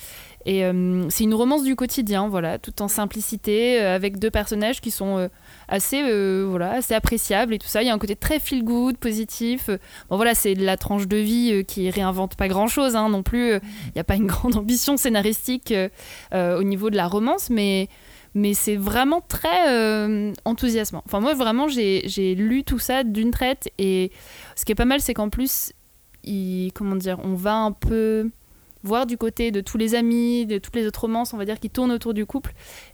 Et 0.46 0.64
euh, 0.64 1.04
c'est 1.10 1.24
une 1.24 1.34
romance 1.34 1.62
du 1.64 1.76
quotidien, 1.76 2.26
voilà, 2.28 2.58
tout 2.58 2.80
en 2.82 2.88
simplicité, 2.88 3.80
euh, 3.82 3.94
avec 3.94 4.18
deux 4.18 4.30
personnages 4.30 4.80
qui 4.80 4.90
sont 4.90 5.18
euh, 5.18 5.28
assez, 5.72 6.02
euh, 6.04 6.46
voilà, 6.48 6.72
assez 6.72 6.94
appréciables 6.94 7.54
et 7.54 7.58
tout 7.58 7.66
ça. 7.66 7.82
Il 7.82 7.86
y 7.86 7.90
a 7.90 7.94
un 7.94 7.98
côté 7.98 8.14
très 8.14 8.38
feel 8.38 8.62
good, 8.62 8.98
positif. 8.98 9.70
Bon 10.10 10.16
voilà, 10.16 10.34
c'est 10.34 10.54
la 10.54 10.76
tranche 10.76 11.08
de 11.08 11.16
vie 11.16 11.50
euh, 11.52 11.62
qui 11.62 11.88
réinvente 11.88 12.36
pas 12.36 12.46
grand 12.46 12.68
chose 12.68 12.94
non 12.94 13.22
plus. 13.22 13.54
Il 13.54 13.92
n'y 13.94 14.00
a 14.00 14.04
pas 14.04 14.16
une 14.16 14.26
grande 14.34 14.56
ambition 14.56 14.98
scénaristique 14.98 15.72
euh, 15.72 16.58
au 16.58 16.62
niveau 16.62 16.90
de 16.90 16.96
la 16.96 17.08
romance, 17.08 17.50
mais 17.50 17.88
mais 18.34 18.54
c'est 18.54 18.76
vraiment 18.76 19.20
très 19.20 20.32
enthousiasmant. 20.46 21.02
Enfin, 21.04 21.20
moi, 21.20 21.34
vraiment, 21.34 21.68
j'ai 21.68 22.34
lu 22.34 22.64
tout 22.64 22.78
ça 22.78 23.04
d'une 23.04 23.30
traite. 23.30 23.68
Et 23.76 24.10
ce 24.56 24.64
qui 24.64 24.72
est 24.72 24.74
pas 24.74 24.86
mal, 24.86 25.02
c'est 25.02 25.12
qu'en 25.12 25.28
plus, 25.28 25.74
comment 26.74 26.96
dire, 26.96 27.18
on 27.24 27.34
va 27.34 27.56
un 27.56 27.72
peu 27.72 28.30
voir 28.84 29.06
du 29.06 29.16
côté 29.16 29.50
de 29.50 29.60
tous 29.60 29.78
les 29.78 29.94
amis, 29.94 30.46
de 30.46 30.58
toutes 30.58 30.74
les 30.76 30.86
autres 30.86 31.02
romances, 31.02 31.32
on 31.32 31.36
va 31.36 31.44
dire, 31.44 31.58
qui 31.60 31.70
tournent 31.70 31.92
autour 31.92 32.14
du 32.14 32.26
couple. 32.26 32.52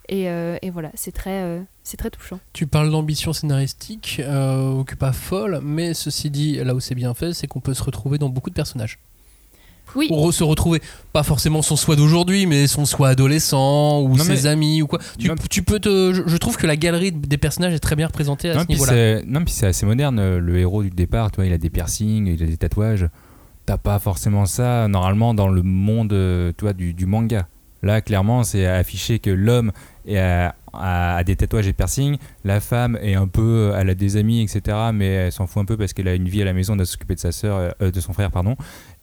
Et, 0.08 0.28
euh, 0.28 0.56
et 0.62 0.70
voilà, 0.70 0.90
c'est 0.94 1.12
très, 1.12 1.42
euh, 1.42 1.60
c'est 1.82 1.96
très 1.96 2.10
touchant. 2.10 2.38
Tu 2.52 2.66
parles 2.66 2.90
d'ambition 2.90 3.32
scénaristique, 3.32 4.20
euh, 4.24 4.82
pas 4.98 5.12
folle, 5.12 5.60
mais 5.62 5.94
ceci 5.94 6.30
dit, 6.30 6.56
là 6.56 6.74
où 6.74 6.80
c'est 6.80 6.94
bien 6.94 7.14
fait, 7.14 7.32
c'est 7.32 7.46
qu'on 7.46 7.60
peut 7.60 7.74
se 7.74 7.82
retrouver 7.82 8.18
dans 8.18 8.28
beaucoup 8.28 8.50
de 8.50 8.54
personnages. 8.54 8.98
Oui, 9.96 10.06
Ou 10.10 10.16
re- 10.16 10.32
se 10.32 10.44
retrouver, 10.44 10.82
pas 11.14 11.22
forcément 11.22 11.62
son 11.62 11.74
soi 11.74 11.96
d'aujourd'hui, 11.96 12.44
mais 12.44 12.66
son 12.66 12.84
soi 12.84 13.08
adolescent 13.08 14.02
ou 14.02 14.18
Non, 14.18 14.22
ses 14.22 14.28
mais- 14.42 14.46
amis 14.46 14.82
ou 14.82 14.86
quoi. 14.86 14.98
Tu, 15.18 15.28
Non. 15.28 15.34
tu 15.48 15.62
peux 15.62 15.80
te, 15.80 16.12
je, 16.12 16.22
je 16.26 16.36
trouve 16.36 16.58
que 16.58 16.66
la 16.66 16.76
galerie 16.76 17.10
des 17.10 17.38
personnages 17.38 17.72
est 17.72 17.78
très 17.78 17.96
bien 17.96 18.06
représentée 18.08 18.50
à 18.50 18.54
Non 18.56 18.64
ce 18.64 18.66
niveau-là. 18.68 18.92
c'est, 18.92 19.22
non, 19.26 19.42
puis 19.42 19.54
c'est 19.54 19.64
assez 19.66 19.86
moderne. 19.86 20.18
euh, 20.18 20.40
Le 20.40 20.58
héros 20.58 20.82
du 20.82 20.90
départ, 20.90 21.30
tu 21.30 21.36
vois, 21.36 21.46
il 21.46 21.54
a 21.54 21.58
des 21.58 21.70
piercings, 21.70 22.26
il 22.26 22.42
a 22.42 22.46
des 22.46 22.58
tatouages. 22.58 23.06
T'as 23.68 23.76
pas 23.76 23.98
forcément 23.98 24.46
ça 24.46 24.88
normalement 24.88 25.34
dans 25.34 25.48
le 25.48 25.62
monde 25.62 26.14
euh, 26.14 26.52
tu 26.56 26.64
vois, 26.64 26.72
du, 26.72 26.94
du 26.94 27.04
manga. 27.04 27.48
Là, 27.82 28.00
clairement, 28.00 28.42
c'est 28.42 28.64
affiché 28.66 29.18
que 29.18 29.28
l'homme 29.30 29.72
a, 30.10 30.54
a 30.72 31.22
des 31.22 31.36
tatouages 31.36 31.68
et 31.68 31.74
piercings, 31.74 32.16
la 32.44 32.60
femme 32.60 32.98
est 33.02 33.14
un 33.14 33.28
peu, 33.28 33.72
elle 33.76 33.90
a 33.90 33.94
des 33.94 34.16
amis, 34.16 34.40
etc. 34.42 34.76
Mais 34.94 35.06
elle 35.08 35.32
s'en 35.32 35.46
fout 35.46 35.60
un 35.62 35.64
peu 35.66 35.76
parce 35.76 35.92
qu'elle 35.92 36.08
a 36.08 36.14
une 36.14 36.28
vie 36.28 36.40
à 36.40 36.46
la 36.46 36.54
maison, 36.54 36.72
elle 36.72 36.78
doit 36.78 36.86
s'occuper 36.86 37.14
de 37.14 37.20
sa 37.20 37.30
sœur, 37.30 37.74
euh, 37.82 37.90
de 37.90 38.00
son 38.00 38.12
frère, 38.14 38.30
pardon. 38.30 38.56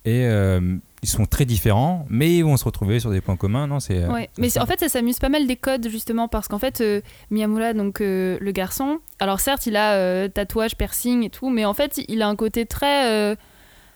Et 0.03 0.25
euh, 0.25 0.77
ils 1.03 1.07
sont 1.09 1.25
très 1.25 1.45
différents, 1.45 2.05
mais 2.09 2.35
ils 2.35 2.43
vont 2.43 2.57
se 2.57 2.65
retrouver 2.65 2.99
sur 2.99 3.11
des 3.11 3.21
points 3.21 3.37
communs. 3.37 3.67
Non, 3.67 3.79
c'est. 3.79 4.03
euh, 4.03 4.11
Ouais, 4.11 4.29
mais 4.39 4.57
en 4.57 4.65
fait, 4.65 4.79
ça 4.79 4.89
s'amuse 4.89 5.19
pas 5.19 5.29
mal 5.29 5.45
des 5.47 5.55
codes 5.57 5.87
justement 5.89 6.27
parce 6.27 6.47
qu'en 6.47 6.59
fait, 6.59 6.81
euh, 6.81 7.01
Miyamura, 7.29 7.73
donc 7.73 8.01
euh, 8.01 8.37
le 8.41 8.51
garçon, 8.51 8.97
alors 9.19 9.39
certes, 9.39 9.67
il 9.67 9.75
a 9.77 9.93
euh, 9.93 10.27
tatouage, 10.27 10.75
piercing 10.75 11.23
et 11.23 11.29
tout, 11.29 11.49
mais 11.51 11.65
en 11.65 11.73
fait, 11.75 12.01
il 12.07 12.21
a 12.23 12.27
un 12.27 12.35
côté 12.35 12.65
très, 12.65 13.09
euh, 13.11 13.35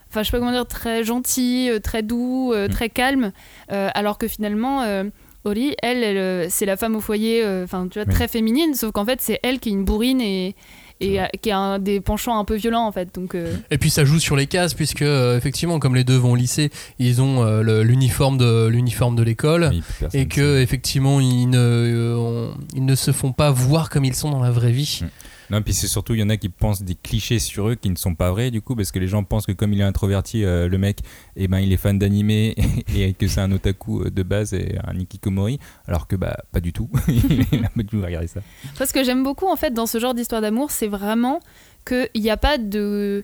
enfin, 0.09 0.21
je 0.23 0.27
sais 0.27 0.31
pas 0.31 0.39
comment 0.39 0.51
dire, 0.51 0.65
très 0.67 1.03
gentil, 1.03 1.69
euh, 1.69 1.79
très 1.79 2.03
doux, 2.03 2.51
euh, 2.53 2.67
Mm. 2.67 2.71
très 2.71 2.89
calme, 2.89 3.31
euh, 3.71 3.89
alors 3.93 4.17
que 4.17 4.27
finalement. 4.27 4.81
euh, 4.83 5.03
Ori, 5.45 5.73
elle, 5.81 6.03
elle, 6.03 6.51
c'est 6.51 6.65
la 6.65 6.75
femme 6.75 6.97
au 6.97 6.99
foyer, 6.99 7.41
euh, 7.45 7.63
enfin, 7.63 7.87
tu 7.89 7.97
vois, 7.97 8.05
Oui. 8.05 8.13
très 8.13 8.27
féminine, 8.27 8.73
sauf 8.75 8.91
qu'en 8.91 9.05
fait, 9.05 9.21
c'est 9.21 9.39
elle 9.41 9.59
qui 9.59 9.69
est 9.69 9.71
une 9.71 9.85
bourrine 9.85 10.19
et, 10.19 10.53
et 10.99 11.17
qui 11.41 11.49
a 11.49 11.57
un, 11.57 11.79
des 11.79 12.01
penchants 12.01 12.37
un 12.37 12.43
peu 12.43 12.55
violents, 12.55 12.85
en 12.85 12.91
fait. 12.91 13.15
Donc, 13.15 13.35
euh, 13.35 13.55
Et 13.71 13.77
puis 13.77 13.89
ça 13.89 14.03
joue 14.03 14.19
sur 14.19 14.35
les 14.35 14.47
cases, 14.47 14.73
puisque 14.73 15.01
euh, 15.01 15.37
effectivement, 15.37 15.79
comme 15.79 15.95
les 15.95 16.03
deux 16.03 16.17
vont 16.17 16.33
au 16.33 16.35
lycée, 16.35 16.71
ils 16.99 17.21
ont 17.21 17.41
euh, 17.41 17.83
l'uniforme 17.83 18.37
de, 18.37 18.67
l'uniforme 18.67 19.15
de 19.15 19.23
l'école. 19.23 19.69
Oui, 19.71 19.81
Et 20.13 20.27
que 20.27 20.59
effectivement 20.61 21.21
ils 21.21 21.49
ne, 21.49 21.57
euh, 21.57 22.15
on- 22.17 22.53
ils 22.75 22.83
ne 22.85 22.95
se 22.95 23.11
font 23.13 23.31
pas 23.31 23.49
voir 23.49 23.89
comme 23.89 24.03
ils 24.03 24.13
sont 24.15 24.29
dans 24.29 24.43
la 24.43 24.51
vraie 24.51 24.73
vie. 24.73 24.99
Mm. 25.03 25.07
Non, 25.49 25.61
puis 25.61 25.73
c'est 25.73 25.87
surtout, 25.87 26.13
il 26.13 26.19
y 26.19 26.23
en 26.23 26.29
a 26.29 26.37
qui 26.37 26.49
pensent 26.49 26.83
des 26.83 26.95
clichés 26.95 27.39
sur 27.39 27.69
eux 27.69 27.75
qui 27.75 27.89
ne 27.89 27.95
sont 27.95 28.15
pas 28.15 28.31
vrais, 28.31 28.51
du 28.51 28.61
coup, 28.61 28.75
parce 28.75 28.91
que 28.91 28.99
les 28.99 29.07
gens 29.07 29.23
pensent 29.23 29.45
que 29.45 29.51
comme 29.51 29.73
il 29.73 29.81
est 29.81 29.83
introverti, 29.83 30.43
euh, 30.43 30.67
le 30.67 30.77
mec, 30.77 30.99
eh 31.35 31.47
ben, 31.47 31.59
il 31.59 31.73
est 31.73 31.77
fan 31.77 31.97
d'animé 31.97 32.55
et 32.95 33.13
que 33.13 33.27
c'est 33.27 33.41
un 33.41 33.51
otaku 33.51 34.01
euh, 34.01 34.09
de 34.11 34.23
base 34.23 34.53
et 34.53 34.77
un 34.85 34.97
ikikomori, 34.97 35.59
alors 35.87 36.07
que 36.07 36.15
bah, 36.15 36.37
pas 36.51 36.59
du 36.59 36.73
tout. 36.73 36.89
il 37.07 37.65
a 37.65 37.69
pas 37.69 37.81
du 37.81 37.85
tout 37.85 38.01
regardé 38.01 38.27
ça. 38.27 38.41
Ce 38.75 38.93
que 38.93 39.03
j'aime 39.03 39.23
beaucoup 39.23 39.47
en 39.47 39.55
fait 39.55 39.73
dans 39.73 39.85
ce 39.85 39.99
genre 39.99 40.13
d'histoire 40.13 40.41
d'amour, 40.41 40.71
c'est 40.71 40.87
vraiment 40.87 41.39
qu'il 41.85 42.21
n'y 42.21 42.29
a 42.29 42.37
pas 42.37 42.57
de 42.57 43.23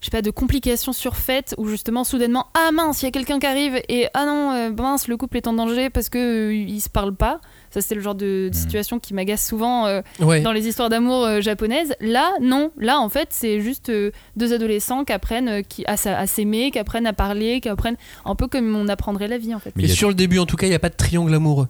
je 0.00 0.06
sais 0.06 0.10
pas 0.10 0.22
de 0.22 0.30
complications 0.30 0.92
surfaites 0.92 1.54
où 1.58 1.68
justement 1.68 2.04
soudainement 2.04 2.46
ah 2.54 2.70
mince 2.72 3.02
il 3.02 3.06
y 3.06 3.08
a 3.08 3.10
quelqu'un 3.10 3.38
qui 3.38 3.46
arrive 3.46 3.80
et 3.88 4.08
ah 4.14 4.26
non 4.26 4.52
euh, 4.52 4.70
mince 4.70 5.08
le 5.08 5.16
couple 5.16 5.38
est 5.38 5.46
en 5.46 5.54
danger 5.54 5.90
parce 5.90 6.08
que 6.08 6.48
euh, 6.48 6.54
ils 6.54 6.80
se 6.80 6.90
parlent 6.90 7.16
pas 7.16 7.40
ça 7.70 7.80
c'est 7.80 7.94
le 7.94 8.00
genre 8.00 8.14
de, 8.14 8.26
de 8.26 8.46
Mhm. 8.48 8.52
situation 8.52 8.98
qui 8.98 9.14
m'agace 9.14 9.46
souvent 9.46 9.86
euh, 9.86 10.00
Ouais. 10.20 10.40
dans 10.40 10.52
les 10.52 10.66
histoires 10.68 10.88
d'amour 10.88 11.24
euh, 11.24 11.40
japonaises 11.40 11.94
là 12.00 12.30
non 12.40 12.70
là 12.78 12.98
en 12.98 13.08
fait 13.08 13.28
c'est 13.30 13.60
juste 13.60 13.88
euh, 13.90 14.10
deux 14.36 14.52
adolescents 14.52 15.04
qui 15.04 15.12
apprennent 15.12 15.48
euh, 15.48 15.62
qui, 15.62 15.84
à, 15.86 15.96
sa- 15.96 16.18
à 16.18 16.26
s'aimer 16.26 16.70
qui 16.70 16.78
apprennent 16.78 17.06
à 17.06 17.12
parler 17.12 17.60
qui 17.60 17.68
apprennent 17.68 17.96
un 18.24 18.34
peu 18.34 18.46
comme 18.48 18.74
on 18.76 18.88
apprendrait 18.88 19.28
la 19.28 19.38
vie 19.38 19.54
en 19.54 19.58
fait 19.58 19.72
Mais 19.76 19.84
Et 19.84 19.88
sur 19.88 20.08
le 20.08 20.14
début, 20.14 20.38
en 20.38 20.46
tout 20.46 20.56
cas, 20.56 20.66
il 20.66 20.70
n'y 20.70 20.76
a 20.76 20.78
pas 20.80 20.88
de 20.88 20.94
triangle 20.96 21.34
amoureux. 21.34 21.68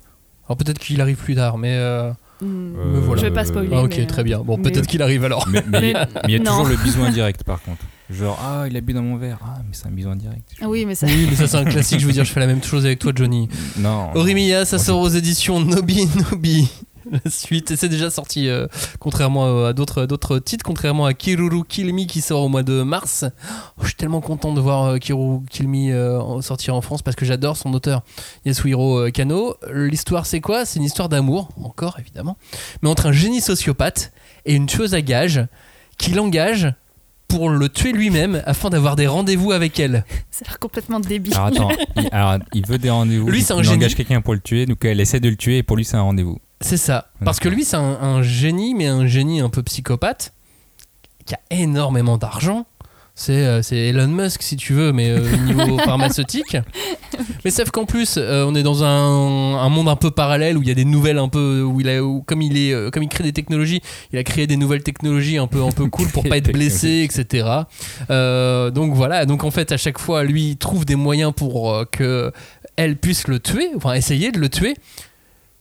Alors 0.49 0.57
peut-être 0.57 0.79
qu'il 0.79 1.01
arrive 1.01 1.17
plus 1.17 1.35
tard, 1.35 1.59
mais. 1.59 1.75
euh, 1.77 2.11
Hmm. 2.43 2.75
Me 2.75 3.01
voilà. 3.01 3.23
je 3.23 3.27
vais 3.29 3.33
pas 3.33 3.47
spoiler 3.47 3.71
ah, 3.73 3.83
ok, 3.83 3.95
mais, 3.97 4.07
très 4.07 4.23
bien. 4.23 4.41
Bon, 4.41 4.59
mais- 4.59 4.65
peut-être 4.71 4.87
qu'il 4.87 5.01
arrive 5.01 5.25
alors. 5.25 5.49
Mais 5.49 5.63
mais- 5.67 5.81
Mais- 5.81 5.93
mais 5.95 6.07
il 6.25 6.31
y 6.33 6.37
a 6.37 6.39
toujours 6.41 6.67
le 6.67 6.77
bisou 6.85 7.03
indirect, 7.03 7.45
par 7.45 7.63
contre. 7.63 7.83
Genre, 8.11 8.39
ah, 8.41 8.67
il 8.69 8.77
a 8.77 8.81
bu 8.81 8.93
dans 8.93 9.03
mon 9.03 9.17
verre. 9.17 9.39
Ah, 9.43 9.59
mais 9.67 9.73
c'est 9.73 9.87
un 9.87 9.91
bisou 9.91 10.11
indirect. 10.11 10.49
Ah 10.61 10.69
oui 10.69 10.85
mais 10.87 10.95
ça 10.95 11.07
Oui, 11.07 11.27
mais 11.29 11.37
ça, 11.37 11.47
c'est 11.49 11.57
un 11.57 11.65
classique. 11.65 12.01
Je 12.01 12.07
veux 12.07 12.13
dire, 12.13 12.25
je 12.25 12.33
fais 12.33 12.41
la 12.41 12.47
même 12.47 12.63
chose 12.63 12.87
avec 12.87 13.01
toi, 13.01 13.13
Johnny. 13.15 13.49
Non. 13.79 14.11
Orimiya, 14.15 14.65
ça 14.65 14.79
sort 14.79 15.01
aux 15.01 15.09
éditions 15.09 15.61
Nobi 15.61 16.09
Nobi. 16.31 16.69
La 17.11 17.31
suite, 17.31 17.71
et 17.71 17.77
c'est 17.77 17.89
déjà 17.89 18.11
sorti, 18.11 18.49
euh, 18.49 18.67
contrairement 18.99 19.67
à 19.67 19.73
d'autres, 19.73 20.07
d'autres 20.07 20.41
titres, 20.41 20.65
contrairement 20.65 21.07
à 21.07 21.15
Kiruru 21.15 21.63
Kill 21.65 21.95
Me 21.95 22.05
qui 22.05 22.21
sort 22.21 22.43
au 22.43 22.49
mois 22.49 22.65
de 22.65 22.83
mars. 22.83 23.25
Oh, 23.77 23.83
je 23.83 23.87
suis 23.87 23.95
tellement 23.95 24.21
content 24.21 24.53
de 24.53 24.61
voir 24.61 24.85
euh, 24.87 24.99
Kiruru 24.99 25.45
Kill 25.49 25.69
Me 25.69 25.93
euh, 25.93 26.41
sortir 26.43 26.75
en 26.75 26.81
France 26.81 27.03
parce 27.03 27.17
que 27.17 27.25
j'adore 27.25 27.57
son 27.57 27.73
auteur, 27.75 28.03
Yasuhiro 28.45 29.07
euh, 29.07 29.11
Kano. 29.11 29.55
L'histoire, 29.73 30.27
c'est 30.27 30.41
quoi? 30.41 30.65
C'est 30.65 30.81
une 30.81 30.85
histoire 30.85 31.09
d'amour, 31.09 31.49
encore 31.63 31.97
évidemment, 32.01 32.37
mais 32.83 32.89
entre 32.89 33.07
un 33.07 33.13
génie 33.13 33.41
sociopathe 33.41 34.13
et 34.45 34.55
une 34.55 34.67
tueuse 34.67 34.95
à 34.95 35.01
gages 35.01 35.47
qui 35.99 36.11
l'engage 36.11 36.75
pour 37.29 37.51
le 37.51 37.69
tuer 37.69 37.93
lui-même 37.93 38.43
afin 38.47 38.71
d'avoir 38.71 38.97
des 38.97 39.07
rendez-vous 39.07 39.53
avec 39.53 39.79
elle. 39.81 40.05
ça 40.31 40.45
a 40.47 40.49
l'air 40.49 40.59
complètement 40.59 41.01
débile 41.01 41.35
Alors 41.35 41.47
attends, 41.47 41.69
il, 41.97 42.09
alors, 42.13 42.39
il 42.55 42.67
veut 42.67 42.79
des 42.79 42.91
rendez-vous. 42.91 43.29
Lui, 43.29 43.43
c'est 43.43 43.53
un 43.53 43.59
il 43.59 43.65
génie. 43.65 43.77
engage 43.77 43.95
quelqu'un 43.95 44.21
pour 44.21 44.35
le 44.35 44.41
tuer, 44.41 44.67
donc 44.67 44.85
elle 44.85 45.01
essaie 45.01 45.21
de 45.21 45.29
le 45.29 45.37
tuer 45.37 45.59
et 45.59 45.63
pour 45.63 45.77
lui, 45.77 45.85
c'est 45.85 45.97
un 45.97 46.03
rendez-vous. 46.03 46.39
C'est 46.61 46.77
ça. 46.77 47.09
Parce 47.25 47.39
que 47.41 47.49
lui, 47.49 47.65
c'est 47.65 47.77
un, 47.77 47.83
un 48.01 48.23
génie, 48.23 48.75
mais 48.75 48.87
un 48.87 49.07
génie 49.07 49.41
un 49.41 49.51
peu 49.51 49.63
psychopathe, 49.63 50.33
qui 51.27 51.35
a 51.35 51.41
énormément 51.51 52.17
d'argent. 52.19 52.67
C'est 53.19 53.47
euh, 53.47 53.63
c'est 53.63 53.77
Elon 53.77 54.09
Musk, 54.09 54.43
si 54.43 54.57
tu 54.57 54.75
veux, 54.75 54.93
mais 54.93 55.11
euh, 55.11 55.21
au 55.21 55.53
niveau 55.55 55.79
pharmaceutique. 55.85 56.57
Mais 57.45 57.51
sauf 57.51 57.71
qu'en 57.71 57.87
plus, 57.87 58.17
euh, 58.19 58.45
on 58.47 58.55
est 58.55 58.63
dans 58.63 58.85
un, 58.85 59.57
un 59.57 59.69
monde 59.71 59.89
un 59.89 59.97
peu 59.97 60.11
parallèle 60.11 60.59
où 60.59 60.63
il 60.63 60.69
y 60.69 60.71
a 60.71 60.75
des 60.75 60.85
nouvelles 60.85 61.19
un 61.19 61.29
peu. 61.29 61.63
Où 61.63 61.81
il 61.81 61.89
a, 61.89 62.05
où 62.05 62.23
comme, 62.23 62.43
il 62.43 62.59
est, 62.59 62.91
comme 62.93 63.03
il 63.03 63.09
crée 63.09 63.25
des 63.25 63.33
technologies, 63.33 63.81
il 64.13 64.19
a 64.19 64.23
créé 64.23 64.47
des 64.47 64.57
nouvelles 64.57 64.83
technologies 64.83 65.39
un 65.39 65.47
peu, 65.47 65.63
un 65.63 65.73
peu 65.73 65.87
cool 65.91 66.09
pour 66.09 66.25
pas 66.25 66.37
être 66.37 66.53
blessé, 66.53 67.09
etc. 67.11 67.47
Euh, 68.11 68.71
donc 68.71 68.93
voilà. 68.95 69.27
Donc 69.27 69.45
en 69.45 69.51
fait, 69.51 69.73
à 69.73 69.77
chaque 69.77 69.99
fois, 69.99 70.25
lui, 70.25 70.51
il 70.51 70.57
trouve 70.57 70.85
des 70.85 70.97
moyens 70.97 71.33
pour 71.35 71.73
euh, 71.73 71.85
que 71.91 72.33
elle 72.77 72.97
puisse 72.97 73.27
le 73.29 73.41
tuer, 73.41 73.71
enfin 73.77 73.95
essayer 73.95 74.31
de 74.31 74.39
le 74.39 74.49
tuer. 74.49 74.75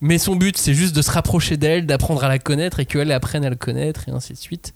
Mais 0.01 0.17
son 0.17 0.35
but, 0.35 0.57
c'est 0.57 0.73
juste 0.73 0.95
de 0.95 1.01
se 1.01 1.09
rapprocher 1.09 1.55
d'elle, 1.55 1.85
d'apprendre 1.85 2.23
à 2.23 2.27
la 2.27 2.37
connaître 2.37 2.79
et 2.81 2.85
qu'elle 2.85 3.11
apprenne 3.11 3.45
à 3.45 3.49
le 3.49 3.55
connaître 3.55 4.09
et 4.09 4.11
ainsi 4.11 4.33
de 4.33 4.37
suite. 4.37 4.73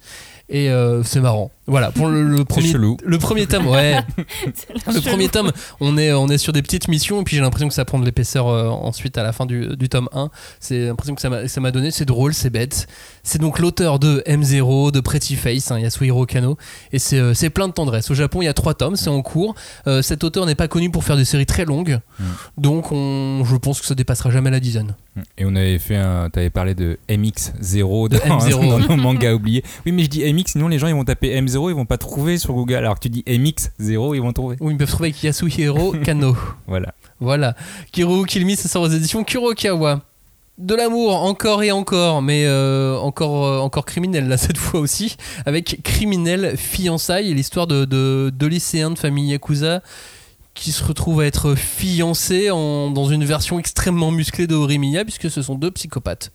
Et 0.48 0.70
euh, 0.70 1.04
c'est 1.04 1.20
marrant. 1.20 1.52
Voilà, 1.70 1.92
pour 1.92 2.08
le, 2.08 2.24
le 2.24 2.44
premier, 2.46 2.72
chelou. 2.72 2.98
le 3.06 3.18
premier 3.20 3.46
tome, 3.48 3.68
ouais. 3.68 4.00
le 4.88 4.92
Chelou. 4.92 5.02
premier 5.02 5.30
tome, 5.30 5.52
on 5.80 5.98
est, 5.98 6.12
on 6.14 6.28
est 6.28 6.38
sur 6.38 6.52
des 6.54 6.62
petites 6.62 6.88
missions 6.88 7.22
et 7.22 7.24
puis 7.24 7.36
j'ai 7.36 7.42
l'impression 7.42 7.68
que 7.68 7.74
ça 7.74 7.86
prend 7.86 8.00
de 8.00 8.06
l'épaisseur 8.06 8.48
euh, 8.48 8.68
ensuite 8.68 9.18
à 9.18 9.24
la 9.24 9.32
fin 9.32 9.46
du, 9.46 9.76
du 9.78 9.88
tome 9.90 10.10
1. 10.14 10.30
C'est 10.60 10.88
l'impression 10.88 11.16
que 11.16 11.22
ça 11.22 11.30
m'a- 11.30 11.48
ça 11.48 11.62
m'a 11.62 11.72
donné. 11.72 11.92
C'est 11.92 12.06
drôle, 12.06 12.34
c'est 12.34 12.50
bête. 12.50 12.88
C'est 13.24 13.40
donc 13.40 13.60
l'auteur 13.60 14.00
de 14.00 14.24
M0, 14.28 14.92
de 14.92 15.00
Pretty 15.00 15.36
Face, 15.36 15.72
hein, 15.72 15.80
Yasuhiro 15.80 16.26
Kano. 16.26 16.58
Et 16.92 17.00
c'est 17.00 17.20
euh, 17.20 17.34
c'est 17.34 17.50
plein 17.50 17.68
de 17.68 17.74
tendresse. 17.74 18.10
Au 18.10 18.16
Japon, 18.16 18.42
il 18.42 18.46
y 18.46 18.50
a 18.50 18.54
trois 18.54 18.74
tomes, 18.74 18.96
c'est 18.96 19.10
en 19.10 19.22
cours. 19.22 19.56
Euh, 19.88 20.02
cet 20.02 20.24
auteur 20.24 20.46
n'est 20.46 20.56
pas 20.56 20.68
connu 20.68 20.90
pour 20.90 21.04
faire 21.04 21.18
des 21.18 21.26
séries 21.26 21.46
très 21.46 21.66
longues. 21.66 22.00
Mm. 22.20 22.24
Donc 22.58 22.92
on, 22.92 23.44
je 23.46 23.56
pense 23.58 23.80
que 23.80 23.86
ça 23.86 23.96
dépassera 23.96 24.32
jamais 24.32 24.50
la 24.50 24.60
dizaine. 24.60 24.96
Et 25.38 25.46
on 25.46 25.56
avait 25.56 25.80
fait 25.80 25.98
un. 25.98 26.30
T'avais 26.30 26.50
parlé 26.50 26.76
de 26.76 26.98
MX0 27.10 28.10
De 28.10 28.18
dans, 28.18 28.38
M0, 28.40 28.52
dans 28.70 28.78
ouais. 28.80 28.88
nos 28.88 28.96
mangas 28.96 29.34
oubliés. 29.34 29.64
Oui, 29.86 29.92
mais 29.92 30.04
je 30.04 30.10
dis 30.10 30.34
MX, 30.34 30.52
sinon 30.52 30.68
les 30.68 30.80
gens 30.80 30.88
ils 30.88 30.94
vont 30.96 31.04
taper 31.04 31.40
M0, 31.42 31.59
ils 31.70 31.76
vont 31.76 31.86
pas 31.86 31.98
trouver 31.98 32.38
sur 32.38 32.54
Google. 32.54 32.76
Alors 32.76 32.96
que 32.96 33.02
tu 33.02 33.10
dis 33.10 33.24
MX0, 33.28 34.16
ils 34.16 34.22
vont 34.22 34.32
trouver. 34.32 34.56
Ou 34.62 34.72
ils 34.72 34.78
peuvent 34.78 34.90
trouver 34.90 35.10
avec 35.10 35.22
Yasuhiro 35.24 35.92
Kano. 36.06 36.38
Voilà. 36.68 36.94
Voilà. 37.20 37.56
Kiro 37.92 38.24
Kilmi, 38.24 38.56
ça 38.56 38.70
sort 38.70 38.84
aux 38.84 38.88
éditions 38.90 39.24
Kurokawa. 39.24 40.02
De 40.58 40.76
l'amour, 40.76 41.16
encore 41.24 41.64
et 41.64 41.72
encore, 41.72 42.22
mais 42.22 42.44
euh, 42.46 42.98
encore, 42.98 43.46
euh, 43.46 43.60
encore 43.60 43.86
criminel 43.86 44.28
là 44.28 44.36
cette 44.46 44.58
fois 44.58 44.82
aussi, 44.82 45.16
avec 45.46 45.80
Criminel 45.84 46.58
Fiançailles, 46.58 47.34
l'histoire 47.34 47.66
de, 47.66 47.86
de, 47.86 48.30
de 48.38 48.46
lycéens 48.48 48.92
de 48.92 49.00
famille 49.00 49.32
Yakuza 49.32 49.82
qui 50.56 50.74
se 50.74 50.84
retrouvent 50.84 51.22
à 51.22 51.26
être 51.26 51.56
fiancés 51.56 52.52
en- 52.52 52.92
dans 52.92 53.06
une 53.08 53.24
version 53.24 53.58
extrêmement 53.58 54.12
musclée 54.12 54.48
de 54.48 54.56
Horimiya, 54.56 55.06
puisque 55.06 55.32
ce 55.32 55.42
sont 55.42 55.56
deux 55.56 55.72
psychopathes. 55.72 56.34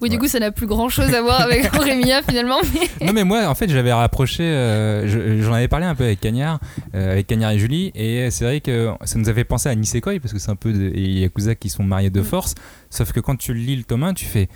Oui, 0.00 0.08
du 0.08 0.18
coup, 0.18 0.28
ça 0.28 0.38
n'a 0.38 0.50
plus 0.52 0.66
grand 0.66 0.88
chose 0.88 1.12
à 1.14 1.20
voir 1.22 1.40
avec 1.40 1.74
Aurémia 1.78 2.22
finalement. 2.22 2.58
Mais... 2.74 3.06
Non 3.06 3.12
mais 3.12 3.24
moi 3.24 3.46
en 3.48 3.54
fait 3.54 3.68
j'avais 3.68 3.92
rapproché, 3.92 4.42
euh, 4.44 5.06
je- 5.08 5.42
j'en 5.42 5.52
avais 5.52 5.68
parlé 5.68 5.86
un 5.86 5.94
peu 5.94 6.04
avec 6.04 6.20
Cagnard, 6.20 6.60
euh, 6.94 7.12
avec 7.12 7.26
Cagnard 7.26 7.50
et 7.52 7.58
Julie, 7.58 7.90
et 7.94 8.30
c'est 8.30 8.44
vrai 8.44 8.60
que 8.60 8.90
ça 9.04 9.18
nous 9.18 9.28
avait 9.28 9.44
pensé 9.44 9.68
à 9.68 9.74
Nisekoi 9.74 10.20
parce 10.20 10.32
que 10.32 10.38
c'est 10.38 10.50
un 10.50 10.56
peu 10.56 10.72
des 10.72 10.90
Yakuza 11.00 11.54
qui 11.54 11.68
sont 11.70 11.82
mariés 11.82 12.10
de 12.10 12.22
force, 12.22 12.54
sauf 12.88 13.12
que 13.12 13.20
quand 13.20 13.36
tu 13.36 13.52
lis 13.54 13.76
le 13.76 13.84
tome 13.84 14.04
1, 14.04 14.14
tu 14.14 14.24
fais 14.24 14.48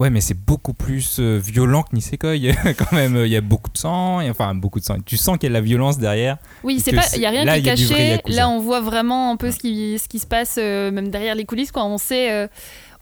ouais 0.00 0.10
mais 0.10 0.20
c'est 0.20 0.34
beaucoup 0.38 0.74
plus 0.74 1.18
euh, 1.20 1.38
violent 1.38 1.82
que 1.84 1.94
Nisekoi 1.94 2.36
quand 2.76 2.92
même, 2.92 3.16
il 3.16 3.28
y 3.30 3.36
a 3.36 3.40
beaucoup 3.40 3.70
de 3.70 3.78
sang, 3.78 4.20
et, 4.20 4.28
enfin 4.28 4.54
beaucoup 4.54 4.80
de 4.80 4.84
sang, 4.84 4.96
tu 5.04 5.16
sens 5.16 5.38
qu'il 5.38 5.44
y 5.44 5.46
a 5.46 5.50
de 5.50 5.54
la 5.54 5.60
violence 5.60 5.98
derrière. 5.98 6.36
Oui, 6.62 6.80
c'est 6.84 6.92
pas, 6.92 7.04
il 7.14 7.22
y 7.22 7.26
a 7.26 7.30
rien 7.30 7.44
là, 7.44 7.54
qui 7.60 7.68
est 7.68 7.70
caché. 7.70 8.18
Là, 8.26 8.48
on 8.48 8.60
voit 8.60 8.80
vraiment 8.80 9.30
un 9.30 9.36
peu 9.36 9.50
ce 9.50 9.58
qui, 9.58 9.98
ce 9.98 10.08
qui 10.08 10.18
se 10.18 10.26
passe, 10.26 10.56
euh, 10.58 10.90
même 10.90 11.08
derrière 11.10 11.34
les 11.34 11.44
coulisses. 11.44 11.70
Quoi. 11.72 11.84
On 11.84 11.96
sait, 11.98 12.48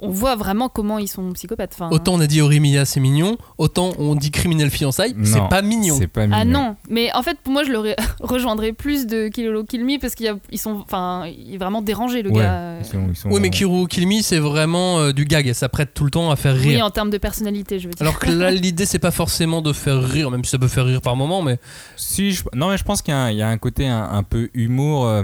on 0.03 0.11
voit 0.11 0.37
vraiment 0.37 0.69
comment 0.69 0.99
ils 0.99 1.09
sont 1.09 1.33
psychopathes. 1.33 1.73
Enfin, 1.75 1.89
Autant 1.91 2.15
on 2.15 2.21
a 2.21 2.27
dit 2.27 2.41
Horimiya 2.43 2.85
c'est 2.85 3.01
mignon, 3.01 3.39
autant 3.57 3.93
on 3.99 4.15
dit 4.15 4.31
Criminel 4.31 4.69
Fiançailles, 4.71 5.15
c'est 5.25 5.49
pas 5.49 5.63
mignon. 5.63 5.97
C'est 5.99 6.07
pas 6.09 6.27
mignon. 6.27 6.37
Ah 6.39 6.45
non, 6.45 6.77
mais 6.91 7.11
en 7.15 7.23
fait, 7.23 7.39
pour 7.43 7.53
moi, 7.53 7.63
je 7.65 7.71
le 7.73 7.79
re- 7.79 7.97
rejoindrais 8.21 8.73
plus 8.73 9.07
de 9.07 9.29
Kilolo 9.29 9.65
Kill 9.65 9.85
Me 9.85 9.99
parce 10.01 10.15
qu'ils 10.15 10.37
sont, 10.57 10.81
enfin, 10.83 11.25
il 11.27 11.55
est 11.55 11.59
vraiment 11.59 11.81
dérangé 11.83 12.23
le 12.23 12.31
Ouais, 12.31 12.41
gars. 12.43 12.79
ils 12.81 12.85
sont- 12.85 13.07
ils 13.09 13.17
sont- 13.17 13.31
Oui, 13.31 13.41
mais 13.41 13.51
Kiro 13.51 13.87
Kilmi 13.87 14.23
c'est 14.23 14.39
vraiment 14.39 14.99
euh, 14.99 15.13
du 15.13 15.25
gag, 15.25 15.53
ça 15.55 15.69
prête 15.69 15.95
tout 15.95 16.05
le 16.05 16.11
temps 16.11 16.31
à 16.31 16.37
faire 16.37 16.55
rire. 16.57 16.77
Oui, 16.79 16.83
en 16.83 16.91
termes 16.91 17.11
de 17.11 17.19
personnalité, 17.19 17.79
je 17.79 17.89
veux 17.89 17.95
dire. 17.95 18.03
Alors 18.03 18.19
que 18.19 18.31
là, 18.31 18.51
l'idée, 18.51 18.85
c'est 18.87 18.99
pas 18.99 19.11
forcément 19.13 19.63
de 19.63 19.73
faire 19.73 20.03
rire, 20.03 20.31
même 20.31 20.45
si 20.45 20.51
ça 20.51 20.59
peut 20.59 20.69
faire 20.69 20.85
rire 20.87 21.01
par 21.01 21.17
moment, 21.17 21.43
mais 21.43 21.59
Si, 21.97 22.33
je- 22.33 22.43
non, 22.55 22.69
mais 22.71 22.77
je 22.77 22.85
pense 22.85 23.03
qu'il 23.03 23.13
y, 23.15 23.17
a 23.17 23.21
un- 23.21 23.31
il 23.31 23.37
y 23.37 23.43
a 23.43 23.49
un 23.49 23.59
côté 23.59 23.87
un, 23.87 24.03
un 24.11 24.23
peu 24.25 24.51
humour, 24.55 25.07
euh, 25.07 25.23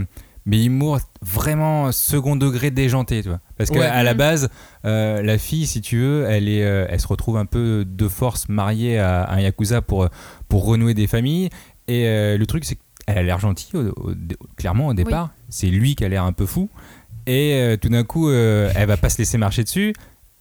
mais 0.49 0.65
humour 0.65 0.99
vraiment 1.23 1.93
second 1.93 2.35
degré 2.35 2.71
déjanté, 2.71 3.23
tu 3.23 3.29
vois. 3.29 3.41
Parce 3.59 3.69
qu'à 3.71 3.79
Ouais. 3.81 3.85
à 3.87 4.03
la 4.03 4.15
base, 4.15 4.49
euh, 4.87 5.23
la 5.23 5.37
fille, 5.37 5.67
si 5.67 5.81
tu 5.83 5.99
veux, 5.99 6.25
elle, 6.27 6.49
est, 6.49 6.65
euh, 6.65 6.87
elle 6.89 6.99
se 7.01 7.07
retrouve 7.07 7.37
un 7.37 7.45
peu 7.45 7.85
de 7.87 8.09
force 8.09 8.49
mariée 8.49 8.99
à, 8.99 9.31
un 9.31 9.41
yakuza 9.41 9.83
pour, 9.83 10.09
pour 10.49 10.65
renouer 10.65 10.95
des 10.95 11.07
familles. 11.07 11.51
Et 11.87 12.07
euh, 12.09 12.39
le 12.39 12.47
truc, 12.47 12.65
c'est 12.65 12.77
qu'elle 13.07 13.19
a 13.19 13.23
l'air 13.23 13.39
gentille, 13.39 13.79
au- 13.79 13.89
au- 13.91 14.15
clairement, 14.57 14.87
au 14.89 14.95
départ. 14.95 15.31
C'est 15.51 15.67
lui 15.69 15.95
qui 15.95 16.05
a 16.05 16.09
l'air 16.09 16.25
un 16.25 16.33
peu 16.33 16.47
fou. 16.47 16.71
Et 17.27 17.77
tout 17.83 17.91
d'un 17.91 18.05
coup, 18.05 18.31
elle 18.33 18.87
va 18.87 18.97
pas 18.97 19.11
se 19.11 19.19
laisser 19.19 19.37
marcher 19.37 19.63
dessus. 19.63 19.93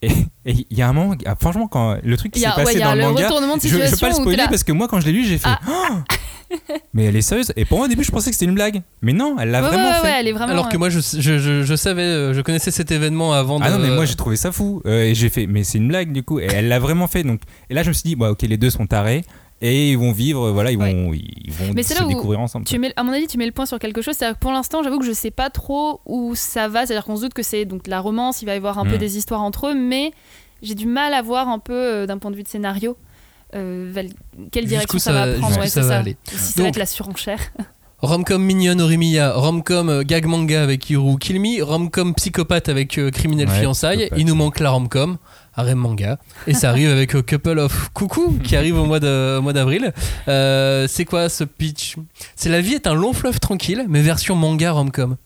Et 0.03 0.11
il 0.45 0.77
y 0.77 0.81
a 0.81 0.87
un 0.89 0.93
moment, 0.93 1.15
ah, 1.25 1.35
franchement, 1.39 1.67
quand 1.67 1.97
le 2.03 2.17
truc 2.17 2.31
qui 2.31 2.39
s'est 2.39 2.47
ouais, 2.47 2.53
passé 2.55 2.73
il 2.75 2.79
y 2.79 2.83
dans 2.83 2.89
a 2.91 2.95
le 2.95 3.01
le 3.01 3.07
manga, 3.07 3.25
retournement 3.27 3.57
de 3.57 3.61
je, 3.61 3.67
je 3.67 3.73
situation 3.73 3.89
veux 3.97 3.99
pas 3.99 4.07
le 4.09 4.13
spoiler 4.23 4.43
parce 4.49 4.63
que 4.63 4.71
moi 4.71 4.87
quand 4.87 4.99
je 4.99 5.05
l'ai 5.07 5.11
lu 5.11 5.25
j'ai 5.25 5.37
fait 5.39 5.47
Ah. 5.49 5.59
Oh 5.67 5.95
mais 6.93 7.05
elle 7.05 7.15
est 7.17 7.21
sérieuse 7.21 7.51
et 7.57 7.65
pour 7.65 7.77
moi 7.79 7.87
au 7.87 7.89
début 7.89 8.05
je 8.05 8.11
pensais 8.11 8.29
que 8.29 8.35
c'était 8.35 8.45
une 8.45 8.55
blague 8.55 8.81
mais 9.01 9.11
non 9.11 9.35
elle 9.37 9.51
l'a 9.51 9.61
Ouais, 9.61 9.67
vraiment 9.67 9.89
ouais, 9.89 9.95
fait 9.95 10.01
ouais, 10.03 10.13
elle 10.21 10.27
est 10.29 10.31
vraiment. 10.31 10.53
alors 10.53 10.69
que 10.69 10.77
moi, 10.77 10.89
je, 10.89 10.99
je, 11.01 11.37
je, 11.39 11.63
je 11.63 11.75
savais, 11.75 12.03
euh, 12.03 12.33
je 12.33 12.39
connaissais 12.39 12.71
cet 12.71 12.89
événement 12.91 13.33
avant 13.33 13.59
de. 13.59 13.65
ah 13.65 13.71
non 13.71 13.79
mais 13.79 13.89
moi 13.89 14.05
j'ai 14.05 14.15
trouvé 14.15 14.37
ça 14.37 14.51
fou 14.53 14.81
Euh, 14.85 15.03
et 15.03 15.15
j'ai 15.15 15.27
fait 15.29 15.45
mais 15.47 15.63
c'est 15.65 15.77
une 15.79 15.89
blague 15.89 16.13
du 16.13 16.23
coup 16.23 16.39
et 16.39 16.45
elle 16.45 16.69
l'a 16.69 16.79
vraiment 16.79 17.07
fait 17.07 17.23
donc 17.23 17.41
et 17.69 17.73
là 17.73 17.83
je 17.83 17.89
me 17.89 17.93
suis 17.93 18.03
dit 18.07 18.15
bah 18.15 18.31
ok 18.31 18.43
les 18.43 18.57
deux 18.57 18.69
sont 18.69 18.87
tarés 18.87 19.25
et 19.61 19.91
ils 19.91 19.97
vont 19.97 20.11
vivre 20.11 20.51
voilà 20.51 20.71
ils 20.71 20.77
vont 20.77 21.11
ils 21.13 21.51
vont 21.51 21.73
Mais 21.73 21.81
c'est 21.83 21.95
se 21.95 21.99
là 21.99 22.05
où 22.05 22.09
découvrir 22.09 22.39
ensemble 22.39 22.65
Tu 22.65 22.77
mets, 22.77 22.93
à 22.95 23.03
mon 23.03 23.11
avis, 23.11 23.27
tu 23.27 23.37
mets 23.37 23.45
le 23.47 23.51
point 23.51 23.65
sur 23.65 23.79
quelque 23.79 24.01
chose. 24.01 24.15
C'est-à-dire 24.15 24.35
que 24.35 24.41
pour 24.41 24.51
l'instant, 24.51 24.83
j'avoue 24.83 24.99
que 24.99 25.05
je 25.05 25.11
sais 25.13 25.31
pas 25.31 25.49
trop 25.49 26.01
où 26.05 26.35
ça 26.35 26.67
va. 26.67 26.85
C'est-à-dire 26.85 27.05
qu'on 27.05 27.15
se 27.15 27.21
doute 27.21 27.33
que 27.33 27.41
c'est 27.43 27.65
donc 27.65 27.87
la 27.87 27.99
romance, 27.99 28.41
il 28.41 28.45
va 28.45 28.53
y 28.53 28.57
avoir 28.57 28.77
un 28.77 28.85
peu 28.85 28.95
Mm. 28.95 28.99
des 28.99 29.17
histoires 29.17 29.41
entre 29.41 29.67
eux, 29.69 29.73
mais 29.75 30.11
j'ai 30.61 30.75
du 30.75 30.85
mal 30.87 31.13
à 31.13 31.21
voir 31.21 31.49
un 31.49 31.59
peu 31.59 31.73
euh, 31.73 32.05
d'un 32.05 32.17
point 32.19 32.29
de 32.31 32.35
vue 32.35 32.43
de 32.43 32.47
scénario 32.47 32.97
euh, 33.55 33.91
quelle 34.51 34.65
direction 34.65 34.99
ça, 34.99 35.11
ça- 35.13 35.25
va 35.25 35.33
prendre. 35.39 35.57
ouais, 35.59 35.67
ça 35.67 35.81
c'est 35.81 35.81
va 35.81 35.87
ça. 35.87 35.99
aller. 35.99 36.17
Si 36.25 36.35
ça 36.53 36.61
va 36.63 36.67
être 36.69 36.77
la 36.77 36.85
surenchère. 36.85 37.39
Romcom 37.99 38.43
mignonne 38.43 38.79
Horimiya, 38.79 39.33
romcom 39.33 39.89
euh, 39.89 40.03
gag 40.03 40.25
manga 40.27 40.61
avec 40.61 40.87
Hiro 40.89 41.15
Kilmi, 41.17 41.61
romcom 41.63 42.13
psychopathe 42.13 42.69
avec 42.69 42.97
euh, 42.99 43.09
Criminel 43.09 43.47
Ouais, 43.49 43.59
Fiançailles. 43.59 44.09
Il 44.17 44.25
nous 44.27 44.35
manque 44.35 44.59
la 44.59 44.69
romcom, 44.69 45.17
harem 45.57 45.77
manga. 45.79 46.17
Et 46.47 46.53
ça 46.53 46.69
arrive 46.69 46.89
avec 46.89 47.15
euh, 47.15 47.21
Couple 47.21 47.59
of 47.59 47.89
Coucou 47.93 48.37
qui 48.43 48.55
arrive 48.55 48.77
au 48.77 48.85
mois 48.85 48.99
de- 48.99 49.37
au 49.39 49.41
mois 49.41 49.53
d'avril. 49.53 49.91
Euh, 50.27 50.87
c'est 50.87 51.03
quoi 51.05 51.27
ce 51.29 51.43
pitch? 51.43 51.95
C'est 52.35 52.49
La 52.49 52.61
vie 52.61 52.73
est 52.75 52.87
un 52.87 52.93
long 52.93 53.11
fleuve 53.13 53.39
tranquille, 53.39 53.85
mais 53.89 54.01
version 54.01 54.35
manga 54.35 54.71
romcom. 54.71 55.17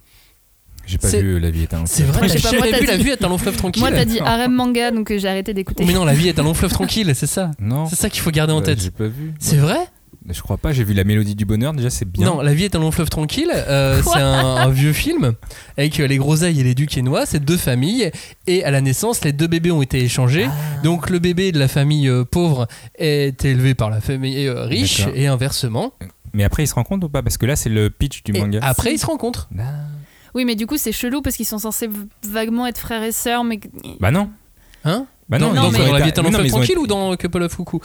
j'ai 0.88 0.98
pas 0.98 1.10
vu 1.10 1.39
la 1.39 1.52
vie 1.52 1.63
est 1.63 1.74
un 1.74 1.86
C'est 1.86 2.04
vrai, 2.04 2.28
j'ai 2.28 2.39
pas, 2.39 2.52
moi, 2.58 2.65
vu 2.80 2.86
La 2.86 2.98
vie 2.98 3.10
est 3.10 3.24
un 3.24 3.30
long 3.30 3.38
fleuve 3.38 3.56
tranquille? 3.58 3.82
Moi, 3.82 3.91
t'as 3.91 4.06
dit 4.06 4.20
harem 4.20 4.52
manga, 4.54 4.91
donc 4.91 5.12
euh, 5.12 5.17
j'ai 5.20 5.28
arrêté 5.28 5.54
d'écouter. 5.54 5.86
Mais 5.86 5.94
non, 5.94 6.06
la 6.06 6.13
vie 6.13 6.28
est 6.30 6.39
un 6.39 6.44
long 6.44 6.54
fleuve 6.54 6.72
tranquille, 6.72 7.12
c'est 7.13 7.28
ça. 7.28 7.52
non 7.60 7.86
C'est 7.86 7.96
ça 7.98 8.10
qu'il 8.10 8.22
faut 8.22 8.32
garder 8.32 8.54
en 8.54 8.62
tête. 8.62 8.82
j'ai 8.82 8.91
pas 8.91 9.08
vu 9.08 9.34
C'est 9.39 9.58
vrai? 9.58 9.80
Je 10.34 10.41
crois 10.41 10.58
pas 10.58 10.72
j'ai 10.74 10.84
vu 10.84 10.94
la 10.94 11.04
mélodie 11.04 11.36
du 11.36 11.46
bonheur 11.46 11.74
déjà 11.74 11.89
c'est 11.89 12.06
bien 12.10 12.26
Non, 12.26 12.41
La 12.41 12.54
vie 12.54 12.63
est 12.65 12.76
un 12.76 12.80
long 12.80 12.91
fleuve 12.91 13.10
tranquille. 13.10 13.52
euh, 13.54 14.02
c'est 14.13 14.20
un, 14.20 14.56
un 14.58 14.70
vieux 14.70 14.94
film 14.94 15.34
avec 15.78 16.00
euh, 16.00 16.08
les 16.08 16.17
groseilles 16.17 16.60
et 16.60 16.63
les 16.63 16.76
duquesnois. 16.76 17.26
C'est 17.26 17.39
deux 17.44 17.58
familles. 17.58 18.12
Et 18.48 18.63
à 18.63 18.72
la 18.72 18.82
naissance, 18.82 19.24
les 19.24 19.34
deux 19.34 19.48
bébés 19.48 19.72
ont 19.72 19.82
été 19.82 20.00
échangés. 20.04 20.48
Ah. 20.48 20.82
Donc 20.84 21.10
le 21.10 21.20
bébé 21.20 21.52
de 21.52 21.60
la 21.60 21.67
famille 21.67 22.08
euh, 22.08 22.24
pauvre 22.26 22.67
est 22.96 23.44
élevé 23.46 23.74
par 23.76 23.89
la 23.89 24.02
famille 24.02 24.48
euh, 24.48 24.65
riche 24.65 25.04
et 25.13 25.28
inversement. 25.28 25.94
mais 26.34 26.44
après 26.44 26.63
ils 26.63 26.67
se 26.67 26.76
rencontrent 26.76 27.06
ou 27.06 27.10
pas? 27.10 27.22
Parce 27.24 27.38
que 27.38 27.46
là 27.46 27.56
c'est 27.56 27.70
le 27.70 27.89
pitch 27.89 28.24
du 28.24 28.36
Et 28.36 28.39
manga 28.39 28.60
après, 28.62 28.94
ils 28.94 29.00
se 29.00 29.06
rencontrent. 29.06 29.50
Ah. 29.60 29.63
Oui, 30.34 30.46
mais 30.46 30.56
du 30.56 30.65
coup, 30.65 30.78
c'est 30.78 30.94
chelou 30.94 31.22
parce 31.22 31.36
qu'ils 31.36 31.46
sont 31.46 31.60
censés 31.60 31.89
vaguement 32.26 32.65
être 32.65 32.78
frères 32.78 33.04
et 33.04 33.12
sœurs, 33.12 33.44
mais 33.44 33.60
bah 34.00 34.12
non 34.12 34.30
Hein? 34.86 35.06
Bah 35.32 35.38
Dans- 35.39 35.54
non, 35.54 35.62
ont 35.67 35.72
dans 35.72 35.94
La 35.94 36.02
vie 36.02 36.08
est 36.10 36.20
un 36.20 36.24
mais 36.24 36.30
mais 36.30 36.38
ont 36.54 36.58
tranquille 36.58 36.78
ou 36.78 36.86
dans 36.88 37.15
Couple 37.15 37.41
of 37.44 37.56
Coucou? 37.56 37.80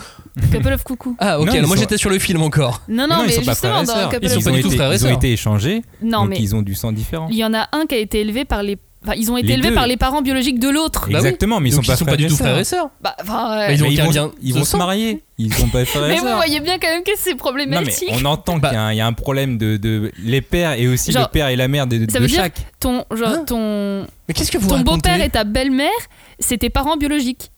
Couple 0.53 0.73
of 0.73 0.83
Coucou. 0.83 1.17
Ah, 1.21 1.39
ok. 1.39 1.47
Non, 1.47 1.53
alors 1.53 1.67
moi, 1.69 1.77
sont- 1.77 1.81
j'étais 1.83 1.97
sur 1.97 2.11
le 2.11 2.19
film 2.19 2.43
encore. 2.43 2.83
Non, 2.89 3.07
non, 3.07 3.19
ils 3.23 3.27
mais 3.29 3.33
sont 3.33 3.43
pas 3.45 3.55
frères 3.55 3.79
justement, 3.79 3.83
et 3.83 3.87
dans 3.87 3.93
sœurs. 3.95 4.09
Couple 4.11 4.19
Ils 4.25 4.27
of 4.27 4.33
sont 4.33 4.39
ils 4.41 4.45
pas 4.45 4.51
ont 4.51 4.55
du 4.55 4.61
tout 4.63 4.69
été- 4.69 4.77
frères 4.77 4.93
et 4.93 4.95
ils 4.97 5.05
ont 5.05 5.09
sœurs. 5.09 5.17
été 5.17 5.33
échangés 5.33 5.83
Non, 6.03 6.21
donc 6.23 6.31
mais 6.31 6.37
ils 6.41 6.55
ont 6.57 6.63
du 6.63 6.75
sang 6.75 6.91
différent 6.93 7.29
il 7.31 7.37
y 7.37 7.45
en 7.45 7.55
a 7.55 7.69
un 7.73 7.87
qui 7.87 7.95
a 7.95 7.99
été 7.99 8.21
élevé 8.21 8.45
par 8.45 8.63
les. 8.65 8.77
Enfin, 9.05 9.15
ils 9.17 9.31
ont 9.31 9.37
été 9.37 9.47
Les 9.49 9.55
élevés 9.55 9.69
deux. 9.69 9.75
par 9.77 9.87
les 9.87 9.97
parents 9.97 10.21
biologiques 10.21 10.59
de 10.59 10.69
l'autre. 10.69 11.07
Bah 11.09 11.19
exactement 11.19 11.61
mais 11.61 11.69
ils 11.69 11.77
Donc, 11.77 11.85
sont 11.85 12.05
pas, 12.05 12.17
du 12.17 12.27
tout 12.27 12.35
frères 12.37 12.59
et 12.59 12.65
sœurs. 12.65 12.89
Bah, 13.01 13.15
enfin. 13.23 13.67
Mais 13.69 13.75
ils 13.77 13.83
ont 13.85 13.87
Mais 13.87 13.95
ils 13.95 14.01
aucun 14.03 14.23
vont, 14.23 14.33
ils 14.43 14.65
se 14.65 14.77
marier. 14.77 15.23
Ils 15.39 15.55
sont 15.55 15.69
pas 15.69 15.85
frères 15.85 16.07
et 16.07 16.09
Mais 16.09 16.17
vous 16.17 16.27
sœurs. 16.27 16.37
voyez 16.37 16.59
bien 16.61 16.79
quand 16.81 16.89
même 16.89 17.05
que 17.05 17.13
c'est 17.17 17.31
Non 17.31 17.35
mais 17.37 17.39
problématique. 17.39 18.09
on 18.11 18.25
entend 18.25 18.57
Bah- 18.57 18.71
qu'il 18.71 18.79
y, 18.79 18.81
a 18.81 18.85
un- 18.87 18.93
il 18.93 18.97
y 18.97 19.01
a 19.01 19.07
un 19.07 19.13
problème 19.13 19.59
de, 19.59 19.77
de 19.77 20.11
les 20.19 20.41
pères 20.41 20.73
et 20.73 20.89
aussi 20.89 21.13
Genre, 21.13 21.23
le 21.23 21.29
père 21.29 21.49
et 21.49 21.57
la 21.57 21.69
mère 21.69 21.87
de, 21.87 21.99
de 21.99 22.11
ça 22.11 22.19
veut 22.19 22.27
dire 22.27 22.41
chaque. 22.41 22.57
Ton, 22.81 23.05
genre, 23.15 23.29
Hein 23.29 23.45
ton, 23.47 24.07
Mais 24.27 24.35
qu'est-ce 24.35 24.51
que 24.51 24.59
vous 24.59 24.69
ton 24.69 24.81
beau-père 24.81 25.21
et 25.23 25.29
ta 25.31 25.45
belle-mère, 25.45 25.91
c'est 26.39 26.59
tes 26.59 26.71
parents 26.71 26.97
biologiques. 26.97 27.51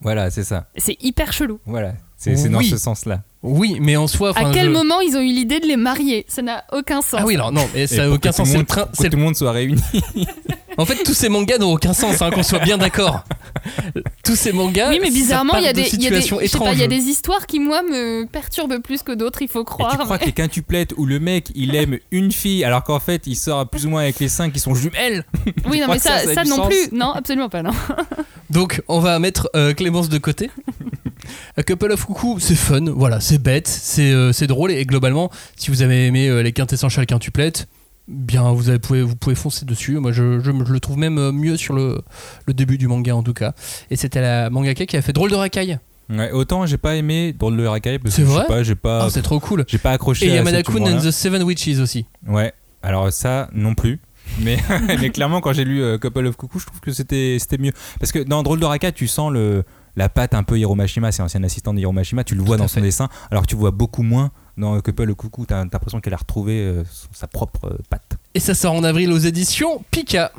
Voilà, 0.00 0.30
c'est 0.30 0.44
ça. 0.44 0.66
C'est 0.76 0.96
hyper 1.02 1.32
chelou. 1.32 1.60
Voilà, 1.66 1.94
c'est 2.16 2.34
dans 2.48 2.60
ce 2.60 2.76
sens-là. 2.76 3.22
Oui, 3.42 3.78
mais 3.80 3.96
en 3.96 4.06
soi. 4.06 4.32
À 4.36 4.50
quel 4.52 4.66
je- 4.66 4.70
moment 4.70 5.00
ils 5.00 5.16
ont 5.16 5.20
eu 5.20 5.32
l'idée 5.32 5.58
de 5.58 5.66
les 5.66 5.76
marier? 5.76 6.24
Ça 6.28 6.42
n'a 6.42 6.64
aucun 6.72 7.02
sens. 7.02 7.20
Ah 7.20 7.24
oui, 7.26 7.34
alors 7.34 7.50
non, 7.50 7.68
mais 7.74 7.86
ça 7.88 8.06
n'a 8.06 8.10
aucun 8.10 8.30
sens. 8.32 8.48
C'est 8.48 8.58
le 8.58 8.64
que 8.64 8.80
le 9.04 9.10
tout 9.10 9.16
le 9.16 9.22
monde 9.22 9.34
soit 9.36 9.50
réuni. 9.52 9.80
En 10.78 10.84
fait, 10.86 11.02
tous 11.04 11.14
ces 11.14 11.28
mangas 11.28 11.58
n'ont 11.58 11.72
aucun 11.72 11.92
sens, 11.92 12.22
hein, 12.22 12.30
qu'on 12.30 12.42
soit 12.42 12.58
bien 12.60 12.78
d'accord. 12.78 13.24
Tous 14.24 14.36
ces 14.36 14.52
mangas. 14.52 14.88
Oui, 14.90 14.98
mais 15.00 15.10
bizarrement, 15.10 15.56
il 15.56 15.64
y 15.64 15.68
a 15.68 15.72
des, 15.72 15.82
y 15.96 16.06
a 16.06 16.10
des, 16.10 16.20
situations 16.20 16.38
je 16.40 16.46
sais 16.46 16.58
pas, 16.58 16.72
il 16.72 16.78
y 16.78 16.82
a 16.82 16.88
des 16.88 17.04
histoires 17.04 17.46
qui 17.46 17.60
moi 17.60 17.82
me 17.82 18.24
perturbent 18.24 18.78
plus 18.80 19.02
que 19.02 19.12
d'autres. 19.12 19.42
Il 19.42 19.48
faut 19.48 19.62
Et 19.62 19.64
croire. 19.64 19.92
tu 19.92 19.98
crois 19.98 20.18
que 20.18 20.26
les 20.26 20.32
quintuplettes 20.32 20.94
où 20.96 21.06
le 21.06 21.20
mec 21.20 21.50
il 21.54 21.74
aime 21.74 21.98
une 22.10 22.32
fille 22.32 22.64
alors 22.64 22.82
qu'en 22.84 23.00
fait 23.00 23.26
il 23.26 23.36
sort 23.36 23.68
plus 23.68 23.86
ou 23.86 23.90
moins 23.90 24.02
avec 24.02 24.18
les 24.20 24.28
cinq 24.28 24.52
qui 24.52 24.60
sont 24.60 24.74
jumelles? 24.74 25.24
Oui, 25.68 25.80
non, 25.86 25.86
mais 25.88 25.98
ça, 25.98 26.18
ça, 26.20 26.44
non 26.44 26.56
sens? 26.56 26.68
plus. 26.68 26.88
Non, 26.92 27.12
absolument 27.12 27.48
pas. 27.48 27.62
Non. 27.62 27.72
Donc, 28.50 28.82
on 28.88 29.00
va 29.00 29.18
mettre 29.18 29.48
euh, 29.56 29.72
Clémence 29.74 30.08
de 30.08 30.18
côté. 30.18 30.50
A 31.56 31.62
Couple 31.62 31.92
of 31.92 32.04
Coucou, 32.04 32.38
c'est 32.40 32.54
fun, 32.54 32.84
voilà, 32.90 33.20
c'est 33.20 33.38
bête, 33.38 33.68
c'est 33.68 34.12
euh, 34.12 34.32
c'est 34.32 34.46
drôle 34.46 34.72
et 34.72 34.84
globalement, 34.84 35.30
si 35.56 35.70
vous 35.70 35.82
avez 35.82 36.06
aimé 36.06 36.28
euh, 36.28 36.42
les 36.42 36.52
quintessentiales 36.52 37.06
quintuplettes, 37.06 37.68
bien 38.12 38.50
vous, 38.52 38.68
avez, 38.68 38.78
pouvez, 38.78 39.02
vous 39.02 39.16
pouvez 39.16 39.34
foncer 39.34 39.64
dessus. 39.64 39.98
Moi, 39.98 40.12
je, 40.12 40.40
je, 40.40 40.50
je 40.50 40.72
le 40.72 40.80
trouve 40.80 40.98
même 40.98 41.18
euh, 41.18 41.32
mieux 41.32 41.56
sur 41.56 41.74
le, 41.74 42.00
le 42.46 42.54
début 42.54 42.78
du 42.78 42.86
manga 42.88 43.14
en 43.16 43.22
tout 43.22 43.32
cas. 43.32 43.52
Et 43.90 43.96
c'était 43.96 44.20
la 44.20 44.50
mangaka 44.50 44.86
qui 44.86 44.96
a 44.96 45.02
fait 45.02 45.12
Drôle 45.12 45.30
de 45.30 45.36
racaille. 45.36 45.78
Ouais, 46.10 46.30
autant 46.32 46.66
j'ai 46.66 46.76
pas 46.78 46.96
aimé 46.96 47.32
Drôle 47.32 47.56
de 47.56 47.64
Rakai 47.64 47.98
parce 47.98 48.14
C'est 48.14 48.22
que 48.22 48.26
vrai 48.26 48.44
pas, 48.46 48.62
j'ai 48.62 48.74
pas, 48.74 49.04
Ah, 49.04 49.08
c'est 49.10 49.22
trop 49.22 49.40
cool. 49.40 49.64
j'ai 49.66 49.78
pas 49.78 49.92
accroché. 49.92 50.26
Et 50.26 50.32
à 50.32 50.34
Yamada 50.36 50.62
Kun 50.62 50.82
and 50.82 50.98
the 50.98 51.10
Seven 51.10 51.42
Witches 51.42 51.78
aussi. 51.80 52.06
Ouais, 52.26 52.52
alors 52.82 53.10
ça 53.12 53.48
non 53.54 53.74
plus. 53.74 54.00
Mais, 54.40 54.58
mais 55.00 55.10
clairement, 55.10 55.40
quand 55.40 55.52
j'ai 55.52 55.64
lu 55.64 55.80
euh, 55.82 55.98
Couple 55.98 56.26
of 56.26 56.36
Coucou, 56.36 56.58
je 56.58 56.66
trouve 56.66 56.80
que 56.80 56.90
c'était 56.92 57.38
c'était 57.40 57.56
mieux. 57.56 57.72
Parce 57.98 58.12
que 58.12 58.18
dans 58.18 58.42
Drôle 58.42 58.60
de 58.60 58.64
Raka, 58.66 58.92
tu 58.92 59.06
sens 59.06 59.32
le, 59.32 59.64
la 59.96 60.08
patte 60.08 60.34
un 60.34 60.42
peu 60.42 60.58
Hiromashima, 60.58 61.12
c'est 61.12 61.22
ancien 61.22 61.42
assistant 61.42 61.74
de 61.74 61.80
Hiromashima, 61.80 62.24
tu 62.24 62.34
le 62.34 62.42
vois 62.42 62.56
dans 62.56 62.68
son 62.68 62.76
fait. 62.76 62.82
dessin, 62.82 63.08
alors 63.30 63.42
que 63.42 63.48
tu 63.48 63.56
vois 63.56 63.70
beaucoup 63.70 64.02
moins 64.02 64.30
dans 64.56 64.80
Couple 64.80 65.10
of 65.10 65.16
Coucou, 65.16 65.46
t'as 65.46 65.64
t'as 65.64 65.70
l'impression 65.72 66.00
qu'elle 66.00 66.14
a 66.14 66.18
retrouvé 66.18 66.60
euh, 66.60 66.84
sa 67.12 67.26
propre 67.26 67.66
euh, 67.66 67.78
patte. 67.88 68.16
Et 68.34 68.40
ça 68.40 68.54
sort 68.54 68.74
en 68.74 68.84
avril 68.84 69.12
aux 69.12 69.18
éditions 69.18 69.84
Pika. 69.90 70.32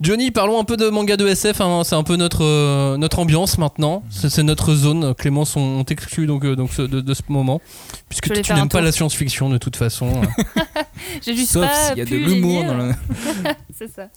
Johnny, 0.00 0.30
parlons 0.30 0.60
un 0.60 0.64
peu 0.64 0.76
de 0.76 0.88
manga 0.90 1.16
de 1.16 1.26
SF. 1.26 1.60
hein, 1.60 1.82
c'est 1.84 1.96
un 1.96 2.04
peu 2.04 2.14
notre 2.14 2.44
euh, 2.44 2.96
notre 2.96 3.18
ambiance 3.18 3.58
maintenant. 3.58 4.04
C'est 4.10 4.28
c'est 4.30 4.44
notre 4.44 4.72
zone. 4.74 5.12
Clémence, 5.14 5.56
on, 5.56 5.60
on 5.80 5.82
t'exclut 5.84 6.26
donc 6.26 6.44
euh, 6.44 6.54
donc 6.54 6.70
ce- 6.72 6.82
de, 6.82 7.00
de 7.00 7.14
ce 7.14 7.22
moment, 7.28 7.60
puisque 8.08 8.32
tu, 8.32 8.52
n'aimes 8.52 8.68
pas 8.68 8.80
la 8.80 8.92
science-fiction 8.92 9.48
de 9.50 9.58
toute 9.58 9.74
façon. 9.74 10.20
J'ai 11.26 11.34
juste 11.34 11.50
Sauf 11.50 11.66
s'il 11.88 11.98
y 11.98 12.02
a 12.02 12.04
de 12.04 12.14
l'humour 12.14 12.62
dans 12.62 12.76
le. 12.76 12.92
C'est 13.76 13.92
ça. 13.92 14.08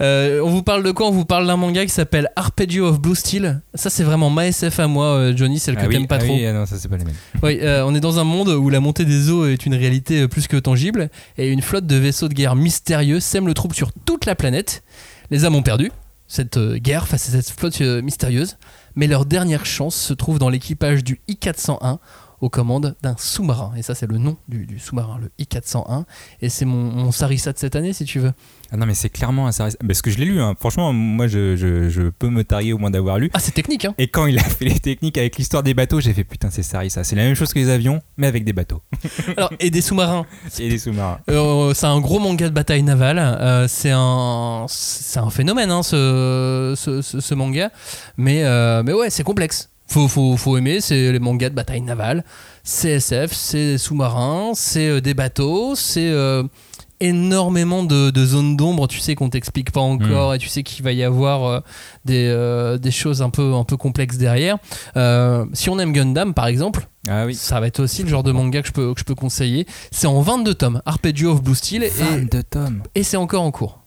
Euh, 0.00 0.40
on 0.44 0.50
vous 0.50 0.64
parle 0.64 0.82
de 0.82 0.90
quoi? 0.90 1.06
On 1.06 1.12
vous 1.12 1.24
parle 1.24 1.46
d'un 1.46 1.56
manga 1.56 1.84
qui 1.84 1.92
s'appelle 1.92 2.30
Arpeggio 2.34 2.86
of 2.86 3.00
Blue 3.00 3.14
Steel. 3.16 3.60
Ça, 3.74 3.90
c'est 3.90 4.04
vraiment 4.04 4.30
ma 4.30 4.46
SF 4.48 4.80
à 4.80 4.86
moi, 4.88 5.06
euh, 5.06 5.36
Johnny. 5.36 5.58
Celle 5.60 5.76
que 5.76 5.82
Ah 5.82 5.86
oui, 5.88 5.94
t'aimes 5.94 6.06
pas 6.08 6.16
ah 6.16 6.18
trop. 6.18 6.32
oui, 6.34 6.46
ah 6.46 6.52
non, 6.52 6.66
ça 6.66 6.76
c'est 6.78 6.88
pas 6.88 6.96
les 6.96 7.04
mêmes. 7.04 7.14
Oui, 7.44 7.58
euh, 7.62 7.82
on 7.86 7.94
est 7.94 8.00
dans 8.00 8.18
un 8.18 8.24
monde 8.24 8.48
où 8.48 8.68
la 8.70 8.80
montée 8.80 9.04
des 9.04 9.30
eaux 9.30 9.46
est 9.46 9.66
une 9.66 9.74
réalité 9.74 10.26
plus 10.26 10.48
que 10.48 10.56
tangible 10.56 11.10
et 11.36 11.48
une 11.48 11.62
flotte 11.62 11.86
de 11.86 11.96
vaisseaux 11.96 12.28
de 12.28 12.34
guerre 12.34 12.56
mystérieux 12.56 13.20
sème 13.20 13.46
le 13.46 13.54
trouble 13.54 13.74
sur 13.76 13.92
toute 14.04 14.26
la 14.26 14.34
planète. 14.34 14.82
Les 15.30 15.44
hommes 15.44 15.56
ont 15.56 15.62
perdu 15.62 15.90
cette 16.26 16.58
euh, 16.58 16.78
guerre 16.78 17.08
face 17.08 17.28
à 17.28 17.32
cette 17.32 17.50
flotte 17.50 17.80
euh, 17.80 18.02
mystérieuse, 18.02 18.56
mais 18.94 19.06
leur 19.06 19.24
dernière 19.24 19.66
chance 19.66 19.96
se 19.96 20.12
trouve 20.12 20.38
dans 20.38 20.50
l'équipage 20.50 21.02
du 21.02 21.20
I-401 21.26 21.98
aux 22.40 22.48
commandes 22.48 22.96
d'un 23.02 23.14
sous-marin. 23.18 23.72
Et 23.76 23.82
ça, 23.82 23.94
c'est 23.94 24.06
le 24.10 24.18
nom 24.18 24.36
du, 24.48 24.66
du 24.66 24.78
sous-marin, 24.78 25.18
le 25.20 25.30
I-401. 25.38 26.04
Et 26.40 26.48
c'est 26.48 26.64
mon, 26.64 26.76
mon 26.92 27.12
Sarissa 27.12 27.52
de 27.52 27.58
cette 27.58 27.76
année, 27.76 27.92
si 27.92 28.04
tu 28.04 28.18
veux. 28.20 28.32
Ah 28.70 28.76
non, 28.76 28.86
mais 28.86 28.94
c'est 28.94 29.08
clairement 29.08 29.46
un 29.46 29.52
service. 29.52 29.76
Parce 29.86 30.02
que 30.02 30.10
je 30.10 30.18
l'ai 30.18 30.26
lu, 30.26 30.40
hein. 30.40 30.54
franchement, 30.60 30.92
moi 30.92 31.26
je, 31.26 31.56
je, 31.56 31.88
je 31.88 32.02
peux 32.02 32.28
me 32.28 32.44
targuer 32.44 32.72
au 32.72 32.78
moins 32.78 32.90
d'avoir 32.90 33.18
lu. 33.18 33.30
Ah, 33.34 33.40
c'est 33.40 33.52
technique, 33.52 33.84
hein 33.86 33.94
Et 33.98 34.08
quand 34.08 34.26
il 34.26 34.38
a 34.38 34.42
fait 34.42 34.66
les 34.66 34.78
techniques 34.78 35.16
avec 35.18 35.36
l'histoire 35.36 35.62
des 35.62 35.74
bateaux, 35.74 36.00
j'ai 36.00 36.12
fait 36.12 36.24
putain, 36.24 36.50
c'est 36.50 36.62
ça. 36.62 36.78
C'est 36.88 37.16
la 37.16 37.22
même 37.24 37.34
chose 37.34 37.52
que 37.52 37.58
les 37.58 37.70
avions, 37.70 38.00
mais 38.18 38.26
avec 38.26 38.44
des 38.44 38.52
bateaux 38.52 38.82
Alors, 39.36 39.50
Et 39.58 39.70
des 39.70 39.80
sous-marins. 39.80 40.26
et 40.58 40.68
des 40.68 40.78
sous-marins. 40.78 41.18
Euh, 41.30 41.72
c'est 41.74 41.86
un 41.86 42.00
gros 42.00 42.18
manga 42.20 42.48
de 42.48 42.54
bataille 42.54 42.82
navale. 42.82 43.18
Euh, 43.18 43.66
c'est 43.68 43.90
un, 43.92 44.66
c'est 44.68 45.18
un 45.20 45.30
phénomène, 45.30 45.70
hein, 45.70 45.82
ce, 45.82 46.74
ce, 46.76 47.02
ce- 47.02 47.20
ce 47.20 47.34
manga. 47.34 47.70
Mais, 48.16 48.44
euh, 48.44 48.82
mais 48.84 48.92
ouais, 48.92 49.10
c'est 49.10 49.24
complexe. 49.24 49.70
Faut, 49.88 50.06
faut, 50.08 50.36
faut 50.36 50.56
aimer. 50.56 50.80
C'est 50.80 51.12
les 51.12 51.18
mangas 51.18 51.50
de 51.50 51.54
bataille 51.54 51.80
navale. 51.80 52.24
C'est 52.62 52.90
SF, 52.90 53.32
c'est 53.32 53.72
des 53.72 53.78
sous-marins, 53.78 54.52
c'est 54.54 54.88
euh, 54.88 55.00
des 55.00 55.14
bateaux, 55.14 55.74
c'est 55.74 56.10
euh, 56.10 56.42
énormément 57.00 57.82
de, 57.84 58.10
de 58.10 58.26
zones 58.26 58.56
d'ombre. 58.56 58.88
Tu 58.88 58.98
sais 59.00 59.14
qu'on 59.14 59.30
t'explique 59.30 59.70
pas 59.70 59.80
encore 59.80 60.34
et 60.34 60.38
tu 60.38 60.48
sais 60.48 60.62
qu'il 60.62 60.84
va 60.84 60.92
y 60.92 61.02
avoir 61.02 61.44
euh, 61.44 61.60
des, 62.04 62.26
euh, 62.28 62.76
des 62.78 62.90
choses 62.90 63.22
un 63.22 63.30
peu, 63.30 63.54
un 63.54 63.64
peu 63.64 63.76
complexes 63.76 64.18
derrière. 64.18 64.58
Euh, 64.96 65.44
si 65.52 65.70
on 65.70 65.78
aime 65.78 65.92
Gundam, 65.92 66.34
par 66.34 66.46
exemple, 66.46 66.88
Ah 67.08 67.24
oui. 67.26 67.34
ça 67.34 67.60
va 67.60 67.66
être 67.66 67.80
aussi 67.80 68.02
le 68.02 68.08
genre 68.08 68.22
de 68.22 68.32
manga 68.32 68.60
que 68.60 68.68
je 68.68 68.72
peux, 68.72 68.92
que 68.94 69.00
je 69.00 69.04
peux 69.04 69.14
conseiller. 69.14 69.66
C'est 69.90 70.06
en 70.06 70.20
22 70.20 70.54
tomes, 70.54 70.82
Arpeggio 70.84 71.32
of 71.32 71.42
Blue 71.42 71.54
Steel, 71.54 71.84
et, 71.84 71.88
22 71.88 72.42
tomes. 72.42 72.82
et 72.94 73.02
c'est 73.02 73.16
encore 73.16 73.42
en 73.42 73.50
cours. 73.50 73.80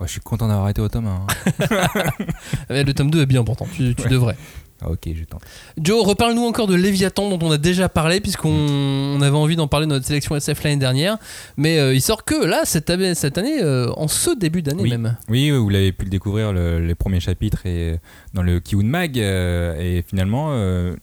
Ouais, 0.00 0.06
je 0.06 0.12
suis 0.12 0.20
content 0.20 0.46
d'avoir 0.48 0.64
arrêté 0.64 0.80
au 0.80 0.88
tome 0.88 1.06
1. 1.06 1.10
hein. 1.10 1.26
Mais 2.70 2.84
Le 2.84 2.94
tome 2.94 3.10
2 3.10 3.22
est 3.22 3.26
bien 3.26 3.40
important, 3.40 3.66
tu, 3.74 3.94
tu 3.94 4.08
devrais. 4.08 4.36
Ah, 4.82 4.90
ok, 4.90 5.10
je 5.14 5.24
tente. 5.24 5.42
Joe, 5.78 6.02
reparle-nous 6.06 6.44
encore 6.46 6.66
de 6.66 6.74
Léviathan 6.74 7.28
dont 7.36 7.46
on 7.46 7.50
a 7.50 7.58
déjà 7.58 7.90
parlé, 7.90 8.18
puisqu'on 8.20 8.48
on 8.48 9.20
avait 9.20 9.36
envie 9.36 9.54
d'en 9.56 9.68
parler 9.68 9.86
dans 9.86 9.96
notre 9.96 10.06
sélection 10.06 10.34
SF 10.36 10.62
l'année 10.62 10.78
dernière. 10.78 11.18
Mais 11.58 11.78
euh, 11.78 11.92
il 11.94 12.00
sort 12.00 12.24
que 12.24 12.46
là, 12.46 12.62
cette 12.64 12.88
année, 12.88 13.14
cette 13.14 13.36
année 13.36 13.62
euh, 13.62 13.92
en 13.98 14.08
ce 14.08 14.30
début 14.34 14.62
d'année 14.62 14.82
Oui. 14.82 14.88
même. 14.90 15.18
Oui, 15.28 15.50
vous 15.50 15.68
l'avez 15.68 15.92
pu 15.92 16.04
le 16.06 16.10
découvrir 16.10 16.54
le- 16.54 16.78
les 16.80 16.94
premiers 16.94 17.20
chapitres 17.20 17.66
et 17.66 17.98
dans 18.32 18.42
le 18.42 18.58
Kiun 18.58 18.84
Mag. 18.86 19.18
euh, 19.18 19.76
et 19.78 20.02
finalement, 20.08 20.46
euh, 20.52 20.94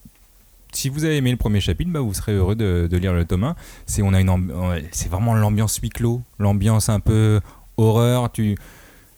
si 0.73 0.89
vous 0.89 1.05
avez 1.05 1.17
aimé 1.17 1.29
le 1.29 1.37
premier 1.37 1.59
chapitre, 1.61 1.91
bah, 1.91 1.99
vous 1.99 2.15
serez 2.15 2.33
heureux 2.33 2.55
de, 2.55 2.87
de 2.89 2.97
lire 2.97 3.13
le 3.13 3.25
tome 3.25 3.43
1. 3.43 3.55
C'est, 3.85 4.01
on 4.01 4.11
a 4.15 4.19
une 4.21 4.51
c'est 4.91 5.09
vraiment 5.11 5.35
l'ambiance 5.35 5.77
huis 5.77 5.89
clos, 5.89 6.23
l'ambiance 6.39 6.89
un 6.89 6.99
peu 6.99 7.41
horreur. 7.77 8.31
Tu, 8.31 8.57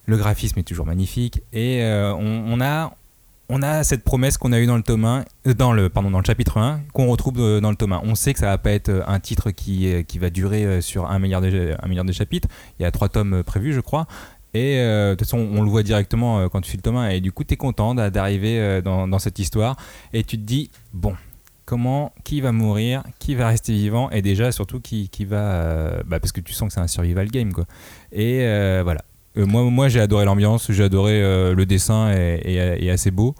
le 0.09 0.17
graphisme 0.17 0.59
est 0.59 0.63
toujours 0.63 0.87
magnifique. 0.87 1.41
Et 1.53 1.83
euh, 1.83 2.13
on, 2.15 2.59
a, 2.61 3.83
cette 3.83 4.03
promesse 4.03 4.37
qu'on 4.37 4.51
a 4.51 4.59
eue 4.59 4.65
dans 4.65 4.75
le 4.75 4.81
tome 4.81 5.05
1, 5.05 5.25
euh, 5.47 5.53
dans 5.53 5.71
le, 5.71 5.89
dans 5.89 6.19
le 6.19 6.25
chapitre 6.25 6.57
1, 6.57 6.81
qu'on 6.93 7.07
retrouve 7.07 7.39
euh, 7.39 7.61
dans 7.61 7.69
le 7.69 7.75
tome 7.75 7.93
1. 7.93 8.01
On 8.03 8.15
sait 8.15 8.33
que 8.33 8.39
ça 8.39 8.47
va 8.47 8.57
pas 8.57 8.71
être 8.71 9.03
un 9.07 9.19
titre 9.19 9.51
qui, 9.51 10.03
va 10.19 10.29
durer 10.31 10.81
sur 10.81 11.09
un 11.09 11.19
milliard, 11.19 11.41
de, 11.41 12.11
chapitres. 12.11 12.47
Il 12.79 12.83
y 12.83 12.85
a 12.85 12.91
trois 12.91 13.07
tomes 13.07 13.43
prévus, 13.43 13.73
je 13.73 13.81
crois. 13.81 14.07
Et 14.55 14.77
de 14.77 15.11
toute 15.11 15.27
façon, 15.27 15.37
on 15.37 15.61
le 15.61 15.69
voit 15.69 15.83
directement 15.83 16.49
quand 16.49 16.61
tu 16.61 16.71
fais 16.71 16.77
le 16.77 16.81
tome 16.81 16.97
1. 16.97 17.09
Et 17.09 17.21
du 17.21 17.31
coup, 17.31 17.43
tu 17.43 17.53
es 17.53 17.57
content 17.57 17.93
d'a- 17.93 18.09
d'arriver 18.09 18.81
dans, 18.81 19.19
cette 19.19 19.37
histoire. 19.37 19.77
Et 20.11 20.23
tu 20.23 20.37
te 20.39 20.43
dis, 20.43 20.71
bon, 20.91 21.15
comment, 21.65 22.13
qui 22.23 22.41
va 22.41 22.51
mourir, 22.51 23.03
qui 23.19 23.35
va 23.35 23.47
rester 23.47 23.73
vivant, 23.73 24.09
et 24.09 24.23
déjà, 24.23 24.51
surtout, 24.51 24.79
qui, 24.79 25.07
va. 25.25 26.01
bah, 26.07 26.19
parce 26.19 26.31
que 26.31 26.41
tu 26.41 26.53
sens 26.53 26.69
que 26.69 26.73
c'est 26.73 26.79
un 26.79 26.87
survival 26.87 27.27
game, 27.27 27.53
quoi. 27.53 27.65
Et 28.11 28.39
voilà. 28.81 29.03
Euh, 29.39 29.45
moi, 29.45 29.63
moi 29.63 29.87
j'ai 29.89 29.99
adoré 30.01 30.25
l'ambiance, 30.25 30.71
j'ai 30.71 30.83
adoré 30.83 31.21
euh, 31.23 31.55
le 31.55 31.65
dessin 31.65 32.09
est, 32.11 32.41
est- 32.45 32.83
est 32.85 32.89
assez 32.89 33.11
beau. 33.11 33.33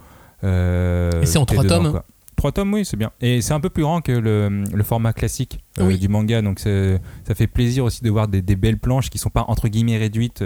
Euh, 0.43 1.21
Et 1.21 1.25
c'est 1.25 1.37
en 1.37 1.45
trois 1.45 1.63
dedans, 1.63 1.83
tomes 1.83 1.91
quoi. 1.91 2.05
Trois 2.35 2.51
tomes, 2.53 2.73
oui, 2.73 2.85
c'est 2.85 2.95
bien. 2.95 3.11
Et 3.19 3.41
c'est 3.41 3.53
un 3.53 3.59
peu 3.59 3.69
plus 3.69 3.83
grand 3.83 3.99
que 3.99 4.13
le, 4.13 4.63
le 4.73 4.83
format 4.83 5.11
classique 5.11 5.59
Oui. 5.79 5.97
du 5.99 6.07
manga, 6.07 6.41
donc 6.41 6.59
ça 6.59 7.35
fait 7.35 7.47
plaisir 7.47 7.83
aussi 7.83 8.01
de 8.01 8.09
voir 8.09 8.29
des, 8.29 8.41
des 8.41 8.55
belles 8.55 8.77
planches 8.79 9.09
qui 9.09 9.17
sont 9.17 9.29
pas 9.29 9.43
entre 9.49 9.67
guillemets 9.67 9.97
réduites. 9.97 10.41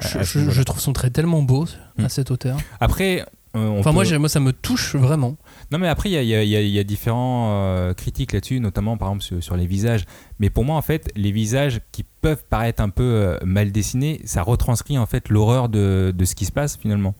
Je, 0.00 0.22
je- 0.22 0.50
je 0.50 0.62
trouve 0.62 0.80
son 0.80 0.92
trait 0.92 1.10
tellement 1.10 1.42
beau 1.42 1.64
à 1.98 2.02
Mm. 2.04 2.08
cet 2.10 2.30
auteur. 2.30 2.58
Après, 2.78 3.20
euh, 3.56 3.66
on 3.68 3.80
Enfin, 3.80 3.92
moi, 3.92 4.04
peut- 4.04 4.18
moi, 4.18 4.28
ça 4.28 4.40
me 4.40 4.52
touche 4.52 4.94
vraiment. 4.96 5.36
Non 5.70 5.78
mais 5.78 5.88
après 5.88 6.10
il 6.10 6.24
y 6.24 6.78
a, 6.78 6.84
différents 6.84 7.92
critiques 7.96 8.32
là-dessus, 8.32 8.60
notamment 8.60 8.96
par 8.96 9.08
exemple 9.08 9.42
sur, 9.42 9.56
les 9.56 9.66
visages. 9.66 10.04
Mais 10.38 10.50
pour 10.50 10.64
moi 10.64 10.76
en 10.76 10.82
fait, 10.82 11.10
les 11.16 11.32
visages 11.32 11.80
qui 11.92 12.04
peuvent 12.20 12.44
paraître 12.48 12.82
un 12.82 12.88
peu 12.88 13.02
euh, 13.02 13.38
mal 13.44 13.72
dessinés, 13.72 14.20
ça 14.24 14.42
retranscrit 14.42 14.98
en 14.98 15.06
fait 15.06 15.28
l'horreur 15.28 15.68
de, 15.68 16.14
ce 16.24 16.34
qui 16.34 16.44
se 16.44 16.52
passe 16.52 16.76
finalement. 16.76 17.14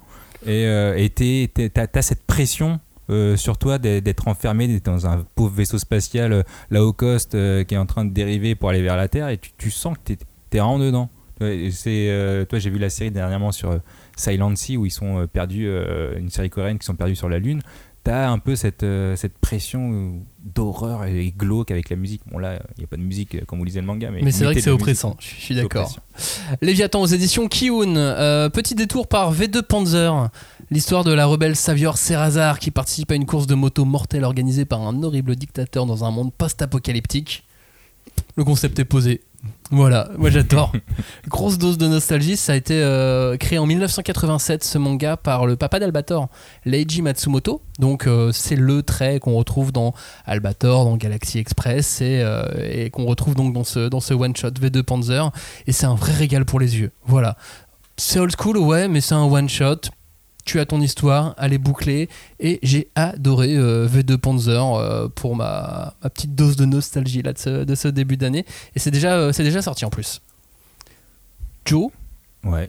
Et 0.47 0.67
euh, 0.67 1.09
t'as 1.75 2.03
cette 2.03 2.25
pression 2.25 2.81
euh, 3.11 3.37
sur 3.37 3.59
toi 3.59 3.79
d'être 3.79 4.29
enfermé 4.29 4.81
dans 4.81 5.07
un 5.07 5.25
pauvre 5.35 5.55
vaisseau 5.55 5.79
spatial 5.79 6.33
euh, 6.33 6.43
low 6.71 6.93
cost 6.93 7.33
qui 7.67 7.75
est 7.75 7.79
en 7.79 7.87
train 7.87 8.05
de 8.05 8.13
dériver 8.13 8.55
pour 8.55 8.71
aller 8.71 8.83
vers 8.83 8.97
la 8.97 9.09
Terre 9.09 9.29
et 9.29 9.39
tu, 9.39 9.51
tu 9.59 9.71
sens 9.71 9.97
que 9.97 10.15
t'es 10.15 10.19
es 10.53 10.59
vraiment 10.59 10.79
dedans. 10.79 11.11
C'est 11.71 12.47
toi 12.51 12.59
j'ai 12.59 12.69
vu 12.69 12.79
la 12.79 12.91
série 12.91 13.11
dernièrement 13.11 13.51
sur 13.51 13.81
Silent 14.15 14.55
Sea 14.57 14.77
où 14.77 14.85
ils 14.85 14.91
sont 14.91 15.27
perdus, 15.33 15.71
une 16.19 16.29
série 16.29 16.51
coréenne 16.51 16.79
qui 16.79 16.85
sont 16.85 16.97
perdus 16.97 17.17
sur 17.17 17.31
la 17.31 17.39
Lune. 17.39 17.63
T'as 18.03 18.31
un 18.31 18.39
peu 18.39 18.57
cette, 18.57 18.83
euh, 18.83 19.15
cette 19.15 19.37
pression 19.37 19.93
euh, 19.93 20.11
d'horreur 20.43 21.05
et 21.05 21.35
glauque 21.37 21.71
avec 21.71 21.91
la 21.91 21.97
musique. 21.97 22.23
Bon 22.31 22.39
là, 22.39 22.59
il 22.77 22.81
n'y 22.81 22.85
a 22.85 22.87
pas 22.87 22.97
de 22.97 23.03
musique 23.03 23.35
euh, 23.35 23.41
comme 23.47 23.59
vous 23.59 23.65
lisez 23.67 23.81
le 23.81 23.87
manga, 23.87 24.11
mais, 24.11 24.23
Mais 24.23 24.33
c'est 24.33 24.45
vrai 24.45 24.55
que 24.55 24.61
c'est 24.63 24.71
musique. 24.71 24.81
oppressant, 24.83 25.17
je 25.19 25.27
suis 25.27 25.55
d'accord. 25.55 25.95
Léviathan 26.63 27.03
aux 27.03 27.07
éditions 27.07 27.47
Kiun. 27.49 27.97
Euh, 27.97 28.49
petit 28.49 28.75
détour 28.75 29.07
par 29.07 29.35
V2 29.35 29.63
Panzer. 29.63 30.31
L'histoire 30.71 31.05
de 31.05 31.13
la 31.13 31.27
rebelle 31.27 31.57
Savior 31.57 31.99
Serrazar 31.99 32.59
qui 32.59 32.71
participe 32.71 33.11
à 33.11 33.17
une 33.17 33.27
course 33.27 33.47
de 33.47 33.55
moto 33.55 33.85
mortelle 33.85 34.25
organisée 34.25 34.65
par 34.65 34.81
un 34.81 35.03
horrible 35.03 35.37
dictateur 35.37 35.85
dans 35.85 36.05
un 36.05 36.11
monde 36.11 36.33
post-apocalyptique. 36.33 37.45
Le 38.37 38.45
concept 38.45 38.79
est 38.79 38.85
posé. 38.85 39.21
Voilà, 39.71 40.09
moi 40.19 40.31
j'adore. 40.31 40.73
Grosse 41.29 41.57
dose 41.57 41.79
de 41.79 41.87
nostalgie, 41.87 42.37
ça 42.37 42.53
a 42.53 42.57
été 42.57 42.83
euh, 42.83 43.37
créé 43.37 43.59
en 43.59 43.67
1987 43.67 44.65
ce 44.65 44.79
manga 44.79 45.17
par 45.17 45.47
le 45.47 45.55
papa 45.57 45.79
d'Albator, 45.79 46.29
Leiji 46.65 47.03
Matsumoto. 47.03 47.63
Donc 47.79 48.07
euh, 48.07 48.33
c'est 48.33 48.57
le 48.57 48.83
trait 48.83 49.21
qu'on 49.21 49.35
retrouve 49.35 49.71
dans 49.71 49.95
Albator, 50.27 50.85
dans 50.85 50.97
Galaxy 50.97 51.39
Express 51.39 52.01
et, 52.01 52.21
euh, 52.21 52.89
qu'on 52.91 53.07
retrouve 53.07 53.35
donc 53.35 53.55
dans 53.55 53.65
ce, 53.65 53.89
dans 53.89 54.01
ce 54.01 54.13
one 54.13 54.35
shot 54.35 54.51
V2 54.51 54.83
Panzer. 54.83 55.31
Et 55.67 55.73
c'est 55.73 55.87
un 55.87 55.95
vrai 55.95 56.13
régal 56.13 56.45
pour 56.45 56.59
les 56.59 56.79
yeux. 56.79 56.91
Voilà. 57.07 57.37
C'est 57.97 58.19
old 58.19 58.35
school, 58.37 58.57
ouais, 58.59 58.89
mais 58.89 59.01
c'est 59.01 59.15
un 59.15 59.25
one 59.25 59.49
shot. 59.49 59.83
Tu 60.51 60.59
as 60.59 60.67
ton 60.67 60.81
histoire, 60.81 61.37
elle 61.39 61.53
est 61.53 61.59
bouclée 61.59 62.09
et 62.41 62.59
j'ai 62.65 62.89
adoré 62.97 63.55
euh, 63.55 63.87
V2 63.87 64.17
Panzer 64.17 64.75
euh, 64.75 65.07
pour 65.07 65.37
ma, 65.37 65.95
ma 66.03 66.11
petite 66.11 66.35
dose 66.35 66.57
de 66.57 66.65
nostalgie 66.65 67.23
là, 67.23 67.33
de, 67.33 67.39
ce, 67.39 67.63
de 67.63 67.75
ce 67.77 67.87
début 67.87 68.17
d'année. 68.17 68.45
Et 68.75 68.81
c'est 68.81 68.91
déjà, 68.91 69.15
euh, 69.15 69.31
c'est 69.33 69.45
déjà 69.45 69.63
sorti 69.63 69.85
en 69.85 69.91
plus. 69.91 70.21
Joe, 71.65 71.93
Ouais. 72.45 72.69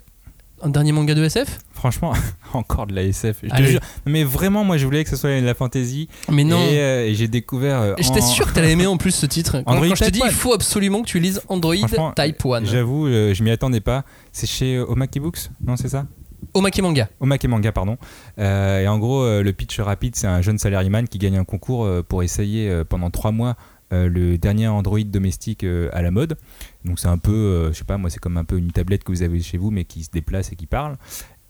un 0.62 0.70
dernier 0.70 0.92
manga 0.92 1.16
de 1.16 1.24
SF 1.24 1.58
Franchement, 1.74 2.14
encore 2.54 2.86
de 2.86 2.94
la 2.94 3.02
SF. 3.02 3.38
Je 3.42 3.50
te 3.50 3.64
jure. 3.64 3.80
Mais 4.06 4.24
vraiment, 4.24 4.64
moi, 4.64 4.78
je 4.78 4.86
voulais 4.86 5.04
que 5.04 5.10
ce 5.10 5.16
soit 5.16 5.42
de 5.42 5.44
la 5.44 5.56
fantasy. 5.56 6.08
Mais 6.30 6.44
non. 6.44 6.60
Et, 6.70 6.76
et 7.10 7.16
j'ai 7.16 7.28
découvert. 7.28 7.96
J'étais 7.98 8.22
en- 8.22 8.28
sûr 8.28 8.46
que 8.48 8.54
t'allais 8.54 8.74
aimer 8.74 8.86
en 8.86 8.98
plus 8.98 9.10
ce 9.16 9.26
titre. 9.26 9.54
Quand, 9.66 9.72
Android 9.72 9.88
quand 9.88 9.96
je 9.96 10.04
te 10.06 10.10
dis, 10.12 10.22
il 10.24 10.30
faut 10.32 10.54
absolument 10.54 11.02
que 11.02 11.08
tu 11.08 11.20
lises 11.20 11.42
Android 11.48 11.74
Type 12.16 12.46
1. 12.46 12.66
J'avoue, 12.66 13.08
je 13.08 13.42
m'y 13.44 13.50
attendais 13.50 13.82
pas. 13.82 14.04
C'est 14.32 14.46
chez 14.46 14.78
Omaki 14.78 15.20
Books, 15.20 15.50
non, 15.66 15.76
c'est 15.78 15.90
ça? 15.90 16.06
Omake 16.54 16.82
Manga. 16.82 17.10
Omake 17.20 17.46
Manga, 17.46 17.72
pardon. 17.72 17.98
Euh, 18.40 18.82
et 18.82 18.88
en 18.88 19.00
gros, 19.00 19.24
euh, 19.24 19.44
le 19.44 19.54
pitch 19.54 19.80
rapide, 19.80 20.16
c'est 20.16 20.28
un 20.28 20.42
jeune 20.42 20.58
salaryman 20.58 21.08
qui 21.08 21.18
gagne 21.18 21.38
un 21.38 21.44
concours 21.44 21.86
euh, 21.86 22.04
pour 22.04 22.24
essayer 22.24 22.84
pendant 22.90 23.10
trois 23.10 23.32
mois 23.32 23.56
le 23.94 24.38
dernier 24.38 24.70
Android 24.70 25.02
domestique 25.02 25.66
à 25.66 26.02
la 26.02 26.12
mode. 26.12 26.38
Donc 26.86 26.98
c'est 26.98 27.10
un 27.10 27.18
peu, 27.18 27.68
je 27.74 27.78
sais 27.78 27.84
pas, 27.84 27.98
moi 27.98 28.10
c'est 28.10 28.22
comme 28.22 28.38
un 28.38 28.46
peu 28.46 28.58
une 28.58 28.72
tablette 28.72 29.04
que 29.04 29.12
vous 29.12 29.22
avez 29.22 29.42
chez 29.42 29.58
vous, 29.58 29.70
mais 29.70 29.84
qui 29.84 30.06
se 30.06 30.10
déplace 30.10 30.54
et 30.54 30.56
qui 30.56 30.66
parle. 30.66 30.96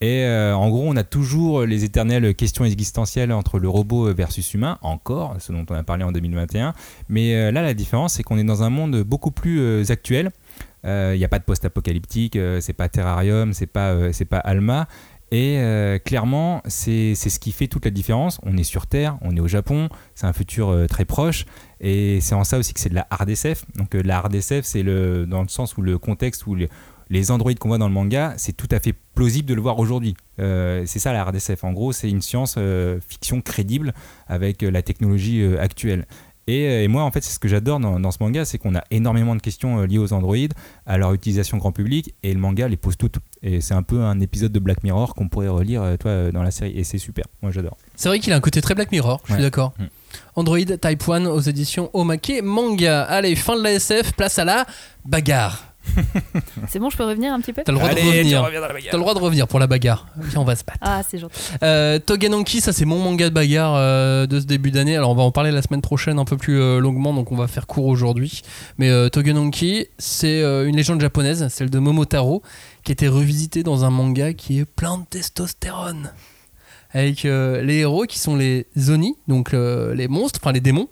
Et 0.01 0.25
en 0.27 0.67
gros, 0.69 0.81
on 0.87 0.95
a 0.95 1.03
toujours 1.03 1.61
les 1.67 1.83
éternelles 1.83 2.33
questions 2.33 2.65
existentielles 2.65 3.31
entre 3.31 3.59
le 3.59 3.69
robot 3.69 4.11
versus 4.15 4.55
humain, 4.55 4.79
encore, 4.81 5.35
ce 5.37 5.51
dont 5.51 5.67
on 5.69 5.75
a 5.75 5.83
parlé 5.83 6.03
en 6.03 6.11
2021. 6.11 6.73
Mais 7.09 7.51
là, 7.51 7.61
la 7.61 7.75
différence, 7.75 8.15
c'est 8.15 8.23
qu'on 8.23 8.39
est 8.39 8.43
dans 8.43 8.63
un 8.63 8.71
monde 8.71 9.03
beaucoup 9.03 9.29
plus 9.29 9.91
actuel. 9.91 10.31
Il 10.83 11.17
n'y 11.17 11.25
a 11.25 11.29
pas 11.29 11.39
de 11.39 11.43
post-apocalyptique, 11.43 12.35
euh, 12.35 12.59
c'est 12.59 12.73
pas 12.73 12.89
Terrarium, 12.89 13.53
c'est 13.53 13.67
pas, 13.67 13.91
euh, 13.91 14.11
c'est 14.11 14.25
pas 14.25 14.39
Alma. 14.39 14.87
Et 15.33 15.59
euh, 15.59 15.97
clairement, 15.97 16.61
c'est 16.65 17.15
ce 17.15 17.39
qui 17.39 17.53
fait 17.53 17.67
toute 17.67 17.85
la 17.85 17.91
différence. 17.91 18.39
On 18.43 18.57
est 18.57 18.63
sur 18.63 18.85
Terre, 18.85 19.17
on 19.21 19.33
est 19.35 19.39
au 19.39 19.47
Japon, 19.47 19.87
c'est 20.13 20.27
un 20.27 20.33
futur 20.33 20.69
euh, 20.69 20.87
très 20.87 21.05
proche. 21.05 21.45
Et 21.79 22.19
c'est 22.19 22.35
en 22.35 22.43
ça 22.43 22.57
aussi 22.57 22.73
que 22.73 22.81
c'est 22.81 22.89
de 22.89 22.95
la 22.95 23.07
hard. 23.09 23.31
Donc 23.75 23.95
euh, 23.95 24.01
la 24.03 24.17
hard 24.17 24.37
c'est 24.41 24.83
le, 24.83 25.25
dans 25.25 25.41
le 25.41 25.47
sens 25.47 25.77
où 25.77 25.81
le 25.81 25.97
contexte 25.97 26.45
où 26.47 26.55
le- 26.55 26.67
les 27.09 27.29
androïdes 27.29 27.59
qu'on 27.59 27.67
voit 27.67 27.77
dans 27.77 27.89
le 27.89 27.93
manga, 27.93 28.33
c'est 28.37 28.55
tout 28.55 28.69
à 28.71 28.79
fait 28.79 28.93
plausible 29.15 29.47
de 29.47 29.53
le 29.53 29.61
voir 29.61 29.79
aujourd'hui. 29.79 30.15
Euh, 30.39 30.83
c'est 30.85 30.99
ça 30.99 31.11
la 31.13 31.21
hard. 31.21 31.37
En 31.63 31.71
gros, 31.73 31.91
c'est 31.91 32.09
une 32.09 32.21
science 32.21 32.55
euh, 32.57 32.99
fiction 33.07 33.41
crédible 33.41 33.93
avec 34.27 34.63
euh, 34.63 34.71
la 34.71 34.81
technologie 34.81 35.41
euh, 35.41 35.61
actuelle. 35.61 36.07
Et, 36.51 36.67
euh, 36.67 36.83
et 36.83 36.87
moi, 36.89 37.03
en 37.03 37.11
fait, 37.11 37.21
c'est 37.23 37.31
ce 37.33 37.39
que 37.39 37.47
j'adore 37.47 37.79
dans, 37.79 37.99
dans 37.99 38.11
ce 38.11 38.17
manga, 38.19 38.43
c'est 38.43 38.57
qu'on 38.57 38.75
a 38.75 38.83
énormément 38.91 39.35
de 39.35 39.41
questions 39.41 39.79
euh, 39.79 39.85
liées 39.87 39.97
aux 39.99 40.11
androïdes, 40.11 40.53
à 40.85 40.97
leur 40.97 41.13
utilisation 41.13 41.57
grand 41.57 41.71
public, 41.71 42.13
et 42.23 42.33
le 42.33 42.39
manga 42.39 42.67
les 42.67 42.77
pose 42.77 42.97
toutes. 42.97 43.15
Et 43.41 43.61
c'est 43.61 43.73
un 43.73 43.83
peu 43.83 44.01
un 44.01 44.19
épisode 44.19 44.51
de 44.51 44.59
Black 44.59 44.83
Mirror 44.83 45.15
qu'on 45.15 45.29
pourrait 45.29 45.47
relire, 45.47 45.81
euh, 45.81 45.95
toi, 45.97 46.31
dans 46.31 46.43
la 46.43 46.51
série. 46.51 46.77
Et 46.77 46.83
c'est 46.83 46.97
super. 46.97 47.25
Moi, 47.41 47.51
j'adore. 47.51 47.77
C'est 47.95 48.09
vrai 48.09 48.19
qu'il 48.19 48.33
a 48.33 48.35
un 48.35 48.41
côté 48.41 48.61
très 48.61 48.75
Black 48.75 48.91
Mirror, 48.91 49.21
je 49.23 49.27
suis 49.27 49.35
Ouais. 49.35 49.41
d'accord. 49.41 49.73
Mm. 49.79 49.83
Android 50.35 50.57
Type 50.59 51.03
1 51.09 51.25
aux 51.27 51.39
éditions 51.39 51.89
Omake 51.93 52.41
Manga. 52.43 53.03
Allez, 53.03 53.35
fin 53.35 53.55
de 53.55 53.63
la 53.63 53.71
SF, 53.73 54.11
place 54.13 54.37
à 54.39 54.43
la 54.45 54.65
bagarre. 55.05 55.70
C'est 56.67 56.79
bon, 56.79 56.89
je 56.89 56.97
peux 56.97 57.03
revenir 57.05 57.33
un 57.33 57.39
petit 57.41 57.53
peu? 57.53 57.63
T'as 57.65 57.71
le 57.71 57.77
droit 57.77 57.89
de 57.89 57.99
revenir. 57.99 58.41
T'as 58.41 58.97
le 58.97 58.99
droit 58.99 59.13
de 59.13 59.19
revenir 59.19 59.47
pour 59.47 59.59
la 59.59 59.67
bagarre. 59.67 60.07
Viens, 60.17 60.41
on 60.41 60.43
va 60.43 60.55
se 60.55 60.63
battre. 60.63 60.79
Ah, 60.81 61.01
c'est 61.07 61.17
gentil. 61.17 61.35
Euh, 61.63 61.99
Togenanki, 61.99 62.61
ça 62.61 62.71
c'est 62.73 62.85
mon 62.85 62.99
manga 62.99 63.29
de 63.29 63.33
bagarre 63.33 63.73
euh, 63.75 64.27
de 64.27 64.39
ce 64.39 64.45
début 64.45 64.71
d'année. 64.71 64.95
Alors 64.95 65.11
on 65.11 65.15
va 65.15 65.23
en 65.23 65.31
parler 65.31 65.51
la 65.51 65.61
semaine 65.61 65.81
prochaine 65.81 66.19
un 66.19 66.25
peu 66.25 66.37
plus 66.37 66.59
euh, 66.59 66.79
longuement, 66.79 67.13
donc 67.13 67.31
on 67.31 67.35
va 67.35 67.47
faire 67.47 67.67
court 67.67 67.85
aujourd'hui. 67.87 68.41
Mais 68.77 68.89
euh, 68.89 69.09
Togenanki, 69.09 69.87
c'est 69.97 70.41
euh, 70.41 70.67
une 70.67 70.75
légende 70.77 71.01
japonaise, 71.01 71.47
celle 71.49 71.69
de 71.69 71.79
Momotaro, 71.79 72.41
qui 72.83 72.91
a 72.91 72.93
été 72.93 73.07
revisitée 73.07 73.63
dans 73.63 73.83
un 73.83 73.89
manga 73.89 74.33
qui 74.33 74.59
est 74.59 74.65
plein 74.65 74.97
de 74.99 75.05
testostérone. 75.05 76.11
Avec 76.93 77.23
euh, 77.23 77.61
les 77.61 77.77
héros 77.77 78.03
qui 78.03 78.19
sont 78.19 78.35
les 78.35 78.67
Zoni, 78.77 79.15
donc 79.29 79.53
euh, 79.53 79.95
les 79.95 80.09
monstres, 80.09 80.41
enfin 80.43 80.51
les 80.51 80.59
démons, 80.59 80.89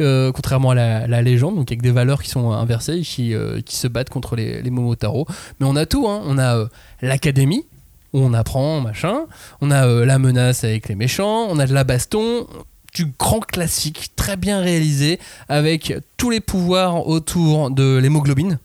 euh, 0.00 0.32
contrairement 0.32 0.70
à 0.70 1.06
la, 1.06 1.22
légende, 1.22 1.56
donc 1.56 1.70
avec 1.70 1.82
des 1.82 1.90
valeurs 1.90 2.22
qui 2.22 2.30
sont 2.30 2.52
inversées 2.52 2.98
et 2.98 3.02
qui, 3.02 3.34
euh, 3.34 3.60
se 3.68 3.88
battent 3.88 4.10
contre 4.10 4.36
les, 4.36 4.62
les 4.62 4.70
Momotaro. 4.70 5.26
Mais 5.60 5.66
on 5.66 5.76
a 5.76 5.86
tout, 5.86 6.06
hein. 6.08 6.22
on 6.24 6.38
a 6.38 6.56
euh, 6.56 6.66
l'académie, 7.02 7.66
où 8.12 8.20
on 8.20 8.32
apprend, 8.32 8.80
machin. 8.80 9.26
On 9.60 9.70
a 9.70 9.86
la 9.86 10.18
menace 10.18 10.64
avec 10.64 10.88
les 10.88 10.94
méchants, 10.94 11.46
on 11.50 11.58
a 11.58 11.66
de 11.66 11.74
la 11.74 11.84
baston, 11.84 12.46
du 12.94 13.06
grand 13.18 13.40
classique, 13.40 14.12
très 14.16 14.36
bien 14.36 14.60
réalisé, 14.60 15.18
avec 15.48 15.94
tous 16.16 16.30
les 16.30 16.40
pouvoirs 16.40 17.06
autour 17.06 17.70
de 17.70 17.96
l'hémoglobine. 17.96 18.58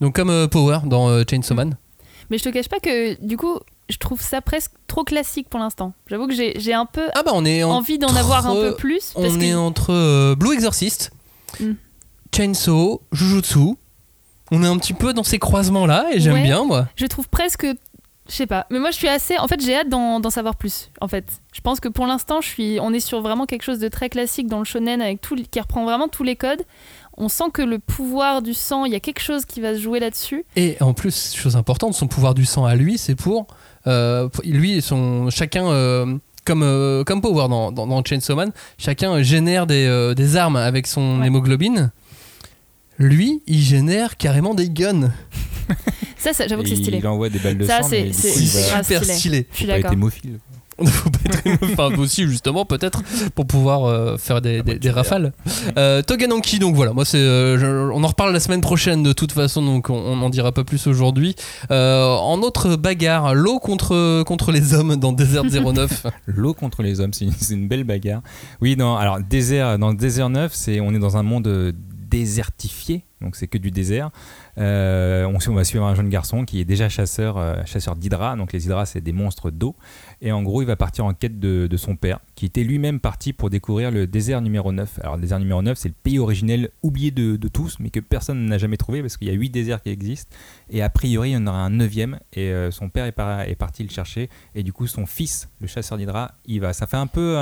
Donc 0.00 0.14
comme 0.14 0.48
Power 0.48 0.80
dans 0.84 1.22
Chainsaw 1.28 1.54
Man. 1.54 1.76
Mais 2.30 2.38
je 2.38 2.44
te 2.44 2.48
cache 2.48 2.68
pas 2.68 2.80
que 2.80 3.22
du 3.24 3.36
coup, 3.36 3.58
je 3.88 3.96
trouve 3.98 4.20
ça 4.20 4.40
presque 4.40 4.72
trop 4.86 5.04
classique 5.04 5.48
pour 5.48 5.60
l'instant. 5.60 5.92
J'avoue 6.08 6.26
que 6.26 6.34
j'ai 6.34 6.72
un 6.74 6.86
peu 6.86 7.08
Ah 7.14 7.22
bah 7.22 7.32
on 7.34 7.44
est 7.44 7.62
en- 7.62 7.70
envie 7.70 7.98
d'en 7.98 8.14
avoir 8.14 8.46
un 8.46 8.54
peu 8.54 8.74
plus. 8.76 9.12
Parce 9.14 9.34
on 9.34 9.38
que 9.38 9.44
est 9.44 9.54
entre 9.54 9.92
euh, 9.92 10.34
Blue 10.34 10.52
Exorcist, 10.54 11.10
Mm. 11.60 11.72
Chainsaw, 12.34 13.00
Jujutsu. 13.12 13.76
On 14.52 14.62
est 14.62 14.66
un 14.66 14.76
petit 14.78 14.92
peu 14.94 15.12
dans 15.12 15.22
ces 15.24 15.38
croisements-là 15.38 16.06
et 16.12 16.20
j'aime 16.20 16.34
Ouais. 16.34 16.42
bien 16.42 16.64
moi. 16.64 16.86
je 16.96 17.06
trouve 17.06 17.28
presque. 17.28 17.66
Je 18.28 18.34
sais 18.34 18.46
pas. 18.46 18.66
Mais 18.70 18.80
moi, 18.80 18.90
je 18.90 18.96
suis 18.96 19.06
assez. 19.06 19.38
En 19.38 19.46
fait, 19.46 19.60
j'ai 19.64 19.76
hâte 19.76 19.88
d'en 19.88 20.30
savoir 20.30 20.56
plus. 20.56 20.90
En 21.00 21.06
fait, 21.06 21.24
je 21.52 21.60
pense 21.60 21.78
que 21.78 21.86
pour 21.88 22.06
l'instant, 22.08 22.40
je 22.40 22.48
suis. 22.48 22.78
On 22.80 22.92
est 22.92 22.98
sur 23.00 23.20
vraiment 23.22 23.46
quelque 23.46 23.62
chose 23.62 23.78
de 23.78 23.86
très 23.86 24.08
classique 24.08 24.48
dans 24.48 24.58
le 24.58 24.64
shonen 24.64 25.00
avec 25.00 25.20
tout, 25.20 25.36
qui 25.36 25.60
reprend 25.60 25.84
vraiment 25.84 26.08
tous 26.08 26.24
les 26.24 26.34
codes. 26.34 26.62
On 27.16 27.28
sent 27.28 27.44
que 27.54 27.62
le 27.62 27.78
pouvoir 27.78 28.42
du 28.42 28.52
sang, 28.52 28.84
il 28.84 28.90
y 28.92 28.96
a 28.96 29.00
quelque 29.00 29.20
chose 29.22 29.44
qui 29.44 29.60
va 29.60 29.74
se 29.74 29.78
jouer 29.80 30.00
là-dessus. 30.00 30.44
Et 30.56 30.76
en 30.80 30.92
plus, 30.92 31.34
chose 31.36 31.54
importante, 31.56 31.94
son 31.94 32.08
pouvoir 32.08 32.34
du 32.34 32.44
sang 32.44 32.64
à 32.66 32.74
lui, 32.74 32.98
c'est 32.98 33.14
pour- 33.14 33.46
lui 34.44 34.72
et 34.72 34.80
son 34.80 35.30
chacun 35.30 35.66
euh, 35.68 36.16
comme 36.44 36.62
euh, 36.62 37.04
comme 37.04 37.20
Power 37.20 37.48
dans, 37.48 37.72
dans, 37.72 37.86
dans 37.86 38.02
Chainsaw 38.04 38.36
Man, 38.36 38.52
chacun 38.78 39.22
génère 39.22 39.66
des, 39.66 39.86
euh, 39.86 40.14
des 40.14 40.36
armes 40.36 40.56
avec 40.56 40.86
son 40.86 41.20
Ouais. 41.20 41.26
hémoglobine. 41.28 41.90
Lui, 42.98 43.42
il 43.46 43.60
génère 43.60 44.16
carrément 44.16 44.54
des 44.54 44.70
guns. 44.70 45.10
Ça, 46.16 46.32
ça 46.32 46.46
j'avoue 46.48 46.62
que 46.62 46.68
c'est 46.68 46.76
stylé. 46.76 46.98
Il 46.98 47.06
envoie 47.06 47.28
des 47.28 47.38
balles 47.38 47.58
de 47.58 47.64
Ça, 47.66 47.82
sang. 47.82 47.88
c'est- 47.90 48.12
Super 48.12 48.82
stylé. 49.02 49.04
stylé. 49.04 49.46
Je 49.52 49.56
suis 49.56 49.66
d'accord. 49.66 49.92
hémophile. 50.80 50.92
Faut 50.92 51.10
pas 51.10 51.18
être- 51.50 51.64
enfin 51.72 51.96
aussi 51.98 52.26
justement 52.28 52.64
peut-être 52.64 53.02
pour 53.34 53.46
pouvoir 53.46 53.84
euh, 53.84 54.16
faire 54.16 54.40
des, 54.40 54.62
des- 54.62 54.78
des 54.78 54.90
rafales. 54.90 55.32
Euh, 55.78 56.02
Togananki 56.02 56.58
donc 56.58 56.74
voilà 56.74 56.92
moi 56.92 57.04
c'est 57.04 57.18
euh, 57.18 57.90
on 57.94 58.02
en 58.04 58.08
reparle 58.08 58.32
la 58.32 58.40
semaine 58.40 58.60
prochaine 58.60 59.02
de 59.02 59.12
toute 59.12 59.32
façon 59.32 59.62
donc 59.62 59.90
on, 59.90 59.94
on 59.94 60.20
en 60.22 60.30
dira 60.30 60.52
pas 60.52 60.64
plus 60.64 60.86
aujourd'hui. 60.86 61.34
Euh, 61.70 62.04
en 62.14 62.40
autre 62.42 62.76
bagarre 62.76 63.34
l'eau 63.34 63.58
contre 63.58 64.22
contre 64.24 64.52
les 64.52 64.74
hommes 64.74 64.96
dans 64.96 65.12
Desert 65.12 65.44
09. 65.44 66.06
L'eau 66.26 66.54
contre 66.54 66.82
les 66.82 67.00
hommes, 67.00 67.12
c'est 67.12 67.26
une, 67.54 67.68
belle 67.68 67.84
bagarre. 67.84 68.22
Oui, 68.60 68.76
non, 68.76 68.96
alors 68.96 69.20
désert, 69.20 69.78
dans 69.78 69.94
Désert 69.94 70.28
9, 70.30 70.52
c'est, 70.54 70.80
on 70.80 70.92
est 70.94 70.98
dans 70.98 71.16
un 71.16 71.22
monde 71.22 71.74
désertifié, 72.10 73.04
donc 73.20 73.36
c'est 73.36 73.46
que 73.46 73.58
du 73.58 73.70
désert. 73.70 74.10
On, 74.56 75.38
va 75.54 75.64
suivre 75.64 75.84
un 75.84 75.94
jeune 75.94 76.08
garçon 76.08 76.44
qui 76.44 76.60
est 76.60 76.64
déjà 76.64 76.88
chasseur, 76.88 77.38
chasseur 77.66 77.96
d'hydra, 77.96 78.36
donc 78.36 78.52
les 78.52 78.66
hydras 78.66 78.86
c'est 78.86 79.00
des 79.00 79.12
monstres 79.12 79.50
d'eau. 79.50 79.74
Et 80.22 80.32
en 80.32 80.42
gros, 80.42 80.62
il 80.62 80.64
va 80.64 80.76
partir 80.76 81.04
en 81.04 81.12
quête 81.12 81.38
de, 81.38 81.76
son 81.76 81.96
père, 81.96 82.20
qui 82.34 82.46
était 82.46 82.64
lui-même 82.64 83.00
parti 83.00 83.32
pour 83.32 83.50
découvrir 83.50 83.90
le 83.90 84.06
désert 84.06 84.40
numéro 84.40 84.72
9. 84.72 85.00
Alors, 85.02 85.16
le 85.16 85.22
désert 85.22 85.38
numéro 85.38 85.60
9, 85.60 85.76
c'est 85.76 85.88
le 85.88 85.94
pays 85.94 86.18
originel 86.18 86.70
oublié 86.82 87.10
de, 87.10 87.36
tous, 87.48 87.76
mais 87.80 87.90
que 87.90 88.00
personne 88.00 88.46
n'a 88.46 88.58
jamais 88.58 88.76
trouvé 88.76 89.02
parce 89.02 89.16
qu'il 89.16 89.28
y 89.28 89.30
a 89.30 89.34
8 89.34 89.50
déserts 89.50 89.82
qui 89.82 89.90
existent. 89.90 90.34
Et 90.70 90.82
a 90.82 90.88
priori, 90.88 91.30
il 91.30 91.32
y 91.34 91.36
en 91.36 91.46
aura 91.46 91.58
un 91.58 91.70
neuvième. 91.70 92.18
Et 92.32 92.50
euh, 92.50 92.70
son 92.70 92.88
père 92.88 93.04
est, 93.04 93.12
par- 93.12 93.42
est 93.42 93.54
parti 93.54 93.82
le 93.82 93.90
chercher. 93.90 94.30
Et 94.54 94.62
du 94.62 94.72
coup, 94.72 94.86
son 94.86 95.06
fils, 95.06 95.50
le 95.60 95.66
chasseur 95.66 95.98
d'Hydra, 95.98 96.32
il 96.46 96.60
va. 96.60 96.72
Ça 96.72 96.86
fait 96.86 96.96
un 96.96 97.06
peu. 97.06 97.36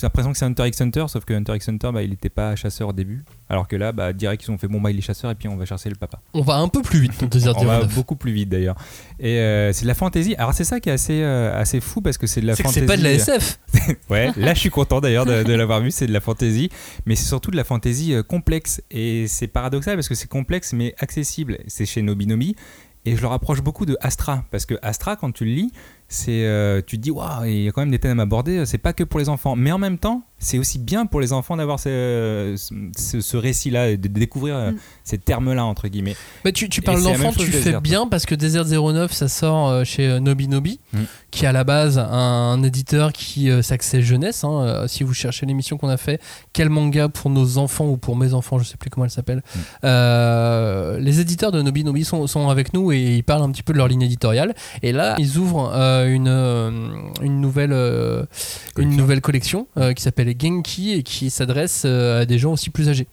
J'ai 0.00 0.06
l'impression 0.06 0.30
que 0.30 0.38
c'est 0.38 0.44
Hunter 0.44 0.68
x 0.68 0.80
Hunter, 0.80 1.04
sauf 1.08 1.24
que 1.24 1.34
Hunter 1.34 1.56
x 1.56 1.68
Hunter, 1.68 1.90
bah, 1.92 2.02
il 2.02 2.10
n'était 2.10 2.28
pas 2.28 2.54
chasseur 2.54 2.88
au 2.88 2.92
début. 2.92 3.24
Alors 3.48 3.66
que 3.66 3.74
là, 3.74 3.90
bah, 3.90 4.12
direct, 4.12 4.44
ils 4.44 4.50
ont 4.52 4.56
fait 4.56 4.68
bon, 4.68 4.80
bah, 4.80 4.92
il 4.92 4.98
est 4.98 5.02
chasseur 5.02 5.28
et 5.30 5.34
puis 5.34 5.48
on 5.48 5.56
va 5.56 5.64
chercher 5.64 5.88
le 5.90 5.96
papa. 5.96 6.20
On 6.34 6.42
va 6.42 6.56
un 6.58 6.68
peu 6.68 6.82
plus 6.82 7.00
vite 7.00 7.20
dans 7.20 7.26
Desert 7.26 7.54
On 7.56 7.64
va 7.64 7.80
09. 7.80 7.94
beaucoup 7.96 8.14
plus 8.14 8.30
vite 8.30 8.48
d'ailleurs. 8.48 8.76
Et 9.18 9.38
euh, 9.40 9.72
c'est 9.72 9.82
de 9.82 9.88
la 9.88 9.94
fantaisie. 9.94 10.36
Alors, 10.36 10.54
c'est 10.54 10.62
ça 10.62 10.78
qui 10.78 10.88
est 10.88 10.92
assez, 10.92 11.20
euh, 11.20 11.60
assez 11.60 11.80
fou 11.80 12.00
parce 12.00 12.16
que 12.16 12.28
c'est 12.28 12.40
de 12.40 12.46
la 12.46 12.54
fantaisie. 12.54 12.80
c'est 12.80 12.86
pas 12.86 12.96
de 12.96 13.02
la 13.02 13.12
SF. 13.12 13.58
Ouais, 14.10 14.30
là 14.36 14.54
je 14.54 14.58
suis 14.60 14.70
content 14.70 15.00
d'ailleurs 15.00 15.24
de, 15.24 15.42
de 15.42 15.52
l'avoir 15.54 15.80
vu, 15.80 15.90
c'est 15.90 16.06
de 16.06 16.12
la 16.12 16.20
fantaisie, 16.20 16.68
mais 17.06 17.16
c'est 17.16 17.24
surtout 17.26 17.50
de 17.50 17.56
la 17.56 17.64
fantaisie 17.64 18.12
euh, 18.14 18.22
complexe. 18.22 18.82
Et 18.90 19.26
c'est 19.26 19.46
paradoxal 19.48 19.96
parce 19.96 20.08
que 20.08 20.14
c'est 20.14 20.28
complexe 20.28 20.72
mais 20.74 20.94
accessible. 20.98 21.58
C'est 21.66 21.86
chez 21.86 22.02
Nobinomi. 22.02 22.54
Et 23.04 23.16
je 23.16 23.22
le 23.22 23.28
rapproche 23.28 23.62
beaucoup 23.62 23.86
de 23.86 23.96
Astra, 24.02 24.44
parce 24.50 24.66
que 24.66 24.74
Astra, 24.82 25.16
quand 25.16 25.32
tu 25.32 25.46
le 25.46 25.52
lis, 25.52 25.72
c'est, 26.08 26.46
euh, 26.46 26.80
tu 26.84 26.96
te 26.96 27.02
dis, 27.02 27.10
waouh, 27.10 27.44
il 27.44 27.62
y 27.64 27.68
a 27.68 27.72
quand 27.72 27.82
même 27.82 27.90
des 27.90 27.98
thèmes 27.98 28.20
abordés, 28.20 28.64
c'est 28.64 28.78
pas 28.78 28.92
que 28.92 29.04
pour 29.04 29.20
les 29.20 29.28
enfants. 29.28 29.56
Mais 29.56 29.72
en 29.72 29.78
même 29.78 29.98
temps, 29.98 30.22
c'est 30.38 30.58
aussi 30.58 30.78
bien 30.78 31.06
pour 31.06 31.20
les 31.20 31.32
enfants 31.32 31.56
d'avoir 31.56 31.80
ce, 31.80 32.54
ce, 32.96 33.20
ce 33.20 33.36
récit-là, 33.36 33.90
et 33.90 33.96
de 33.96 34.08
découvrir 34.08 34.54
euh, 34.56 34.70
Mm. 34.72 34.76
ces 35.04 35.18
termes-là, 35.18 35.64
entre 35.64 35.88
guillemets. 35.88 36.16
Mais 36.44 36.52
tu, 36.52 36.68
parles 36.82 37.02
d'enfants, 37.02 37.32
tu 37.32 37.46
fais 37.46 37.58
Desert. 37.58 37.80
bien 37.80 38.06
parce 38.08 38.26
que 38.26 38.34
Desert 38.34 38.66
09 38.66 39.12
ça 39.12 39.28
sort 39.28 39.68
euh, 39.68 39.84
chez 39.84 40.06
euh, 40.08 40.20
Nobi 40.20 40.48
Nobi, 40.48 40.78
Mm. 40.92 40.98
qui 41.30 41.44
est 41.44 41.48
à 41.48 41.52
la 41.52 41.64
base 41.64 41.98
un, 41.98 42.04
un 42.04 42.62
éditeur 42.62 43.12
qui 43.12 43.50
euh, 43.50 43.62
s'accède 43.62 44.02
jeunesse. 44.02 44.44
hein. 44.44 44.84
Si 44.86 45.02
vous 45.04 45.14
cherchez 45.14 45.44
l'émission 45.46 45.76
qu'on 45.78 45.88
a 45.88 45.96
fait, 45.96 46.20
quel 46.52 46.68
manga 46.70 47.08
pour 47.08 47.30
nos 47.30 47.58
enfants 47.58 47.86
ou 47.86 47.96
pour 47.96 48.16
mes 48.16 48.32
enfants, 48.34 48.58
je 48.58 48.64
sais 48.64 48.76
plus 48.76 48.90
comment 48.90 49.04
elle 49.04 49.10
s'appelle. 49.10 49.38
Mm. 49.54 49.58
Euh, 49.84 50.98
les 51.00 51.20
éditeurs 51.20 51.52
de 51.52 51.60
Nobi 51.62 51.84
Nobi 51.84 52.04
sont, 52.04 52.26
sont 52.26 52.48
avec 52.48 52.72
nous 52.74 52.92
et 52.92 53.16
ils 53.16 53.24
parlent 53.24 53.42
un 53.42 53.50
petit 53.50 53.62
peu 53.62 53.72
de 53.72 53.78
leur 53.78 53.88
ligne 53.88 54.02
éditoriale. 54.02 54.54
Et 54.82 54.92
là, 54.92 55.14
ils 55.18 55.38
ouvrent 55.38 55.70
euh, 55.74 56.06
une, 56.08 56.28
une 57.24 57.40
nouvelle 57.40 57.72
euh, 57.72 58.22
une 58.22 58.74
Collection. 58.74 58.98
nouvelle 59.02 59.20
collection 59.20 59.66
euh, 59.76 59.92
qui 59.92 60.02
s'appelle 60.02 60.27
Genki 60.38 60.92
et 60.92 61.02
qui 61.02 61.30
s'adresse 61.30 61.82
euh, 61.84 62.22
à 62.22 62.26
des 62.26 62.38
gens 62.38 62.52
aussi 62.52 62.70
plus 62.70 62.88
âgés. 62.88 63.06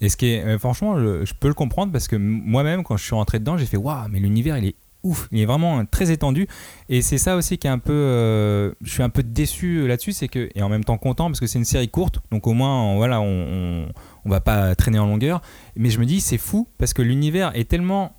Et 0.00 0.08
ce 0.08 0.16
qui 0.16 0.26
est, 0.26 0.44
euh, 0.44 0.58
franchement, 0.58 0.98
je, 0.98 1.32
peux 1.38 1.48
le 1.48 1.54
comprendre 1.54 1.92
parce 1.92 2.08
que 2.08 2.16
moi-même, 2.16 2.82
quand 2.82 2.96
je 2.96 3.04
suis 3.04 3.14
rentré 3.14 3.38
dedans, 3.38 3.56
j'ai 3.56 3.66
fait 3.66 3.76
waouh, 3.76 4.08
mais 4.10 4.18
l'univers 4.20 4.58
il 4.58 4.66
est 4.66 4.74
ouf, 5.04 5.28
il 5.32 5.40
est 5.40 5.46
vraiment 5.46 5.80
euh, 5.80 5.82
très 5.90 6.10
étendu. 6.10 6.46
Et 6.88 7.02
c'est 7.02 7.18
ça 7.18 7.36
aussi 7.36 7.58
qui 7.58 7.66
est 7.66 7.70
un 7.70 7.78
peu, 7.78 8.74
je 8.82 8.92
suis 8.92 9.02
un 9.02 9.10
peu 9.10 9.22
déçu 9.22 9.86
là-dessus, 9.86 10.12
c'est 10.12 10.28
que 10.28 10.48
et 10.54 10.62
en 10.62 10.68
même 10.68 10.84
temps 10.84 10.98
content 10.98 11.26
parce 11.26 11.40
que 11.40 11.46
c'est 11.46 11.58
une 11.58 11.64
série 11.64 11.88
courte, 11.88 12.20
donc 12.30 12.46
au 12.46 12.52
moins, 12.52 12.82
on- 12.82 12.96
voilà, 12.96 13.20
on, 13.20 13.88
on, 14.24 14.30
va 14.30 14.40
pas 14.40 14.74
traîner 14.74 14.98
en 14.98 15.06
longueur. 15.06 15.40
Mais 15.76 15.90
je 15.90 15.98
me 15.98 16.06
dis, 16.06 16.20
c'est 16.20 16.38
fou 16.38 16.68
parce 16.78 16.92
que 16.92 17.02
l'univers 17.02 17.52
est 17.54 17.68
tellement, 17.68 18.16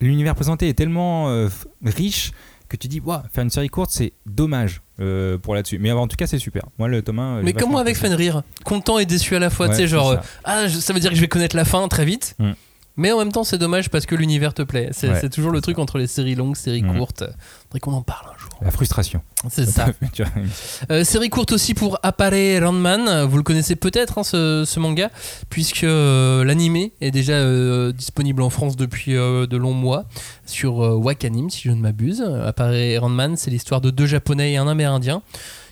l'univers 0.00 0.34
présenté 0.34 0.68
est 0.68 0.74
tellement 0.74 1.48
riche 1.84 2.32
que 2.68 2.76
tu 2.76 2.88
dis, 2.88 3.00
waouh, 3.00 3.20
faire 3.32 3.44
une 3.44 3.50
série 3.50 3.68
courte, 3.68 3.90
c'est 3.90 4.12
dommage 4.26 4.80
euh, 5.00 5.38
pour 5.38 5.54
là-dessus. 5.54 5.78
Mais 5.78 5.92
en 5.92 6.06
tout 6.08 6.16
cas, 6.16 6.26
c'est 6.26 6.38
super. 6.38 6.64
Moi, 6.78 6.88
le 6.88 7.02
tome 7.02 7.18
1, 7.18 7.42
Mais 7.42 7.52
comme 7.52 7.70
moi 7.70 7.80
avec 7.80 7.96
Fenrir, 7.96 8.42
content 8.64 8.98
et 8.98 9.06
déçu 9.06 9.34
à 9.36 9.38
la 9.38 9.50
fois, 9.50 9.66
Ouais, 9.66 9.72
tu 9.72 9.76
sais, 9.76 9.82
c'est 9.82 9.88
genre, 9.88 10.12
ça. 10.12 10.18
euh, 10.18 10.22
ah, 10.44 10.66
je- 10.68 10.78
ça 10.78 10.92
veut 10.92 11.00
dire 11.00 11.10
que 11.10 11.16
je 11.16 11.20
vais 11.20 11.28
connaître 11.28 11.56
la 11.56 11.64
fin 11.64 11.86
très 11.88 12.04
vite. 12.04 12.34
Mm. 12.38 12.52
Mais 12.96 13.10
en 13.10 13.18
même 13.18 13.32
temps, 13.32 13.42
c'est 13.42 13.58
dommage 13.58 13.90
parce 13.90 14.06
que 14.06 14.14
l'univers 14.14 14.54
te 14.54 14.62
plaît. 14.62 14.90
C'est 14.92 15.08
Ouais. 15.10 15.28
toujours 15.28 15.50
le 15.50 15.60
truc 15.60 15.80
entre 15.80 15.98
les 15.98 16.06
séries 16.06 16.36
longues, 16.36 16.54
séries 16.54 16.82
Mhm. 16.84 16.96
courtes. 16.96 17.24
Faudrait 17.64 17.80
qu'on 17.80 17.92
en 17.92 18.02
parle 18.02 18.26
un 18.32 18.38
jour. 18.38 18.50
La 18.62 18.70
frustration. 18.70 19.20
C'est 19.50 19.66
ça. 19.66 19.86
Euh, 20.90 21.02
série 21.02 21.28
courte 21.28 21.52
aussi 21.52 21.74
pour 21.74 21.98
Appare 22.04 22.32
Ranman. 22.62 23.24
Vous 23.26 23.36
le 23.36 23.42
connaissez 23.42 23.74
peut-être, 23.74 24.18
hein, 24.18 24.22
ce, 24.22 24.64
ce 24.64 24.78
manga, 24.78 25.10
puisque 25.50 25.82
euh, 25.84 26.44
l'animé 26.44 26.92
est 27.00 27.10
déjà 27.10 27.32
euh, 27.34 27.90
disponible 27.92 28.42
en 28.42 28.50
France 28.50 28.76
depuis 28.76 29.16
euh, 29.16 29.46
de 29.46 29.56
longs 29.56 29.72
mois 29.74 30.04
sur 30.46 30.84
euh, 30.84 30.94
Wakanim, 30.94 31.50
si 31.50 31.62
je 31.62 31.70
ne 31.72 31.80
m'abuse. 31.80 32.22
Appare 32.22 32.72
Ranman, 33.00 33.36
c'est 33.36 33.50
l'histoire 33.50 33.80
de 33.80 33.90
deux 33.90 34.06
Japonais 34.06 34.52
et 34.52 34.56
un 34.56 34.68
Amérindien. 34.68 35.22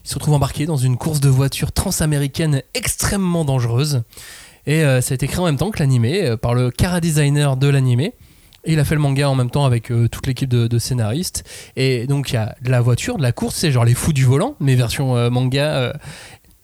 Ils 0.04 0.08
se 0.10 0.14
retrouvent 0.14 0.34
embarqués 0.34 0.66
dans 0.66 0.76
une 0.76 0.96
course 0.96 1.20
de 1.20 1.28
voitures 1.28 1.70
transaméricaine 1.70 2.62
extrêmement 2.74 3.44
dangereuse. 3.44 4.02
Et 4.66 4.84
euh, 4.84 5.00
ça 5.00 5.12
a 5.12 5.14
été 5.16 5.26
créé 5.26 5.40
en 5.40 5.46
même 5.46 5.56
temps 5.56 5.70
que 5.70 5.78
l'animé 5.78 6.22
euh, 6.22 6.36
par 6.36 6.54
le 6.54 6.70
cara 6.70 7.00
designer 7.00 7.56
de 7.56 7.68
l'animé. 7.68 8.14
Et 8.64 8.74
il 8.74 8.78
a 8.78 8.84
fait 8.84 8.94
le 8.94 9.00
manga 9.00 9.28
en 9.28 9.34
même 9.34 9.50
temps 9.50 9.64
avec 9.64 9.90
euh, 9.90 10.08
toute 10.08 10.26
l'équipe 10.26 10.48
de, 10.48 10.68
de 10.68 10.78
scénaristes. 10.78 11.44
Et 11.74 12.06
donc 12.06 12.30
il 12.30 12.34
y 12.34 12.36
a 12.36 12.54
de 12.62 12.70
la 12.70 12.80
voiture, 12.80 13.16
de 13.16 13.22
la 13.22 13.32
course, 13.32 13.56
c'est 13.56 13.72
genre 13.72 13.84
les 13.84 13.94
fous 13.94 14.12
du 14.12 14.24
volant, 14.24 14.54
mais 14.60 14.74
version 14.74 15.16
euh, 15.16 15.30
manga. 15.30 15.92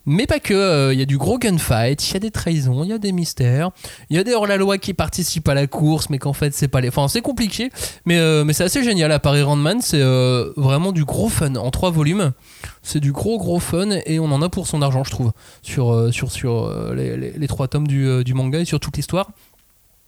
Mais 0.09 0.27
pas 0.27 0.41
que, 0.41 0.55
euh, 0.55 0.95
il 0.95 0.99
y 0.99 1.03
a 1.03 1.05
du 1.05 1.19
gros 1.19 1.39
gunfight, 1.39 2.09
il 2.09 2.15
y 2.15 2.17
a 2.17 2.21
des 2.21 2.31
trahisons, 2.31 2.83
il 2.83 2.89
y 2.89 2.93
a 2.95 2.99
des 2.99 3.13
mystères, 3.13 3.71
il 4.09 4.17
y 4.17 4.19
a 4.19 4.25
des 4.25 4.33
hors-la-loi 4.33 4.79
qui 4.79 4.95
participent 4.95 5.49
à 5.49 5.55
la 5.55 5.67
course, 5.67 6.09
mais 6.09 6.19
qu'en 6.19 6.33
fait 6.33 6.55
c'est 6.55 6.67
pas 6.67 6.81
les. 6.81 6.89
Enfin, 6.89 7.09
c'est 7.09 7.21
compliqué, 7.21 7.71
mais, 8.07 8.19
euh, 8.19 8.43
mais 8.43 8.55
c'est 8.55 8.65
assez 8.65 8.83
génial. 8.83 9.13
À 9.13 9.19
Paris 9.19 9.43
Randman, 9.43 9.83
c'est 9.83 10.01
euh, 10.01 10.51
vraiment 10.57 10.93
du 10.93 11.05
gros 11.05 11.29
fun 11.29 11.57
en 11.57 11.71
trois 11.71 11.91
volumes. 11.91 12.33
C'est 12.83 13.01
du 13.01 13.13
gros 13.13 13.37
gros 13.37 13.61
fun 13.61 13.91
et 14.07 14.19
on 14.19 14.33
en 14.33 14.41
a 14.41 14.49
pour 14.49 14.67
son 14.67 14.81
argent, 14.81 15.05
je 15.05 15.11
trouve, 15.11 15.33
sur, 15.61 16.11
sur, 16.11 16.33
sur 16.33 16.73
les, 16.95 17.47
trois 17.47 17.69
tomes 17.69 17.87
du, 17.87 18.33
manga 18.33 18.61
et 18.61 18.65
sur 18.65 18.81
toute 18.81 18.97
l'histoire. 18.97 19.31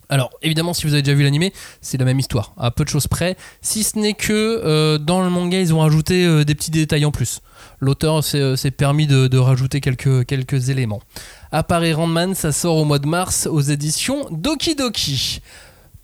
Alors, 0.09 0.31
évidemment, 0.41 0.73
si 0.73 0.87
vous 0.87 0.95
avez 0.95 1.03
déjà 1.03 1.15
vu 1.15 1.25
l'animé, 1.25 1.53
c'est 1.83 1.99
la 1.99 2.07
même 2.07 2.19
histoire, 2.19 2.55
à 2.57 2.71
peu 2.71 2.85
de 2.85 2.89
choses 2.89 3.07
près, 3.07 3.37
si 3.61 3.85
ce 3.85 3.99
n'est 3.99 4.15
que 4.15 4.97
dans 4.97 5.23
le 5.23 5.31
manga, 5.31 5.61
ils 5.61 5.75
ont 5.75 5.81
rajouté 5.81 6.25
euh, 6.25 6.45
des 6.45 6.55
petits 6.55 6.71
détails 6.71 7.05
en 7.05 7.13
plus. 7.13 7.43
L'auteur 7.81 8.23
s'est 8.23 8.39
euh, 8.41 8.71
permis 8.77 9.07
de, 9.07 9.27
de 9.27 9.39
rajouter 9.39 9.81
quelques, 9.81 10.27
quelques 10.27 10.69
éléments. 10.69 11.01
Apparaît 11.51 11.93
Randman, 11.95 12.35
ça 12.35 12.53
sort 12.53 12.77
au 12.77 12.85
mois 12.85 12.99
de 12.99 13.07
mars 13.07 13.49
aux 13.51 13.61
éditions 13.61 14.27
Doki 14.31 14.75
Doki. 14.75 15.41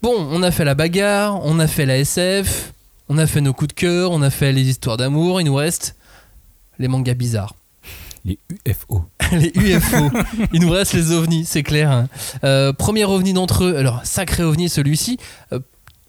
Bon, 0.03 0.15
on 0.31 0.43
a 0.43 0.51
fait 0.51 0.65
la 0.65 0.75
bagarre, 0.75 1.41
on 1.45 1.59
a 1.59 1.67
fait 1.67 1.87
la 1.87 1.99
SF, 1.99 2.73
on 3.09 3.19
a 3.19 3.27
fait 3.27 3.41
nos 3.41 3.53
coups 3.53 3.69
de 3.69 3.75
cœur, 3.75 4.11
on 4.11 4.23
a 4.23 4.31
fait 4.31 4.53
les 4.53 4.69
histoires 4.69 4.97
d'amour, 4.97 5.41
il 5.41 5.45
nous 5.45 5.55
reste 5.55 5.97
les 6.79 6.89
mangas 6.89 7.15
bizarres. 7.15 7.55
Les 8.25 8.39
UFO. 8.67 9.05
les 9.33 9.53
UFO. 9.55 10.11
Il 10.53 10.61
nous 10.63 10.71
reste 10.71 10.95
les 10.95 11.13
ovnis, 11.13 11.45
c'est 11.45 11.63
clair. 11.63 11.91
hein. 11.91 12.09
Euh, 12.43 12.73
premier 12.73 13.05
ovni 13.05 13.33
d'entre 13.33 13.65
eux, 13.65 13.77
alors 13.77 14.01
sacré 14.05 14.43
ovni 14.43 14.69
celui-ci, 14.69 15.19
euh, 15.53 15.61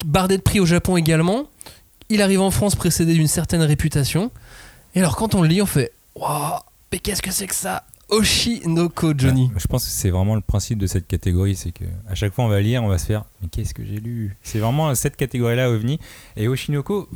bardé 0.05 0.37
de 0.37 0.41
prix 0.41 0.59
au 0.59 0.65
Japon 0.65 0.97
également. 0.97 1.45
Il 2.09 2.21
arrive 2.21 2.41
en 2.41 2.51
France 2.51 2.75
précédé 2.75 3.13
d'une 3.13 3.27
certaine 3.27 3.61
réputation. 3.61 4.31
Et 4.97 4.99
alors 4.99 5.15
quand 5.15 5.35
on 5.35 5.43
le 5.43 5.47
lit, 5.47 5.61
on 5.61 5.67
fait 5.67 5.91
Waouh, 6.15 6.59
mais 6.91 6.97
qu'est-ce 6.97 7.21
que 7.21 7.29
c'est 7.31 7.45
que 7.45 7.53
ça? 7.53 7.83
Oshinoko 8.09 9.13
Johnny. 9.15 9.51
Je 9.55 9.67
pense 9.67 9.85
que 9.85 9.91
c'est 9.91 10.09
vraiment 10.09 10.33
le 10.33 10.41
principe 10.41 10.79
de 10.79 10.87
cette 10.87 11.07
catégorie, 11.07 11.55
c'est 11.55 11.71
que 11.71 11.83
à 12.09 12.15
chaque 12.15 12.33
fois 12.33 12.45
on 12.45 12.47
va 12.47 12.59
lire, 12.61 12.81
on 12.83 12.87
va 12.87 12.97
se 12.97 13.05
faire 13.05 13.25
mais 13.41 13.47
qu'est-ce 13.47 13.75
que 13.75 13.85
j'ai 13.85 13.99
lu? 13.99 14.35
C'est 14.41 14.57
vraiment 14.57 14.95
cette 14.95 15.15
catégorie-là 15.15 15.69
OVNI 15.69 15.99
et 16.35 16.47
Oshinoko. 16.47 17.09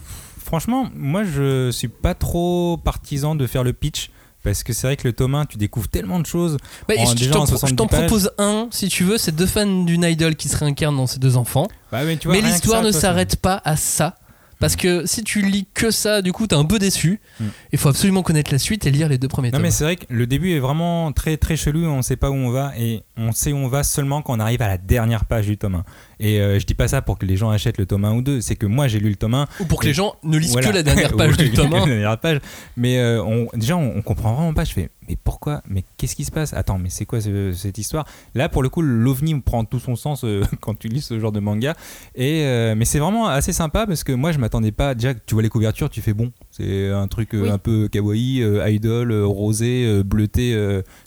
Franchement, 0.44 0.90
moi 0.96 1.24
je 1.24 1.72
suis 1.72 1.88
pas 1.88 2.14
trop 2.14 2.78
partisan 2.78 3.34
de 3.34 3.48
faire 3.48 3.64
le 3.64 3.74
pitch 3.74 4.12
parce 4.44 4.62
que 4.64 4.74
c'est 4.74 4.86
vrai 4.88 4.98
que 4.98 5.08
le 5.08 5.14
tome 5.14 5.34
1, 5.36 5.46
tu 5.46 5.58
découvres 5.58 5.88
tellement 5.88 6.20
de 6.20 6.26
choses. 6.28 6.58
Bah, 6.88 6.96
en- 7.00 7.16
je 7.16 7.30
t'en 7.30 7.42
en 7.44 7.46
pro- 7.46 7.54
je 7.54 7.60
70 7.60 7.76
t'en 7.78 7.88
pages. 7.88 8.00
propose 8.08 8.32
un, 8.40 8.68
si 8.72 8.90
tu 8.90 9.04
veux, 9.04 9.18
c'est 9.18 9.36
deux 9.36 9.46
fans 9.48 9.84
d'une 9.84 10.04
idol 10.04 10.36
qui 10.36 10.50
se 10.50 10.58
réincarnent 10.58 10.98
dans 10.98 11.08
ces 11.08 11.20
deux 11.20 11.38
enfants. 11.38 11.68
Bah, 11.92 12.04
mais 12.04 12.42
l'histoire 12.42 12.82
ne 12.84 12.92
s'arrête 12.92 13.36
pas 13.38 13.62
à 13.66 13.76
ça. 13.76 14.18
Parce 14.62 14.78
que 14.78 15.05
si 15.05 15.24
tu 15.24 15.41
lis 15.41 15.68
que 15.74 15.91
ça, 15.91 16.22
du 16.22 16.32
coup, 16.32 16.47
t'es 16.47 16.55
un 16.55 16.64
peu 16.64 16.80
déçu. 16.80 17.20
Mm. 17.39 17.45
Il 17.74 17.80
faut 17.80 17.89
absolument 17.89 18.22
connaître 18.24 18.51
la 18.51 18.59
suite 18.59 18.86
et 18.86 18.91
lire 18.91 19.09
les 19.09 19.18
deux 19.18 19.28
premiers 19.28 19.49
Non 19.49 19.57
tomes. 19.57 19.64
mais 19.64 19.72
c'est 19.72 19.84
vrai 19.84 19.95
que 19.97 20.05
le 20.07 20.28
début 20.28 20.51
est 20.51 20.59
vraiment 20.59 21.12
très 21.12 21.36
très 21.36 21.57
chelou, 21.57 21.84
on 21.86 22.01
sait 22.01 22.16
pas 22.16 22.30
où 22.30 22.36
on 22.36 22.51
va 22.51 22.72
et 22.78 23.03
on 23.18 23.32
sait 23.32 23.51
où 23.51 23.57
on 23.57 23.68
va 23.68 23.84
seulement 23.84 24.22
quand 24.22 24.38
on 24.38 24.39
arrive 24.39 24.62
à 24.62 24.68
la 24.68 24.78
dernière 24.78 25.26
page 25.26 25.47
du 25.47 25.57
tome 25.57 25.76
1. 25.76 25.84
Et 26.22 26.39
euh, 26.39 26.59
je 26.59 26.65
dis 26.65 26.76
pas 26.76 26.88
ça 26.88 27.01
pour 27.01 27.17
que 27.17 27.26
les 27.26 27.36
gens 27.36 27.49
achètent 27.49 27.78
le 27.80 27.86
tome 27.86 28.05
1 28.05 28.13
ou 28.13 28.22
2, 28.22 28.39
c'est 28.41 28.55
que 28.55 28.65
moi 28.67 28.88
j'ai 28.88 28.99
lu 28.99 29.09
le 29.09 29.15
tome 29.15 29.34
1 29.34 29.47
Ou 29.59 29.65
pour 29.65 29.80
que 29.82 29.88
les 29.88 29.93
gens 29.93 30.15
ne 30.24 30.38
lisent 30.38 30.51
Voilà. 30.51 30.69
que 30.69 30.74
la 30.74 30.84
dernière 30.84 31.13
page 31.17 31.36
du 31.36 31.51
tome 31.51 31.72
la 31.72 31.82
1. 31.82 31.86
dernière 31.88 32.17
page. 32.19 32.39
Mais 32.78 32.99
euh, 32.99 33.24
on, 33.24 33.47
déjà, 33.57 33.76
on, 33.76 33.97
on 33.97 34.01
comprend 34.03 34.34
vraiment 34.36 34.53
pas. 34.53 34.63
Je 34.63 34.72
fais, 34.74 34.89
mais 35.09 35.17
pourquoi? 35.22 35.61
Mais 35.67 35.84
qu'est-ce 35.97 36.15
qui 36.15 36.24
se 36.24 36.32
passe? 36.32 36.53
Attends, 36.53 36.78
mais 36.78 36.89
c'est 36.91 37.05
quoi 37.05 37.19
ce- 37.22 37.53
cette 37.53 37.78
histoire? 37.80 38.05
Là, 38.36 38.49
pour 38.49 38.61
le 38.63 38.69
coup, 38.69 38.82
l'ovni 38.84 39.39
prend 39.41 39.65
tout 39.65 39.80
son 39.80 39.95
sens 39.95 40.24
euh, 40.24 40.43
quand 40.61 40.78
tu 40.78 40.88
lis 40.89 41.01
ce 41.01 41.19
genre 41.19 41.32
de 41.32 41.39
manga. 41.39 41.76
Et 42.15 42.43
euh, 42.45 42.76
mais 42.78 42.86
c'est 42.86 42.99
vraiment 42.99 43.28
assez 43.28 43.51
sympa 43.51 43.88
parce 43.88 44.03
que 44.03 44.11
moi, 44.11 44.32
je 44.32 44.38
m'attendais 44.38 44.72
pas. 44.72 44.93
Déjà, 44.93 45.15
tu 45.15 45.34
vois 45.34 45.41
les 45.41 45.49
couvertures, 45.49 45.89
tu 45.89 46.01
fais 46.01 46.13
bon. 46.13 46.32
C'est 46.62 46.89
un 46.91 47.07
truc 47.07 47.34
euh, 47.34 47.43
Oui. 47.43 47.49
un 47.49 47.57
peu 47.57 47.88
kawaii, 47.88 48.41
euh, 48.43 48.70
idol, 48.70 49.12
euh, 49.12 49.26
rosé, 49.26 50.01
bleuté, 50.03 50.57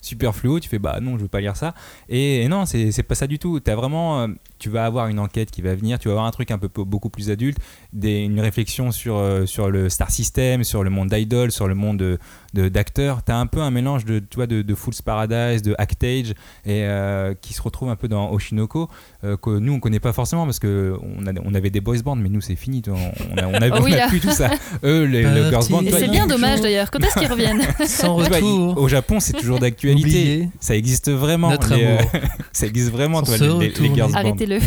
super 0.01 0.35
fluo. 0.35 0.59
Tu 0.59 0.69
fais, 0.69 0.79
bah 0.79 0.99
non, 1.01 1.17
je 1.17 1.23
veux 1.23 1.27
pas 1.27 1.41
lire 1.41 1.55
ça. 1.55 1.73
Et, 2.09 2.41
et 2.43 2.47
non, 2.47 2.65
c'est 2.65 3.03
pas 3.03 3.15
ça 3.15 3.27
du 3.27 3.39
tout. 3.39 3.59
Vraiment, 3.65 4.27
tu 4.59 4.69
vas 4.69 4.85
avoir 4.85 5.07
une 5.07 5.19
enquête 5.19 5.51
qui 5.51 5.61
va 5.61 5.75
venir. 5.75 5.99
Tu 5.99 6.07
vas 6.07 6.13
avoir 6.13 6.25
un 6.25 6.31
truc 6.31 6.51
un 6.51 6.57
peu 6.57 6.69
beaucoup 6.83 7.09
plus 7.09 7.29
adulte, 7.29 7.57
des, 7.93 8.19
une 8.23 8.39
réflexion 8.39 8.91
sur 8.91 9.21
sur 9.45 9.69
le 9.69 9.89
star 9.89 10.11
system, 10.11 10.63
sur 10.63 10.83
le 10.83 10.89
monde 10.89 11.09
d'idol, 11.09 11.51
sur 11.51 11.67
le 11.67 11.75
monde 11.75 11.97
de 11.97 12.17
de- 12.53 12.69
d'acteurs. 12.69 13.21
T'as 13.23 13.35
un 13.37 13.47
peu 13.47 13.61
un 13.61 13.71
mélange 13.71 14.05
de 14.05 14.19
tu 14.19 14.35
vois 14.35 14.47
de, 14.47 14.61
de 14.61 14.75
Fool's 14.75 15.01
Paradise, 15.01 15.61
de 15.61 15.75
Actage, 15.77 16.29
et 16.65 16.83
euh, 16.85 17.33
qui 17.39 17.53
se 17.53 17.61
retrouve 17.61 17.89
un 17.89 17.95
peu 17.95 18.07
dans 18.07 18.31
Oshinoko 18.31 18.89
euh, 19.23 19.35
que 19.37 19.49
nous 19.59 19.73
on 19.73 19.79
connaît 19.79 19.99
pas 19.99 20.13
forcément 20.13 20.45
parce 20.45 20.59
que 20.59 20.95
on, 21.01 21.25
a- 21.27 21.33
on 21.43 21.53
avait 21.53 21.69
des 21.69 21.81
boys 21.81 22.01
bands, 22.03 22.15
mais 22.15 22.29
nous 22.29 22.41
c'est 22.41 22.55
fini. 22.55 22.81
tu. 22.81 22.89
On 22.91 23.37
a 23.37 23.47
on 23.47 23.53
a, 23.55 23.79
oui, 23.81 23.91
on 23.91 23.93
a 23.93 23.97
là. 23.97 24.07
plus 24.07 24.19
tout 24.19 24.31
ça. 24.31 24.49
Eux 24.83 25.03
les, 25.05 25.23
le 25.23 25.44
girls 25.49 25.67
band. 25.69 25.79
Tu 25.83 25.89
vois, 25.89 25.99
c'est 25.99 26.07
bien 26.07 26.27
dommage 26.27 26.61
d'ailleurs. 26.61 26.91
Quand 26.91 26.99
est-ce 27.03 27.17
qu'ils 27.19 27.27
reviennent 27.31 27.61
Sans 27.85 28.15
retour. 28.15 28.77
au 28.77 28.87
Japon, 28.87 29.19
c'est 29.19 29.33
toujours 29.33 29.59
d'actualité. 29.59 30.49
Ça 30.59 30.75
existe 30.75 31.11
vraiment. 31.11 31.49
Notre 31.51 31.75
les, 31.75 31.83
euh, 31.83 31.97
amour. 31.99 32.11
ça 32.51 32.65
existe 32.67 32.91
vraiment, 32.91 33.21
toi, 33.21 33.37
les, 33.37 33.69
les- 33.69 33.93
girls 33.95 34.11
band. 34.11 34.17
Arrêtez-le. 34.19 34.59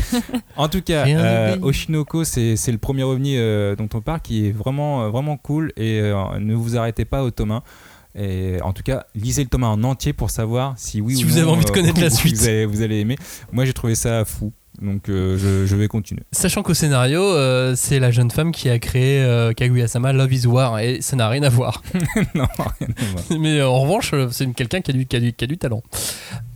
En 0.57 0.69
tout 0.69 0.83
cas, 0.83 1.07
euh. 1.07 1.57
Oshinoko, 1.63 2.25
c'est 2.25 2.57
le 2.69 2.79
premier 2.79 3.03
ovni 3.05 3.37
euh, 3.37 3.77
dont 3.77 3.89
on 3.95 4.01
parle 4.01 4.21
qui 4.21 4.47
est 4.49 4.53
vraiment, 4.53 5.03
euh, 5.05 5.09
vraiment 5.11 5.37
cool. 5.37 5.73
Et 5.77 6.01
euh, 6.01 6.15
ne 6.39 6.55
vous 6.55 6.77
arrêtez 6.77 7.05
pas 7.05 7.23
au 7.25 7.31
tome 7.31 7.53
1. 7.53 7.63
Et 8.21 8.61
en 8.63 8.73
tout 8.73 8.83
cas, 8.83 9.05
lisez 9.15 9.43
le 9.45 9.49
tome 9.49 9.63
1 9.65 9.69
en 9.69 9.85
entier 9.85 10.13
pour 10.13 10.31
savoir 10.31 10.75
si 10.77 11.01
oui 11.01 11.17
Si 11.17 11.25
ou 11.25 11.29
vous 11.29 11.35
non, 11.37 11.43
avez 11.43 11.51
envie 11.53 11.65
de 11.65 11.71
euh, 11.71 11.75
connaître 11.75 12.01
la 12.01 12.09
vous 12.09 12.17
suite. 12.17 12.43
allez, 12.43 12.67
vous 12.67 12.83
allez 12.83 13.01
aimer. 13.01 13.17
Moi, 13.53 13.65
j'ai 13.65 13.73
trouvé 13.73 13.95
ça 13.95 14.25
fou. 14.25 14.53
Donc, 14.81 15.09
euh, 15.09 15.37
je, 15.37 15.67
je 15.67 15.77
vais 15.77 15.89
continuer. 15.89 16.23
Sachant 16.33 16.63
qu'au 16.63 16.75
scénario, 16.75 17.23
euh, 17.23 17.75
c'est 17.77 17.99
la 17.99 18.11
jeune 18.11 18.31
femme 18.31 18.53
qui 18.53 18.69
a 18.69 18.79
créé 18.79 19.21
euh, 19.23 19.53
Kaguya-sama 19.53 20.13
Love 20.13 20.33
is 20.33 20.47
War 20.47 20.79
et 20.79 21.01
ça 21.01 21.17
n'a 21.17 21.29
rien 21.29 21.43
à 21.43 21.49
voir. 21.49 21.83
non, 22.35 22.47
rien 22.57 22.89
à 22.97 23.05
voir. 23.13 23.25
Mais 23.41 23.59
euh, 23.59 23.69
en 23.69 23.81
revanche, 23.81 24.15
c'est 24.31 24.53
quelqu'un 24.55 24.81
qui, 24.81 24.91
a 24.91 24.95
du- 24.95 25.07
qui, 25.07 25.17
a 25.17 25.21
du- 25.21 25.33
qui 25.33 25.45
a 25.45 25.47
du 25.49 25.59
talent. 25.59 25.83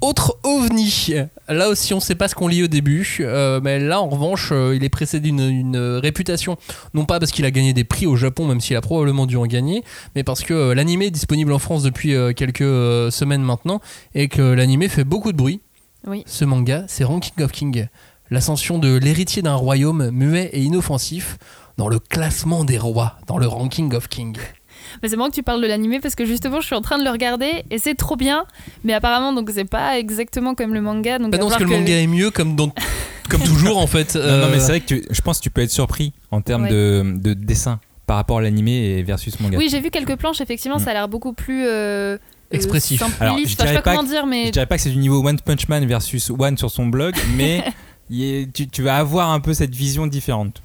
Autre 0.01 0.39
ovni. 0.45 1.14
Là 1.49 1.68
aussi, 1.68 1.93
on 1.95 1.99
ne 1.99 2.03
sait 2.03 2.14
pas 2.14 2.29
ce 2.29 2.35
qu'on 2.35 2.49
lit 2.49 2.62
au 2.62 2.68
début, 2.68 3.18
euh, 3.20 3.61
mais 3.62 3.79
là, 3.79 4.01
en 4.01 4.09
revanche, 4.09 4.51
euh, 4.53 4.75
il 4.77 4.85
est 4.85 4.89
précédé 4.89 5.31
d'une 5.31 5.41
une, 5.41 5.77
réputation. 5.77 6.57
Non 6.95 7.05
pas 7.05 7.18
parce 7.20 7.31
qu'il 7.33 7.45
a 7.45 7.51
gagné 7.51 7.73
des 7.73 7.85
prix 7.85 8.07
au 8.07 8.16
Japon, 8.16 8.47
même 8.47 8.61
s'il 8.61 8.77
a 8.77 8.81
probablement 8.81 9.27
dû 9.27 9.37
en 9.37 9.47
gagner, 9.47 9.83
mais 10.14 10.23
parce 10.25 10.43
que 10.43 10.55
euh, 10.55 10.75
l'animé 10.75 11.07
est 11.07 11.11
disponible 11.11 11.53
en 11.53 11.59
France 11.59 11.83
depuis 11.83 12.14
euh, 12.14 12.33
quelques 12.33 12.62
euh, 12.62 13.11
semaines 13.11 13.43
maintenant 13.43 13.81
et 14.14 14.29
que 14.29 14.43
l'animé 14.43 14.89
fait 14.89 15.05
beaucoup 15.05 15.33
de 15.33 15.37
bruit. 15.37 15.61
Oui. 16.07 16.25
Ce 16.27 16.45
manga, 16.45 16.85
c'est 16.89 17.05
Ranking 17.05 17.45
of 17.45 17.53
King, 17.53 17.87
l'ascension 18.33 18.78
de 18.78 18.97
l'héritier 18.97 19.43
d'un 19.43 19.55
royaume 19.55 20.11
muet 20.11 20.51
et 20.53 20.61
inoffensif 20.62 21.39
dans 21.78 21.89
le 21.89 21.99
classement 21.99 22.64
des 22.64 22.78
rois, 22.78 23.16
dans 23.26 23.39
le 23.39 23.47
Ranking 23.47 23.95
of 23.95 24.09
King. 24.09 24.37
Mais 25.03 25.09
c'est 25.09 25.16
marrant 25.16 25.30
que 25.30 25.35
tu 25.35 25.43
parles 25.43 25.62
de 25.62 25.66
l'animé 25.66 26.01
parce 26.01 26.14
que 26.14 26.24
justement 26.26 26.61
je 26.61 26.66
suis 26.66 26.74
en 26.74 26.80
train 26.83 26.99
de 26.99 27.05
le 27.05 27.11
regarder 27.11 27.64
et 27.70 27.78
c'est 27.78 27.95
trop 27.95 28.16
bien. 28.16 28.45
Mais 28.85 28.93
apparemment 28.93 29.33
donc 29.33 29.51
c'est 29.55 29.64
pas 29.64 29.99
exactement 29.99 30.55
comme 30.55 30.74
le 30.74 30.80
manga. 30.83 31.18
Donc 31.18 31.30
Bah 31.33 31.39
non, 31.39 31.47
parce 31.49 31.59
que 31.59 31.64
le 31.64 31.70
manga 31.70 31.93
est 31.99 32.07
mieux 32.07 32.30
comme, 32.30 32.57
dans- 32.57 32.72
comme 33.30 33.41
toujours 33.43 33.78
en 33.78 33.87
fait. 33.87 34.14
Non, 34.16 34.20
non, 34.22 34.28
Euh, 34.28 34.49
mais 34.53 34.61
c'est 34.61 34.68
vrai 34.68 34.80
que 34.80 34.87
tu- 34.87 35.05
je 35.11 35.20
pense 35.20 35.39
que 35.39 35.45
tu 35.45 35.51
peux 35.51 35.62
être 35.62 35.70
surpris 35.70 36.12
en 36.30 36.41
termes 36.43 36.64
Ouais. 36.64 36.70
de, 36.70 37.14
de 37.16 37.33
dessin 37.35 37.80
par 38.07 38.16
rapport 38.16 38.39
à 38.39 38.43
l'animé 38.43 38.72
et 38.99 39.03
versus 39.03 39.39
manga. 39.41 39.57
Oui, 39.57 39.68
j'ai 39.70 39.80
vu 39.80 39.91
quelques 39.91 40.16
planches, 40.16 40.41
effectivement, 40.41 40.76
Mm. 40.78 40.85
ça 40.85 40.91
a 40.91 40.95
l'air 40.95 41.09
beaucoup 41.09 41.33
plus. 41.33 41.64
euh, 41.66 42.18
Expressif. 42.51 43.01
euh, 43.01 43.05
simpliste. 43.07 43.22
Alors, 43.22 43.37
je 43.39 43.41
Enfin, 43.41 43.49
je 43.49 43.57
sais 43.57 43.62
dirais 43.64 43.74
pas 43.76 43.80
pas 43.83 43.97
comment 43.97 44.09
dire, 44.09 44.26
mais. 44.26 44.47
Je 44.47 44.51
dirais 44.51 44.66
pas 44.66 44.76
que 44.76 44.83
c'est 44.83 44.91
du 44.91 44.99
niveau 44.99 45.26
One 45.26 45.41
Punch 45.41 45.68
Man 45.68 45.87
versus 45.87 46.28
One 46.30 46.59
sur 46.59 46.70
son 46.70 46.87
blog, 46.87 47.14
mais 47.37 47.64
est- 48.11 48.53
tu, 48.53 48.69
tu 48.69 48.83
vas 48.83 48.97
avoir 48.97 49.31
un 49.31 49.41
peu 49.41 49.55
cette 49.55 49.75
vision 49.75 50.07
différente. 50.07 50.63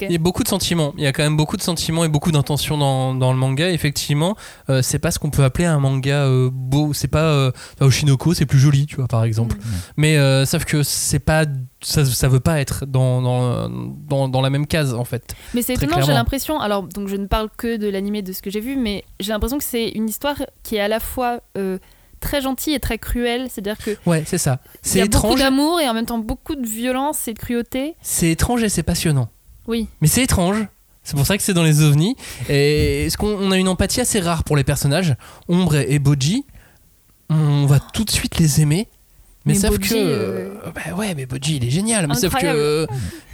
Il 0.00 0.10
y 0.10 0.16
a 0.16 0.18
beaucoup 0.18 0.42
de 0.42 0.48
sentiments. 0.48 0.92
Il 0.98 1.04
y 1.04 1.06
a 1.06 1.12
quand 1.12 1.22
même 1.22 1.36
beaucoup 1.36 1.56
de 1.56 1.62
sentiments 1.62 2.04
et 2.04 2.08
beaucoup 2.08 2.32
d'intentions 2.32 2.76
dans, 2.76 3.14
dans 3.14 3.32
le 3.32 3.38
manga. 3.38 3.70
Effectivement, 3.70 4.36
euh, 4.68 4.82
c'est 4.82 4.98
pas 4.98 5.12
ce 5.12 5.20
qu'on 5.20 5.30
peut 5.30 5.44
appeler 5.44 5.64
un 5.64 5.78
manga 5.78 6.24
euh, 6.24 6.50
beau. 6.52 6.92
C'est 6.92 7.06
pas 7.06 7.22
euh, 7.22 7.52
Oshinoko, 7.80 8.34
c'est 8.34 8.46
plus 8.46 8.58
joli, 8.58 8.86
tu 8.86 8.96
vois, 8.96 9.06
par 9.06 9.22
exemple. 9.22 9.54
Mm. 9.56 9.60
Mais 9.96 10.16
euh, 10.18 10.44
sauf 10.44 10.64
que 10.64 10.82
c'est 10.82 11.20
pas, 11.20 11.44
ça, 11.82 12.04
ça 12.04 12.26
veut 12.26 12.40
pas 12.40 12.58
être 12.60 12.84
dans, 12.84 13.22
dans, 13.22 13.68
dans, 13.70 14.28
dans 14.28 14.40
la 14.40 14.50
même 14.50 14.66
case 14.66 14.92
en 14.92 15.04
fait. 15.04 15.36
Mais 15.54 15.62
c'est 15.62 15.74
étonnant, 15.74 16.02
j'ai 16.02 16.14
l'impression. 16.14 16.58
Alors, 16.58 16.82
donc 16.82 17.06
je 17.06 17.14
ne 17.14 17.26
parle 17.28 17.48
que 17.56 17.76
de 17.76 17.88
l'animé 17.88 18.22
de 18.22 18.32
ce 18.32 18.42
que 18.42 18.50
j'ai 18.50 18.60
vu, 18.60 18.74
mais 18.76 19.04
j'ai 19.20 19.30
l'impression 19.32 19.58
que 19.58 19.64
c'est 19.64 19.90
une 19.90 20.08
histoire 20.08 20.34
qui 20.64 20.76
est 20.76 20.80
à 20.80 20.88
la 20.88 20.98
fois 20.98 21.42
euh, 21.56 21.78
très 22.20 22.40
gentil 22.40 22.72
et 22.72 22.80
très 22.80 22.98
cruel. 22.98 23.48
C'est-à-dire 23.50 23.78
que 23.78 23.96
Ouais, 24.06 24.22
c'est 24.26 24.38
ça. 24.38 24.60
C'est 24.82 25.00
a 25.00 25.04
beaucoup 25.06 25.16
étrange. 25.26 25.38
d'amour 25.40 25.80
et 25.80 25.88
en 25.88 25.94
même 25.94 26.06
temps 26.06 26.18
beaucoup 26.18 26.54
de 26.54 26.66
violence 26.66 27.26
et 27.28 27.34
de 27.34 27.38
cruauté. 27.38 27.94
C'est 28.02 28.30
étrange 28.30 28.62
et 28.62 28.68
c'est 28.68 28.82
passionnant. 28.82 29.28
Oui. 29.66 29.88
Mais 30.00 30.08
c'est 30.08 30.22
étrange. 30.22 30.66
C'est 31.02 31.16
pour 31.16 31.26
ça 31.26 31.36
que 31.36 31.42
c'est 31.42 31.54
dans 31.54 31.62
les 31.64 31.82
ovnis. 31.82 32.14
Et 32.48 33.06
est-ce 33.06 33.16
qu'on 33.16 33.28
on 33.28 33.50
a 33.50 33.56
une 33.56 33.68
empathie 33.68 34.00
assez 34.00 34.20
rare 34.20 34.44
pour 34.44 34.56
les 34.56 34.64
personnages 34.64 35.16
Ombre 35.48 35.76
et 35.76 35.98
Boji, 35.98 36.44
on 37.30 37.64
va 37.66 37.80
tout 37.80 38.04
de 38.04 38.10
suite 38.10 38.38
les 38.38 38.60
aimer. 38.60 38.88
Mais, 39.46 39.54
Mais 39.54 39.58
sauf 39.58 39.70
Boji, 39.78 39.88
que. 39.88 39.94
euh, 39.96 40.48
Bah 40.74 40.94
ouais, 40.96 41.14
mais 41.16 41.24
Boji, 41.24 41.56
il 41.56 41.64
est 41.66 41.70
génial. 41.70 42.06
Mais 42.06 42.14
sauf 42.14 42.34
que. 42.34 42.44
Euh, 42.44 42.86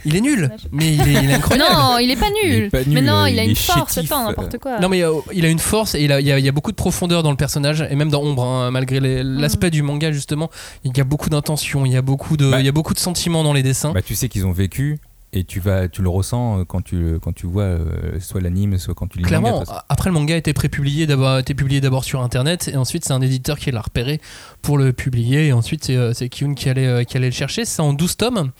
il 0.05 0.15
est 0.15 0.21
nul. 0.21 0.49
Mais 0.71 0.93
il 0.93 1.01
est, 1.01 1.23
il 1.23 1.29
est 1.29 1.33
incroyable. 1.33 1.69
Non, 1.69 1.97
il 1.97 2.09
est 2.09 2.15
pas 2.15 2.27
Il 2.43 2.49
nul. 2.49 2.63
est 2.63 2.69
pas 2.69 2.77
mais 2.87 3.01
non, 3.01 3.23
euh, 3.23 3.29
il 3.29 3.37
a 3.39 3.43
une 3.43 3.57
force, 3.57 3.95
chétif, 3.95 4.09
attends, 4.11 4.23
euh. 4.23 4.27
n'importe 4.29 4.57
quoi. 4.57 4.79
Non 4.79 4.87
mais 4.87 5.03
euh, 5.03 5.11
il 5.33 5.43
a 5.45 5.49
une 5.49 5.59
force 5.59 5.95
et 5.95 6.01
il, 6.01 6.11
a- 6.13 6.21
il 6.21 6.27
y 6.27 6.31
a, 6.31 6.39
il 6.39 6.45
y 6.45 6.47
a 6.47 6.51
beaucoup 6.53 6.71
de 6.71 6.77
profondeur 6.77 7.23
dans 7.23 7.31
le 7.31 7.35
personnage 7.35 7.85
et 7.89 7.95
même 7.95 8.09
dans 8.09 8.21
Ombre 8.23 8.45
hein, 8.45 8.71
malgré 8.71 9.01
Mm. 9.01 9.39
l'aspect 9.39 9.69
du 9.69 9.81
manga 9.81 10.11
justement 10.13 10.49
il 10.85 10.95
y 10.97 11.01
a 11.01 11.03
beaucoup 11.03 11.29
d'intention 11.29 11.85
il 11.85 11.91
y 11.91 11.97
a 11.97 12.01
beaucoup 12.01 12.37
de 12.37 12.49
Bah. 12.51 12.59
il 12.61 12.65
y 12.65 12.69
a 12.69 12.71
beaucoup 12.71 12.93
de 12.93 12.99
sentiments 12.99 13.43
dans 13.43 13.51
les 13.53 13.63
dessins 13.63 13.91
Bah, 13.91 14.01
tu 14.01 14.15
sais 14.15 14.29
qu'ils 14.29 14.45
ont 14.45 14.51
vécu 14.53 14.97
et 15.33 15.43
tu 15.43 15.59
vas, 15.59 15.89
tu 15.89 16.01
le 16.01 16.09
ressens 16.09 16.59
euh, 16.59 16.63
quand 16.65 16.81
tu, 16.81 17.19
quand 17.21 17.33
tu 17.33 17.47
vois 17.47 17.63
euh, 17.63 18.19
soit 18.21 18.39
l'anime, 18.39 18.77
soit 18.77 18.93
quand 18.93 19.07
tu 19.07 19.17
lis 19.17 19.23
le 19.23 19.27
clairement 19.27 19.59
manga, 19.59 19.85
après 19.89 20.09
le 20.09 20.13
manga 20.13 20.33
a 20.33 20.37
été 20.37 20.53
prépublié 20.53 21.05
d'abord 21.05 21.27
a 21.29 21.39
été 21.41 21.53
publié 21.53 21.81
d'abord 21.81 22.05
sur 22.05 22.21
internet 22.21 22.69
et 22.71 22.77
ensuite 22.77 23.03
c'est 23.03 23.11
un 23.13 23.21
éditeur 23.21 23.59
qui 23.59 23.69
l'a 23.71 23.81
repéré 23.81 24.21
pour 24.61 24.77
le 24.77 24.93
publier 24.93 25.47
et 25.47 25.53
ensuite 25.53 25.83
c'est 25.83 25.97
euh, 25.97 26.13
c'est 26.13 26.29
Kyun 26.29 26.53
qui 26.53 26.69
allait 26.69 26.87
euh, 26.87 27.03
qui 27.03 27.17
allait 27.17 27.27
le 27.27 27.33
chercher 27.33 27.65
c'est 27.65 27.81
en 27.81 27.91
12 27.93 28.15
tomes 28.17 28.51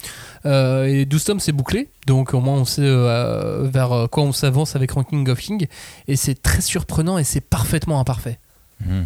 Euh, 0.45 0.85
et 0.85 1.05
12 1.05 1.23
tomes 1.23 1.39
c'est 1.39 1.51
bouclé 1.53 1.89
donc 2.05 2.33
au 2.33 2.41
moins 2.41 2.55
on 2.55 2.65
sait 2.65 2.81
euh, 2.83 3.67
vers 3.71 3.91
euh, 3.93 4.07
quoi 4.07 4.23
on 4.23 4.31
s'avance 4.33 4.75
avec 4.75 4.91
Ranking 4.91 5.27
of 5.29 5.39
King 5.39 5.67
et 6.07 6.15
c'est 6.15 6.41
très 6.41 6.61
surprenant 6.61 7.17
et 7.17 7.23
c'est 7.23 7.41
parfaitement 7.41 7.99
imparfait 7.99 8.39
Mhm. 8.85 9.05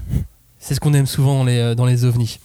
C'est 0.59 0.75
ce 0.75 0.79
qu'on 0.79 0.93
aime 0.93 1.07
souvent 1.07 1.37
dans 1.39 1.43
les, 1.45 1.57
euh, 1.57 1.75
dans 1.75 1.85
les 1.85 2.03
ovnis. 2.05 2.39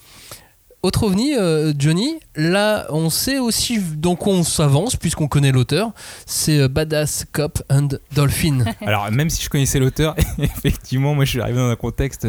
Autre 0.83 1.03
ovni, 1.03 1.35
euh, 1.35 1.73
Johnny, 1.77 2.19
là 2.35 2.85
on 2.89 3.09
sait 3.09 3.39
aussi 3.39 3.79
quoi 4.19 4.33
on 4.33 4.43
s'avance 4.43 4.95
puisqu'on 4.95 5.27
connaît 5.27 5.51
l'auteur, 5.51 5.91
c'est 6.27 6.59
euh, 6.59 6.67
Badass 6.67 7.25
Cop 7.31 7.63
and 7.71 7.89
Dolphin. 8.13 8.59
Alors, 8.81 9.11
même 9.11 9.31
si 9.31 9.43
je 9.43 9.49
connaissais 9.49 9.79
l'auteur, 9.79 10.15
effectivement, 10.37 11.15
moi 11.15 11.25
je 11.25 11.31
suis 11.31 11.41
arrivé 11.41 11.57
dans 11.57 11.69
un 11.69 11.75
contexte 11.75 12.27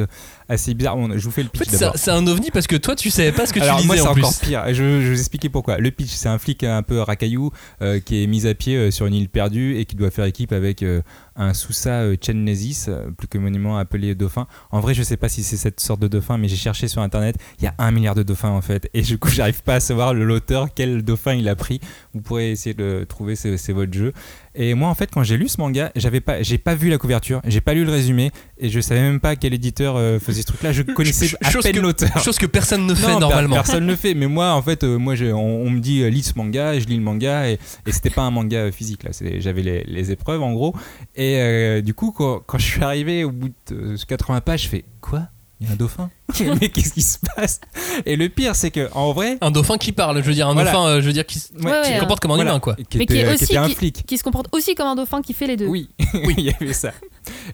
assez 0.48 0.74
bizarre. 0.74 0.96
Bon, 0.96 1.10
je 1.16 1.24
vous 1.24 1.30
fais 1.30 1.42
le 1.42 1.48
En 1.48 1.50
pitch 1.50 1.68
fait, 1.70 1.76
c'est 1.76 1.84
un- 1.84 1.92
c'est 1.94 2.10
un 2.10 2.26
ovni 2.26 2.50
parce 2.50 2.66
que 2.66 2.76
toi 2.76 2.96
tu 2.96 3.10
savais 3.10 3.32
pas 3.32 3.46
ce 3.46 3.52
que 3.52 3.60
Alors 3.60 3.80
tu 3.80 3.86
moi 3.86 3.94
lisais 3.96 4.04
c'est 4.04 4.10
en 4.10 4.14
plus. 4.14 4.24
encore 4.24 4.38
pire. 4.40 4.62
Je, 4.68 4.74
je 4.74 4.82
vais 4.82 5.08
vous 5.14 5.18
expliquer 5.20 5.48
pourquoi. 5.48 5.78
Le 5.78 5.90
pitch, 5.90 6.10
c'est 6.10 6.28
un 6.28 6.38
flic 6.38 6.64
un 6.64 6.82
peu 6.82 7.00
racaillou 7.00 7.50
euh, 7.82 8.00
qui 8.00 8.22
est 8.22 8.26
mis 8.26 8.46
à 8.46 8.54
pied 8.54 8.76
euh, 8.76 8.90
sur 8.90 9.06
une 9.06 9.14
île 9.14 9.28
perdue 9.28 9.76
et 9.76 9.84
qui 9.84 9.96
doit 9.96 10.10
faire 10.10 10.24
équipe 10.24 10.52
avec 10.52 10.82
euh, 10.82 11.02
un 11.36 11.54
Sousa 11.54 12.00
euh, 12.02 12.16
Chennesis, 12.20 12.88
plus 13.16 13.28
communément 13.28 13.78
appelé 13.78 14.14
dauphin. 14.14 14.46
En 14.70 14.80
vrai, 14.80 14.94
je 14.94 15.02
sais 15.02 15.16
pas 15.16 15.28
si 15.28 15.42
c'est 15.42 15.56
cette 15.56 15.80
sorte 15.80 16.00
de 16.00 16.08
dauphin, 16.08 16.38
mais 16.38 16.48
j'ai 16.48 16.56
cherché 16.56 16.88
sur 16.88 17.02
internet. 17.02 17.36
Il 17.58 17.64
y 17.64 17.68
a 17.68 17.74
un 17.78 17.90
milliard 17.90 18.14
de 18.14 18.22
dauphins 18.22 18.48
en 18.50 18.60
fait, 18.62 18.88
et 18.94 19.02
du 19.02 19.18
coup, 19.18 19.28
j'arrive 19.30 19.62
pas 19.62 19.74
à 19.76 19.80
savoir 19.80 20.14
le 20.14 20.24
l'auteur 20.24 20.68
quel 20.74 21.02
dauphin 21.02 21.34
il 21.34 21.48
a 21.48 21.54
pris. 21.56 21.80
Vous 22.14 22.20
pourrez 22.20 22.50
essayer 22.50 22.74
de 22.74 23.04
trouver, 23.08 23.36
c'est 23.36 23.56
c'est 23.56 23.72
votre 23.72 23.92
jeu. 23.92 24.12
Et 24.60 24.74
moi, 24.74 24.88
en 24.88 24.94
fait, 24.94 25.08
quand 25.12 25.22
j'ai 25.22 25.36
lu 25.36 25.48
ce 25.48 25.60
manga, 25.60 25.92
j'avais 25.94 26.20
pas, 26.20 26.42
j'ai 26.42 26.58
pas 26.58 26.74
vu 26.74 26.90
la 26.90 26.98
couverture, 26.98 27.40
j'ai 27.46 27.60
pas 27.60 27.74
lu 27.74 27.84
le 27.84 27.92
résumé, 27.92 28.32
et 28.58 28.68
je 28.68 28.80
savais 28.80 29.00
même 29.00 29.20
pas 29.20 29.36
quel 29.36 29.54
éditeur 29.54 29.96
euh, 29.96 30.18
faisait 30.18 30.42
ce 30.42 30.48
truc-là. 30.48 30.72
Je 30.72 30.82
connaissais 30.94 31.28
à 31.42 31.50
chose 31.50 31.62
peine 31.62 31.78
l'auteur. 31.80 32.18
Chose 32.22 32.38
que 32.38 32.46
personne 32.46 32.84
ne 32.84 32.94
fait 32.96 33.06
Non, 33.06 33.20
normalement. 33.20 33.54
Personne 33.54 33.86
ne 33.86 33.94
fait. 33.94 34.14
Mais 34.14 34.26
moi, 34.26 34.52
en 34.52 34.62
fait, 34.62 34.82
euh, 34.82 34.98
moi, 34.98 35.14
on, 35.22 35.36
on 35.36 35.70
me 35.70 35.78
dit 35.78 36.02
euh, 36.02 36.10
lis 36.10 36.24
ce 36.24 36.32
manga, 36.36 36.74
et 36.74 36.80
je 36.80 36.88
lis 36.88 36.96
le 36.96 37.02
manga, 37.02 37.48
et, 37.48 37.58
et 37.86 37.92
c'était 37.92 38.10
pas 38.10 38.22
un 38.22 38.32
manga 38.32 38.72
physique 38.72 39.04
là. 39.04 39.10
J'avais 39.38 39.62
les, 39.62 39.84
les 39.84 40.10
épreuves 40.10 40.42
en 40.42 40.52
gros. 40.52 40.74
Et 41.14 41.80
du 41.82 41.94
coup, 41.94 42.10
quand, 42.10 42.40
quand 42.44 42.58
je 42.58 42.66
suis 42.66 42.82
arrivé 42.82 43.24
au 43.24 43.30
bout 43.30 43.50
de 43.70 43.74
euh, 43.74 43.96
80 44.08 44.40
pages, 44.40 44.64
je 44.64 44.68
fais 44.68 44.84
quoi? 45.00 45.28
Il 45.60 45.66
y 45.66 45.70
a 45.70 45.72
un 45.72 45.76
dauphin 45.76 46.08
Mais 46.60 46.68
qu'est-ce 46.68 46.92
qui 46.92 47.02
se 47.02 47.18
passe? 47.34 47.60
Et 48.06 48.14
le 48.14 48.28
pire, 48.28 48.54
c'est 48.54 48.70
que 48.70 48.88
en 48.94 49.12
vrai, 49.12 49.38
Un 49.40 49.50
dauphin 49.50 49.76
qui 49.76 49.90
parle, 49.92 50.22
je 50.22 50.28
veux 50.28 50.34
dire, 50.34 50.46
un 50.48 50.54
Voilà. 50.54 50.70
dauphin, 50.70 50.86
euh, 50.86 51.00
je 51.00 51.06
veux 51.06 51.12
dire, 51.12 51.26
qui, 51.26 51.40
Ouais, 51.58 51.64
Ouais, 51.70 51.94
se 51.96 52.00
comporte 52.00 52.20
comme 52.20 52.30
un 52.30 52.34
voilà, 52.36 52.50
humain 52.52 52.60
quoi. 52.60 52.76
qui 52.88 52.98
Mais 52.98 53.06
qui 53.06 53.16
est 53.18 53.24
qui 53.26 53.34
aussi 53.34 53.44
était 53.44 53.56
un 53.56 53.66
qui- 53.68 53.74
flic. 53.74 54.06
Qui 54.06 54.18
se 54.18 54.22
comporte 54.22 54.46
aussi 54.52 54.74
comme 54.76 54.86
un 54.86 54.94
dauphin 54.94 55.20
qui 55.20 55.34
fait 55.34 55.46
les 55.48 55.56
deux. 55.56 55.66
Oui, 55.66 55.88
oui, 56.14 56.34
il 56.38 56.44
y 56.44 56.50
avait 56.52 56.72
ça. 56.72 56.92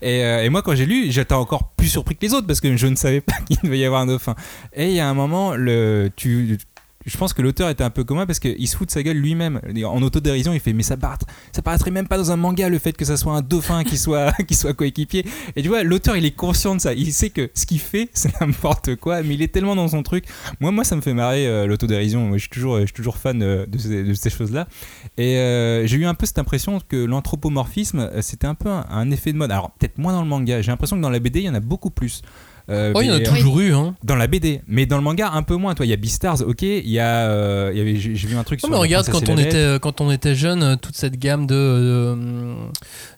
Et, 0.02 0.22
euh, 0.22 0.44
et 0.44 0.48
moi, 0.50 0.60
quand 0.62 0.74
j'ai 0.74 0.84
lu, 0.86 1.10
j'étais 1.10 1.32
encore 1.34 1.70
plus 1.76 1.88
surpris 1.88 2.14
que 2.16 2.26
les 2.26 2.34
autres 2.34 2.46
parce 2.46 2.60
que 2.60 2.76
je 2.76 2.86
ne 2.86 2.96
savais 2.96 3.20
pas 3.22 3.34
qu'il 3.48 3.56
devait 3.64 3.78
y 3.78 3.84
avoir 3.86 4.02
un 4.02 4.06
dauphin. 4.06 4.34
Et 4.74 4.88
il 4.90 4.94
y 4.94 5.00
a 5.00 5.08
un 5.08 5.14
moment, 5.14 5.54
le, 5.54 6.10
tu, 6.14 6.58
je 7.06 7.16
pense 7.16 7.32
que 7.32 7.42
l'auteur 7.42 7.68
était 7.68 7.84
un 7.84 7.90
peu 7.90 8.04
comme 8.04 8.16
moi 8.16 8.26
parce 8.26 8.38
qu'il 8.38 8.66
se 8.68 8.76
fout 8.76 8.86
de 8.88 8.92
sa 8.92 9.02
gueule 9.02 9.16
lui-même. 9.18 9.60
En 9.86 10.02
autodérision, 10.02 10.52
il 10.52 10.60
fait 10.60 10.72
Mais 10.72 10.82
ça, 10.82 10.96
paraît- 10.96 11.16
ça 11.52 11.62
paraîtrait 11.62 11.90
même 11.90 12.08
pas 12.08 12.16
dans 12.16 12.30
un 12.30 12.36
manga 12.36 12.68
le 12.68 12.78
fait 12.78 12.92
que 12.96 13.04
ça 13.04 13.16
soit 13.16 13.32
un 13.34 13.42
dauphin 13.42 13.84
qui 13.84 13.98
soit, 13.98 14.32
qui 14.48 14.54
soit 14.54 14.72
coéquipier. 14.74 15.24
Et 15.56 15.62
tu 15.62 15.68
vois, 15.68 15.82
l'auteur, 15.82 16.16
il 16.16 16.24
est 16.24 16.30
conscient 16.34 16.74
de 16.74 16.80
ça. 16.80 16.94
Il 16.94 17.12
sait 17.12 17.30
que 17.30 17.50
ce 17.54 17.66
qu'il 17.66 17.78
fait, 17.80 18.08
c'est 18.14 18.40
n'importe 18.40 18.96
quoi, 18.96 19.22
mais 19.22 19.34
il 19.34 19.42
est 19.42 19.48
tellement 19.52 19.76
dans 19.76 19.88
son 19.88 20.02
truc. 20.02 20.24
Moi, 20.60 20.70
moi 20.70 20.84
ça 20.84 20.96
me 20.96 21.00
fait 21.00 21.14
marrer 21.14 21.46
euh, 21.46 21.66
l'autodérision. 21.66 22.26
Moi, 22.26 22.36
je 22.38 22.42
suis 22.42 22.50
toujours, 22.50 22.78
je 22.80 22.84
suis 22.86 22.92
toujours 22.94 23.16
fan 23.18 23.42
euh, 23.42 23.66
de 23.66 23.78
ces, 23.78 24.02
de 24.04 24.14
ces 24.14 24.30
choses-là. 24.30 24.66
Et 25.18 25.36
euh, 25.38 25.86
j'ai 25.86 25.96
eu 25.96 26.06
un 26.06 26.14
peu 26.14 26.26
cette 26.26 26.38
impression 26.38 26.80
que 26.88 26.96
l'anthropomorphisme, 26.96 27.98
euh, 28.12 28.22
c'était 28.22 28.46
un 28.46 28.54
peu 28.54 28.68
un, 28.70 28.84
un 28.90 29.10
effet 29.10 29.32
de 29.32 29.38
mode. 29.38 29.50
Alors, 29.52 29.70
peut-être 29.72 29.98
moins 29.98 30.12
dans 30.12 30.22
le 30.22 30.28
manga. 30.28 30.62
J'ai 30.62 30.70
l'impression 30.70 30.96
que 30.96 31.02
dans 31.02 31.10
la 31.10 31.18
BD, 31.18 31.40
il 31.40 31.46
y 31.46 31.48
en 31.50 31.54
a 31.54 31.60
beaucoup 31.60 31.90
plus. 31.90 32.22
Euh, 32.70 32.92
Oh, 32.94 33.00
il 33.02 33.08
y 33.08 33.10
en 33.10 33.14
a 33.14 33.18
mais- 33.18 33.24
toujours 33.24 33.60
eu 33.60 33.74
hein. 33.74 33.94
dans 34.04 34.14
la 34.16 34.26
BD, 34.26 34.62
mais 34.66 34.86
dans 34.86 34.96
le 34.96 35.02
manga 35.02 35.30
un 35.32 35.42
peu 35.42 35.54
moins. 35.56 35.74
Toi, 35.74 35.84
il 35.84 35.90
y 35.90 35.92
a 35.92 35.96
Beastars, 35.96 36.40
ok. 36.46 36.62
Il 36.62 36.88
y 36.88 36.98
a, 36.98 37.28
euh, 37.28 37.70
il 37.74 37.78
y 37.78 37.80
avait, 37.82 37.96
j'ai 37.96 38.14
j'ai 38.16 38.26
vu 38.28 38.36
un 38.36 38.42
truc 38.42 38.62
Non, 38.62 38.68
sur. 38.68 38.70
mais 38.70 38.78
regarde 38.80 39.06
quand 39.10 39.28
on 39.28 39.36
était 39.36 39.56
euh, 39.56 39.78
quand 39.78 40.00
on 40.00 40.10
était 40.10 40.34
jeune, 40.34 40.62
euh, 40.62 40.76
toute 40.76 40.96
cette 40.96 41.18
gamme 41.18 41.46
de 41.46 42.16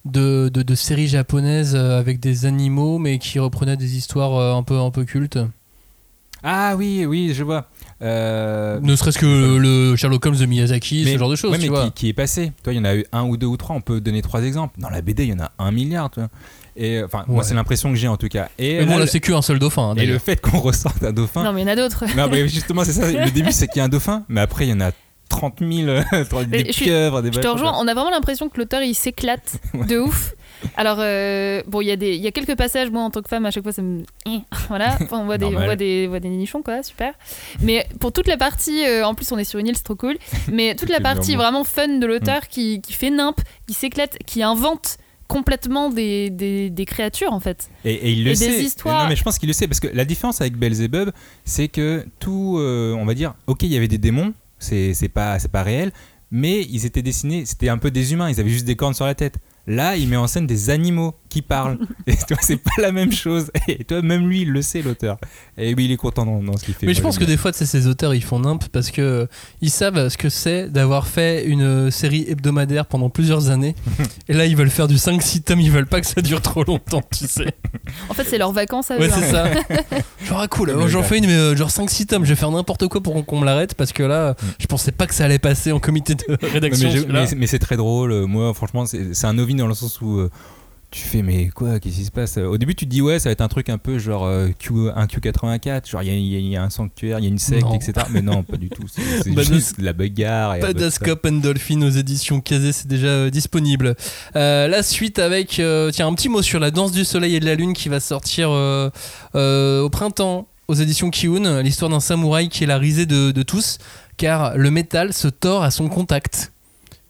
de, 0.05 0.49
de, 0.49 0.63
de 0.63 0.75
séries 0.75 1.07
japonaises 1.09 1.75
euh, 1.77 1.99
avec 1.99 2.19
des 2.21 2.45
animaux 2.47 2.99
mais 2.99 3.19
qui 3.19 3.39
reprenaient 3.39 3.77
des 3.77 3.97
histoires 3.97 4.35
euh, 4.37 4.55
un 4.55 4.63
peu 4.63 4.79
un 4.79 4.91
peu 4.91 5.05
cultes. 5.05 5.39
Ah 6.43 6.75
oui, 6.77 7.07
oui, 7.07 7.33
je 7.35 7.43
vois. 7.43 7.67
Euh, 8.03 8.79
Ne 8.81 8.95
serait-ce 8.95 9.19
que 9.19 9.27
le, 9.27 9.59
le 9.59 9.97
Sherlock 9.97 10.25
Holmes 10.27 10.37
de 10.37 10.47
Miyazaki, 10.47 11.03
mais- 11.05 11.15
ce 11.15 11.19
genre 11.19 11.31
de 11.31 11.35
choses, 11.37 11.51
ouais, 11.51 11.59
tu 11.59 11.65
mais 11.65 11.69
vois. 11.71 11.87
qui, 11.87 11.93
qui 11.93 12.09
est 12.09 12.13
passé. 12.13 12.53
Toi, 12.63 12.73
il 12.73 12.77
y 12.77 12.79
en 12.81 12.85
a 12.85 12.95
eu 12.95 13.05
un 13.11 13.25
ou 13.25 13.37
deux 13.37 13.47
ou 13.47 13.57
trois. 13.57 13.75
On 13.75 13.81
peut 13.81 14.01
donner 14.01 14.23
trois 14.23 14.43
exemples. 14.43 14.79
Dans 14.79 14.91
la 14.91 15.01
BD, 15.03 15.25
il 15.25 15.31
y 15.31 15.33
en 15.33 15.41
a 15.41 15.51
un 15.59 15.73
milliard. 15.73 16.11
Tu 16.11 16.21
vois. 16.21 16.29
Et 16.77 17.03
enfin, 17.03 17.25
moi, 17.27 17.43
c'est 17.43 17.55
l'impression 17.55 17.91
que 17.91 17.97
j'ai 17.97 18.09
en 18.09 18.17
tout 18.17 18.29
cas. 18.29 18.49
Et, 18.59 18.79
Mais 18.81 18.85
bon, 18.87 18.93
là, 18.95 19.01
là, 19.01 19.07
c'est 19.07 19.21
qu'un 19.21 19.43
seul 19.43 19.59
dauphin. 19.59 19.91
hein, 19.91 19.95
et 19.97 20.07
le 20.07 20.19
fait 20.19 20.41
qu'on 20.41 20.59
ressorte 20.61 21.03
un 21.03 21.13
dauphin. 21.13 21.43
Non, 21.43 21.53
mais 21.53 21.63
il 21.63 21.65
y 21.65 21.71
en 21.71 21.73
a 21.73 21.77
d'autres. 21.77 22.05
Non, 22.17 22.29
mais 22.31 22.47
justement, 22.49 22.85
c'est 22.85 22.93
ça. 22.93 23.11
Le 23.11 23.31
début, 23.31 23.53
c'est 23.53 23.67
qu'il 23.69 23.79
y 23.79 23.81
a 23.83 23.85
un 23.85 23.89
dauphin, 23.89 24.25
mais 24.29 24.41
après, 24.43 24.67
il 24.67 24.71
y 24.71 24.73
en 24.75 24.81
a 24.81 24.91
30 25.29 25.59
000, 25.61 25.89
euh, 25.89 26.03
des 26.47 26.67
je 26.67 26.73
suis- 26.73 26.85
pieuvres, 26.85 27.21
des 27.23 27.33
Je 27.33 27.41
te 27.41 27.47
rejoins, 27.49 27.75
on 27.81 27.89
a 27.89 27.95
vraiment 27.95 28.11
l'impression 28.11 28.49
que 28.49 28.59
l'auteur 28.59 28.83
il 28.83 28.95
s'éclate 28.95 29.57
de 29.89 29.99
ouf. 29.99 30.35
Alors, 30.77 30.99
euh, 31.01 31.63
bon, 31.67 31.81
il 31.81 31.89
y, 31.89 31.91
a 31.91 31.97
des- 31.97 32.15
il 32.15 32.23
y 32.23 32.29
a 32.29 32.31
quelques 32.31 32.57
passages, 32.57 32.91
moi 32.91 33.03
en 33.03 33.11
tant 33.11 33.23
que 33.23 33.29
femme, 33.29 33.45
à 33.45 33.51
chaque 33.51 33.65
fois 33.65 33.73
ça 33.73 33.83
me. 33.83 34.05
Voilà, 34.69 34.97
Enfin, 35.03 35.19
on, 35.19 35.25
voit 35.25 35.37
des, 35.37 35.47
on 35.47 35.51
voit, 35.51 35.75
des, 35.77 36.05
on 36.07 36.11
voit 36.11 36.21
des 36.21 36.29
nichons, 36.29 36.63
quoi, 36.63 36.83
super. 36.85 37.13
Mais 37.61 37.87
pour 38.01 38.13
toute 38.13 38.29
la 38.29 38.37
partie, 38.37 38.87
euh, 38.87 39.05
en 39.05 39.15
plus 39.15 39.31
on 39.33 39.39
est 39.39 39.45
sur 39.45 39.59
une 39.59 39.67
île, 39.67 39.77
c'est 39.77 39.83
trop 39.83 39.97
cool. 39.97 40.17
Mais 40.51 40.75
toute 40.77 40.89
la 40.91 41.01
partie 41.01 41.35
vraiment- 41.35 41.63
vraiment 41.63 41.65
fun 41.65 41.99
de 41.99 42.07
l'auteur 42.07 42.43
Mm. 42.43 42.49
qui, 42.51 42.81
qui 42.81 42.93
fait 42.93 43.11
nimp, 43.11 43.37
qui 43.67 43.75
s'éclate, 43.75 44.17
qui 44.27 44.43
invente 44.45 44.97
complètement 45.29 45.91
des, 45.91 46.31
des, 46.31 46.71
des 46.71 46.85
créatures 46.85 47.33
en 47.33 47.41
fait. 47.41 47.69
Et, 47.85 47.93
et 47.95 48.11
il 48.13 48.25
le 48.25 48.31
Et 48.31 48.35
des 48.35 48.37
sait. 48.37 48.63
histoires- 48.65 49.03
Non, 49.05 49.09
mais 49.09 49.17
je 49.17 49.23
pense 49.23 49.39
qu'il 49.39 49.49
le 49.49 49.53
sait 49.53 49.67
parce 49.69 49.81
que 49.81 49.89
la 49.89 50.05
différence 50.05 50.41
avec 50.41 50.57
Belzebub, 50.57 51.11
c'est 51.45 51.69
que 51.69 52.07
tout, 52.19 52.57
euh, 52.59 52.95
on 52.95 53.05
va 53.05 53.15
dire, 53.15 53.35
ok, 53.47 53.63
il 53.63 53.73
y 53.73 53.77
avait 53.77 53.89
des 53.89 53.99
démons, 53.99 54.33
c'est 54.59 54.95
c'est 54.95 55.09
pas, 55.09 55.39
c'est 55.39 55.51
pas 55.51 55.63
réel, 55.63 55.93
mais 56.31 56.63
ils 56.63 56.87
étaient 56.87 57.03
dessinés, 57.03 57.45
c'était 57.47 57.69
un 57.69 57.79
peu 57.79 57.91
des 57.91 58.13
humains, 58.13 58.29
ils 58.31 58.41
avaient 58.41 58.51
juste 58.51 58.67
des 58.67 58.77
cornes 58.77 58.95
sur 58.95 59.07
la 59.07 59.15
tête. 59.15 59.37
Là, 59.67 59.97
il 59.97 60.09
met 60.09 60.17
en 60.17 60.27
scène 60.27 60.47
des 60.47 60.71
animaux 60.71 61.15
qui 61.29 61.43
parlent. 61.43 61.79
Et 62.07 62.15
toi, 62.17 62.37
c'est 62.41 62.57
pas 62.57 62.81
la 62.81 62.93
même 62.93 63.11
chose. 63.13 63.51
Et 63.67 63.83
toi, 63.85 64.01
même 64.01 64.29
lui, 64.29 64.43
il 64.43 64.51
le 64.53 64.63
sait, 64.63 64.81
l'auteur. 64.81 65.19
Et 65.59 65.75
oui, 65.75 65.87
il 65.87 65.93
est 65.93 65.97
content 65.97 66.25
dans, 66.25 66.41
dans 66.43 66.57
ce 66.57 66.65
qu'il 66.65 66.75
fait. 66.75 66.87
Mais 66.87 66.95
je 66.95 67.01
pense 67.03 67.19
que 67.19 67.25
des 67.25 67.37
fois, 67.37 67.53
ces 67.53 67.87
auteurs, 67.89 68.15
ils 68.15 68.23
font 68.23 68.39
nimp 68.39 68.65
parce 68.69 68.91
que 68.91 69.03
euh, 69.03 69.27
ils 69.61 69.71
savent 69.71 70.09
ce 70.09 70.17
que 70.17 70.29
c'est 70.29 70.69
d'avoir 70.71 71.07
fait 71.09 71.45
une 71.47 71.91
série 71.91 72.25
hebdomadaire 72.29 72.87
pendant 72.87 73.11
plusieurs 73.11 73.51
années. 73.51 73.75
et 74.29 74.35
là, 74.35 74.47
ils 74.47 74.57
veulent 74.57 74.71
faire 74.71 74.87
du 74.89 74.97
5-6 74.97 75.43
tomes, 75.43 75.61
ils 75.61 75.71
veulent 75.71 75.87
pas 75.87 76.01
que 76.01 76.07
ça 76.07 76.21
dure 76.23 76.41
trop 76.41 76.63
longtemps, 76.65 77.03
tu 77.13 77.27
sais. 77.27 77.53
En 78.09 78.15
fait, 78.15 78.25
c'est 78.25 78.39
leurs 78.39 78.53
vacances 78.53 78.91
à 78.93 78.97
eux. 78.97 79.01
Ouais, 79.01 79.11
hein. 79.11 79.17
c'est 79.21 79.31
ça. 79.31 79.51
genre, 80.25 80.41
ah, 80.41 80.49
cool, 80.49 80.75
Mais 80.77 80.89
j'en 80.89 81.03
fais 81.03 81.19
une, 81.19 81.27
mais 81.27 81.33
euh, 81.33 81.57
genre 81.57 81.71
5-6 81.71 82.07
tomes, 82.07 82.25
je 82.25 82.31
vais 82.31 82.37
faire 82.37 82.51
n'importe 82.53 82.87
quoi 82.89 83.03
pour 83.03 83.27
qu'on 83.27 83.41
me 83.41 83.45
l'arrête 83.45 83.75
parce 83.75 83.93
que 83.93 84.05
là, 84.05 84.37
je 84.61 84.67
pensais 84.67 84.93
pas 84.93 85.07
que 85.09 85.15
ça 85.15 85.25
allait 85.25 85.39
passer 85.41 85.73
en 85.73 85.81
comité 85.81 86.15
de 86.15 86.23
Non, 86.29 86.37
rédaction. 86.53 86.91
mais, 87.09 87.27
c'est- 87.27 87.35
mais 87.37 87.47
c'est 87.49 87.59
très 87.59 87.77
drôle. 87.77 88.13
Euh, 88.13 88.27
Moi, 88.27 88.55
franchement, 88.55 88.87
c'est 88.87 89.15
c'est 89.15 89.27
un 89.27 89.39
ovni 89.39 89.56
dans 89.57 89.67
le 89.67 89.75
sens 89.75 90.01
où 90.01 90.19
euh, 90.19 90.31
tu 90.91 91.01
fais, 91.03 91.21
mais 91.23 91.49
quoi, 91.49 91.81
qu'est-ce 91.81 91.97
qui 91.97 92.05
se 92.05 92.11
passe? 92.13 92.37
Au 92.39 92.57
début, 92.59 92.75
tu 92.75 92.85
te 92.87 92.91
dis, 92.91 93.03
ouais, 93.03 93.19
ça 93.19 93.29
va 93.29 93.33
être 93.33 93.41
un 93.41 93.49
truc 93.49 93.69
un 93.69 93.77
peu 93.77 93.99
genre 93.99 94.25
euh, 94.25 94.49
Q, 94.59 94.73
un 94.95 95.07
Q84, 95.07 95.91
genre 95.91 96.03
il 96.03 96.09
y, 96.09 96.11
a- 96.37 96.39
y 96.39 96.51
y 96.53 96.57
un 96.57 96.71
sanctuaire, 96.71 97.19
il 97.19 97.23
y 97.25 97.27
a 97.27 97.29
une 97.29 97.39
secte, 97.39 97.63
Non. 97.63 97.75
etc. 97.75 97.93
Mais 98.11 98.23
non, 98.23 98.43
pas 98.45 98.57
du 98.57 98.69
tout. 98.71 98.85
C'est 98.89 99.35
Bah, 99.35 99.43
juste 99.53 99.81
de 99.81 99.85
la 99.85 99.93
bagarre. 99.93 100.55
et. 100.57 100.61
Cop 101.05 101.27
and 101.27 101.33
Dolphin 101.43 101.83
aux 101.83 101.91
éditions 101.91 102.41
Kazé, 102.41 102.73
c'est 102.73 102.87
déjà 102.89 103.09
euh, 103.09 103.31
disponible. 103.31 103.97
Euh, 104.37 104.69
la 104.69 104.83
suite 104.83 105.19
avec, 105.19 105.49
tiens, 105.93 106.07
un 106.07 106.15
petit 106.15 106.29
mot 106.29 106.41
sur 106.43 106.61
la 106.61 106.71
danse 106.71 106.93
du 106.93 107.05
soleil 107.05 107.35
et 107.35 107.41
de 107.41 107.47
la 107.47 107.57
lune 107.57 107.73
qui 107.75 107.89
va 107.89 107.99
sortir 108.01 108.51
au 109.35 109.91
printemps 109.91 110.47
aux 110.69 110.75
éditions 110.75 111.11
Kiun, 111.11 111.63
l'histoire 111.63 111.91
d'un 111.91 112.01
samouraï 112.01 112.49
qui 112.49 112.65
est 112.65 112.67
la 112.67 112.79
risée 112.79 113.07
de, 113.07 113.31
de 113.31 113.43
tous, 113.43 113.79
car 114.17 114.57
le 114.57 114.71
métal 114.73 115.13
se 115.13 115.29
tord 115.29 115.63
à 115.63 115.71
son 115.71 115.89
contact. 115.89 116.53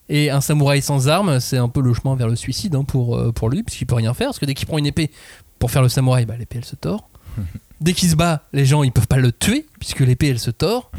Et 0.09 0.29
un 0.29 0.41
samouraï 0.41 0.81
sans 0.81 1.09
armes, 1.09 1.39
c'est 1.39 1.57
un 1.57 1.67
peu 1.67 1.81
le 1.81 1.93
chemin 1.93 2.15
vers 2.15 2.27
le 2.27 2.35
suicide 2.35 2.75
hein, 2.75 2.83
pour, 2.83 3.17
euh, 3.17 3.31
pour 3.31 3.49
lui, 3.49 3.63
puisqu'il 3.63 3.85
peut 3.85 3.95
rien 3.95 4.13
faire, 4.13 4.27
parce 4.27 4.39
que 4.39 4.45
dès 4.45 4.53
qu'il 4.53 4.67
prend 4.67 4.77
une 4.77 4.85
épée 4.85 5.11
pour 5.59 5.71
faire 5.71 5.81
le 5.81 5.89
samouraï, 5.89 6.25
bah, 6.25 6.35
l'épée 6.37 6.57
elle 6.59 6.65
se 6.65 6.75
tord. 6.75 7.09
Dès 7.79 7.93
qu'il 7.93 8.09
se 8.09 8.15
bat, 8.15 8.43
les 8.53 8.65
gens 8.65 8.81
ils 8.81 8.91
peuvent 8.91 9.07
pas 9.07 9.17
le 9.17 9.31
tuer 9.31 9.67
puisque 9.79 9.99
l'épée 9.99 10.29
elle 10.29 10.39
se 10.39 10.49
tord. 10.49 10.89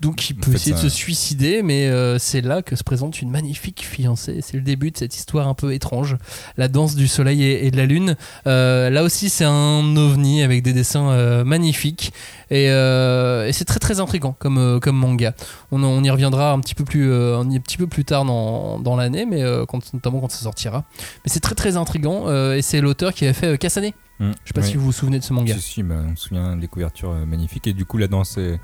Donc 0.00 0.30
il 0.30 0.36
peut 0.36 0.52
fait, 0.52 0.56
essayer 0.56 0.76
de 0.76 0.80
se 0.80 0.88
suicider, 0.88 1.62
mais 1.62 1.88
euh, 1.88 2.18
c'est 2.18 2.40
là 2.40 2.62
que 2.62 2.76
se 2.76 2.84
présente 2.84 3.20
une 3.20 3.30
magnifique 3.30 3.84
fiancée. 3.84 4.38
C'est 4.42 4.56
le 4.56 4.62
début 4.62 4.92
de 4.92 4.96
cette 4.96 5.16
histoire 5.16 5.48
un 5.48 5.54
peu 5.54 5.72
étrange, 5.74 6.16
la 6.56 6.68
danse 6.68 6.94
du 6.94 7.08
soleil 7.08 7.42
et, 7.42 7.66
et 7.66 7.70
de 7.72 7.76
la 7.76 7.84
lune. 7.86 8.14
Euh, 8.46 8.90
là 8.90 9.02
aussi 9.02 9.28
c'est 9.28 9.44
un 9.44 9.96
ovni 9.96 10.42
avec 10.42 10.62
des 10.62 10.72
dessins 10.72 11.10
euh, 11.10 11.42
magnifiques 11.44 12.12
et, 12.50 12.66
et 12.66 13.52
c'est 13.52 13.64
très 13.64 13.80
très 13.80 13.98
intrigant 13.98 14.36
comme, 14.38 14.78
comme 14.80 14.96
manga. 14.96 15.34
On, 15.72 15.82
on 15.82 16.02
y 16.04 16.10
reviendra 16.10 16.52
un 16.52 16.60
petit 16.60 16.74
peu 16.76 16.84
plus, 16.84 17.12
un 17.12 17.44
petit 17.58 17.76
peu 17.76 17.86
plus 17.88 18.04
tard 18.04 18.24
dans, 18.24 18.78
dans 18.78 18.94
l'année, 18.96 19.26
mais 19.26 19.42
quand, 19.68 19.92
notamment 19.92 20.20
quand 20.20 20.30
ça 20.30 20.42
sortira. 20.44 20.84
Mais 21.24 21.30
c'est 21.30 21.40
très 21.40 21.54
très 21.56 21.76
intrigant 21.76 22.30
et 22.52 22.62
c'est 22.62 22.80
l'auteur 22.80 23.12
qui 23.12 23.26
a 23.26 23.32
fait 23.32 23.58
Kasane. 23.58 23.90
Hmm. 24.20 24.32
Je 24.44 24.48
sais 24.48 24.52
pas 24.52 24.62
Oui. 24.62 24.66
si 24.66 24.76
vous 24.76 24.84
vous 24.86 24.92
souvenez 24.92 25.20
de 25.20 25.24
ce 25.24 25.32
manga. 25.32 25.54
Si, 25.54 25.60
si, 25.60 25.82
bah, 25.84 25.94
on 26.10 26.16
se 26.16 26.24
souvient 26.28 26.56
des 26.56 26.66
couvertures 26.66 27.12
magnifiques. 27.24 27.68
Et 27.68 27.72
du 27.72 27.84
coup, 27.84 27.98
la 27.98 28.08
danse 28.08 28.34
euh, 28.38 28.56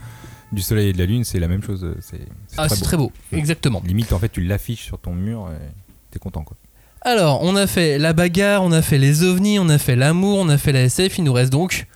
du 0.53 0.63
soleil 0.63 0.89
et 0.89 0.93
de 0.93 0.99
la 0.99 1.07
lune, 1.07 1.25
c'est 1.25 1.39
la 1.41 1.49
même 1.49 1.63
chose. 1.63 1.85
euh, 1.85 1.95
C'est 2.01 2.21
Ah, 2.57 2.69
très 2.69 2.77
très 2.81 2.97
beau, 2.97 3.13
exactement. 3.33 3.83
Limite, 3.87 4.13
en 4.13 4.19
fait, 4.19 4.29
tu 4.31 4.41
l'affiches 4.43 4.85
sur 4.85 4.99
ton 4.99 5.13
mur 5.13 5.49
et 5.51 5.71
t'es 6.11 6.19
content, 6.19 6.43
quoi. 6.43 6.57
Alors, 7.03 7.43
on 7.43 7.55
a 7.57 7.67
fait 7.67 7.99
la 7.99 8.13
bagarre, 8.15 8.63
on 8.63 8.73
a 8.73 8.81
fait 8.81 8.99
les 8.99 9.23
ovnis, 9.25 9.59
on 9.59 9.69
a 9.69 9.79
fait 9.79 9.97
l'amour, 9.97 10.39
on 10.39 10.49
a 10.49 10.57
fait 10.57 10.73
la 10.73 10.83
SF. 10.85 11.19
Il 11.19 11.25
nous 11.25 11.35
reste 11.35 11.53
donc 11.53 11.87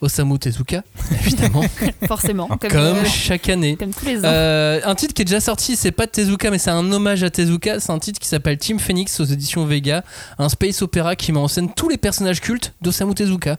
Osamu 0.00 0.38
Tezuka, 0.38 0.82
évidemment, 1.24 1.62
Forcément. 2.08 2.48
Comme, 2.48 2.58
comme 2.70 2.80
euh, 2.80 3.04
chaque 3.04 3.48
année. 3.48 3.76
comme 3.76 3.94
tous 3.94 4.04
les 4.06 4.18
ans. 4.18 4.22
Euh, 4.24 4.80
un 4.84 4.94
titre 4.96 5.14
qui 5.14 5.22
est 5.22 5.24
déjà 5.24 5.40
sorti, 5.40 5.76
c'est 5.76 5.92
pas 5.92 6.06
de 6.06 6.10
Tezuka, 6.10 6.50
mais 6.50 6.58
c'est 6.58 6.70
un 6.70 6.90
hommage 6.92 7.22
à 7.22 7.30
Tezuka. 7.30 7.78
C'est 7.80 7.92
un 7.92 7.98
titre 8.00 8.18
qui 8.20 8.26
s'appelle 8.28 8.58
Team 8.58 8.78
Phoenix 8.80 9.20
aux 9.20 9.24
éditions 9.24 9.64
Vega, 9.66 10.02
un 10.38 10.48
space 10.48 10.82
opéra 10.82 11.14
qui 11.16 11.30
met 11.32 11.38
en 11.38 11.48
scène 11.48 11.72
tous 11.72 11.88
les 11.88 11.96
personnages 11.96 12.40
cultes 12.40 12.74
d'Osamu 12.82 13.14
Tezuka. 13.14 13.56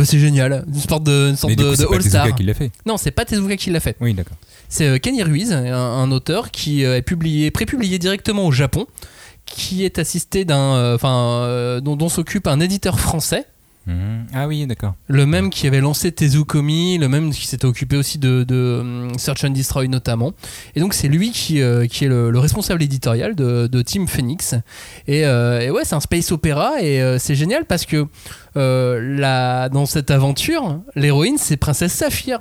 Bah, 0.00 0.06
c'est 0.06 0.18
génial, 0.18 0.64
une 0.66 0.74
sorte 0.80 1.04
de, 1.04 1.28
une 1.28 1.36
sorte 1.36 1.50
Mais 1.50 1.56
du 1.56 1.62
de, 1.62 1.68
coup, 1.68 1.76
de 1.76 1.76
c'est 1.76 1.86
pas 1.86 1.94
all-star. 1.96 2.22
Tezuka 2.24 2.36
qui 2.38 2.42
l'a 2.44 2.54
fait. 2.54 2.70
Non, 2.86 2.96
c'est 2.96 3.10
pas 3.10 3.24
Tezuka 3.26 3.56
qui 3.56 3.70
l'a 3.70 3.80
fait. 3.80 3.96
Oui, 4.00 4.14
d'accord. 4.14 4.36
C'est 4.70 4.86
euh, 4.86 4.98
Kenny 4.98 5.22
Ruiz, 5.22 5.52
un, 5.52 5.74
un 5.74 6.10
auteur 6.10 6.50
qui 6.50 6.84
euh, 6.86 6.96
est 6.96 7.02
publié, 7.02 7.50
prépublié 7.50 7.98
directement 7.98 8.46
au 8.46 8.50
Japon, 8.52 8.86
qui 9.44 9.84
est 9.84 9.98
assisté 9.98 10.46
d'un, 10.46 10.74
euh, 10.74 10.94
enfin, 10.94 11.42
euh, 11.42 11.80
dont, 11.80 11.96
dont 11.96 12.08
s'occupe 12.08 12.46
un 12.46 12.60
éditeur 12.60 12.98
français. 12.98 13.44
Mhm. 13.86 14.26
Ah 14.34 14.46
oui, 14.46 14.66
d'accord. 14.66 14.94
Le 15.08 15.24
même 15.26 15.50
qui 15.50 15.66
avait 15.66 15.80
lancé 15.80 16.12
Tezukomi, 16.12 16.98
le 16.98 17.08
même 17.08 17.30
qui 17.32 17.46
s'était 17.46 17.64
occupé 17.64 17.96
aussi 17.96 18.18
de, 18.18 18.44
de, 18.44 18.78
hum, 18.80 19.18
Search 19.18 19.42
and 19.44 19.50
Destroy 19.50 19.88
notamment. 19.88 20.32
Et 20.76 20.80
donc 20.80 20.94
c'est 20.94 21.08
lui 21.08 21.32
qui, 21.32 21.60
euh, 21.62 21.86
qui 21.86 22.04
est 22.04 22.08
le, 22.08 22.30
le 22.30 22.38
responsable 22.38 22.82
éditorial 22.82 23.34
de, 23.34 23.66
de 23.66 23.82
Team 23.82 24.06
Phoenix. 24.06 24.54
Et, 25.08 25.24
euh, 25.24 25.60
et 25.60 25.70
ouais, 25.70 25.84
c'est 25.84 25.94
un 25.94 26.00
space 26.00 26.30
opéra 26.30 26.80
et 26.82 27.00
euh, 27.00 27.18
c'est 27.18 27.34
génial 27.34 27.64
parce 27.64 27.86
que 27.86 28.06
euh, 28.56 29.16
la, 29.18 29.68
dans 29.70 29.86
cette 29.86 30.10
aventure, 30.10 30.80
l'héroïne 30.94 31.38
c'est 31.38 31.56
Princesse 31.56 31.92
Saphir. 31.94 32.40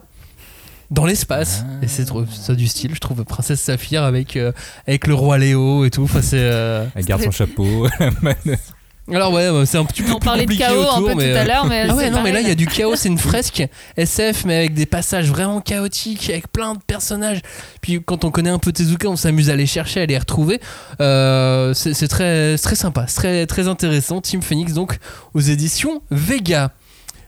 Dans 0.92 1.06
l'espace. 1.06 1.66
Ah. 1.70 1.84
Et 1.84 1.88
c'est 1.88 2.08
ça 2.32 2.56
du 2.56 2.66
style, 2.68 2.96
je 2.96 3.00
trouve. 3.00 3.24
Princesse 3.24 3.62
Saphir 3.62 4.02
avec, 4.04 4.36
euh, 4.36 4.52
avec 4.88 5.06
le 5.06 5.14
roi 5.14 5.38
Léo 5.38 5.86
et 5.86 5.92
tout. 5.92 6.02
Enfin, 6.02 6.24
c'est. 6.24 6.40
euh, 6.40 6.84
Elle 6.96 7.06
garde 7.06 7.22
son 7.22 7.30
chapeau. 7.30 7.88
Alors 9.14 9.34
ouais, 9.34 9.52
bah, 9.52 9.66
c'est 9.66 9.78
un 9.78 9.86
petit 9.86 10.04
peu 10.04 10.12
On 10.12 10.20
plus 10.20 10.26
parlait 10.26 10.46
de 10.46 10.52
compliqué 10.52 10.64
chaos 10.64 10.82
un 10.82 10.98
autour, 10.98 11.10
peu 11.10 11.16
mais, 11.16 11.32
tout 11.32 11.38
euh, 11.38 11.42
à 11.42 11.46
l'heure, 11.46 11.66
mais 11.66 11.86
ah 11.90 11.96
ouais, 11.96 12.06
c'est 12.06 12.10
non, 12.12 12.22
mais 12.22 12.32
là, 12.32 12.42
il 12.42 12.48
y 12.48 12.52
a 12.52 12.56
du 12.56 12.68
chaos. 12.68 12.96
C'est 12.96 13.10
une 13.10 13.18
fresque 13.30 13.66
SF, 13.98 14.46
mais 14.46 14.58
avec 14.58 14.74
des 14.74 14.86
passages 14.86 15.30
vraiment 15.30 15.62
chaotiques, 15.62 16.30
avec 16.30 16.52
plein 16.52 16.74
de 16.74 16.80
personnages. 16.86 17.42
Puis 17.82 18.02
quand 18.04 18.24
on 18.24 18.32
connaît 18.32 18.50
un 18.50 18.60
peu 18.60 18.72
Tezuka, 18.72 19.10
on 19.10 19.16
s'amuse 19.16 19.50
à 19.50 19.56
les 19.56 19.66
chercher, 19.66 20.02
à 20.02 20.06
les 20.06 20.18
retrouver. 20.18 20.60
Euh, 21.02 21.74
c'est 21.74 21.94
c'est 21.94 22.08
très, 22.08 22.58
sympa, 22.58 23.06
c'est 23.08 23.16
très, 23.16 23.46
très 23.46 23.68
intéressant. 23.68 24.22
Team 24.22 24.42
Phoenix, 24.42 24.74
donc, 24.74 24.98
aux 25.34 25.42
éditions 25.42 26.02
Vega. 26.12 26.72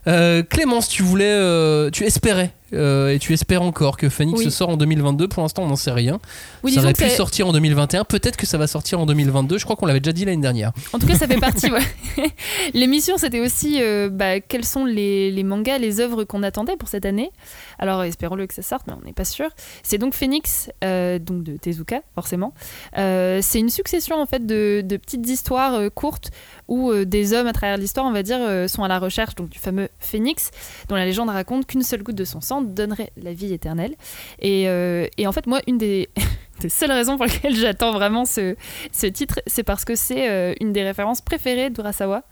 Euh, 0.07 0.43
Clémence, 0.43 0.87
tu 0.87 1.03
voulais, 1.03 1.31
euh, 1.31 1.89
tu 1.91 2.05
espérais, 2.05 2.51
euh, 2.73 3.09
et 3.13 3.19
tu 3.19 3.33
espères 3.33 3.61
encore 3.61 3.97
que 3.97 4.09
Phoenix 4.09 4.39
Oui. 4.39 4.51
sort 4.51 4.69
en 4.69 4.77
2022. 4.77 5.27
Pour 5.27 5.43
l'instant, 5.43 5.63
on 5.63 5.67
n'en 5.67 5.75
sait 5.75 5.91
rien. 5.91 6.19
Oui, 6.63 6.71
ça 6.73 6.81
aurait 6.81 6.93
pu 6.93 7.09
sortir 7.09 7.47
en 7.47 7.51
2021. 7.53 8.03
Peut-être 8.05 8.37
que 8.37 8.45
ça 8.45 8.57
va 8.57 8.67
sortir 8.67 8.99
en 8.99 9.05
2022. 9.05 9.57
Je 9.57 9.63
crois 9.63 9.75
qu'on 9.75 9.85
l'avait 9.85 9.99
déjà 9.99 10.13
dit 10.13 10.25
l'année 10.25 10.41
dernière. 10.41 10.71
En 10.93 10.99
tout 10.99 11.07
cas, 11.07 11.15
ça 11.15 11.27
fait 11.27 11.35
partie. 11.39 11.69
ouais. 11.71 11.81
L'émission, 12.73 13.17
c'était 13.17 13.39
aussi 13.39 13.77
euh, 13.81 14.09
bah, 14.09 14.39
quels 14.39 14.65
sont 14.65 14.85
les, 14.85 15.31
les 15.31 15.43
mangas, 15.43 15.77
les 15.77 15.99
œuvres 15.99 16.23
qu'on 16.23 16.43
attendait 16.43 16.75
pour 16.77 16.89
cette 16.89 17.05
année. 17.05 17.31
Alors, 17.81 18.03
espérons-le 18.03 18.45
que 18.45 18.53
ça 18.53 18.61
sorte, 18.61 18.85
mais 18.85 18.93
on 18.93 19.03
n'est 19.03 19.11
pas 19.11 19.25
sûr. 19.25 19.49
C'est 19.81 19.97
donc 19.97 20.13
Phoenix, 20.13 20.69
euh, 20.83 21.17
donc 21.17 21.43
de 21.43 21.57
Tezuka, 21.57 22.03
forcément. 22.13 22.53
Euh, 22.97 23.39
c'est 23.41 23.59
une 23.59 23.71
succession 23.71 24.21
en 24.21 24.27
fait 24.27 24.45
de, 24.45 24.83
petites 24.97 25.27
histoires 25.27 25.73
euh, 25.73 25.89
courtes 25.89 26.29
où 26.67 26.93
des 26.93 27.33
hommes 27.33 27.47
à 27.47 27.53
travers 27.53 27.77
l'histoire, 27.77 28.05
on 28.05 28.13
va 28.13 28.23
dire, 28.23 28.39
sont 28.69 28.83
à 28.83 28.87
la 28.87 28.97
recherche 28.97 29.35
du 29.35 29.59
fameux 29.59 29.89
Phoenix, 29.99 30.51
dont 30.87 30.95
la 30.95 31.03
légende 31.03 31.29
raconte 31.29 31.65
qu'une 31.65 31.81
seule 31.81 32.01
goutte 32.01 32.15
de 32.15 32.23
son 32.23 32.39
sang 32.39 32.61
donnerait 32.61 33.11
la 33.21 33.33
vie 33.33 33.51
éternelle. 33.51 33.95
Et, 34.39 34.63
et 35.17 35.27
en 35.27 35.31
fait, 35.33 35.47
moi, 35.47 35.59
une 35.67 35.77
des, 35.77 36.07
des 36.61 36.69
seules 36.69 36.91
raisons 36.91 37.17
pour 37.17 37.25
lesquelles 37.25 37.55
j'attends 37.55 37.91
vraiment 37.91 38.25
ce, 38.25 38.55
ce 38.91 39.07
titre, 39.07 39.39
c'est 39.47 39.63
parce 39.63 39.85
que 39.85 39.95
c'est 39.95 40.29
euh, 40.29 40.53
une 40.61 40.73
des 40.73 40.83
références 40.83 41.21
préférées 41.21 41.69
d'Urasawa. 41.69 42.23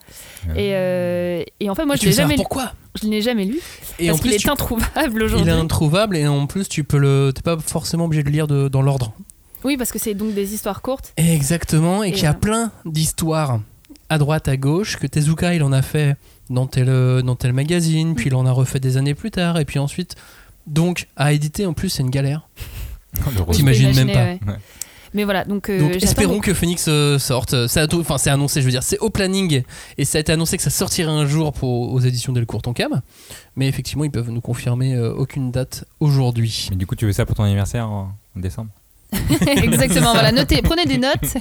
Et, 0.56 0.72
euh, 0.74 1.44
et 1.60 1.70
en 1.70 1.76
fait, 1.76 1.86
moi, 1.86 1.96
je 1.96 2.06
l'ai 2.06 2.12
jamais, 2.12 2.34
lu- 2.36 2.38
pourquoi 2.38 2.74
je 3.02 3.08
l'ai 3.08 3.22
jamais 3.22 3.46
lu 3.46 3.60
Et 4.00 4.08
parce 4.08 4.20
en 4.20 4.22
qu'il 4.22 4.34
est 4.34 4.38
tu- 4.38 4.50
introuvable 4.50 5.22
il 5.22 5.24
aujourd'hui. 5.24 5.50
est 5.50 5.54
introuvable 5.54 6.18
et 6.18 6.28
en 6.28 6.48
plus 6.48 6.68
tu 6.68 6.84
peux 6.84 6.98
le, 6.98 7.32
t'es 7.36 7.42
pas 7.42 7.58
forcément 7.60 8.06
obligé 8.06 8.24
de 8.24 8.28
le 8.28 8.34
lire 8.34 8.48
de- 8.48 8.68
dans 8.68 8.82
l'ordre. 8.82 9.14
Oui, 9.64 9.76
parce 9.78 9.92
que 9.92 10.00
c'est 10.00 10.14
donc 10.14 10.34
des 10.34 10.54
histoires 10.54 10.82
courtes. 10.82 11.14
Exactement, 11.18 12.04
et, 12.04 12.10
Et 12.10 12.12
qu'il 12.14 12.24
y 12.24 12.28
a 12.28 12.34
plein 12.34 12.72
d'histoires 12.86 13.60
à 14.10 14.18
droite, 14.18 14.48
à 14.48 14.58
gauche, 14.58 14.98
que 14.98 15.06
Tezuka 15.06 15.54
il 15.54 15.64
en 15.64 15.72
a 15.72 15.82
fait 15.82 16.16
dans 16.50 16.66
tel, 16.66 16.88
dans 17.24 17.36
tel 17.36 17.54
magazine, 17.54 18.16
puis 18.16 18.28
il 18.28 18.36
en 18.36 18.46
a 18.46 18.52
refait 18.52 18.80
des 18.80 18.98
années 18.98 19.14
plus 19.14 19.30
tard, 19.32 19.60
et 19.60 19.66
puis 19.66 19.78
ensuite, 19.78 20.16
donc 20.66 21.08
à 21.16 21.32
éditer 21.34 21.66
en 21.66 21.74
plus 21.74 21.90
c'est 21.90 22.02
une 22.04 22.10
galère. 22.10 22.48
T'imagines 23.52 23.94
même 23.96 24.12
pas. 24.12 24.24
ouais. 24.52 24.58
Mais 25.16 25.24
voilà, 25.24 25.44
donc, 25.44 25.70
euh, 25.72 25.80
donc 25.80 25.96
espérons 26.04 26.40
que 26.40 26.54
Phoenix 26.54 26.86
euh, 26.88 27.18
sorte. 27.18 27.68
C'est 27.68 27.80
ato- 27.82 28.00
enfin 28.00 28.20
c'est 28.20 28.30
annoncé, 28.30 28.62
je 28.62 28.66
veux 28.66 28.72
dire, 28.72 28.84
c'est 28.84 29.00
au 29.00 29.10
planning 29.10 29.64
et 29.98 30.06
ça 30.06 30.20
a 30.20 30.22
été 30.22 30.32
annoncé 30.32 30.56
que 30.56 30.62
ça 30.62 30.70
sortirait 30.70 31.10
un 31.12 31.26
jour 31.26 31.52
pour, 31.52 31.92
aux 31.92 32.00
éditions 32.00 32.32
Delcourt 32.32 32.62
Tonkam. 32.62 33.02
Mais 33.56 33.68
effectivement, 33.68 34.04
ils 34.04 34.12
peuvent 34.12 34.30
nous 34.30 34.40
confirmer 34.42 34.94
euh, 34.94 35.12
aucune 35.12 35.50
date 35.52 35.86
aujourd'hui. 36.00 36.68
Mais 36.70 36.76
du 36.76 36.86
coup, 36.86 36.96
tu 36.96 37.08
veux 37.08 37.12
ça 37.12 37.26
pour 37.26 37.36
ton 37.36 37.44
anniversaire 37.44 37.90
en 37.90 38.12
en 38.38 38.40
décembre? 38.40 38.70
Exactement, 39.48 40.14
voilà, 40.14 40.32
notez, 40.32 40.62
prenez 40.64 40.86
des 40.86 41.00
notes. 41.00 41.38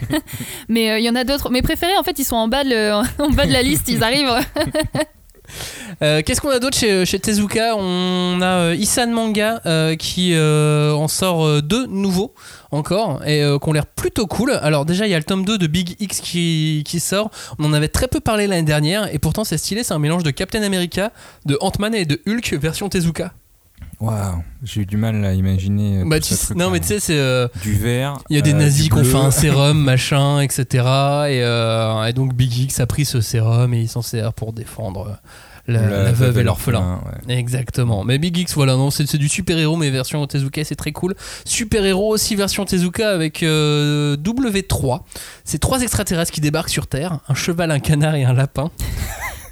Mais 0.71 0.91
euh, 0.93 0.99
il 0.99 1.05
y 1.05 1.11
en 1.11 1.15
a 1.17 1.25
d'autres. 1.25 1.51
Mes 1.51 1.61
préférés, 1.61 1.99
en 1.99 2.03
fait, 2.03 2.19
ils 2.19 2.25
sont 2.25 2.37
en 2.37 2.49
bas 2.49 2.65
de, 2.65 2.71
le- 2.71 2.93
en 3.23 3.29
bas 3.31 3.45
de 3.45 3.53
la 3.53 3.61
liste, 3.63 3.87
ils 3.91 4.03
arrivent. 4.03 4.31
Euh, 6.01 6.23
Qu'est-ce 6.25 6.41
qu'on 6.41 6.51
a 6.51 6.61
d'autre 6.61 6.77
chez, 6.77 7.19
Tezuka? 7.19 7.75
On 7.77 8.41
a 8.41 8.47
euh, 8.47 8.77
Isan 8.79 9.09
Manga 9.09 9.61
euh, 9.67 9.97
qui 9.97 10.33
en 10.39 11.09
sort 11.09 11.61
deux 11.61 11.87
nouveaux 11.87 12.35
encore 12.71 13.27
et 13.27 13.41
qui 13.41 13.69
ont 13.69 13.73
l'air 13.73 13.87
plutôt 13.87 14.27
cool. 14.27 14.53
Alors 14.63 14.85
déjà 14.85 15.07
il 15.07 15.11
y 15.11 15.15
a 15.15 15.19
le 15.19 15.25
tome 15.25 15.45
2 15.45 15.59
de 15.59 15.67
Big 15.67 15.97
X 15.99 16.21
qui, 16.21 16.85
qui 16.87 17.01
sort. 17.01 17.31
On 17.59 17.65
en 17.65 17.73
avait 17.73 17.89
très 17.89 18.07
peu 18.07 18.21
parlé 18.21 18.47
l'année 18.47 18.63
dernière 18.63 19.13
et 19.13 19.19
pourtant 19.19 19.43
c'est 19.43 19.59
stylé, 19.59 19.83
c'est 19.83 19.95
un 19.95 19.99
mélange 19.99 20.23
de 20.23 20.31
Captain 20.31 20.63
America, 20.63 21.11
de 21.47 21.59
Ant-Man 21.61 21.95
et 21.97 22.05
de 22.05 22.21
Hulk 22.29 22.53
version 22.55 22.89
Tezuka. 22.89 23.33
Waouh, 24.01 24.43
j'ai 24.63 24.83
eu 24.83 24.87
du 24.87 24.97
mal 24.97 25.25
à 25.25 25.33
imaginer. 25.35 26.05
Bah, 26.07 26.21
tu 26.21 26.35
sais- 26.35 26.55
non 26.55 26.71
mais 26.71 26.79
tu 26.81 26.87
sais 26.87 27.01
c'est... 27.01 27.19
euh, 27.19 27.49
Du 27.63 27.73
vert. 27.75 28.19
il 28.31 28.37
y 28.37 28.39
a 28.39 28.43
des 28.43 28.53
euh, 28.53 28.59
nazis 28.59 28.89
qui 28.89 28.95
ont 28.95 29.03
fait 29.05 29.17
un 29.17 29.31
sérum, 29.33 29.77
machin, 29.83 30.41
etc. 30.41 30.65
Et, 30.73 31.43
euh, 31.43 32.05
et 32.05 32.13
donc 32.13 32.35
Big 32.35 32.57
X 32.57 32.79
a 32.81 32.87
pris 32.87 33.05
ce 33.05 33.21
sérum 33.21 33.75
et 33.75 33.81
il 33.81 33.89
s'en 33.89 34.03
sert 34.03 34.33
pour 34.35 34.53
défendre 34.53 35.19
la, 35.67 35.83
la 36.05 36.13
veuve 36.13 36.39
et 36.39 36.45
l'orphelin. 36.45 37.01
ouais. 37.27 37.37
Exactement. 37.37 38.03
Mais 38.05 38.19
Big 38.19 38.37
X, 38.39 38.55
voilà, 38.55 38.75
non, 38.77 38.91
c'est 38.91 39.17
du 39.19 39.29
super-héros, 39.29 39.77
mais 39.77 39.91
version 39.91 40.25
Tezuka, 40.27 40.65
c'est 40.65 40.77
très 40.77 40.93
cool. 40.93 41.15
Super-héros 41.45 42.15
aussi 42.15 42.37
version 42.37 42.65
Tezuka 42.65 43.11
avec 43.11 43.43
euh, 43.43 44.17
W3. 44.17 45.01
C'est 45.45 45.59
trois 45.59 45.83
extraterrestres 45.83 46.31
qui 46.33 46.41
débarquent 46.41 46.71
sur 46.71 46.87
Terre 46.87 47.19
un 47.29 47.35
cheval, 47.35 47.71
un 47.73 47.81
canard 47.81 48.15
et 48.15 48.25
un 48.25 48.33
lapin. 48.33 48.71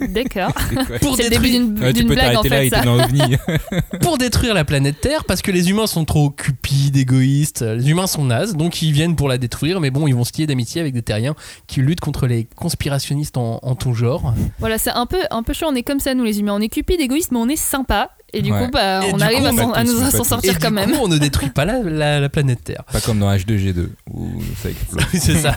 D'accord. 0.00 0.52
Pour 1.00 1.16
C'est 1.16 1.24
le 1.24 1.30
début 1.30 1.50
détruire, 1.50 1.66
d'une 1.68 1.78
Ouais, 1.78 1.92
tu 1.92 1.98
d'une 2.00 2.08
peux 2.08 2.14
blague, 2.14 2.36
en 2.36 2.42
t'arrêter 2.42 2.70
là, 2.70 3.06
fait, 3.06 3.14
il 3.14 3.38
ça. 3.38 3.98
pour 4.00 4.18
détruire 4.18 4.54
la 4.54 4.64
planète 4.64 5.00
Terre 5.00 5.24
parce 5.24 5.42
que 5.42 5.50
les 5.50 5.70
humains 5.70 5.86
sont 5.86 6.04
trop 6.04 6.30
cupides, 6.30 6.96
égoïstes. 6.96 7.62
Les 7.62 7.90
humains 7.90 8.06
sont 8.06 8.24
nazes, 8.24 8.54
donc 8.56 8.82
ils 8.82 8.92
viennent 8.92 9.16
pour 9.16 9.28
la 9.28 9.38
détruire. 9.38 9.80
Mais 9.80 9.90
bon, 9.90 10.06
ils 10.06 10.14
vont 10.14 10.24
se 10.24 10.32
lier 10.36 10.46
d'amitié 10.46 10.80
avec 10.80 10.94
des 10.94 11.02
terriens 11.02 11.34
qui 11.66 11.80
luttent 11.80 12.00
contre 12.00 12.26
les 12.26 12.44
conspirationnistes 12.56 13.36
en, 13.36 13.60
en 13.62 13.74
tout 13.74 13.94
genre. 13.94 14.34
Voilà, 14.58 14.78
c'est 14.78 14.90
un 14.90 15.06
peu, 15.06 15.20
un 15.30 15.42
peu 15.42 15.52
chaud. 15.52 15.66
On 15.68 15.74
est 15.74 15.82
comme 15.82 16.00
ça, 16.00 16.14
nous 16.14 16.24
les 16.24 16.40
humains. 16.40 16.54
On 16.54 16.60
est 16.60 16.68
cupides, 16.68 17.00
égoïstes, 17.00 17.32
mais 17.32 17.38
on 17.38 17.48
est 17.48 17.56
sympa. 17.56 18.10
Et 18.36 18.42
du 18.42 18.52
Ouais. 18.52 18.64
coup, 18.66 18.70
bah, 18.70 19.00
Et 19.06 19.12
on 19.12 19.16
du 19.16 19.22
arrive 19.22 19.38
coup, 19.40 19.46
à 19.46 19.50
on 19.80 19.84
nous 19.84 20.06
Et 20.06 20.10
sortir 20.10 20.52
du 20.52 20.58
quand 20.58 20.70
même. 20.70 20.90
coup, 20.90 20.98
on 21.02 21.08
ne 21.08 21.16
détruit 21.18 21.48
pas 21.50 21.64
la, 21.64 21.80
la- 21.82 22.20
la 22.20 22.28
planète 22.28 22.62
Terre. 22.64 22.84
Pas 22.92 23.00
comme 23.00 23.18
dans 23.18 23.30
H2G2 23.34 23.88
où 24.12 24.28
ça 24.62 24.68
explose. 24.70 25.04
Oui, 25.12 25.18
c'est 25.22 25.36
ça. 25.38 25.54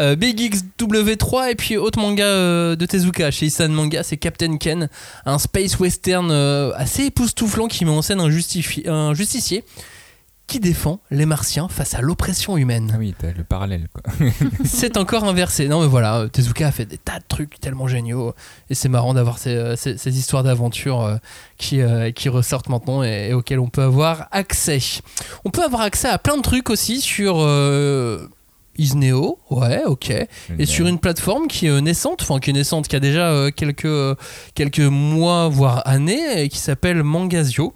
Euh, 0.00 0.16
Big 0.16 0.40
X 0.40 0.62
W3 0.78 1.50
et 1.50 1.54
puis 1.54 1.76
autre 1.76 1.98
manga 2.00 2.24
euh, 2.24 2.76
de 2.76 2.84
Tezuka 2.86 3.30
chez 3.30 3.46
Isan 3.46 3.68
Manga, 3.68 4.02
c'est 4.02 4.16
Captain 4.16 4.56
Ken, 4.56 4.88
un 5.26 5.38
space 5.38 5.78
western 5.78 6.30
euh, 6.30 6.72
assez 6.76 7.04
époustouflant 7.04 7.68
qui 7.68 7.84
met 7.84 7.90
en 7.90 8.02
scène 8.02 8.20
un, 8.20 8.28
justifi- 8.30 8.88
un 8.88 9.14
justicier 9.14 9.64
qui 10.46 10.60
défend 10.60 11.00
les 11.10 11.24
martiens 11.26 11.68
face 11.68 11.94
à 11.94 12.00
l'oppression 12.02 12.56
humaine. 12.58 12.92
Ah 12.94 12.98
oui, 12.98 13.14
t'as 13.18 13.32
le 13.32 13.44
parallèle. 13.44 13.88
Quoi. 13.92 14.02
c'est 14.64 14.96
encore 14.98 15.24
inversé. 15.24 15.68
Non, 15.68 15.80
mais 15.80 15.86
voilà, 15.86 16.18
euh, 16.20 16.28
Tezuka 16.28 16.66
a 16.68 16.70
fait 16.70 16.84
des 16.84 16.98
tas 16.98 17.18
de 17.18 17.24
trucs 17.26 17.58
tellement 17.60 17.88
géniaux. 17.88 18.34
Et 18.68 18.74
c'est 18.74 18.90
marrant 18.90 19.14
d'avoir 19.14 19.38
ces, 19.38 19.54
euh, 19.54 19.74
ces- 19.76 19.96
ces 19.96 20.18
histoires 20.18 20.42
d'aventure 20.42 21.00
euh, 21.02 21.16
qui, 21.56 21.80
qui 22.14 22.28
ressortent 22.28 22.68
maintenant 22.68 23.02
et, 23.02 23.28
et 23.30 23.32
auxquelles 23.32 23.58
on 23.60 23.68
peut 23.68 23.82
avoir 23.82 24.28
accès. 24.32 24.80
On 25.46 25.50
peut 25.50 25.62
avoir 25.64 25.80
accès 25.82 26.08
à 26.08 26.18
plein 26.18 26.36
de 26.36 26.42
trucs 26.42 26.68
aussi 26.70 27.00
sur. 27.00 27.36
Euh, 27.38 28.28
Isneo, 28.76 29.38
ouais, 29.50 29.82
ok. 29.86 30.10
Et 30.58 30.66
sur 30.66 30.88
une 30.88 30.98
plateforme 30.98 31.46
qui 31.46 31.68
est 31.68 31.80
naissante, 31.80 32.22
enfin 32.22 32.40
qui 32.40 32.50
est 32.50 32.52
naissante, 32.54 32.88
qui 32.88 32.96
a 32.96 33.00
déjà 33.00 33.46
quelques, 33.54 34.18
quelques 34.56 34.80
mois, 34.80 35.48
voire 35.48 35.86
années, 35.86 36.42
et 36.42 36.48
qui 36.48 36.58
s'appelle 36.58 37.04
Mangasio. 37.04 37.72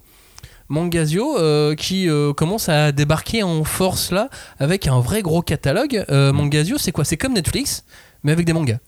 Mangasio 0.69 1.39
euh, 1.39 1.75
qui 1.75 2.09
euh, 2.09 2.33
commence 2.33 2.69
à 2.69 2.93
débarquer 2.93 3.43
en 3.43 3.64
force 3.64 4.11
là 4.12 4.29
avec 4.59 4.87
un 4.87 5.01
vrai 5.01 5.23
gros 5.23 5.43
catalogue. 5.43 6.05
Euh, 6.11 6.33
Mangasio, 6.33 6.79
c'est 6.79 6.93
quoi? 6.93 7.05
C'est 7.05 7.16
comme 7.16 7.33
Netflix, 7.35 7.85
mais 8.23 8.33
avec 8.33 8.47
des 8.47 8.53
mangas. 8.53 8.79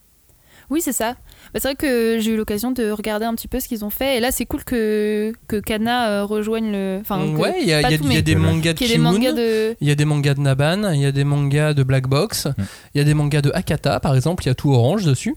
Oui, 0.69 0.79
c'est 0.81 0.93
ça. 0.93 1.15
Bah, 1.53 1.59
c'est 1.59 1.67
vrai 1.67 1.75
que 1.75 2.17
j'ai 2.21 2.31
eu 2.31 2.37
l'occasion 2.37 2.71
de 2.71 2.91
regarder 2.91 3.25
un 3.25 3.35
petit 3.35 3.49
peu 3.49 3.59
ce 3.59 3.67
qu'ils 3.67 3.83
ont 3.83 3.89
fait. 3.89 4.15
Et 4.15 4.19
là, 4.21 4.31
c'est 4.31 4.45
cool 4.45 4.63
que, 4.63 5.33
que 5.49 5.57
Kana 5.57 6.09
euh, 6.09 6.23
rejoigne 6.23 6.71
le. 6.71 6.99
Enfin, 7.01 7.27
ouais, 7.35 7.55
il 7.61 7.67
y 7.67 7.73
a, 7.73 7.81
pas 7.81 7.89
il 7.89 7.91
y 7.91 7.95
a- 7.95 7.97
tout, 7.97 8.03
il 8.05 8.09
y 8.09 8.13
a 8.13 8.15
mais 8.15 8.21
des 8.21 8.35
mangas 8.35 8.71
de 8.73 8.77
Kimun, 8.77 9.15
il 9.81 9.87
y 9.87 9.91
a 9.91 9.95
des 9.95 10.05
mangas 10.05 10.33
de 10.35 10.39
Naban, 10.39 10.91
il 10.93 11.01
y 11.01 11.05
a 11.05 11.11
des 11.11 11.25
mangas 11.25 11.73
de 11.73 11.83
Black 11.83 12.07
Box, 12.07 12.47
il 12.93 12.99
y 12.99 13.01
a 13.01 13.03
des 13.03 13.13
mangas 13.13 13.41
de 13.41 13.51
Akata 13.53 13.99
par 13.99 14.15
exemple, 14.15 14.43
il 14.45 14.47
y 14.47 14.49
a 14.49 14.55
tout 14.55 14.71
orange 14.71 15.03
dessus. 15.03 15.35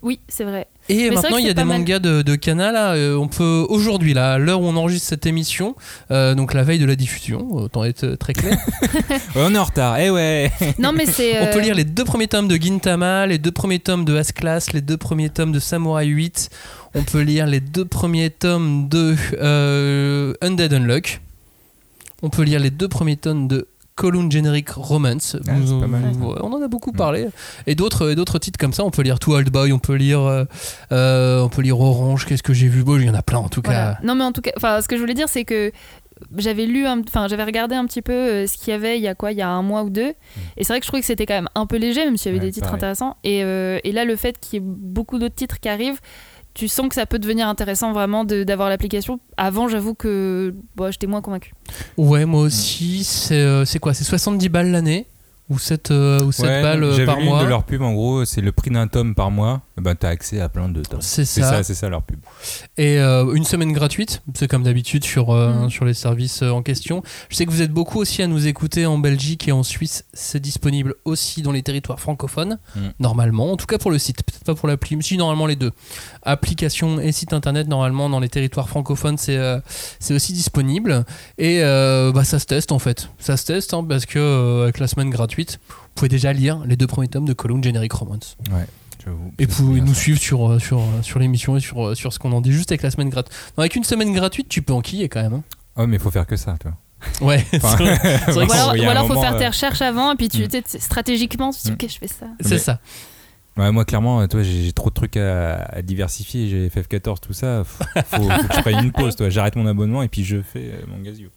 Oui, 0.00 0.20
c'est 0.28 0.44
vrai. 0.44 0.68
Et 0.88 1.08
Mais 1.08 1.16
maintenant, 1.16 1.38
il 1.38 1.46
y 1.46 1.50
a 1.50 1.54
des 1.54 1.64
mal. 1.64 1.78
mangas 1.78 1.98
de, 1.98 2.22
de 2.22 2.34
Kana. 2.36 2.70
Là, 2.70 2.92
euh, 2.94 3.16
on 3.16 3.28
peut 3.28 3.66
aujourd'hui, 3.68 4.14
là, 4.14 4.34
à 4.34 4.38
l'heure 4.38 4.60
où 4.60 4.66
on 4.66 4.76
enregistre 4.76 5.08
cette 5.08 5.26
émission, 5.26 5.74
euh, 6.10 6.34
donc 6.34 6.54
la 6.54 6.62
veille 6.62 6.78
de 6.78 6.86
la 6.86 6.94
diffusion, 6.96 7.48
autant 7.52 7.84
être 7.84 8.14
très 8.14 8.32
clair, 8.32 8.56
on 9.34 9.54
est 9.54 9.58
en 9.58 9.64
retard, 9.64 9.98
eh 9.98 10.10
ouais 10.10 10.50
Non, 10.78 10.92
mais 10.92 11.06
c'est. 11.06 11.40
on 11.40 11.46
peut 11.52 11.58
euh, 11.58 11.62
lire 11.62 11.74
les 11.74 11.84
deux 11.84 12.04
premiers 12.04 12.28
tomes 12.28 12.48
de 12.48 12.56
Gintama, 12.56 13.26
les 13.26 13.38
deux 13.38 13.50
premiers 13.50 13.80
tomes 13.80 14.04
de 14.04 14.16
As-Class, 14.16 14.72
les 14.72 14.80
deux 14.80 14.96
premiers 14.96 15.30
tomes 15.30 15.52
de 15.52 15.58
Samurai 15.58 16.06
8. 16.06 16.50
On 16.94 17.02
peut 17.02 17.20
lire 17.20 17.46
les 17.46 17.60
deux 17.60 17.84
premiers 17.84 18.30
tomes 18.30 18.88
de 18.88 19.14
euh, 19.40 20.34
Undead 20.40 20.72
Unluck. 20.72 21.20
On 22.22 22.30
peut 22.30 22.42
lire 22.42 22.60
les 22.60 22.70
deux 22.70 22.88
premiers 22.88 23.16
tomes 23.16 23.48
de 23.48 23.66
Column 23.96 24.30
Generic 24.30 24.68
Romance. 24.70 25.36
Ah, 25.48 25.52
c'est 25.64 25.80
pas 25.80 25.86
mal. 25.86 26.02
Ouais, 26.20 26.36
on 26.42 26.52
en 26.52 26.62
a 26.62 26.68
beaucoup 26.68 26.92
parlé. 26.92 27.26
Et 27.66 27.74
d'autres, 27.74 28.12
d'autres 28.12 28.38
titres 28.38 28.58
comme 28.58 28.72
ça. 28.72 28.84
On 28.84 28.90
peut 28.90 29.02
lire 29.02 29.18
Too 29.18 29.32
Old 29.34 29.50
Boy, 29.50 29.72
on 29.72 29.78
peut 29.78 29.94
lire, 29.94 30.20
euh, 30.20 30.44
euh, 30.92 31.42
on 31.42 31.48
peut 31.48 31.62
lire 31.62 31.80
Orange. 31.80 32.26
Qu'est-ce 32.26 32.42
que 32.42 32.52
j'ai 32.52 32.68
vu 32.68 32.84
Bon, 32.84 32.98
il 32.98 33.06
y 33.06 33.10
en 33.10 33.14
a 33.14 33.22
plein 33.22 33.38
en 33.38 33.48
tout 33.48 33.62
Voilà. 33.64 33.94
cas. 33.94 33.98
Non, 34.06 34.14
mais 34.14 34.24
en 34.24 34.32
tout 34.32 34.42
cas, 34.42 34.52
enfin, 34.56 34.80
ce 34.80 34.88
que 34.88 34.96
je 34.96 35.00
voulais 35.00 35.14
dire, 35.14 35.28
c'est 35.28 35.44
que 35.44 35.72
j'avais 36.36 36.66
lu, 36.66 36.86
enfin, 36.86 37.26
j'avais 37.28 37.44
regardé 37.44 37.74
un 37.74 37.84
petit 37.86 38.00
peu 38.02 38.12
euh, 38.12 38.46
ce 38.46 38.56
qu'il 38.56 38.68
y 38.68 38.72
avait 38.72 38.96
il 38.98 39.02
y 39.02 39.08
a 39.08 39.14
quoi, 39.14 39.32
il 39.32 39.38
y 39.38 39.42
a 39.42 39.48
un 39.48 39.62
mois 39.62 39.82
ou 39.82 39.90
deux. 39.90 40.14
Et 40.56 40.64
c'est 40.64 40.72
vrai 40.72 40.80
que 40.80 40.84
je 40.84 40.88
trouvais 40.90 41.00
que 41.00 41.06
c'était 41.06 41.26
quand 41.26 41.34
même 41.34 41.48
un 41.54 41.66
peu 41.66 41.76
léger, 41.76 42.04
même 42.04 42.16
s'il 42.16 42.32
y 42.32 42.34
avait 42.34 42.40
Ouais, 42.40 42.46
des 42.46 42.52
titres 42.52 42.66
pareil. 42.66 42.76
intéressants. 42.78 43.16
Et, 43.24 43.42
euh, 43.44 43.78
et 43.84 43.92
là, 43.92 44.04
le 44.04 44.16
fait 44.16 44.38
qu'il 44.38 44.54
y 44.54 44.56
ait 44.58 44.66
beaucoup 44.66 45.18
d'autres 45.18 45.34
titres 45.34 45.58
qui 45.60 45.68
arrivent, 45.68 46.00
tu 46.56 46.68
sens 46.68 46.88
que 46.88 46.94
ça 46.94 47.04
peut 47.04 47.18
devenir 47.18 47.46
intéressant 47.48 47.92
vraiment 47.92 48.24
de- 48.24 48.42
d'avoir 48.42 48.70
l'application. 48.70 49.20
Avant, 49.36 49.68
j'avoue 49.68 49.92
que 49.94 50.54
bon, 50.74 50.90
j'étais 50.90 51.06
moins 51.06 51.20
convaincue. 51.20 51.52
Ouais, 51.98 52.24
moi 52.24 52.40
aussi. 52.40 53.04
C'est, 53.04 53.34
euh, 53.34 53.64
c'est 53.66 53.78
quoi? 53.78 53.92
C'est 53.92 54.04
70 54.04 54.48
balles 54.48 54.70
l'année 54.70 55.06
ou 55.50 55.58
7, 55.58 55.90
euh, 55.90 56.24
ou 56.24 56.32
7 56.32 56.46
Ouais, 56.46 56.62
balles 56.62 56.82
euh, 56.82 56.92
J'avais 56.92 57.04
par 57.06 57.16
lu 57.18 57.24
une 57.24 57.28
mois 57.28 57.44
de 57.44 57.48
leur 57.48 57.64
pub, 57.64 57.82
en 57.82 57.92
gros, 57.92 58.24
c'est 58.24 58.40
le 58.40 58.52
prix 58.52 58.70
d'un 58.70 58.88
tome 58.88 59.14
par 59.14 59.30
mois. 59.30 59.60
Eh 59.78 59.82
Ben, 59.82 59.94
t'as 59.94 60.08
accès 60.08 60.40
à 60.40 60.48
plein 60.48 60.68
de 60.70 60.82
tomes. 60.82 61.02
C'est 61.02 61.24
ça. 61.26 61.42
ça, 61.50 61.62
c'est 61.62 61.74
ça 61.74 61.88
leur 61.90 62.02
pub. 62.02 62.18
Et 62.78 62.98
euh, 62.98 63.34
une 63.34 63.44
semaine 63.44 63.72
gratuite, 63.72 64.22
c'est 64.34 64.48
comme 64.48 64.62
d'habitude 64.62 65.04
sur, 65.04 65.30
euh, 65.34 65.66
Mm. 65.66 65.70
sur 65.70 65.84
les 65.84 65.92
services 65.94 66.42
euh, 66.42 66.50
en 66.50 66.62
question. 66.62 67.02
Je 67.28 67.36
sais 67.36 67.44
que 67.44 67.50
vous 67.50 67.60
êtes 67.62 67.72
beaucoup 67.72 67.98
aussi 67.98 68.22
à 68.22 68.26
nous 68.26 68.46
écouter 68.46 68.86
en 68.86 68.96
Belgique 68.98 69.46
et 69.48 69.52
en 69.52 69.62
Suisse. 69.62 70.04
C'est 70.14 70.40
disponible 70.40 70.94
aussi 71.04 71.42
dans 71.42 71.52
les 71.52 71.62
territoires 71.62 72.00
francophones, 72.00 72.58
Mm. 72.74 72.80
normalement. 73.00 73.52
En 73.52 73.56
tout 73.58 73.66
cas 73.66 73.76
pour 73.78 73.90
le 73.90 73.98
site, 73.98 74.22
peut-être 74.24 74.44
pas 74.44 74.54
pour 74.54 74.66
l'appli, 74.68 74.96
mais 74.96 75.02
si 75.02 75.16
normalement 75.18 75.46
les 75.46 75.56
deux. 75.56 75.72
Application 76.22 76.98
et 76.98 77.12
site 77.12 77.32
internet, 77.32 77.68
normalement 77.68 78.08
dans 78.08 78.20
les 78.20 78.28
territoires 78.28 78.68
francophones, 78.68 79.18
c'est 79.18 79.36
euh, 79.36 79.60
c'est 80.00 80.14
aussi 80.14 80.32
disponible. 80.32 81.04
Et 81.38 81.60
euh, 81.62 82.12
bah, 82.12 82.24
ça 82.24 82.38
se 82.38 82.46
teste 82.46 82.72
en 82.72 82.78
fait. 82.78 83.10
Ça 83.18 83.36
se 83.36 83.44
teste 83.44 83.74
hein, 83.74 83.84
parce 83.88 84.06
que 84.06 84.18
euh, 84.18 84.62
avec 84.64 84.78
la 84.78 84.86
semaine 84.88 85.10
gratuite, 85.10 85.60
vous 85.68 85.76
pouvez 85.94 86.08
déjà 86.08 86.32
lire 86.32 86.62
les 86.66 86.76
deux 86.76 86.86
premiers 86.86 87.08
tomes 87.08 87.26
de 87.26 87.32
Column 87.32 87.62
Generic 87.62 87.92
Romance. 87.92 88.36
Ouais, 88.50 88.66
j'avoue. 89.06 89.32
Et 89.38 89.46
vous 89.46 89.64
pouvez 89.66 89.80
nous 89.80 89.94
ça. 89.94 90.00
suivre 90.00 90.18
sur, 90.20 90.50
euh, 90.52 90.58
sur, 90.58 90.78
euh, 90.80 91.02
sur 91.02 91.18
l'émission 91.18 91.56
et 91.56 91.60
sur, 91.60 91.88
euh, 91.88 91.94
sur 91.94 92.12
ce 92.12 92.18
qu'on 92.18 92.32
en 92.32 92.40
dit 92.40 92.52
juste 92.52 92.70
avec 92.72 92.82
la 92.82 92.90
semaine 92.90 93.08
gratuite. 93.08 93.34
Avec 93.56 93.74
une 93.76 93.84
semaine 93.84 94.12
gratuite, 94.12 94.48
tu 94.48 94.60
peux 94.62 94.72
enquiller 94.72 95.08
quand 95.08 95.22
même. 95.22 95.34
hein. 95.34 95.42
Oh, 95.76 95.86
mais 95.86 95.96
il 95.96 96.00
faut 96.02 96.10
faire 96.10 96.26
que 96.26 96.36
ça, 96.36 96.56
toi. 96.58 96.72
Ouais, 97.20 97.44
Enfin, 97.54 97.76
c'est 98.26 98.32
vrai- 98.32 98.46
Ou 98.46 98.52
alors, 98.90 99.04
il 99.04 99.08
faut 99.08 99.20
faire 99.20 99.36
tes 99.38 99.46
recherches 99.46 99.82
avant, 99.82 100.12
et 100.12 100.16
puis 100.16 100.28
tu 100.28 100.42
Mm. 100.44 100.48
sais, 100.66 100.78
stratégiquement, 100.80 101.50
tu 101.52 101.58
te 101.60 101.64
dis, 101.64 101.70
Mm. 101.70 101.74
ok, 101.74 101.86
je 101.90 101.98
fais 101.98 102.08
ça. 102.08 102.26
c'est 102.40 102.58
ça. 102.58 102.80
Ouais, 103.56 103.72
moi, 103.72 103.86
clairement, 103.86 104.26
toi, 104.28 104.42
j'ai 104.42 104.72
trop 104.72 104.90
de 104.90 104.94
trucs 104.94 105.16
à, 105.16 105.64
à 105.72 105.80
diversifier. 105.82 106.48
J'ai 106.48 106.68
FF14, 106.68 107.20
tout 107.20 107.32
ça. 107.32 107.64
Faut, 107.64 107.84
faut, 107.94 108.22
faut 108.22 108.48
que 108.48 108.54
je 108.54 108.60
prenne 108.60 108.84
une 108.84 108.92
pause, 108.92 109.16
toi. 109.16 109.30
J'arrête 109.30 109.56
mon 109.56 109.66
abonnement 109.66 110.02
et 110.02 110.08
puis 110.08 110.24
je 110.24 110.42
fais 110.42 110.72
euh, 110.74 110.82
mon 110.88 110.98
gazio. 111.02 111.28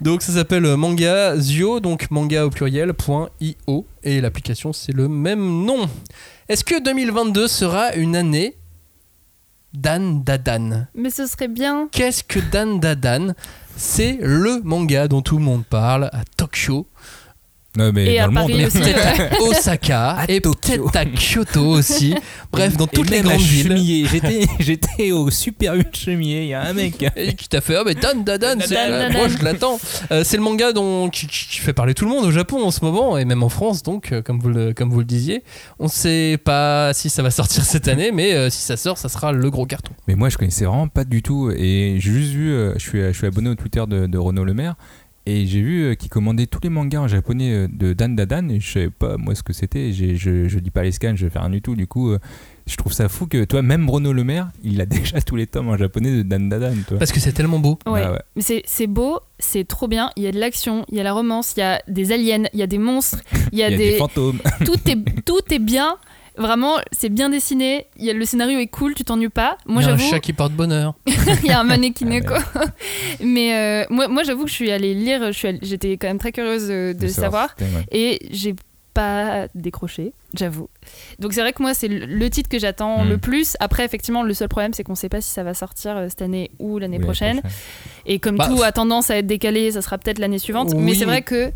Donc 0.00 0.22
ça 0.22 0.32
s'appelle 0.32 0.64
euh, 0.64 0.76
Manga 0.76 1.36
Zio, 1.38 1.78
donc 1.78 2.10
manga 2.10 2.44
au 2.44 2.50
pluriel, 2.50 2.92
point 2.94 3.28
.io, 3.40 3.86
et 4.02 4.20
l'application 4.20 4.72
c'est 4.72 4.92
le 4.92 5.08
même 5.08 5.64
nom. 5.64 5.88
Est-ce 6.48 6.64
que 6.64 6.82
2022 6.82 7.46
sera 7.46 7.94
une 7.94 8.16
année 8.16 8.56
Dan 9.72 10.24
Dadan? 10.24 10.86
Mais 10.94 11.10
ce 11.10 11.26
serait 11.26 11.48
bien. 11.48 11.88
Qu'est-ce 11.92 12.24
que 12.24 12.40
Dan 12.40 12.80
Dadan? 12.80 13.34
C'est 13.76 14.18
le 14.20 14.62
manga 14.64 15.06
dont 15.06 15.22
tout 15.22 15.38
le 15.38 15.44
monde 15.44 15.64
parle 15.64 16.04
à 16.12 16.22
Tokyo, 16.36 16.86
Non, 17.76 17.90
mais 17.92 18.14
Et 18.14 18.18
dans 18.18 18.24
à 18.24 18.26
le 18.28 18.34
Paris 18.34 18.52
monde. 18.54 18.62
aussi. 18.66 18.78
peut-être 18.78 19.20
à 19.20 19.40
Osaka 19.42 20.10
À 20.10 20.24
et 20.30 20.40
Tokyo. 20.40 20.88
peut-être 20.88 20.96
à 20.96 21.04
Kyoto 21.04 21.60
aussi. 21.66 22.14
Bref, 22.52 22.76
dans 22.76 22.86
toutes 22.86 23.10
les 23.10 23.20
grandes 23.20 23.40
villes. 23.40 24.08
J'étais, 24.10 24.46
j'étais 24.60 25.12
au 25.12 25.30
Super 25.30 25.74
8 25.74 25.94
Chemillé. 25.96 26.42
Il 26.42 26.48
y 26.48 26.54
a 26.54 26.62
un 26.62 26.72
mec. 26.72 27.04
Et 27.16 27.34
qui 27.34 27.48
t'a 27.48 27.60
fait 27.60 27.76
Ah, 27.76 27.82
mais 27.84 27.94
Dan 27.94 28.18
c'est- 28.24 28.24
Dan 28.24 28.58
Dadan. 28.64 29.12
moi 29.12 29.28
je 29.28 29.44
l'attends. 29.44 29.78
Euh, 30.10 30.22
c'est 30.24 30.36
le 30.36 30.42
manga 30.42 30.72
dont, 30.72 31.08
qui, 31.10 31.26
qui- 31.26 31.58
fait 31.58 31.72
parler 31.72 31.94
tout 31.94 32.04
le 32.04 32.10
monde 32.10 32.24
au 32.24 32.30
Japon 32.30 32.62
en 32.64 32.70
ce 32.70 32.84
moment, 32.84 33.18
et 33.18 33.24
même 33.24 33.42
en 33.42 33.48
France, 33.48 33.82
donc, 33.82 34.12
euh, 34.12 34.22
comme 34.22 34.38
vous 34.40 34.48
le, 34.48 34.72
comme 34.72 34.90
vous 34.90 34.98
le 35.00 35.04
disiez. 35.04 35.42
On 35.78 35.88
sait 35.88 36.38
pas 36.42 36.92
si 36.94 37.10
ça 37.10 37.22
va 37.22 37.30
sortir 37.30 37.64
cette 37.64 37.88
année, 37.88 38.10
mais 38.12 38.32
euh, 38.34 38.50
si 38.50 38.62
ça 38.62 38.76
sort, 38.76 38.98
ça 38.98 39.08
sera 39.08 39.32
le 39.32 39.50
gros 39.50 39.66
carton. 39.66 39.92
Mais 40.08 40.14
moi, 40.14 40.28
je 40.28 40.36
connaissais 40.36 40.64
vraiment 40.64 40.88
pas 40.88 41.04
du 41.04 41.22
tout. 41.22 41.50
Et 41.50 41.96
j'ai 41.98 42.12
juste 42.12 42.32
vu, 42.32 42.52
euh, 42.52 42.72
je 42.76 42.80
suis, 42.80 43.00
je 43.00 43.12
suis 43.12 43.26
abonné 43.26 43.50
au 43.50 43.54
Twitter 43.54 43.82
de, 43.88 44.06
de 44.06 44.18
Renaud 44.18 44.44
Lemaire. 44.44 44.74
Et 45.28 45.44
j'ai 45.46 45.60
vu 45.60 45.82
euh, 45.82 45.94
qu'il 45.94 46.08
commandait 46.08 46.46
tous 46.46 46.60
les 46.62 46.68
mangas 46.68 47.00
en 47.00 47.08
japonais 47.08 47.52
euh, 47.52 47.68
de 47.68 47.92
Dan 47.92 48.14
Dadan. 48.14 48.48
Et 48.48 48.60
je 48.60 48.70
savais 48.72 48.90
pas, 48.90 49.16
moi, 49.16 49.34
ce 49.34 49.42
que 49.42 49.52
c'était. 49.52 49.92
Je, 49.92 50.14
je 50.14 50.58
lis 50.58 50.70
pas 50.70 50.84
les 50.84 50.92
scans, 50.92 51.16
je 51.16 51.28
fais 51.28 51.38
rien 51.40 51.50
du 51.50 51.60
tout. 51.60 51.74
Du 51.74 51.88
coup, 51.88 52.10
euh, 52.10 52.18
je 52.68 52.76
trouve 52.76 52.92
ça 52.92 53.08
fou 53.08 53.26
que, 53.26 53.42
toi, 53.44 53.60
même 53.60 53.90
Renaud 53.90 54.12
Lemaire, 54.12 54.50
il 54.62 54.80
a 54.80 54.86
déjà 54.86 55.20
tous 55.20 55.34
les 55.34 55.48
tomes 55.48 55.68
en 55.68 55.76
japonais 55.76 56.12
de 56.18 56.22
Dan 56.22 56.48
Dadan, 56.48 56.74
toi. 56.86 56.98
Parce 56.98 57.10
que 57.10 57.18
c'est 57.18 57.32
tellement 57.32 57.58
beau. 57.58 57.76
Ouais. 57.86 58.06
Ouais. 58.06 58.18
Mais 58.36 58.42
c'est- 58.42 58.62
c'est 58.66 58.86
beau, 58.86 59.18
c'est 59.40 59.66
trop 59.66 59.88
bien. 59.88 60.10
Il 60.16 60.22
y 60.22 60.28
a 60.28 60.32
de 60.32 60.38
l'action, 60.38 60.84
il 60.90 60.96
y 60.96 61.00
a 61.00 61.02
la 61.02 61.12
romance, 61.12 61.54
il 61.56 61.60
y 61.60 61.62
a 61.64 61.82
des 61.88 62.12
aliens, 62.12 62.44
il 62.52 62.60
y 62.60 62.62
a 62.62 62.68
des 62.68 62.78
monstres, 62.78 63.18
il 63.52 63.58
y 63.58 63.62
a, 63.64 63.68
Il 63.70 63.72
y 63.72 63.74
a 63.74 63.76
des. 63.78 63.90
des 63.92 63.96
fantômes. 63.98 64.38
tout, 64.64 64.78
est, 64.88 65.24
tout 65.24 65.40
est 65.52 65.58
bien. 65.58 65.96
Vraiment, 66.38 66.74
c'est 66.92 67.08
bien 67.08 67.30
dessiné. 67.30 67.86
Il 67.96 68.04
y 68.04 68.10
a, 68.10 68.12
le 68.12 68.24
scénario 68.24 68.58
est 68.58 68.66
cool, 68.66 68.94
tu 68.94 69.04
t'ennuies 69.04 69.28
pas. 69.30 69.56
Moi, 69.66 69.82
Il 69.82 69.86
y 69.86 69.88
a 69.88 69.94
un 69.94 69.96
j'avoue, 69.96 70.10
chat 70.10 70.20
qui 70.20 70.32
porte 70.32 70.52
bonheur. 70.52 70.94
il 71.06 71.46
y 71.46 71.50
a 71.50 71.60
un 71.60 71.64
mannequin 71.64 72.10
Ah, 72.12 72.20
quoi. 72.20 72.38
Mais 73.20 73.54
euh, 73.54 73.84
moi, 73.90 74.08
moi 74.08 74.22
j'avoue 74.22 74.44
que 74.44 74.50
je 74.50 74.54
suis 74.54 74.70
allée 74.70 74.94
lire. 74.94 75.22
allée- 75.22 75.58
J'étais 75.62 75.96
quand 75.96 76.08
même 76.08 76.18
très 76.18 76.32
curieuse 76.32 76.66
euh, 76.70 76.92
de, 76.94 77.06
savoir. 77.08 77.54
que 77.54 77.64
c'était, 77.64 77.76
ouais. 77.76 77.84
Et 77.92 78.26
j'ai 78.30 78.54
pas 78.92 79.46
décroché, 79.54 80.12
j'avoue. 80.32 80.68
Donc 81.18 81.34
c'est 81.34 81.42
vrai 81.42 81.52
que 81.52 81.62
moi 81.62 81.74
c'est 81.74 81.88
le, 81.88 82.30
titre 82.30 82.48
que 82.48 82.58
j'attends 82.58 83.04
Mm. 83.04 83.08
le 83.10 83.18
plus. 83.18 83.56
Après 83.60 83.84
effectivement 83.84 84.22
le 84.22 84.32
seul 84.32 84.48
problème 84.48 84.72
c'est 84.72 84.84
qu'on 84.84 84.94
sait 84.94 85.10
pas 85.10 85.20
si 85.20 85.28
ça 85.30 85.42
va 85.42 85.52
sortir 85.52 85.96
euh, 85.98 86.06
cette 86.08 86.22
année 86.22 86.50
ou 86.58 86.78
l'année 86.78 86.96
Oui, 86.96 87.04
prochaine. 87.04 87.42
Et 88.06 88.18
comme 88.18 88.36
Bah, 88.38 88.46
tout 88.48 88.62
a 88.62 88.72
tendance 88.72 89.10
à 89.10 89.16
être 89.18 89.26
décalé, 89.26 89.70
ça 89.72 89.82
sera 89.82 89.98
peut-être 89.98 90.18
l'année 90.18 90.38
suivante. 90.38 90.72
mais 90.74 90.94
c'est 90.94 91.04
vrai 91.04 91.20
que 91.20 91.52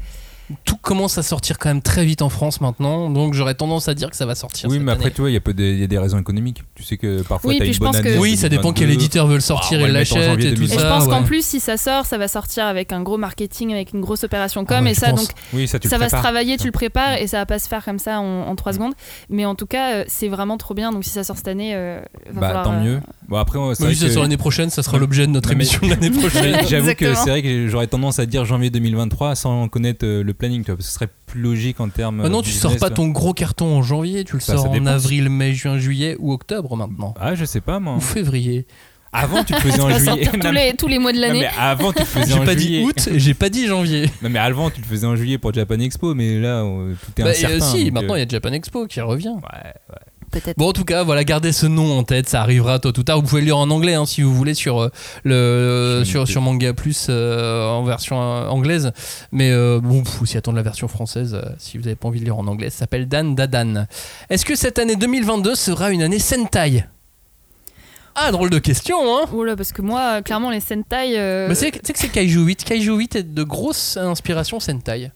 Tout 0.65 0.77
commence 0.77 1.17
à 1.19 1.23
sortir 1.23 1.59
quand 1.59 1.69
même 1.69 1.83
très 1.83 2.05
vite 2.05 2.23
en 2.23 2.29
France 2.29 2.61
maintenant, 2.61 3.09
donc 3.11 3.35
j'aurais 3.35 3.55
tendance 3.55 3.89
à 3.89 3.95
dire 3.95 4.11
que 4.11 4.17
ça 4.17 4.27
va 4.27 4.35
sortir. 4.35 4.69
Oui, 4.69 4.77
cette 4.77 4.85
mais 4.85 4.93
après, 4.93 5.07
année. 5.07 5.15
tu 5.15 5.21
vois, 5.21 5.31
il 5.31 5.35
y, 5.35 5.37
a 5.37 5.41
peu 5.41 5.55
de- 5.55 5.63
il 5.65 5.79
y 5.79 5.85
a 5.85 5.87
des 5.87 5.99
raisons 5.99 6.19
économiques. 6.19 6.63
Tu 6.75 6.83
sais 6.83 6.97
que 6.97 7.23
parfois, 7.23 7.51
Oui, 7.51 7.59
une 7.65 7.73
je 7.73 7.79
bonne 7.79 7.89
pense 7.93 7.97
année. 7.99 8.19
Oui, 8.19 8.37
ça 8.37 8.49
dépend 8.49 8.73
quel 8.73 8.89
2022. 8.89 9.05
éditeur 9.05 9.27
veut 9.29 9.35
le 9.35 9.41
sortir 9.41 9.79
Ah, 9.81 9.85
et 9.85 9.87
le 9.89 9.93
l'achète 9.93 10.17
et 10.19 10.29
tout 10.29 10.37
2022. 10.61 10.65
Et 10.65 10.77
ça. 10.77 10.83
je 10.83 10.87
pense 10.89 11.07
qu'en 11.07 11.23
plus, 11.23 11.45
si 11.45 11.61
ça 11.61 11.77
sort, 11.77 12.05
ça 12.07 12.19
va 12.19 12.27
sortir 12.29 12.65
avec 12.67 12.93
un 12.93 13.03
gros 13.03 13.17
marketing, 13.19 13.73
avec 13.73 13.93
une 13.93 14.01
grosse 14.01 14.25
opération 14.25 14.65
com. 14.65 14.85
Ah 14.87 14.91
et 14.91 14.95
ça, 14.95 15.13
donc, 15.13 15.29
Oui, 15.53 15.69
ça, 15.69 15.79
tu 15.79 15.89
ça 15.89 15.99
va 15.99 16.09
se 16.09 16.17
travailler, 16.17 16.57
tu 16.57 16.67
le 16.67 16.73
prépares, 16.73 17.15
et 17.21 17.27
ça 17.27 17.39
va 17.39 17.47
pas 17.47 17.59
se 17.59 17.69
faire 17.69 17.85
comme 17.85 17.99
ça 17.99 18.21
en, 18.21 18.43
en 18.49 18.57
3 18.57 18.73
Mm. 18.73 18.75
secondes. 18.75 18.93
Mais 19.29 19.45
en 19.45 19.55
tout 19.55 19.67
cas, 19.67 19.95
euh, 19.95 20.05
c'est 20.09 20.29
vraiment 20.29 20.57
trop 20.57 20.75
bien. 20.75 20.91
Donc 20.93 21.05
si 21.05 21.11
ça 21.11 21.23
sort 21.25 21.37
cette 21.37 21.49
année, 21.49 21.73
euh, 21.75 22.01
va 22.33 22.41
Bah, 22.41 22.47
falloir, 22.49 22.65
tant 22.65 22.73
euh, 22.75 22.81
mieux. 22.83 23.01
Bon, 23.31 23.37
après, 23.37 23.59
c'est 23.74 23.89
si 23.91 23.95
ça 23.97 24.07
que- 24.07 24.12
sort 24.12 24.22
l'année 24.24 24.37
prochaine, 24.37 24.70
ça 24.70 24.83
sera 24.83 24.99
l'objet 24.99 25.26
de 25.26 25.31
notre 25.33 25.49
Non, 25.51 25.55
émission 25.55 25.81
l'année 25.89 26.11
prochaine. 26.18 26.66
J'avoue 26.68 26.95
que 26.95 27.14
c'est 27.14 27.31
vrai 27.31 27.43
que 27.43 27.68
j'aurais 27.68 27.87
tendance 27.87 28.18
à 28.18 28.26
dire 28.26 28.45
janvier 28.45 28.70
2023 28.70 29.37
sans 29.37 29.68
connaître 29.68 30.05
euh, 30.05 30.22
le 30.24 30.35
planning, 30.35 30.62
tu 30.62 30.66
vois, 30.66 30.76
parce 30.76 30.87
que 30.87 30.91
ce 30.93 30.95
serait 30.97 31.09
plus 31.26 31.41
logique 31.41 31.81
en 31.81 31.89
termes. 31.89 32.16
Maintenant, 32.16 32.41
euh, 32.41 32.43
tu 32.43 32.49
business, 32.51 32.62
sors 32.62 32.76
pas 32.78 32.91
ton 32.91 33.07
gros 33.09 33.33
carton 33.33 33.76
en 33.76 33.83
janvier, 33.83 34.24
tu 34.24 34.33
le 34.35 34.39
Bah, 34.39 34.57
sors 34.57 34.68
en 34.70 34.87
avril, 34.87 35.28
mai, 35.28 35.55
juin, 35.55 35.78
juillet 35.78 36.16
ou 36.18 36.33
octobre 36.33 36.76
maintenant. 36.76 37.14
Ah, 37.20 37.35
je 37.37 37.45
sais 37.45 37.61
pas 37.61 37.78
moi. 37.78 37.95
Ou 37.97 38.01
février. 38.01 38.66
Avant, 39.12 39.43
tu 39.45 39.53
le 39.55 39.59
faisais 39.61 39.81
en 39.81 39.91
juillet. 39.97 40.28
tous 40.33 40.37
Non, 40.39 40.51
les, 40.53 40.74
tous 40.76 40.87
les 40.89 40.99
mois 40.99 41.12
de 41.12 41.16
non, 41.18 41.22
l'année. 41.28 41.47
avant, 41.59 41.93
tu 41.93 42.01
le 42.01 42.05
faisais 42.07 42.26
J'ai 42.35 42.41
en 42.41 42.45
pas 42.45 42.57
juillet. 42.57 42.81
dit 42.81 42.85
août, 42.87 43.09
j'ai 43.14 43.35
pas 43.35 43.49
dit 43.49 43.66
janvier. 43.68 44.07
Non, 44.22 44.28
mais 44.31 44.39
avant, 44.41 44.70
tu 44.70 44.81
le 44.81 44.87
faisais 44.87 45.07
en 45.07 45.14
juillet 45.14 45.39
pour 45.39 45.53
Japan 45.55 45.78
Expo, 45.78 46.14
mais 46.14 46.39
là, 46.41 46.62
tout 46.62 47.20
est 47.20 47.24
Bah, 47.24 47.31
incertain. 47.31 47.57
euh, 47.57 47.61
si, 47.61 47.91
maintenant 47.93 48.16
il 48.16 48.20
y 48.20 48.22
a 48.24 48.28
Japan 48.28 48.53
Expo 48.53 48.87
qui 48.87 49.01
revient. 49.01 49.28
Ouais, 49.28 49.72
ouais. 49.89 49.97
Peut-être. 50.31 50.57
Bon, 50.57 50.68
en 50.68 50.72
tout 50.72 50.85
cas, 50.85 51.03
voilà, 51.03 51.24
gardez 51.24 51.51
ce 51.53 51.66
nom 51.66 51.99
en 51.99 52.05
tête, 52.05 52.28
ça 52.28 52.41
arrivera 52.41 52.78
tôt 52.78 52.97
ou 52.97 53.03
tard. 53.03 53.20
Vous 53.20 53.26
pouvez 53.26 53.41
le 53.41 53.47
lire 53.47 53.59
en 53.59 53.68
anglais 53.70 53.95
hein, 53.95 54.07
si 54.07 54.22
vous 54.22 54.35
voulez 54.35 54.55
sur 54.55 54.81
euh, 54.81 54.89
le 55.24 56.03
Sur 56.05 56.28
sur, 56.28 56.41
Manga 56.41 56.72
Plus 56.72 57.07
euh, 57.09 57.66
en 57.68 57.83
version 57.83 58.20
euh, 58.22 58.47
anglaise. 58.49 58.93
Mais 59.33 59.51
euh, 59.51 59.81
bon, 59.81 60.05
faut 60.05 60.22
aussi 60.22 60.37
attendre 60.39 60.57
la 60.57 60.62
version 60.62 60.87
française 60.89 61.35
euh, 61.35 61.49
si 61.59 61.78
vous 61.78 61.85
n'avez 61.85 61.97
pas 61.97 62.09
envie 62.09 62.20
de 62.20 62.24
lire 62.24 62.39
en 62.39 62.47
anglais. 62.47 62.70
Ça 62.70 62.78
s'appelle 62.81 63.09
Dan 63.09 63.35
Dadan. 63.35 63.87
Est-ce 64.28 64.45
que 64.45 64.55
cette 64.55 64.78
année 64.78 64.97
2022 64.97 65.55
sera 65.57 65.91
une 65.91 66.03
année 66.03 66.18
Sentai? 66.20 66.85
Ah, 68.14 68.33
drôle 68.33 68.51
de 68.51 68.59
question, 68.59 68.97
hein 69.16 69.26
Oh 69.33 69.45
là, 69.45 69.57
parce 69.57 69.72
que 69.72 69.83
moi, 69.83 70.20
clairement, 70.22 70.51
les 70.51 70.61
Sentai. 70.61 71.18
euh, 71.18 71.49
Mais 71.49 71.55
c'est- 71.55 71.70
tu 71.70 71.78
sais 71.85 71.93
que 71.93 71.99
c'est 71.99 72.09
Kaiju 72.09 72.41
8. 72.45 72.64
Kaiju 72.64 72.95
8 72.97 73.16
est 73.16 73.22
de 73.22 73.43
grosse 73.43 73.97
inspiration 73.97 74.61
Sentai. 74.61 75.12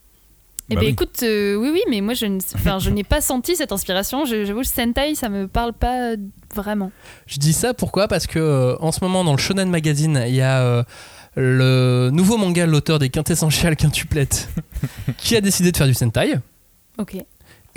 Eh 0.70 0.74
Bah 0.74 0.80
ben 0.80 0.86
oui. 0.86 0.92
écoute, 0.92 1.20
euh, 1.22 1.56
oui, 1.56 1.68
oui, 1.72 1.82
mais 1.90 2.00
moi, 2.00 2.14
je, 2.14 2.24
je 2.26 2.90
n'ai 2.90 3.04
pas 3.04 3.20
senti 3.20 3.54
cette 3.54 3.70
inspiration. 3.72 4.24
J'avoue, 4.24 4.60
le 4.60 4.64
Sentai, 4.64 5.14
ça 5.14 5.28
me 5.28 5.46
parle 5.46 5.74
pas 5.74 6.12
euh, 6.12 6.16
vraiment. 6.54 6.90
Je 7.26 7.38
dis 7.38 7.52
ça 7.52 7.74
pourquoi? 7.74 8.08
Parce 8.08 8.26
que 8.26 8.38
euh, 8.38 8.76
en 8.80 8.90
ce 8.90 9.00
moment 9.02 9.24
dans 9.24 9.32
le 9.32 9.38
Shonen 9.38 9.68
Magazine, 9.68 10.24
il 10.26 10.34
y 10.34 10.40
a 10.40 10.62
euh, 10.62 10.82
le 11.36 12.10
nouveau 12.12 12.38
manga 12.38 12.64
l'auteur 12.64 12.98
des 12.98 13.10
quintessentiales 13.10 13.76
quintuplettes 13.76 14.48
qui 15.18 15.36
a 15.36 15.40
décidé 15.42 15.70
de 15.70 15.76
faire 15.76 15.86
du 15.86 15.94
Sentai 15.94 16.36
Ok. 16.96 17.16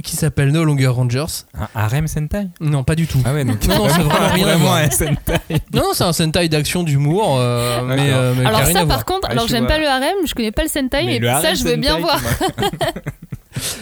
Qui 0.04 0.16
s'appelle 0.16 0.52
No 0.52 0.64
Longer 0.64 0.88
Rangers. 0.88 1.26
Un 1.56 1.68
harem 1.74 2.08
Sentai 2.08 2.48
Non, 2.62 2.84
pas 2.84 2.96
du 2.96 3.08
tout. 3.08 3.20
Ah 3.26 3.34
ouais, 3.34 3.44
donc 3.46 3.66
Non, 3.68 3.78
non, 3.78 3.90
c'est 3.90 4.02
vraiment 4.02 4.28
rien 4.34 4.48
à 4.48 4.50
vraiment 4.52 4.66
voir. 4.66 4.76
un 4.78 4.90
Sentai. 4.90 5.40
Non, 5.74 5.82
non, 5.82 5.90
c'est 5.94 6.04
un 6.04 6.14
Sentai 6.14 6.50
d'action 6.50 6.84
d'humour, 6.84 7.38
euh, 7.40 7.82
mais, 7.84 8.12
euh, 8.12 8.34
mais 8.38 8.46
Alors 8.46 8.66
ça, 8.66 8.72
voir. 8.72 8.88
par 8.88 9.06
contre, 9.06 9.30
alors 9.30 9.48
je 9.48 9.52
j'aime 9.52 9.68
pas 9.68 9.80
le 9.80 9.88
harem, 9.88 10.16
je 10.26 10.34
connais 10.36 10.52
pas 10.52 10.64
le 10.64 10.70
Sentai, 10.70 11.04
mais, 11.04 11.20
le 11.20 11.28
ça, 11.28 11.38
harem 11.38 11.56
je 11.56 11.64
veux 11.64 11.76
bien 11.78 12.00
voir. 12.00 12.20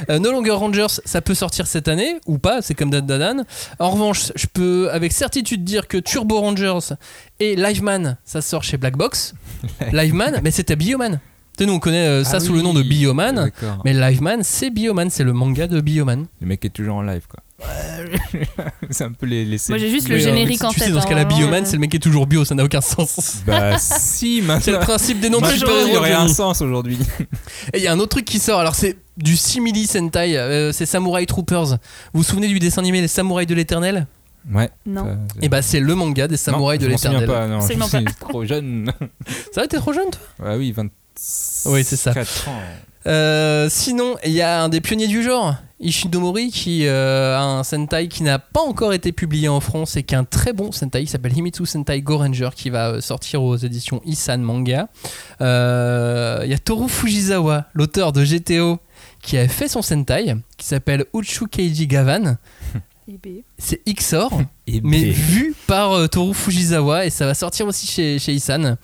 Euh, 0.09 0.19
no 0.19 0.31
Longer 0.31 0.51
Rangers, 0.51 1.01
ça 1.03 1.21
peut 1.21 1.33
sortir 1.33 1.67
cette 1.67 1.89
année 1.89 2.15
ou 2.27 2.37
pas, 2.37 2.61
c'est 2.61 2.73
comme 2.73 2.89
Dan 2.89 3.05
Dadan. 3.05 3.43
En 3.79 3.89
revanche, 3.89 4.31
je 4.35 4.45
peux 4.47 4.89
avec 4.91 5.11
certitude 5.11 5.65
dire 5.65 5.87
que 5.89 5.97
Turbo 5.97 6.39
Rangers 6.39 6.95
et 7.41 7.57
Liveman, 7.57 8.17
ça 8.23 8.41
sort 8.41 8.63
chez 8.63 8.77
Black 8.77 8.95
Box. 8.95 9.33
Liveman, 9.91 10.39
mais 10.43 10.51
c'était 10.51 10.77
Bioman. 10.77 11.19
Tu 11.57 11.63
sais, 11.63 11.67
nous 11.67 11.73
on 11.75 11.79
connaît 11.79 12.05
euh, 12.05 12.23
ça 12.25 12.37
Ah 12.37 12.39
sous 12.41 12.51
le 12.53 12.61
nom 12.61 12.73
de 12.73 12.81
oui. 12.81 12.89
Bioman. 12.89 13.35
D'accord. 13.35 13.81
Mais 13.85 13.93
Liveman, 13.93 14.43
c'est 14.43 14.69
Bioman, 14.69 15.09
c'est 15.09 15.23
le 15.23 15.31
manga 15.31 15.67
de 15.67 15.79
Bioman. 15.79 16.25
Le 16.41 16.47
mec 16.47 16.65
est 16.65 16.69
toujours 16.69 16.95
en 16.97 17.01
live, 17.01 17.27
quoi. 17.29 17.39
c'est 18.89 19.05
un 19.05 19.13
peu 19.13 19.25
les. 19.25 19.45
les 19.45 19.57
Moi, 19.69 19.77
j'ai 19.77 19.89
juste 19.89 20.09
le 20.09 20.15
Mais, 20.17 20.21
euh, 20.21 20.25
générique 20.25 20.59
tu 20.59 20.65
en 20.65 20.71
sais, 20.71 20.81
tête. 20.81 20.91
dans 20.93 20.99
ce 20.99 21.05
hein, 21.05 21.09
cas-là, 21.09 21.23
vraiment, 21.23 21.37
Bioman, 21.39 21.65
c'est 21.65 21.73
le 21.73 21.79
mec 21.79 21.91
qui 21.91 21.97
est 21.97 22.01
toujours 22.01 22.27
bio, 22.27 22.43
ça 22.43 22.55
n'a 22.55 22.65
aucun 22.65 22.81
sens. 22.81 23.37
Bah, 23.47 23.77
si, 23.77 24.41
maintenant. 24.45 24.59
C'est 24.61 24.71
le 24.73 24.79
principe 24.79 25.21
des 25.21 25.29
noms 25.29 25.37
de 25.39 25.43
Maintenant, 25.43 25.55
il 25.55 25.57
y 25.57 25.59
super-héros. 25.59 25.97
aurait 25.97 26.11
un 26.11 26.27
sens 26.27 26.61
aujourd'hui. 26.61 26.97
Et 27.73 27.77
il 27.77 27.83
y 27.83 27.87
a 27.87 27.93
un 27.93 27.99
autre 27.99 28.09
truc 28.09 28.25
qui 28.25 28.39
sort, 28.39 28.59
alors 28.59 28.75
c'est 28.75 28.97
du 29.15 29.37
simili 29.37 29.87
Sentai, 29.87 30.37
euh, 30.37 30.73
c'est 30.73 30.85
Samurai 30.85 31.25
Troopers. 31.25 31.67
Vous 31.67 31.77
vous 32.15 32.23
souvenez 32.23 32.49
du 32.49 32.59
dessin 32.59 32.81
animé 32.81 32.99
Les 32.99 33.07
Samouraïs 33.07 33.47
de 33.47 33.55
l'éternel? 33.55 34.07
Ouais. 34.53 34.69
Non. 34.85 35.17
Et 35.41 35.47
bah 35.47 35.61
c'est 35.61 35.79
le 35.79 35.95
manga 35.95 36.27
des 36.27 36.37
Samouraïs 36.37 36.79
non, 36.81 36.87
de 36.87 36.89
je 36.89 36.91
m'en 36.91 36.97
souviens 36.97 37.19
l'éternel. 37.21 37.47
pas, 37.47 37.47
non, 37.47 37.59
Absolument 37.61 37.85
je 37.89 37.97
suis 37.97 38.05
trop 38.19 38.45
jeune. 38.45 38.91
Ça 39.53 39.61
va, 39.61 39.67
t'es 39.67 39.77
trop 39.77 39.93
jeune 39.93 40.09
toi? 40.11 40.21
Ah 40.45 40.57
oui, 40.57 40.73
20. 40.73 40.87
Oui, 41.65 41.83
c'est 41.83 41.95
ça. 41.95 42.13
4 42.13 42.49
ans. 42.49 42.61
Euh, 43.07 43.67
sinon, 43.69 44.15
il 44.25 44.31
y 44.31 44.41
a 44.41 44.63
un 44.63 44.69
des 44.69 44.81
pionniers 44.81 45.07
du 45.07 45.21
genre, 45.21 45.55
Ishinomori, 45.79 46.49
qui 46.51 46.87
euh, 46.87 47.37
a 47.37 47.41
un 47.41 47.63
Sentai 47.63 48.07
qui 48.07 48.23
n'a 48.23 48.39
pas 48.39 48.61
encore 48.61 48.93
été 48.93 49.11
publié 49.11 49.47
en 49.47 49.59
France 49.59 49.95
et 49.97 50.03
qui 50.03 50.15
est 50.15 50.17
un 50.17 50.23
très 50.23 50.53
bon 50.53 50.71
Sentai 50.71 51.01
qui 51.01 51.11
s'appelle 51.11 51.37
Himitsu 51.37 51.65
Sentai 51.65 52.01
Go 52.01 52.17
Ranger 52.17 52.49
qui 52.55 52.69
va 52.69 52.89
euh, 52.89 53.01
sortir 53.01 53.43
aux 53.43 53.57
éditions 53.57 54.01
Isan 54.05 54.39
Manga. 54.39 54.87
Euh, 55.41 56.41
Il 56.45 56.49
y 56.49 56.53
a 56.53 56.57
Toru 56.57 56.89
Fujisawa, 56.89 57.65
l'auteur 57.73 58.11
de 58.11 58.23
GTO, 58.23 58.79
qui 59.21 59.37
a 59.37 59.47
fait 59.47 59.67
son 59.67 59.81
Sentai 59.81 60.35
qui 60.57 60.65
s'appelle 60.65 61.05
Uchu 61.13 61.47
Keiji 61.47 61.87
Gavan. 61.87 62.37
C'est 63.59 63.81
Xor. 63.85 64.31
Et 64.67 64.81
mais 64.83 65.11
vu 65.11 65.53
par 65.67 65.91
euh, 65.93 66.07
Toru 66.07 66.33
Fujisawa 66.33 67.05
et 67.05 67.11
ça 67.11 67.27
va 67.27 67.35
sortir 67.35 67.67
aussi 67.67 67.85
chez, 67.85 68.17
chez 68.17 68.33
Isan. 68.33 68.77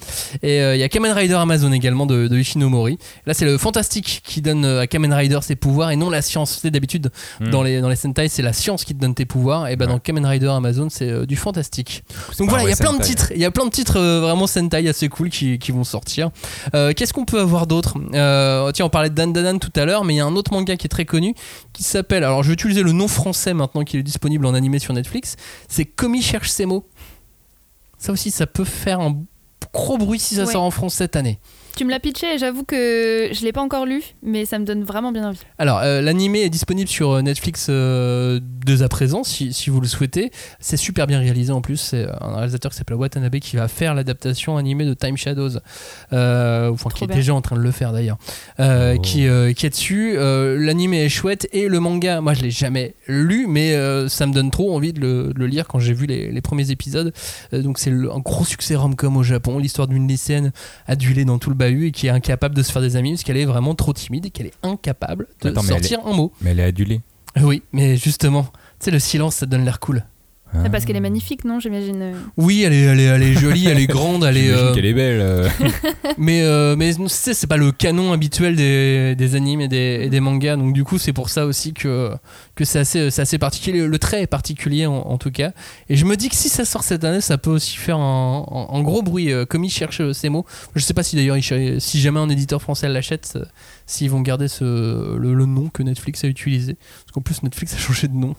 Et 0.43 0.61
euh, 0.61 0.75
il 0.75 0.79
y 0.79 0.83
a 0.83 0.89
Kamen 0.89 1.11
Rider 1.11 1.33
Amazon 1.33 1.71
également 1.71 2.05
de, 2.05 2.27
de 2.27 2.37
Ishinomori. 2.37 2.99
Là, 3.25 3.33
c'est 3.33 3.45
le 3.45 3.57
fantastique 3.57 4.21
qui 4.23 4.41
donne 4.41 4.63
euh, 4.63 4.81
à 4.81 4.87
Kamen 4.87 5.11
Rider 5.11 5.39
ses 5.41 5.55
pouvoirs 5.55 5.89
et 5.89 5.95
non 5.95 6.11
la 6.11 6.21
science. 6.21 6.59
C'est 6.61 6.69
d'habitude 6.71 7.09
Hmm. 7.39 7.49
dans 7.49 7.63
les 7.63 7.81
dans 7.81 7.89
les 7.89 7.95
Sentai, 7.95 8.27
c'est 8.27 8.41
la 8.43 8.53
science 8.53 8.83
qui 8.83 8.93
te 8.93 8.99
donne 8.99 9.15
tes 9.15 9.25
pouvoirs. 9.25 9.67
Et 9.67 9.71
Ouais. 9.71 9.87
dans 9.87 9.97
Kamen 9.97 10.25
Rider 10.25 10.47
Amazon, 10.49 10.89
c'est 10.91 11.09
euh, 11.09 11.25
du 11.25 11.35
fantastique. 11.35 12.03
Donc 12.37 12.49
voilà, 12.49 12.63
il 12.65 12.69
y 12.69 12.73
a 12.73 12.75
plein 12.75 12.93
de 12.93 13.01
titres. 13.01 13.31
Il 13.33 13.41
y 13.41 13.45
a 13.45 13.51
plein 13.51 13.65
de 13.65 13.71
titres 13.71 13.99
vraiment 13.99 14.45
Sentai 14.47 14.87
assez 14.87 15.09
cool 15.09 15.29
qui, 15.29 15.57
qui 15.57 15.71
vont 15.71 15.83
sortir. 15.83 16.29
Qu'est-ce 16.73 17.13
qu'on 17.13 17.25
peut 17.25 17.39
avoir 17.39 17.65
d'autre? 17.65 17.95
Tiens, 18.73 18.85
on 18.85 18.89
parlait 18.89 19.09
de 19.09 19.15
Dan 19.15 19.33
Dan 19.33 19.43
Dan 19.43 19.59
tout 19.59 19.71
à 19.75 19.85
l'heure, 19.85 20.03
mais 20.05 20.13
il 20.13 20.17
y 20.17 20.19
a 20.19 20.25
un 20.25 20.35
autre 20.35 20.53
manga 20.53 20.75
qui 20.77 20.85
est 20.85 20.89
très 20.89 21.05
connu 21.05 21.33
qui 21.73 21.83
s'appelle. 21.83 22.23
Alors, 22.23 22.43
je 22.43 22.49
vais 22.49 22.53
utiliser 22.53 22.83
le 22.83 22.91
nom 22.91 23.07
français 23.07 23.53
maintenant 23.53 23.83
qu'il 23.83 23.99
est 23.99 24.03
disponible 24.03 24.45
en 24.45 24.53
animé 24.53 24.77
sur 24.79 24.93
Netflix. 24.93 25.35
C'est 25.71 25.85
Komi 25.85 26.21
cherche 26.21 26.49
ses 26.49 26.65
mots. 26.65 26.85
Ça 27.97 28.11
aussi, 28.11 28.29
ça 28.29 28.45
peut 28.45 28.65
faire 28.65 28.99
un 28.99 29.23
gros 29.73 29.97
bruit 29.97 30.19
si 30.19 30.35
ça 30.35 30.43
Ouais. 30.45 30.51
sort 30.51 30.63
en 30.63 30.71
France 30.71 30.95
cette 30.95 31.15
année. 31.15 31.39
Tu 31.75 31.85
me 31.85 31.89
l'as 31.89 31.99
pitché 31.99 32.35
et 32.35 32.37
j'avoue 32.37 32.63
que 32.63 33.29
je 33.31 33.43
l'ai 33.43 33.51
pas 33.53 33.61
encore 33.61 33.85
lu, 33.85 34.03
mais 34.21 34.45
ça 34.45 34.59
me 34.59 34.65
donne 34.65 34.83
vraiment 34.83 35.11
bien 35.11 35.29
envie. 35.29 35.39
Alors, 35.57 35.79
euh, 35.79 36.01
l'animé 36.01 36.41
est 36.41 36.49
disponible 36.49 36.89
sur 36.89 37.11
euh, 37.11 37.21
Netflix 37.21 37.67
euh, 37.69 38.39
dès 38.65 38.83
à 38.83 38.89
présent, 38.89 39.23
si, 39.23 39.51
si 39.53 39.69
vous 39.69 39.81
le 39.81 39.87
souhaitez. 39.87 40.31
C'est 40.59 40.77
super 40.77 41.07
bien 41.07 41.19
réalisé 41.19 41.51
en 41.51 41.61
plus. 41.61 41.77
C'est 41.77 42.05
un 42.21 42.35
réalisateur 42.35 42.71
qui 42.71 42.77
s'appelle 42.77 42.97
Watanabe 42.97 43.37
qui 43.39 43.55
va 43.55 43.67
faire 43.67 43.95
l'adaptation 43.95 44.57
animée 44.57 44.85
de 44.85 44.93
Time 44.93 45.17
Shadows, 45.17 45.57
euh, 46.13 46.69
enfin 46.71 46.89
qui 46.93 47.05
est 47.05 47.07
déjà 47.07 47.33
en 47.33 47.41
train 47.41 47.55
de 47.55 47.61
le 47.61 47.71
faire 47.71 47.93
d'ailleurs, 47.93 48.17
euh, 48.59 48.95
Oh. 48.97 49.01
qui, 49.01 49.25
euh, 49.27 49.53
qui 49.53 49.65
est 49.65 49.69
dessus. 49.69 50.13
Euh, 50.17 50.57
l'animé 50.59 51.03
est 51.05 51.09
chouette 51.09 51.47
et 51.53 51.67
le 51.67 51.79
manga, 51.79 52.19
moi 52.21 52.33
je 52.33 52.41
l'ai 52.43 52.51
jamais 52.51 52.93
lu, 53.07 53.45
mais 53.47 53.73
euh, 53.75 54.07
ça 54.09 54.27
me 54.27 54.33
donne 54.33 54.51
trop 54.51 54.75
envie 54.75 54.91
de 54.93 54.99
le, 54.99 55.33
de 55.33 55.39
le 55.39 55.47
lire 55.47 55.67
quand 55.67 55.79
j'ai 55.79 55.93
vu 55.93 56.05
les, 56.05 56.31
les 56.31 56.41
premiers 56.41 56.69
épisodes. 56.71 57.13
Euh, 57.53 57.61
donc 57.61 57.79
c'est 57.79 57.89
le- 57.89 58.11
un 58.11 58.19
gros 58.19 58.43
succès 58.45 58.75
rom-com 58.75 59.15
au 59.17 59.23
Japon, 59.23 59.57
l'histoire 59.57 59.87
d'une 59.87 60.07
lycéenne 60.07 60.51
adulée 60.87 61.25
dans 61.25 61.39
tout 61.39 61.49
le 61.49 61.55
bahut 61.61 61.87
et 61.87 61.91
qui 61.91 62.07
est 62.07 62.09
incapable 62.09 62.55
de 62.55 62.63
se 62.63 62.71
faire 62.71 62.81
des 62.81 62.95
amis 62.95 63.11
parce 63.11 63.23
qu'elle 63.23 63.37
est 63.37 63.45
vraiment 63.45 63.75
trop 63.75 63.93
timide 63.93 64.25
et 64.25 64.29
qu'elle 64.29 64.47
est 64.47 64.57
incapable 64.63 65.27
de 65.41 65.49
Attends, 65.49 65.61
sortir 65.61 65.99
un 66.05 66.13
mot. 66.13 66.31
Mais 66.41 66.51
elle 66.51 66.59
est 66.59 66.63
adulée. 66.63 67.01
Oui, 67.41 67.63
mais 67.71 67.95
justement, 67.97 68.43
tu 68.43 68.49
sais, 68.85 68.91
le 68.91 68.99
silence, 68.99 69.35
ça 69.35 69.45
donne 69.45 69.63
l'air 69.63 69.79
cool. 69.79 70.03
Ah. 70.53 70.69
Parce 70.69 70.83
qu'elle 70.85 70.97
est 70.97 70.99
magnifique, 71.01 71.45
non 71.45 71.59
J'imagine. 71.59 72.01
euh. 72.01 72.13
Oui, 72.37 72.63
elle 72.63 72.73
est, 72.73 72.81
elle 72.81 72.99
est, 72.99 73.03
elle 73.03 73.23
est 73.23 73.33
jolie, 73.33 73.67
elle 73.67 73.79
est 73.79 73.87
grande, 73.87 74.23
elle 74.25 74.35
est. 74.37 74.43
J'imagine 74.47 74.65
euh, 74.67 74.73
qu'elle 74.73 74.85
est 74.85 74.93
belle. 74.93 75.19
euh. 75.21 75.49
mais 76.17 76.41
euh, 76.43 76.75
mais 76.75 76.93
tu 76.93 77.01
sais, 77.07 77.33
c'est 77.33 77.47
pas 77.47 77.57
le 77.57 77.71
canon 77.71 78.11
habituel 78.11 78.55
des, 78.55 79.15
des 79.15 79.35
animes 79.35 79.61
et 79.61 79.67
des, 79.67 80.01
et 80.03 80.09
des 80.09 80.19
mangas, 80.19 80.57
donc 80.57 80.73
du 80.73 80.83
coup, 80.83 80.97
c'est 80.97 81.13
pour 81.13 81.29
ça 81.29 81.45
aussi 81.45 81.73
que, 81.73 82.11
que 82.55 82.65
c'est 82.65 82.79
assez, 82.79 83.09
c'est 83.11 83.21
assez 83.21 83.37
particulier. 83.37 83.85
Le 83.87 83.97
trait 83.99 84.21
est 84.23 84.27
particulier 84.27 84.85
en, 84.85 84.95
en 84.95 85.17
tout 85.17 85.31
cas. 85.31 85.51
Et 85.89 85.95
je 85.95 86.05
me 86.05 86.17
dis 86.17 86.27
que 86.29 86.35
si 86.35 86.49
ça 86.49 86.65
sort 86.65 86.83
cette 86.83 87.03
année, 87.03 87.21
ça 87.21 87.37
peut 87.37 87.51
aussi 87.51 87.77
faire 87.77 87.97
un, 87.97 88.45
un- 88.51 88.75
un 88.77 88.81
gros 88.81 89.01
bruit. 89.01 89.31
euh, 89.31 89.45
Comme 89.45 89.63
ils 89.63 89.69
cherchent 89.69 90.01
euh, 90.01 90.13
ces 90.13 90.27
mots. 90.29 90.45
Je 90.75 90.81
sais 90.83 90.93
pas 90.93 91.03
si 91.03 91.15
d'ailleurs, 91.15 91.37
si 91.79 92.01
jamais 92.01 92.19
un 92.19 92.29
éditeur 92.29 92.61
français 92.61 92.89
l'achète, 92.89 93.37
s'ils 93.85 94.09
vont 94.09 94.21
garder 94.21 94.47
ce, 94.49 95.17
le, 95.17 95.33
le 95.33 95.45
nom 95.45 95.69
que 95.69 95.81
Netflix 95.83 96.23
a 96.23 96.27
utilisé. 96.27 96.73
Parce 96.75 97.11
qu'en 97.13 97.21
plus, 97.21 97.41
Netflix 97.43 97.73
a 97.73 97.77
changé 97.77 98.07
de 98.09 98.15
nom. 98.15 98.35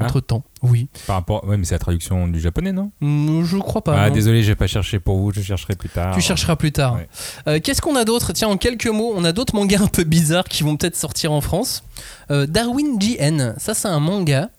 Ah. 0.00 0.04
Entre 0.04 0.20
temps, 0.20 0.44
oui. 0.62 0.88
Par 1.08 1.16
rapport. 1.16 1.44
Ouais, 1.44 1.56
mais 1.56 1.64
c'est 1.64 1.74
la 1.74 1.80
traduction 1.80 2.28
du 2.28 2.38
japonais, 2.40 2.70
non? 2.72 2.92
Mm, 3.00 3.42
Je 3.44 3.56
crois 3.58 3.82
pas. 3.82 4.00
Ah, 4.00 4.08
non. 4.08 4.14
désolé, 4.14 4.42
j'ai 4.44 4.54
pas 4.54 4.66
cherché 4.68 4.98
pour 5.00 5.16
vous, 5.18 5.32
je 5.32 5.40
chercherai 5.40 5.74
plus 5.74 5.88
tard. 5.88 6.14
Tu 6.14 6.20
chercheras 6.20 6.54
plus 6.56 6.70
tard. 6.70 6.94
Ouais. 6.94 7.08
Euh, 7.48 7.58
Qu'est-ce 7.62 7.82
qu'on 7.82 7.96
a 7.96 8.04
d'autre? 8.04 8.32
Tiens, 8.32 8.48
en 8.48 8.56
quelques 8.56 8.86
mots, 8.86 9.12
on 9.16 9.24
a 9.24 9.32
d'autres 9.32 9.54
mangas 9.56 9.80
un 9.82 9.88
peu 9.88 10.04
bizarres 10.04 10.44
qui 10.44 10.62
vont 10.62 10.76
peut-être 10.76 10.94
sortir 10.96 11.32
en 11.32 11.40
France. 11.40 11.82
Euh, 12.30 12.46
Darwin 12.46 12.96
GN, 12.98 13.54
ça 13.58 13.74
c'est 13.74 13.88
un 13.88 13.98
manga. 14.00 14.50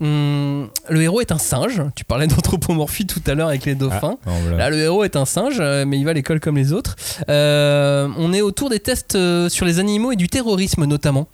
Hum, 0.00 0.68
le 0.88 1.02
héros 1.02 1.20
est 1.20 1.30
un 1.32 1.38
singe. 1.38 1.82
Tu 1.94 2.04
parlais 2.04 2.26
d'anthropomorphie 2.28 3.06
tout 3.06 3.20
à 3.26 3.34
l'heure 3.34 3.48
avec 3.48 3.64
les 3.66 3.72
Ah, 3.72 3.76
dauphins. 3.76 4.18
voilà. 4.24 4.56
Là, 4.56 4.70
le 4.70 4.78
héros 4.78 5.04
est 5.04 5.14
un 5.16 5.24
singe, 5.26 5.58
euh, 5.60 5.84
mais 5.86 5.98
il 5.98 6.04
va 6.04 6.10
à 6.10 6.14
l'école 6.14 6.40
comme 6.40 6.56
les 6.56 6.72
autres. 6.72 6.96
Euh, 7.28 8.08
on 8.18 8.32
est 8.32 8.40
autour 8.40 8.68
des 8.70 8.80
tests 8.80 9.16
sur 9.48 9.64
les 9.66 9.78
animaux 9.78 10.12
et 10.12 10.16
du 10.16 10.28
terrorisme 10.28 10.86
notamment. 10.86 11.28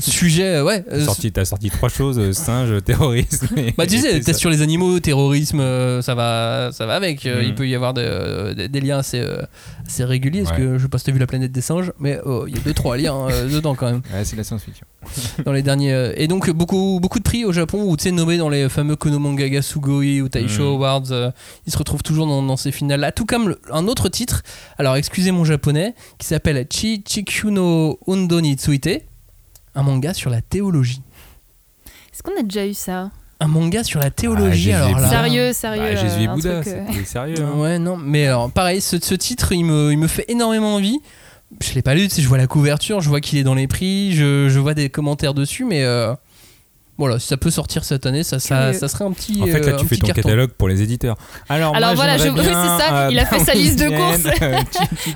Sujet, 0.00 0.56
euh, 0.56 0.64
ouais. 0.64 0.84
euh, 0.90 1.04
Sorti- 1.04 1.30
T'as 1.32 1.44
sorti 1.44 1.70
trois 1.70 1.88
choses 1.88 2.18
euh, 2.18 2.32
singe, 2.32 2.72
terrorisme. 2.84 3.48
et- 3.56 3.72
bah 3.76 3.86
tu 3.86 3.98
sais, 3.98 4.20
ça. 4.22 4.32
sur 4.34 4.50
les 4.50 4.60
animaux, 4.62 4.98
terrorisme, 5.00 5.60
ça 6.02 6.14
va, 6.14 6.70
ça 6.72 6.86
va 6.86 6.94
avec. 6.94 7.24
Il 7.24 7.54
peut 7.54 7.68
y 7.68 7.74
avoir 7.74 7.94
de- 7.94 8.66
des, 8.66 8.80
liens 8.80 8.98
assez, 8.98 9.22
assez 9.86 10.04
réguliers. 10.04 10.42
Parce 10.42 10.56
Ouais. 10.58 10.64
que 10.64 10.78
je 10.78 10.82
sais 10.82 10.88
pas 10.88 10.98
si 10.98 11.04
t'as 11.04 11.12
vu 11.12 11.18
la 11.18 11.26
planète 11.26 11.52
des 11.52 11.60
singes, 11.60 11.92
mais 11.98 12.18
oh, 12.24 12.44
il 12.48 12.54
y 12.54 12.58
a 12.58 12.60
deux 12.62 12.74
trois 12.74 12.96
liens 12.96 13.26
dedans 13.52 13.74
quand 13.74 13.86
même 13.86 14.02
Ouais, 14.12 14.24
c'est 14.24 14.36
la 14.36 14.44
science-fiction. 14.44 14.86
dans 15.44 15.52
les 15.52 15.62
derniers. 15.62 16.12
et 16.16 16.26
donc 16.28 16.50
beaucoup, 16.50 16.98
beaucoup 17.00 17.18
de 17.18 17.24
prix 17.24 17.44
au 17.44 17.52
Japon 17.52 17.84
où 17.84 17.96
tu 17.96 18.04
sais 18.04 18.10
nommés 18.10 18.38
dans 18.38 18.48
les 18.48 18.68
fameux 18.68 18.96
Konomangaga 18.96 19.60
Sugoi 19.62 20.20
ou 20.22 20.28
Taisho 20.28 20.62
Mhm. 20.64 20.74
Awards, 20.76 21.02
euh, 21.12 21.30
ils 21.66 21.72
se 21.72 21.78
retrouvent 21.78 22.02
toujours 22.02 22.26
dans, 22.26 22.42
dans 22.42 22.56
ces 22.56 22.72
finales 22.72 23.00
là. 23.00 23.12
Tout 23.12 23.26
comme 23.26 23.50
le- 23.50 23.60
un 23.70 23.86
autre 23.86 24.08
titre. 24.08 24.42
Alors 24.78 24.96
excusez 24.96 25.30
mon 25.30 25.44
japonais, 25.44 25.94
qui 26.18 26.26
s'appelle 26.26 26.66
Chi 26.70 27.02
Chikyu 27.06 27.50
no 27.50 27.98
Undo 28.08 28.40
ni 28.40 28.54
Tsuite, 28.54 28.88
un 29.74 29.82
manga 29.82 30.14
sur 30.14 30.30
la 30.30 30.40
théologie. 30.42 31.02
Est-ce 32.12 32.22
qu'on 32.22 32.38
a 32.38 32.42
déjà 32.42 32.66
eu 32.66 32.74
ça 32.74 33.10
un 33.40 33.48
manga 33.48 33.82
sur 33.82 33.98
la 34.00 34.10
théologie. 34.10 34.70
Jésus 34.70 34.72
alors 34.72 35.00
là. 35.00 35.08
Sérieux, 35.10 35.52
sérieux. 35.52 35.82
Bah, 35.82 35.96
Jésus 35.96 36.22
et 36.22 36.28
euh, 36.28 36.32
Bouddha, 36.32 36.60
truc, 36.62 36.74
euh, 36.74 37.04
sérieux. 37.04 37.34
hein. 37.42 37.58
Ouais, 37.58 37.78
non, 37.80 37.96
mais 37.96 38.28
alors 38.28 38.48
pareil, 38.50 38.80
ce, 38.80 38.96
ce 39.02 39.14
titre, 39.14 39.52
il 39.52 39.64
me, 39.64 39.90
il 39.90 39.98
me 39.98 40.06
fait 40.06 40.24
énormément 40.28 40.76
envie. 40.76 41.00
Je 41.60 41.74
l'ai 41.74 41.82
pas 41.82 41.94
lu, 41.94 42.08
tu 42.08 42.14
sais, 42.14 42.22
je 42.22 42.28
vois 42.28 42.38
la 42.38 42.46
couverture, 42.46 43.00
je 43.00 43.08
vois 43.08 43.20
qu'il 43.20 43.38
est 43.38 43.42
dans 43.42 43.54
les 43.54 43.66
prix, 43.66 44.12
je, 44.14 44.48
je 44.48 44.58
vois 44.60 44.72
des 44.74 44.88
commentaires 44.88 45.34
dessus, 45.34 45.64
mais 45.64 45.82
euh, 45.82 46.14
voilà, 46.96 47.18
si 47.18 47.26
ça 47.26 47.36
peut 47.36 47.50
sortir 47.50 47.82
cette 47.84 48.06
année, 48.06 48.22
ça, 48.22 48.38
ça, 48.38 48.72
ça 48.72 48.86
serait 48.88 49.04
un 49.04 49.10
petit. 49.12 49.40
En 49.42 49.46
fait, 49.46 49.60
là, 49.60 49.72
euh, 49.72 49.76
tu 49.76 49.86
fais 49.86 49.96
ton 49.96 50.06
carton. 50.06 50.22
catalogue 50.22 50.50
pour 50.50 50.68
les 50.68 50.80
éditeurs. 50.82 51.16
Alors, 51.48 51.74
Alors 51.74 51.90
moi, 51.90 51.96
voilà, 51.96 52.18
je- 52.18 52.28
oui, 52.28 52.38
c'est 52.42 52.52
ça, 52.52 52.94
euh, 53.06 53.08
il 53.10 53.18
a 53.18 53.26
fait 53.26 53.40
sa 53.40 53.54
liste 53.54 53.78
de 53.80 53.88
courses. 53.88 54.34
euh, 54.42 54.58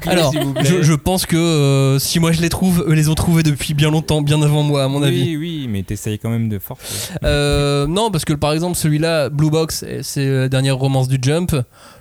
Alors, 0.07 0.33
je, 0.63 0.83
je 0.83 0.93
pense 0.95 1.25
que 1.27 1.37
euh, 1.37 1.99
si 1.99 2.19
moi 2.21 2.33
je 2.33 2.41
les 2.41 2.49
trouve, 2.49 2.85
eux 2.89 2.95
les 2.95 3.09
ont 3.09 3.15
trouvés 3.15 3.43
depuis 3.43 3.75
bien 3.75 3.91
longtemps, 3.91 4.23
bien 4.23 4.43
avant 4.43 4.63
moi, 4.63 4.83
à 4.85 4.89
mon 4.89 5.03
avis. 5.03 5.37
Oui, 5.37 5.37
oui, 5.37 5.67
mais 5.71 5.83
t'essayes 5.83 6.19
quand 6.19 6.31
même 6.31 6.49
de 6.49 6.59
fort. 6.59 6.79
Euh, 7.25 7.87
non, 7.87 8.11
parce 8.11 8.25
que 8.25 8.33
par 8.33 8.53
exemple, 8.53 8.77
celui-là, 8.77 9.29
Blue 9.29 9.51
Box, 9.51 9.85
c'est 10.03 10.27
la 10.29 10.49
dernière 10.49 10.77
romance 10.77 11.09
du 11.09 11.19
Jump. 11.23 11.55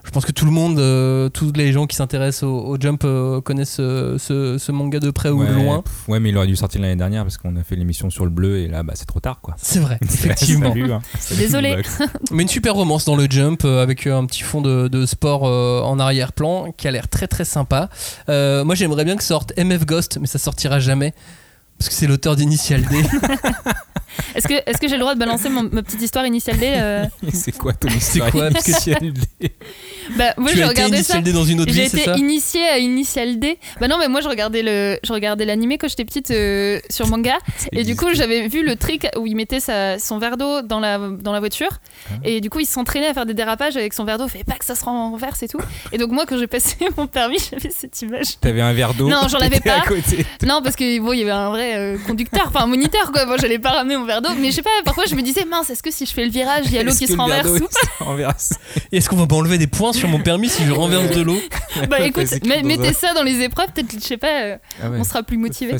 Je 0.07 0.11
pense 0.11 0.25
que 0.25 0.31
tout 0.31 0.45
le 0.45 0.51
monde, 0.51 0.79
euh, 0.79 1.27
tous 1.27 1.51
les 1.53 1.73
gens 1.73 1.85
qui 1.85 1.97
s'intéressent 1.97 2.43
au, 2.43 2.59
au 2.61 2.77
Jump 2.79 3.01
euh, 3.03 3.41
connaissent 3.41 3.81
euh, 3.81 4.17
ce, 4.17 4.57
ce 4.57 4.71
manga 4.71 4.99
de 4.99 5.11
près 5.11 5.29
ou 5.29 5.43
de 5.43 5.51
loin. 5.51 5.81
pff, 5.81 6.07
Ouais, 6.07 6.21
mais 6.21 6.29
il 6.29 6.37
aurait 6.37 6.47
dû 6.47 6.55
sortir 6.55 6.79
l'année 6.81 6.95
dernière 6.95 7.23
parce 7.23 7.37
qu'on 7.37 7.57
a 7.57 7.63
fait 7.63 7.75
l'émission 7.75 8.09
sur 8.09 8.23
le 8.23 8.31
bleu 8.31 8.59
et 8.59 8.69
là, 8.69 8.83
bah, 8.83 8.93
c'est 8.95 9.05
trop 9.05 9.19
tard, 9.19 9.41
quoi. 9.41 9.55
C'est 9.57 9.79
vrai, 9.79 9.99
effectivement. 10.01 10.69
Salut, 10.69 10.93
hein. 10.93 11.01
Salut, 11.19 11.41
Désolé. 11.41 11.75
Mais 12.31 12.43
une 12.43 12.49
super 12.49 12.73
romance 12.75 13.03
dans 13.03 13.17
le 13.17 13.27
Jump 13.29 13.63
euh, 13.65 13.83
avec 13.83 14.07
un 14.07 14.25
petit 14.25 14.43
fond 14.43 14.61
de, 14.61 14.87
de 14.87 15.05
sport 15.05 15.45
euh, 15.45 15.81
en 15.81 15.99
arrière-plan 15.99 16.71
qui 16.77 16.87
a 16.87 16.91
l'air 16.91 17.09
très 17.09 17.27
très 17.27 17.43
sympa. 17.43 17.89
Euh, 18.29 18.63
moi 18.63 18.75
j'aimerais 18.75 19.03
bien 19.03 19.17
que 19.17 19.23
sorte 19.23 19.51
MF 19.57 19.85
Ghost, 19.85 20.19
mais 20.21 20.27
ça 20.27 20.39
sortira 20.39 20.79
jamais. 20.79 21.13
Parce 21.77 21.89
que 21.89 21.95
c'est 21.95 22.07
l'auteur 22.07 22.37
d'Initial 22.37 22.81
D. 22.81 22.95
Est-ce 24.35 24.47
que, 24.47 24.53
est 24.53 24.79
que 24.79 24.87
j'ai 24.87 24.95
le 24.95 25.01
droit 25.01 25.13
de 25.15 25.19
balancer 25.19 25.49
mon- 25.49 25.63
ma 25.63 25.81
petite 25.83 26.01
histoire 26.01 26.25
initiale 26.25 26.57
D 26.57 26.73
euh 26.77 27.05
c'est 27.33 27.55
quoi 27.57 27.73
ton 27.73 27.89
C'est 27.89 27.97
histoire 27.97 28.31
quoi 28.31 28.49
Parce 28.51 28.65
que 28.65 28.71
initiale 28.71 29.13
Bah, 30.17 30.33
moi, 30.37 30.49
tu 30.51 30.57
j'ai 30.57 30.63
as 30.63 30.71
été 30.71 30.81
regardé 30.83 31.03
ça. 31.03 31.15
Initial 31.17 31.23
D 31.23 31.33
dans 31.33 31.43
une 31.45 31.61
autre 31.61 31.71
J'ai 31.73 31.83
vie, 31.83 31.89
c'est 31.89 32.01
été 32.01 32.11
initiée 32.19 32.63
à 32.67 32.77
Initial 32.77 33.39
D. 33.39 33.57
Bah 33.81 33.87
non, 33.87 33.97
mais 33.99 34.07
moi 34.07 34.21
je 34.21 34.29
regardais 34.29 34.61
le, 34.63 34.97
je 35.03 35.11
regardais 35.11 35.43
l'animé 35.45 35.77
quand 35.77 35.87
j'étais 35.89 36.05
petite 36.05 36.31
euh, 36.31 36.79
sur 36.89 37.07
manga, 37.07 37.37
et 37.73 37.83
du 37.83 37.95
coup 37.95 38.05
j'avais 38.13 38.47
vu 38.47 38.63
le 38.65 38.75
trick 38.77 39.05
où 39.17 39.27
il 39.27 39.35
mettait 39.35 39.59
sa, 39.59 39.99
son 39.99 40.17
verre 40.17 40.37
d'eau 40.37 40.61
dans 40.61 40.79
la, 40.79 40.97
dans 40.97 41.33
la 41.33 41.39
voiture, 41.39 41.69
Ah. 42.09 42.13
et 42.23 42.39
du 42.39 42.49
coup 42.49 42.59
il 42.61 42.65
s'entraînait 42.65 43.07
à 43.07 43.13
faire 43.13 43.25
des 43.25 43.33
dérapages 43.33 43.75
avec 43.75 43.93
son 43.93 44.05
verre 44.05 44.17
d'eau, 44.17 44.27
fait 44.29 44.45
pas 44.45 44.55
que 44.55 44.63
ça 44.65 44.75
se 44.75 44.85
renverse 44.85 45.43
et 45.43 45.47
tout. 45.49 45.59
Et 45.91 45.97
donc 45.97 46.11
moi 46.11 46.25
quand 46.25 46.37
j'ai 46.37 46.47
passé 46.47 46.75
mon 46.97 47.07
permis, 47.07 47.37
j'avais 47.51 47.69
cette 47.69 48.01
image. 48.01 48.39
T'avais 48.39 48.61
un 48.61 48.71
verre 48.73 48.93
d'eau 48.93 49.09
Non, 49.09 49.27
j'en 49.29 49.39
avais 49.39 49.59
pas. 49.59 49.83
Non, 50.45 50.61
parce 50.63 50.75
que 50.77 50.99
bon, 51.01 51.11
il 51.11 51.19
y 51.19 51.21
avait 51.23 51.31
un 51.31 51.49
vrai 51.49 51.75
euh, 51.75 51.97
conducteur, 52.07 52.45
enfin 52.47 52.61
un 52.63 52.67
moniteur 52.67 53.11
quoi. 53.11 53.25
Moi 53.25 53.35
j'allais 53.37 53.59
pas 53.59 53.71
ramener 53.71 53.96
mon 53.97 54.05
verre 54.05 54.21
d'eau, 54.21 54.29
mais 54.39 54.51
je 54.51 54.55
sais 54.57 54.61
pas, 54.61 54.69
parfois 54.85 55.05
je 55.09 55.15
me 55.15 55.21
disais 55.21 55.45
mince, 55.45 55.69
est-ce 55.69 55.83
que 55.83 55.91
si 55.91 56.05
je 56.05 56.11
fais 56.13 56.25
le 56.25 56.31
virage, 56.31 56.65
il 56.67 56.73
y 56.73 56.77
a 56.77 56.83
l'eau 56.83 56.91
qui 56.93 57.05
que 57.05 57.11
se 57.11 57.17
renverse 57.17 58.53
Et 58.91 58.97
Est-ce 58.97 59.09
qu'on 59.09 59.15
va 59.15 59.27
pas 59.27 59.35
enlever 59.35 59.57
des 59.57 59.67
points 59.67 59.93
sur 59.93 60.07
mon 60.09 60.19
permis 60.21 60.49
si 60.49 60.63
je 60.65 60.71
renverse 60.73 61.11
de 61.15 61.21
l'eau 61.21 61.37
Bah 61.89 61.99
écoute, 62.01 62.25
mettez 62.63 62.93
ça 62.93 63.13
dans 63.13 63.23
les 63.23 63.41
épreuves, 63.41 63.67
peut-être, 63.73 63.93
je 63.93 63.99
sais 64.05 64.17
pas, 64.17 64.41
euh, 64.43 64.57
Ah 64.83 64.89
ouais. 64.89 64.97
on 64.99 65.03
sera 65.03 65.23
plus 65.23 65.37
motivé. 65.37 65.73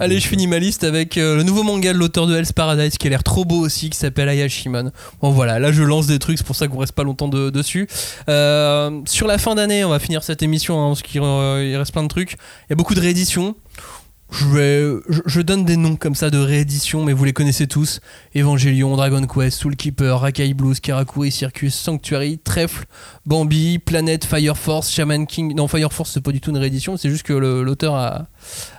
Allez, 0.00 0.20
je 0.20 0.26
finis 0.28 0.46
ma 0.46 0.58
liste 0.58 0.84
avec 0.84 1.16
euh, 1.16 1.36
le 1.36 1.42
nouveau 1.42 1.62
manga 1.62 1.92
de 1.92 1.98
l'auteur 1.98 2.26
de 2.26 2.36
Hell's 2.36 2.52
Paradise 2.52 2.96
qui 2.98 3.06
a 3.06 3.10
l'air 3.10 3.22
trop 3.22 3.44
beau 3.44 3.58
aussi, 3.60 3.90
qui 3.90 3.98
s'appelle 3.98 4.28
Ayashimon. 4.28 4.90
Bon 5.22 5.30
voilà, 5.30 5.58
là 5.58 5.72
je 5.72 5.82
lance 5.82 6.06
des 6.06 6.18
trucs, 6.18 6.38
c'est 6.38 6.46
pour 6.46 6.56
ça 6.56 6.68
qu'on 6.68 6.78
reste 6.78 6.92
pas 6.92 7.04
longtemps 7.04 7.28
de- 7.28 7.50
dessus. 7.50 7.88
Euh, 8.28 9.00
sur 9.06 9.26
la 9.26 9.38
fin 9.38 9.54
d'année, 9.54 9.84
on 9.84 9.90
va 9.90 9.98
finir 9.98 10.22
cette 10.22 10.42
émission, 10.42 10.80
hein, 10.84 10.88
parce 10.88 11.02
qu'il 11.02 11.20
euh, 11.22 11.64
il 11.66 11.76
reste 11.76 11.92
plein 11.92 12.02
de 12.02 12.08
trucs. 12.08 12.32
Il 12.32 12.70
y 12.70 12.72
a 12.72 12.76
beaucoup 12.76 12.94
de 12.94 13.00
rééditions. 13.00 13.54
Je, 14.30 15.40
donne 15.40 15.64
des 15.64 15.76
noms 15.76 15.96
comme 15.96 16.14
ça 16.14 16.30
de 16.30 16.38
rééditions, 16.38 17.04
mais 17.04 17.12
vous 17.12 17.24
les 17.24 17.32
connaissez 17.32 17.66
tous. 17.66 18.00
Evangelion, 18.34 18.96
Dragon 18.96 19.24
Quest, 19.26 19.58
Soulkeeper, 19.58 20.20
Rakai 20.20 20.52
Blues, 20.54 20.80
Karakuri, 20.80 21.30
Circus, 21.30 21.74
Sanctuary, 21.74 22.38
Trèfle, 22.42 22.86
Bambi, 23.24 23.78
Planet, 23.78 24.24
Fire 24.24 24.56
Force, 24.56 24.90
Shaman 24.90 25.26
King. 25.26 25.54
Non, 25.54 25.68
Fire 25.68 25.92
Force, 25.92 26.10
c'est 26.12 26.20
pas 26.20 26.32
du 26.32 26.40
tout 26.40 26.50
une 26.50 26.58
réédition, 26.58 26.96
c'est 26.96 27.08
juste 27.08 27.22
que 27.24 27.32
l'auteur 27.32 27.94
a, 27.94 28.26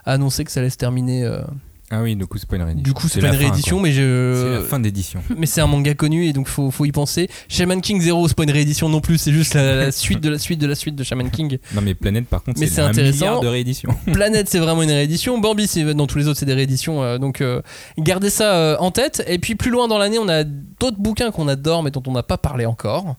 a 0.06 0.14
annoncé 0.14 0.44
que 0.44 0.52
ça 0.52 0.60
allait 0.60 0.69
se 0.69 0.78
terminer. 0.78 1.24
euh, 1.24 1.41
Ah 1.90 2.02
oui, 2.02 2.18
du 2.18 2.26
coup, 2.28 2.38
c'est 2.38 2.50
pas 2.50 2.58
une 2.58 2.64
réédition. 2.64 2.84
du 2.84 2.94
coup, 2.94 3.08
c'est 3.08 3.22
pas 3.22 3.28
une 3.30 3.36
réédition, 3.36 3.80
mais 3.80 3.92
C'est 3.92 3.98
je. 4.02 4.54
la 4.56 4.62
fin 4.62 4.78
d'édition. 4.80 5.22
Mais 5.38 5.46
c'est 5.46 5.62
un 5.62 5.68
manga 5.68 5.94
connu 5.94 6.26
et 6.26 6.34
donc 6.34 6.50
faut, 6.50 6.70
faut 6.70 6.84
y 6.84 6.92
penser. 6.92 7.30
Shaman 7.48 7.80
King 7.80 8.02
Zero, 8.02 8.28
c'est 8.28 8.36
pas 8.36 8.44
une 8.44 8.52
réédition 8.52 8.90
non 8.90 9.00
plus, 9.00 9.18
c'est 9.18 9.32
juste 9.32 9.54
la, 9.54 9.74
la 9.76 9.92
suite 9.94 10.20
de 10.20 10.30
la 10.30 10.38
suite 10.38 10.60
de 10.60 10.68
la 10.68 10.76
suite 10.76 10.96
de 10.96 11.04
Shaman 11.04 11.30
King. 11.32 11.58
Non, 11.74 11.82
mais 11.82 11.94
Planète, 11.96 12.28
par 12.28 12.44
contre, 12.44 12.60
c'est 12.60 12.68
c'est 12.68 12.82
un 12.82 12.92
milliard 12.92 13.40
de 13.40 13.48
rééditions. 13.48 13.96
Planète, 14.12 14.50
c'est 14.50 14.60
vraiment 14.60 14.84
une 14.84 14.92
réédition. 14.92 15.38
Bambi, 15.40 15.66
c'est 15.68 15.94
dans 15.94 16.08
tous 16.08 16.18
les 16.18 16.28
autres, 16.28 16.40
c'est 16.40 16.46
des 16.46 16.54
rééditions. 16.54 17.04
euh, 17.04 17.18
donc 17.20 17.40
euh, 17.40 17.62
gardez 17.98 18.30
ça 18.30 18.56
euh, 18.56 18.78
en 18.80 18.92
tête. 18.92 19.24
Et 19.28 19.40
puis 19.40 19.56
plus 19.56 19.72
loin 19.72 19.88
dans 19.88 19.98
l'année, 19.98 20.20
on 20.20 20.28
a 20.28 20.44
d'autres 20.44 21.00
bouquins 21.00 21.32
qu'on 21.32 21.48
adore 21.48 21.84
mais 21.84 21.92
dont 21.92 22.04
on 22.08 22.12
n'a 22.12 22.24
pas 22.24 22.38
parlé 22.38 22.66
encore. 22.66 23.16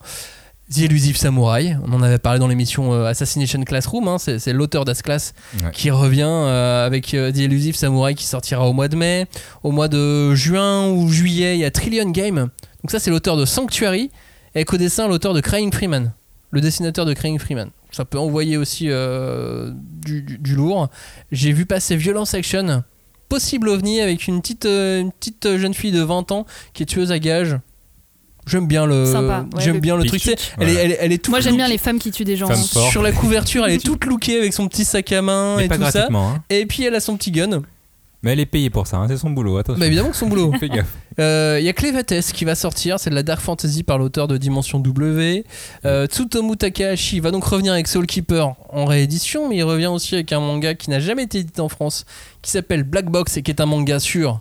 The 0.71 0.81
Elusive 0.83 1.17
Samurai, 1.17 1.77
on 1.83 1.93
en 1.95 2.03
avait 2.03 2.19
parlé 2.19 2.39
dans 2.39 2.47
l'émission 2.47 2.93
euh, 2.93 3.07
Assassination 3.07 3.63
Classroom, 3.65 4.07
hein, 4.07 4.19
c'est 4.19 4.53
l'auteur 4.53 4.85
d'As-Class 4.85 5.33
Ouais. 5.65 5.71
qui 5.73 5.91
revient 5.91 6.23
euh, 6.29 6.85
avec 6.87 7.15
euh, 7.15 7.33
The 7.33 7.39
Elusive 7.39 7.75
Samurai 7.75 8.15
qui 8.15 8.25
sortira 8.27 8.69
au 8.69 8.75
mois 8.75 8.89
de 8.89 8.97
mai. 8.97 9.27
Au 9.63 9.71
mois 9.71 9.89
de 9.89 10.35
juin 10.35 10.89
ou 10.91 11.09
juillet, 11.09 11.57
il 11.57 11.61
y 11.61 11.65
a 11.65 11.71
Trillion 11.71 12.11
Game. 12.11 12.37
Donc 12.83 12.91
ça, 12.91 12.99
c'est 12.99 13.11
l'auteur 13.11 13.37
de 13.39 13.47
Sanctuary, 13.47 14.11
et 14.55 14.65
qu'au 14.67 14.77
dessin, 14.77 15.09
l'auteur 15.09 15.33
de 15.33 15.41
Crying 15.41 15.73
Freeman, 15.73 16.13
le 16.51 16.61
dessinateur 16.61 17.07
de 17.07 17.15
Crying 17.15 17.39
Freeman. 17.39 17.71
Ça 17.91 18.05
peut 18.05 18.19
envoyer 18.19 18.59
aussi 18.59 18.89
euh, 18.91 19.73
du, 19.75 20.21
du- 20.23 20.37
du 20.39 20.55
lourd. 20.55 20.89
J'ai 21.33 21.53
vu 21.53 21.65
passer 21.65 21.97
Violence 21.97 22.35
Action, 22.35 22.85
possible 23.31 23.71
ovni 23.71 24.03
avec 24.03 24.29
une 24.29 24.43
petite, 24.43 24.67
une 24.67 25.13
petite 25.13 25.57
jeune 25.57 25.73
fille 25.73 25.93
de 25.93 26.03
20 26.03 26.31
ans 26.33 26.45
qui 26.75 26.83
est 26.83 26.87
tueuse 26.87 27.11
à 27.11 27.19
gages. 27.19 27.57
J'aime 28.49 28.67
bien 28.67 28.87
le, 28.87 29.05
Sympa, 29.07 29.45
ouais, 29.55 29.63
j'aime 29.63 29.75
le 29.75 29.81
bien 29.81 29.97
le 29.97 30.05
truc. 30.05 30.21
tu 30.21 30.29
sais, 30.31 30.37
Elle, 30.59 30.69
est, 30.69 30.75
elle, 30.75 30.91
est- 30.93 30.99
elle 31.01 31.13
est 31.13 31.19
toute 31.19 31.31
Moi 31.31 31.41
j'aime 31.41 31.57
bien 31.57 31.67
look- 31.67 31.73
les 31.73 31.79
femmes 31.79 31.99
qui 31.99 32.11
tuent 32.11 32.25
des 32.25 32.37
gens. 32.37 32.49
Femme 32.49 32.57
forte. 32.63 32.91
sur 32.91 33.03
la 33.03 33.13
couverture, 33.13 33.65
elle 33.67 33.75
est 33.75 33.85
toute 33.85 34.05
lookée 34.07 34.39
avec 34.39 34.53
son 34.53 34.67
petit 34.69 34.85
sac 34.85 35.13
à 35.13 35.23
main 35.23 35.57
Mais 35.59 35.67
et 35.67 35.69
pas 35.69 35.77
tout 35.77 35.85
ça. 35.85 35.91
gratuitement. 35.91 36.31
hein. 36.31 36.43
Et 36.51 36.67
puis 36.67 36.83
elle 36.85 36.95
a 36.95 37.01
son 37.01 37.17
petit 37.17 37.31
gun. 37.31 37.63
Mais 38.25 38.33
elle 38.33 38.41
est 38.41 38.47
payée 38.47 38.69
pour 38.69 38.89
ça, 38.89 38.97
hein, 38.97 39.07
c'est 39.07 39.17
son 39.17 39.31
boulot. 39.31 39.59
Attention. 39.59 39.79
Bah 39.79 39.87
évidemment 39.87 40.11
que 40.11 40.17
son 40.17 40.27
boulot. 40.27 40.53
Fais 40.59 40.69
gaffe. 40.69 40.89
Euh, 41.21 41.59
Il 41.61 41.65
y 41.65 41.69
a 41.69 41.73
Clevates 41.73 42.13
qui 42.35 42.45
va 42.45 42.57
sortir, 42.57 42.99
c'est 42.99 43.11
de 43.11 43.15
la 43.15 43.23
Dark 43.23 43.41
Fantasy 43.41 43.85
par 43.85 43.97
l'auteur 43.97 44.27
de 44.27 44.37
Dimension 44.37 44.81
W. 44.81 45.45
Euh, 45.85 46.07
Tsutomu 46.07 46.57
Takahashi 46.57 47.21
va 47.21 47.31
donc 47.31 47.45
revenir 47.45 47.73
avec 47.73 47.87
Soul 47.87 48.07
Keeper 48.07 48.55
en 48.71 48.85
réédition, 48.87 49.49
mais 49.49 49.59
il 49.59 49.63
revient 49.63 49.87
aussi 49.87 50.17
avec 50.17 50.33
un 50.33 50.41
manga 50.41 50.75
qui 50.75 50.91
n'a 50.91 50.99
jamais 50.99 51.23
été 51.25 51.39
édité 51.39 51.61
en 51.61 51.69
France, 51.69 52.07
qui 52.43 52.51
s'appelle 52.51 52.83
Black 52.83 53.07
Box 53.09 53.37
et 53.37 53.43
qui 53.43 53.53
est 53.53 53.61
un 53.61 53.67
manga 53.67 54.01
sur 54.01 54.41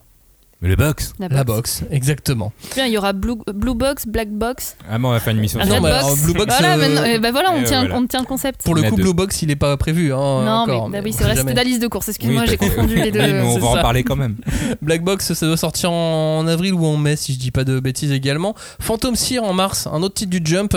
Mais 0.59 0.69
le 0.69 0.75
box 0.75 1.13
la 1.19 1.43
box, 1.43 1.83
exactement. 1.91 2.51
Bien, 2.73 2.87
il 2.87 2.93
y 2.93 2.97
aura 2.97 3.13
Blue, 3.13 3.35
Blue 3.53 3.75
Box, 3.75 4.07
Black 4.07 4.29
Box, 4.31 4.75
Ah 4.89 4.97
bon, 4.97 5.09
on 5.09 5.11
va 5.11 5.19
faire 5.19 5.31
une 5.33 5.37
émission 5.37 5.59
Ah 5.61 5.65
non, 5.67 5.83
alors, 5.83 6.09
Box. 6.09 6.23
Blue 6.23 6.33
Box, 6.33 6.55
voilà, 6.57 6.77
euh, 6.77 7.03
eh 7.05 7.19
ben 7.19 7.31
voilà, 7.31 7.51
on, 7.51 7.61
et 7.61 7.63
tient, 7.63 7.81
voilà. 7.81 7.95
on 7.95 8.07
tient 8.07 8.21
le 8.21 8.25
concept. 8.25 8.63
Pour 8.63 8.73
le 8.73 8.81
coup. 8.83 8.95
Blue 8.95 9.13
Box, 9.13 9.43
il 9.43 9.51
est 9.51 9.55
pas 9.55 9.77
prévu. 9.77 10.11
hein, 10.13 10.17
non, 10.17 10.51
encore, 10.51 10.89
mais, 10.89 10.97
bah 10.97 11.03
oui, 11.05 11.13
c'est 11.15 11.23
vrai, 11.25 11.35
c'était 11.35 11.53
la 11.53 11.63
liste 11.63 11.81
de 11.83 11.87
courses. 11.87 12.09
Excuse-moi, 12.09 12.41
Oui, 12.41 12.47
j'ai 12.49 12.57
confondu 12.57 12.95
les 12.95 13.11
deux. 13.11 13.19
mais 13.19 13.41
on 13.41 13.59
va 13.59 13.67
en 13.67 13.73
parler 13.75 14.03
quand 14.03 14.15
même. 14.15 14.35
Black 14.81 15.03
Box, 15.03 15.33
ça 15.33 15.45
doit 15.45 15.57
sortir 15.57 15.91
en 15.91 16.47
avril 16.47 16.73
ou 16.73 16.85
en 16.87 16.97
mai, 16.97 17.15
si 17.17 17.33
je 17.33 17.39
dis 17.39 17.51
pas 17.51 17.63
de 17.63 17.79
bêtises 17.79 18.11
également. 18.11 18.55
Phantom 18.79 19.15
Seer 19.15 19.43
en 19.43 19.53
mars, 19.53 19.87
un 19.91 20.01
autre 20.01 20.15
titre 20.15 20.31
du 20.31 20.41
Jump. 20.43 20.75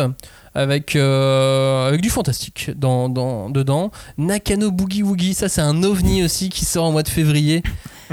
Avec, 0.53 0.97
euh, 0.97 1.87
avec 1.87 2.01
du 2.01 2.11
fantastique 2.11 2.73
dans, 2.77 3.09
dans- 3.09 3.51
dedans. 3.51 3.93
Nakano 4.19 4.73
Boogie 4.73 5.05
Woogie, 5.05 5.33
ça 5.33 5.49
c'est 5.49 5.61
un 5.61 5.85
ovni 5.85 6.25
aussi 6.25 6.49
qui 6.49 6.65
sort 6.65 6.87
en 6.87 6.91
mois 6.91 7.05
de 7.05 7.09
février, 7.09 7.63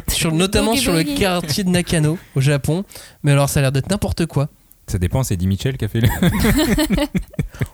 sur, 0.07 0.31
notamment 0.31 0.75
sur 0.75 0.93
le 0.93 1.03
quartier 1.03 1.63
de 1.63 1.69
Nakano 1.69 2.17
au 2.35 2.41
Japon. 2.41 2.83
Mais 3.23 3.31
alors 3.31 3.49
ça 3.49 3.59
a 3.59 3.61
l'air 3.61 3.71
d'être 3.71 3.89
n'importe 3.89 4.25
quoi. 4.25 4.49
Ça 4.87 4.97
dépend, 4.97 5.21
c'est 5.23 5.33
Eddie 5.33 5.47
Mitchell 5.47 5.77
qui 5.77 5.83
a 5.83 5.89
fait 5.89 5.99
le. 5.99 6.07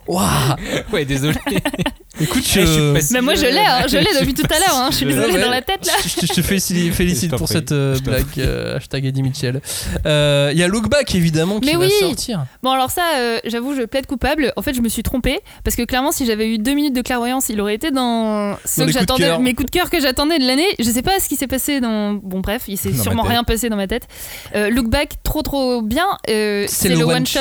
Waouh 0.07 0.55
ouais, 0.91 1.05
désolé. 1.05 1.37
Écoute, 2.23 2.41
Eh, 2.45 2.59
je 2.61 2.65
suis 2.65 2.65
je, 2.65 3.13
Mais 3.13 3.21
moi 3.21 3.35
je 3.35 3.41
jeune. 3.41 3.53
l'ai, 3.53 3.59
hein, 3.59 3.85
je 3.87 3.97
l'ai 3.97 4.19
depuis 4.19 4.33
tout 4.33 4.43
à 4.49 4.59
l'heure. 4.59 4.75
hein, 4.75 4.87
Je 4.91 4.95
suis 4.97 5.05
Je- 5.05 5.11
désolée 5.11 5.33
Ouais. 5.33 5.41
dans 5.41 5.49
la 5.51 5.61
tête 5.61 5.85
là. 5.85 5.93
je, 6.03 6.15
te- 6.21 6.25
je 6.25 6.33
te 6.33 6.41
félicite, 6.41 7.31
Je 7.31 7.35
pour 7.35 7.47
cette 7.47 7.71
euh, 7.71 7.95
je 7.95 8.01
blague. 8.01 8.25
euh, 8.39 8.77
hashtag 8.77 9.05
Eddie 9.05 9.21
Mitchell. 9.23 9.61
Euh, 10.05 10.49
Il 10.53 10.59
y 10.59 10.63
a 10.63 10.67
Look 10.67 10.89
Back 10.89 11.13
évidemment 11.15 11.59
qui 11.59 11.67
Mais 11.67 11.73
va 11.73 11.85
oui. 11.85 11.91
sortir. 11.99 12.45
Bon 12.61 12.71
alors 12.71 12.89
ça, 12.91 13.03
euh, 13.17 13.39
j'avoue, 13.45 13.75
je 13.75 13.83
plaide 13.83 14.05
coupable. 14.07 14.53
En 14.55 14.61
fait, 14.61 14.73
je 14.73 14.81
me 14.81 14.89
suis 14.89 15.03
trompée 15.03 15.39
parce 15.63 15.75
que 15.75 15.83
clairement, 15.83 16.11
si 16.11 16.25
j'avais 16.25 16.47
eu 16.53 16.57
deux 16.57 16.73
minutes 16.73 16.95
de 16.95 17.01
clairvoyance, 17.01 17.49
il 17.49 17.59
aurait 17.61 17.75
été 17.75 17.91
dans 17.91 18.57
ceux 18.65 18.85
que 18.85 18.91
j'attendais, 18.91 19.37
mes 19.39 19.53
coups 19.53 19.71
de 19.71 19.77
cœur 19.77 19.89
que 19.89 19.99
j'attendais 19.99 20.39
de 20.39 20.45
l'année. 20.45 20.67
Je 20.79 20.89
sais 20.89 21.01
pas 21.01 21.19
ce 21.19 21.27
qui 21.27 21.35
s'est 21.35 21.47
passé 21.47 21.79
dans. 21.81 22.13
Bon 22.13 22.39
bref, 22.39 22.63
il 22.67 22.77
s'est 22.77 22.93
sûrement 22.93 23.23
rien 23.23 23.43
passé 23.43 23.69
dans 23.69 23.75
ma 23.77 23.87
tête. 23.87 24.07
Euh, 24.55 24.69
Look 24.69 24.87
Back, 24.89 25.13
trop 25.23 25.41
trop 25.41 25.81
bien. 25.81 26.05
Euh, 26.29 26.65
C'est 26.67 26.89
le 26.89 26.95
le, 26.95 27.03
one 27.05 27.15
one 27.17 27.25
shot, 27.25 27.39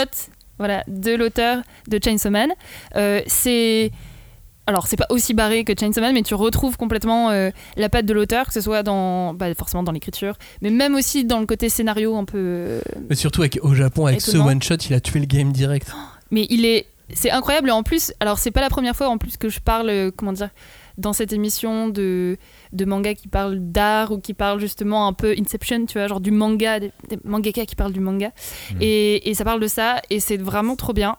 voilà, 0.59 0.83
de 0.89 1.15
l'auteur 1.15 1.59
de 1.89 1.99
Chainsaw 2.03 2.31
Man. 2.31 2.51
Euh, 2.97 3.21
c'est 3.27 3.91
alors, 4.67 4.87
c'est 4.87 4.97
pas 4.97 5.07
aussi 5.11 5.35
barré 5.35 5.65
que 5.65 5.73
Chainsaw 5.79 6.01
Man, 6.01 6.15
mais 6.15 6.23
tu 6.23 6.35
retrouves 6.35 6.77
complètement 6.77 7.31
euh, 7.31 7.51
la 7.77 7.89
patte 7.89 8.07
de 8.07 8.13
l'auteur, 8.15 8.47
que 8.47 8.53
ce 8.53 8.61
soit 8.61 8.83
dans, 8.85 9.35
bah, 9.35 9.53
forcément 9.55 9.83
dans 9.83 9.91
l'écriture, 9.93 10.35
mais 10.61 10.71
même 10.71 10.95
aussi 10.95 11.25
dans 11.25 11.41
le 11.41 11.47
côté 11.47 11.69
scénario 11.69 12.17
un 12.17 12.25
peu. 12.25 12.39
euh, 12.39 12.81
Mais 13.11 13.17
surtout 13.17 13.41
avec, 13.43 13.59
au 13.63 13.75
Japon, 13.75 14.07
avec 14.07 14.21
ce 14.21 14.31
Étonnant. 14.31 14.47
one 14.49 14.63
shot, 14.63 14.77
il 14.89 14.95
a 14.95 15.01
tué 15.01 15.19
le 15.21 15.27
game 15.27 15.51
direct. 15.53 15.93
Mais 16.31 16.47
il 16.49 16.65
est, 16.65 16.87
c'est 17.13 17.31
incroyable. 17.31 17.69
Et 17.69 17.73
en 17.73 17.83
plus, 17.83 18.13
alors 18.21 18.39
c'est 18.39 18.53
pas 18.53 18.61
la 18.61 18.71
première 18.71 18.95
fois 18.95 19.09
en 19.09 19.19
plus 19.19 19.37
que 19.37 19.49
je 19.49 19.59
parle, 19.61 19.91
euh, 19.91 20.11
comment 20.15 20.33
dire, 20.33 20.51
dans 20.97 21.13
cette 21.13 21.33
émission 21.33 21.89
de, 21.89 22.37
de 22.73 22.85
manga 22.85 23.15
qui 23.15 23.27
parlent 23.27 23.59
d'art 23.59 24.13
ou 24.13 24.19
qui 24.21 24.33
parlent 24.35 24.61
justement 24.61 25.07
un 25.09 25.13
peu 25.13 25.35
Inception, 25.39 25.87
tu 25.87 25.99
vois, 25.99 26.07
genre 26.07 26.21
du 26.21 26.31
manga, 26.31 26.79
des, 26.81 26.93
des 27.09 27.19
mangaka 27.25 27.67
qui 27.67 27.75
parlent 27.75 27.93
du 27.95 28.01
manga. 28.01 28.31
Mhm. 28.75 28.79
Et, 28.83 29.29
et 29.31 29.35
ça 29.35 29.45
parle 29.45 29.61
de 29.61 29.67
ça 29.69 30.01
et 30.11 30.21
c'est 30.21 30.37
vraiment 30.37 30.77
trop 30.77 30.93
bien. 30.93 31.17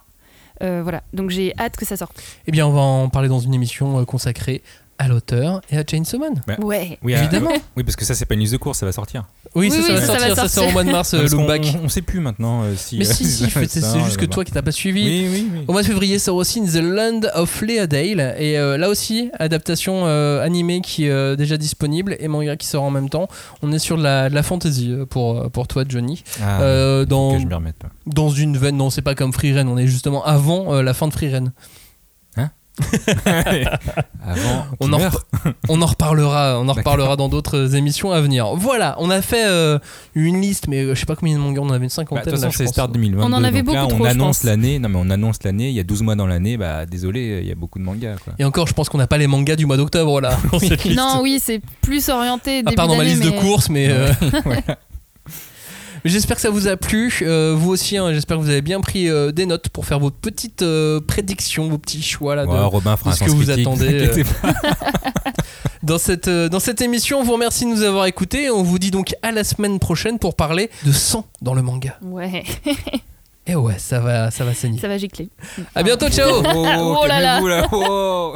Euh, 0.61 0.81
voilà, 0.83 1.03
donc 1.13 1.29
j'ai 1.29 1.53
hâte 1.57 1.75
que 1.77 1.85
ça 1.85 1.97
sorte. 1.97 2.21
Eh 2.47 2.51
bien, 2.51 2.67
on 2.67 2.71
va 2.71 2.81
en 2.81 3.09
parler 3.09 3.29
dans 3.29 3.39
une 3.39 3.53
émission 3.53 3.99
euh, 3.99 4.05
consacrée 4.05 4.61
à 4.97 5.07
l'auteur 5.07 5.61
et 5.69 5.77
à 5.77 5.83
Chainsaw 5.89 6.19
Man. 6.19 6.41
Ouais. 6.63 6.97
Oui, 7.03 7.13
Évidemment. 7.13 7.51
oui, 7.75 7.83
parce 7.83 7.95
que 7.95 8.05
ça, 8.05 8.13
c'est 8.15 8.25
pas 8.25 8.33
une 8.35 8.39
liste 8.41 8.53
de 8.53 8.57
course, 8.57 8.79
ça 8.79 8.85
va 8.85 8.91
sortir. 8.91 9.23
Oui, 9.55 9.69
Oui, 9.69 9.71
ça, 9.71 9.81
ça 9.81 9.93
oui, 9.93 9.99
va 9.99 10.05
ça 10.05 10.13
va 10.13 10.19
sortir, 10.19 10.35
ça 10.35 10.47
sort 10.49 10.67
au 10.67 10.71
mois 10.71 10.83
de 10.83 10.91
mars, 10.91 11.13
euh, 11.13 11.27
Look 11.27 11.47
Back. 11.47 11.75
on, 11.83 11.89
sait 11.89 12.01
plus 12.01 12.19
maintenant 12.19 12.63
euh, 12.63 12.73
si. 12.75 12.97
Mais 12.97 13.05
si, 13.05 13.25
si, 13.25 13.49
ça 13.49 13.59
c'est 13.67 13.99
juste 14.03 14.17
que 14.17 14.25
bah. 14.25 14.31
toi 14.33 14.43
qui 14.45 14.51
t'as 14.51 14.61
pas 14.61 14.71
suivi. 14.71 15.03
Oui, 15.03 15.27
oui, 15.31 15.47
oui. 15.53 15.59
Au 15.67 15.71
mois 15.73 15.81
de 15.81 15.87
février 15.87 16.19
sort 16.19 16.35
aussi 16.35 16.61
The 16.61 16.81
Land 16.81 17.21
of 17.35 17.61
Leadale 17.61 18.35
et 18.39 18.57
euh, 18.57 18.77
là 18.77 18.89
aussi 18.89 19.29
adaptation 19.39 20.03
euh, 20.05 20.43
animée 20.43 20.81
qui 20.81 21.05
est 21.05 21.11
euh, 21.11 21.35
déjà 21.35 21.57
disponible 21.57 22.15
et 22.19 22.27
manga 22.27 22.55
qui 22.55 22.67
sort 22.67 22.83
en 22.83 22.91
même 22.91 23.09
temps. 23.09 23.27
On 23.61 23.71
est 23.71 23.79
sur 23.79 23.97
de 23.97 24.03
la, 24.03 24.29
de 24.29 24.35
la 24.35 24.43
fantasy 24.43 24.91
euh, 24.91 25.05
pour, 25.05 25.39
euh, 25.41 25.49
pour 25.49 25.67
toi 25.67 25.83
Johnny. 25.87 26.23
Ah, 26.41 26.61
Euh, 26.61 27.05
dans, 27.05 27.33
que 27.33 27.39
je 27.41 27.45
m'y 27.45 27.53
remette. 27.53 27.81
dans 28.07 28.29
une 28.29 28.57
veine, 28.57 28.77
non 28.77 28.89
c'est 28.89 29.01
pas 29.01 29.15
comme 29.15 29.33
Free 29.33 29.53
Ren, 29.57 29.67
on 29.67 29.77
est 29.77 29.87
justement 29.87 30.23
avant 30.25 30.73
euh, 30.73 30.81
la 30.81 30.93
fin 30.93 31.07
de 31.07 31.13
Free 31.13 31.33
Ren. 31.33 31.51
Avant. 34.25 34.65
On 34.79 34.91
en, 34.93 34.99
on 35.69 35.81
reparlera, 35.85 36.59
on 36.59 36.67
en 36.69 36.73
reparlera 36.73 37.15
dans 37.15 37.29
d'autres 37.29 37.75
émissions 37.75 38.11
à 38.11 38.21
venir. 38.21 38.55
Voilà, 38.55 38.95
on 38.99 39.09
a 39.09 39.21
fait 39.21 39.45
euh, 39.45 39.79
une 40.15 40.41
liste, 40.41 40.67
mais 40.67 40.81
euh, 40.83 40.95
je 40.95 40.99
sais 41.01 41.05
pas 41.05 41.15
combien 41.15 41.35
de 41.35 41.41
mangas, 41.41 41.61
on 41.61 41.65
en 41.65 41.73
avait 41.73 41.75
une 41.77 41.81
Bah, 41.81 41.87
De 41.87 41.91
cinquantaine. 41.91 42.23
toute 42.33 42.41
façon, 42.41 42.51
c'est 42.51 42.91
2022. 42.91 43.23
On 43.23 43.33
en 43.33 43.43
avait 43.43 43.57
là, 43.61 43.85
beaucoup 43.85 44.01
on 44.01 44.05
annonce 44.05 44.43
l'année. 44.43 44.79
Non, 44.79 44.89
mais 44.89 44.99
on 45.01 45.09
annonce 45.09 45.43
l'année. 45.43 45.69
Il 45.69 45.75
y 45.75 45.79
a 45.79 45.83
12 45.83 46.01
mois 46.03 46.15
dans 46.15 46.27
l'année. 46.27 46.57
Bah, 46.57 46.85
désolé, 46.85 47.39
il 47.41 47.47
y 47.47 47.51
a 47.51 47.55
beaucoup 47.55 47.79
de 47.79 47.83
mangas. 47.83 48.15
Quoi. 48.23 48.33
Et 48.39 48.45
encore, 48.45 48.67
je 48.67 48.73
pense 48.73 48.89
qu'on 48.89 48.97
n'a 48.97 49.07
pas 49.07 49.17
les 49.17 49.27
mangas 49.27 49.55
du 49.55 49.65
mois 49.65 49.77
d'octobre 49.77 50.21
là. 50.21 50.37
Non, 50.95 51.19
oui, 51.21 51.39
c'est 51.41 51.61
plus 51.81 52.09
orienté 52.09 52.59
à 52.59 52.63
début 52.63 52.75
part 52.75 52.87
dans 52.87 52.95
ma 52.95 53.03
liste 53.03 53.23
de 53.23 53.29
courses, 53.31 53.69
mais. 53.69 53.87
euh, 53.89 54.11
Voilà. 54.43 54.61
J'espère 56.05 56.35
que 56.35 56.41
ça 56.41 56.49
vous 56.49 56.67
a 56.67 56.75
plu, 56.77 57.19
euh, 57.21 57.55
vous 57.57 57.71
aussi. 57.71 57.97
hein, 57.97 58.13
J'espère 58.13 58.37
que 58.37 58.41
vous 58.43 58.49
avez 58.49 58.61
bien 58.61 58.81
pris 58.81 59.09
euh, 59.09 59.31
des 59.31 59.45
notes 59.45 59.69
pour 59.69 59.85
faire 59.85 59.99
vos 59.99 60.11
petites 60.11 60.61
euh, 60.61 60.99
prédictions, 60.99 61.69
vos 61.69 61.77
petits 61.77 62.01
choix 62.03 62.35
là. 62.35 62.45
de- 62.45 62.51
Ouais, 62.51 62.59
Robin 62.59 62.95
fera 62.97 63.11
de 63.11 63.15
ce 63.15 63.23
que 63.23 63.29
vous 63.29 63.43
critique, 63.43 63.61
attendez. 63.67 64.23
Dans 65.83 65.97
cette, 65.97 66.29
euh, 66.29 66.47
dans 66.47 66.61
cette 66.61 66.79
émission, 66.81 67.19
on 67.19 67.23
vous 67.23 67.33
remercie 67.33 67.65
de 67.65 67.69
nous 67.69 67.81
avoir 67.83 68.05
écoutés. 68.05 68.49
On 68.49 68.63
vous 68.63 68.79
dit 68.79 68.89
donc 68.89 69.13
à 69.21 69.33
la 69.33 69.43
semaine 69.43 69.79
prochaine 69.79 70.17
pour 70.17 70.33
parler 70.35 70.69
de 70.85 70.93
sang 70.93 71.25
dans 71.41 71.53
le 71.53 71.61
manga. 71.61 71.97
Ouais, 72.01 72.43
Et 73.47 73.55
ouais, 73.55 73.75
ça 73.79 73.99
va, 73.99 74.31
ça 74.31 74.45
va 74.45 74.53
saigner. 74.53 74.79
ça 74.79 74.87
va 74.87 74.97
gicler. 74.97 75.27
À 75.75 75.83
bientôt, 75.83 76.07
ciao 76.09 76.41
Oh, 76.55 76.97
Oh 77.01 77.05
là 77.05 77.19
là. 77.19 77.41
là. 77.41 77.67
Oh. 77.73 78.35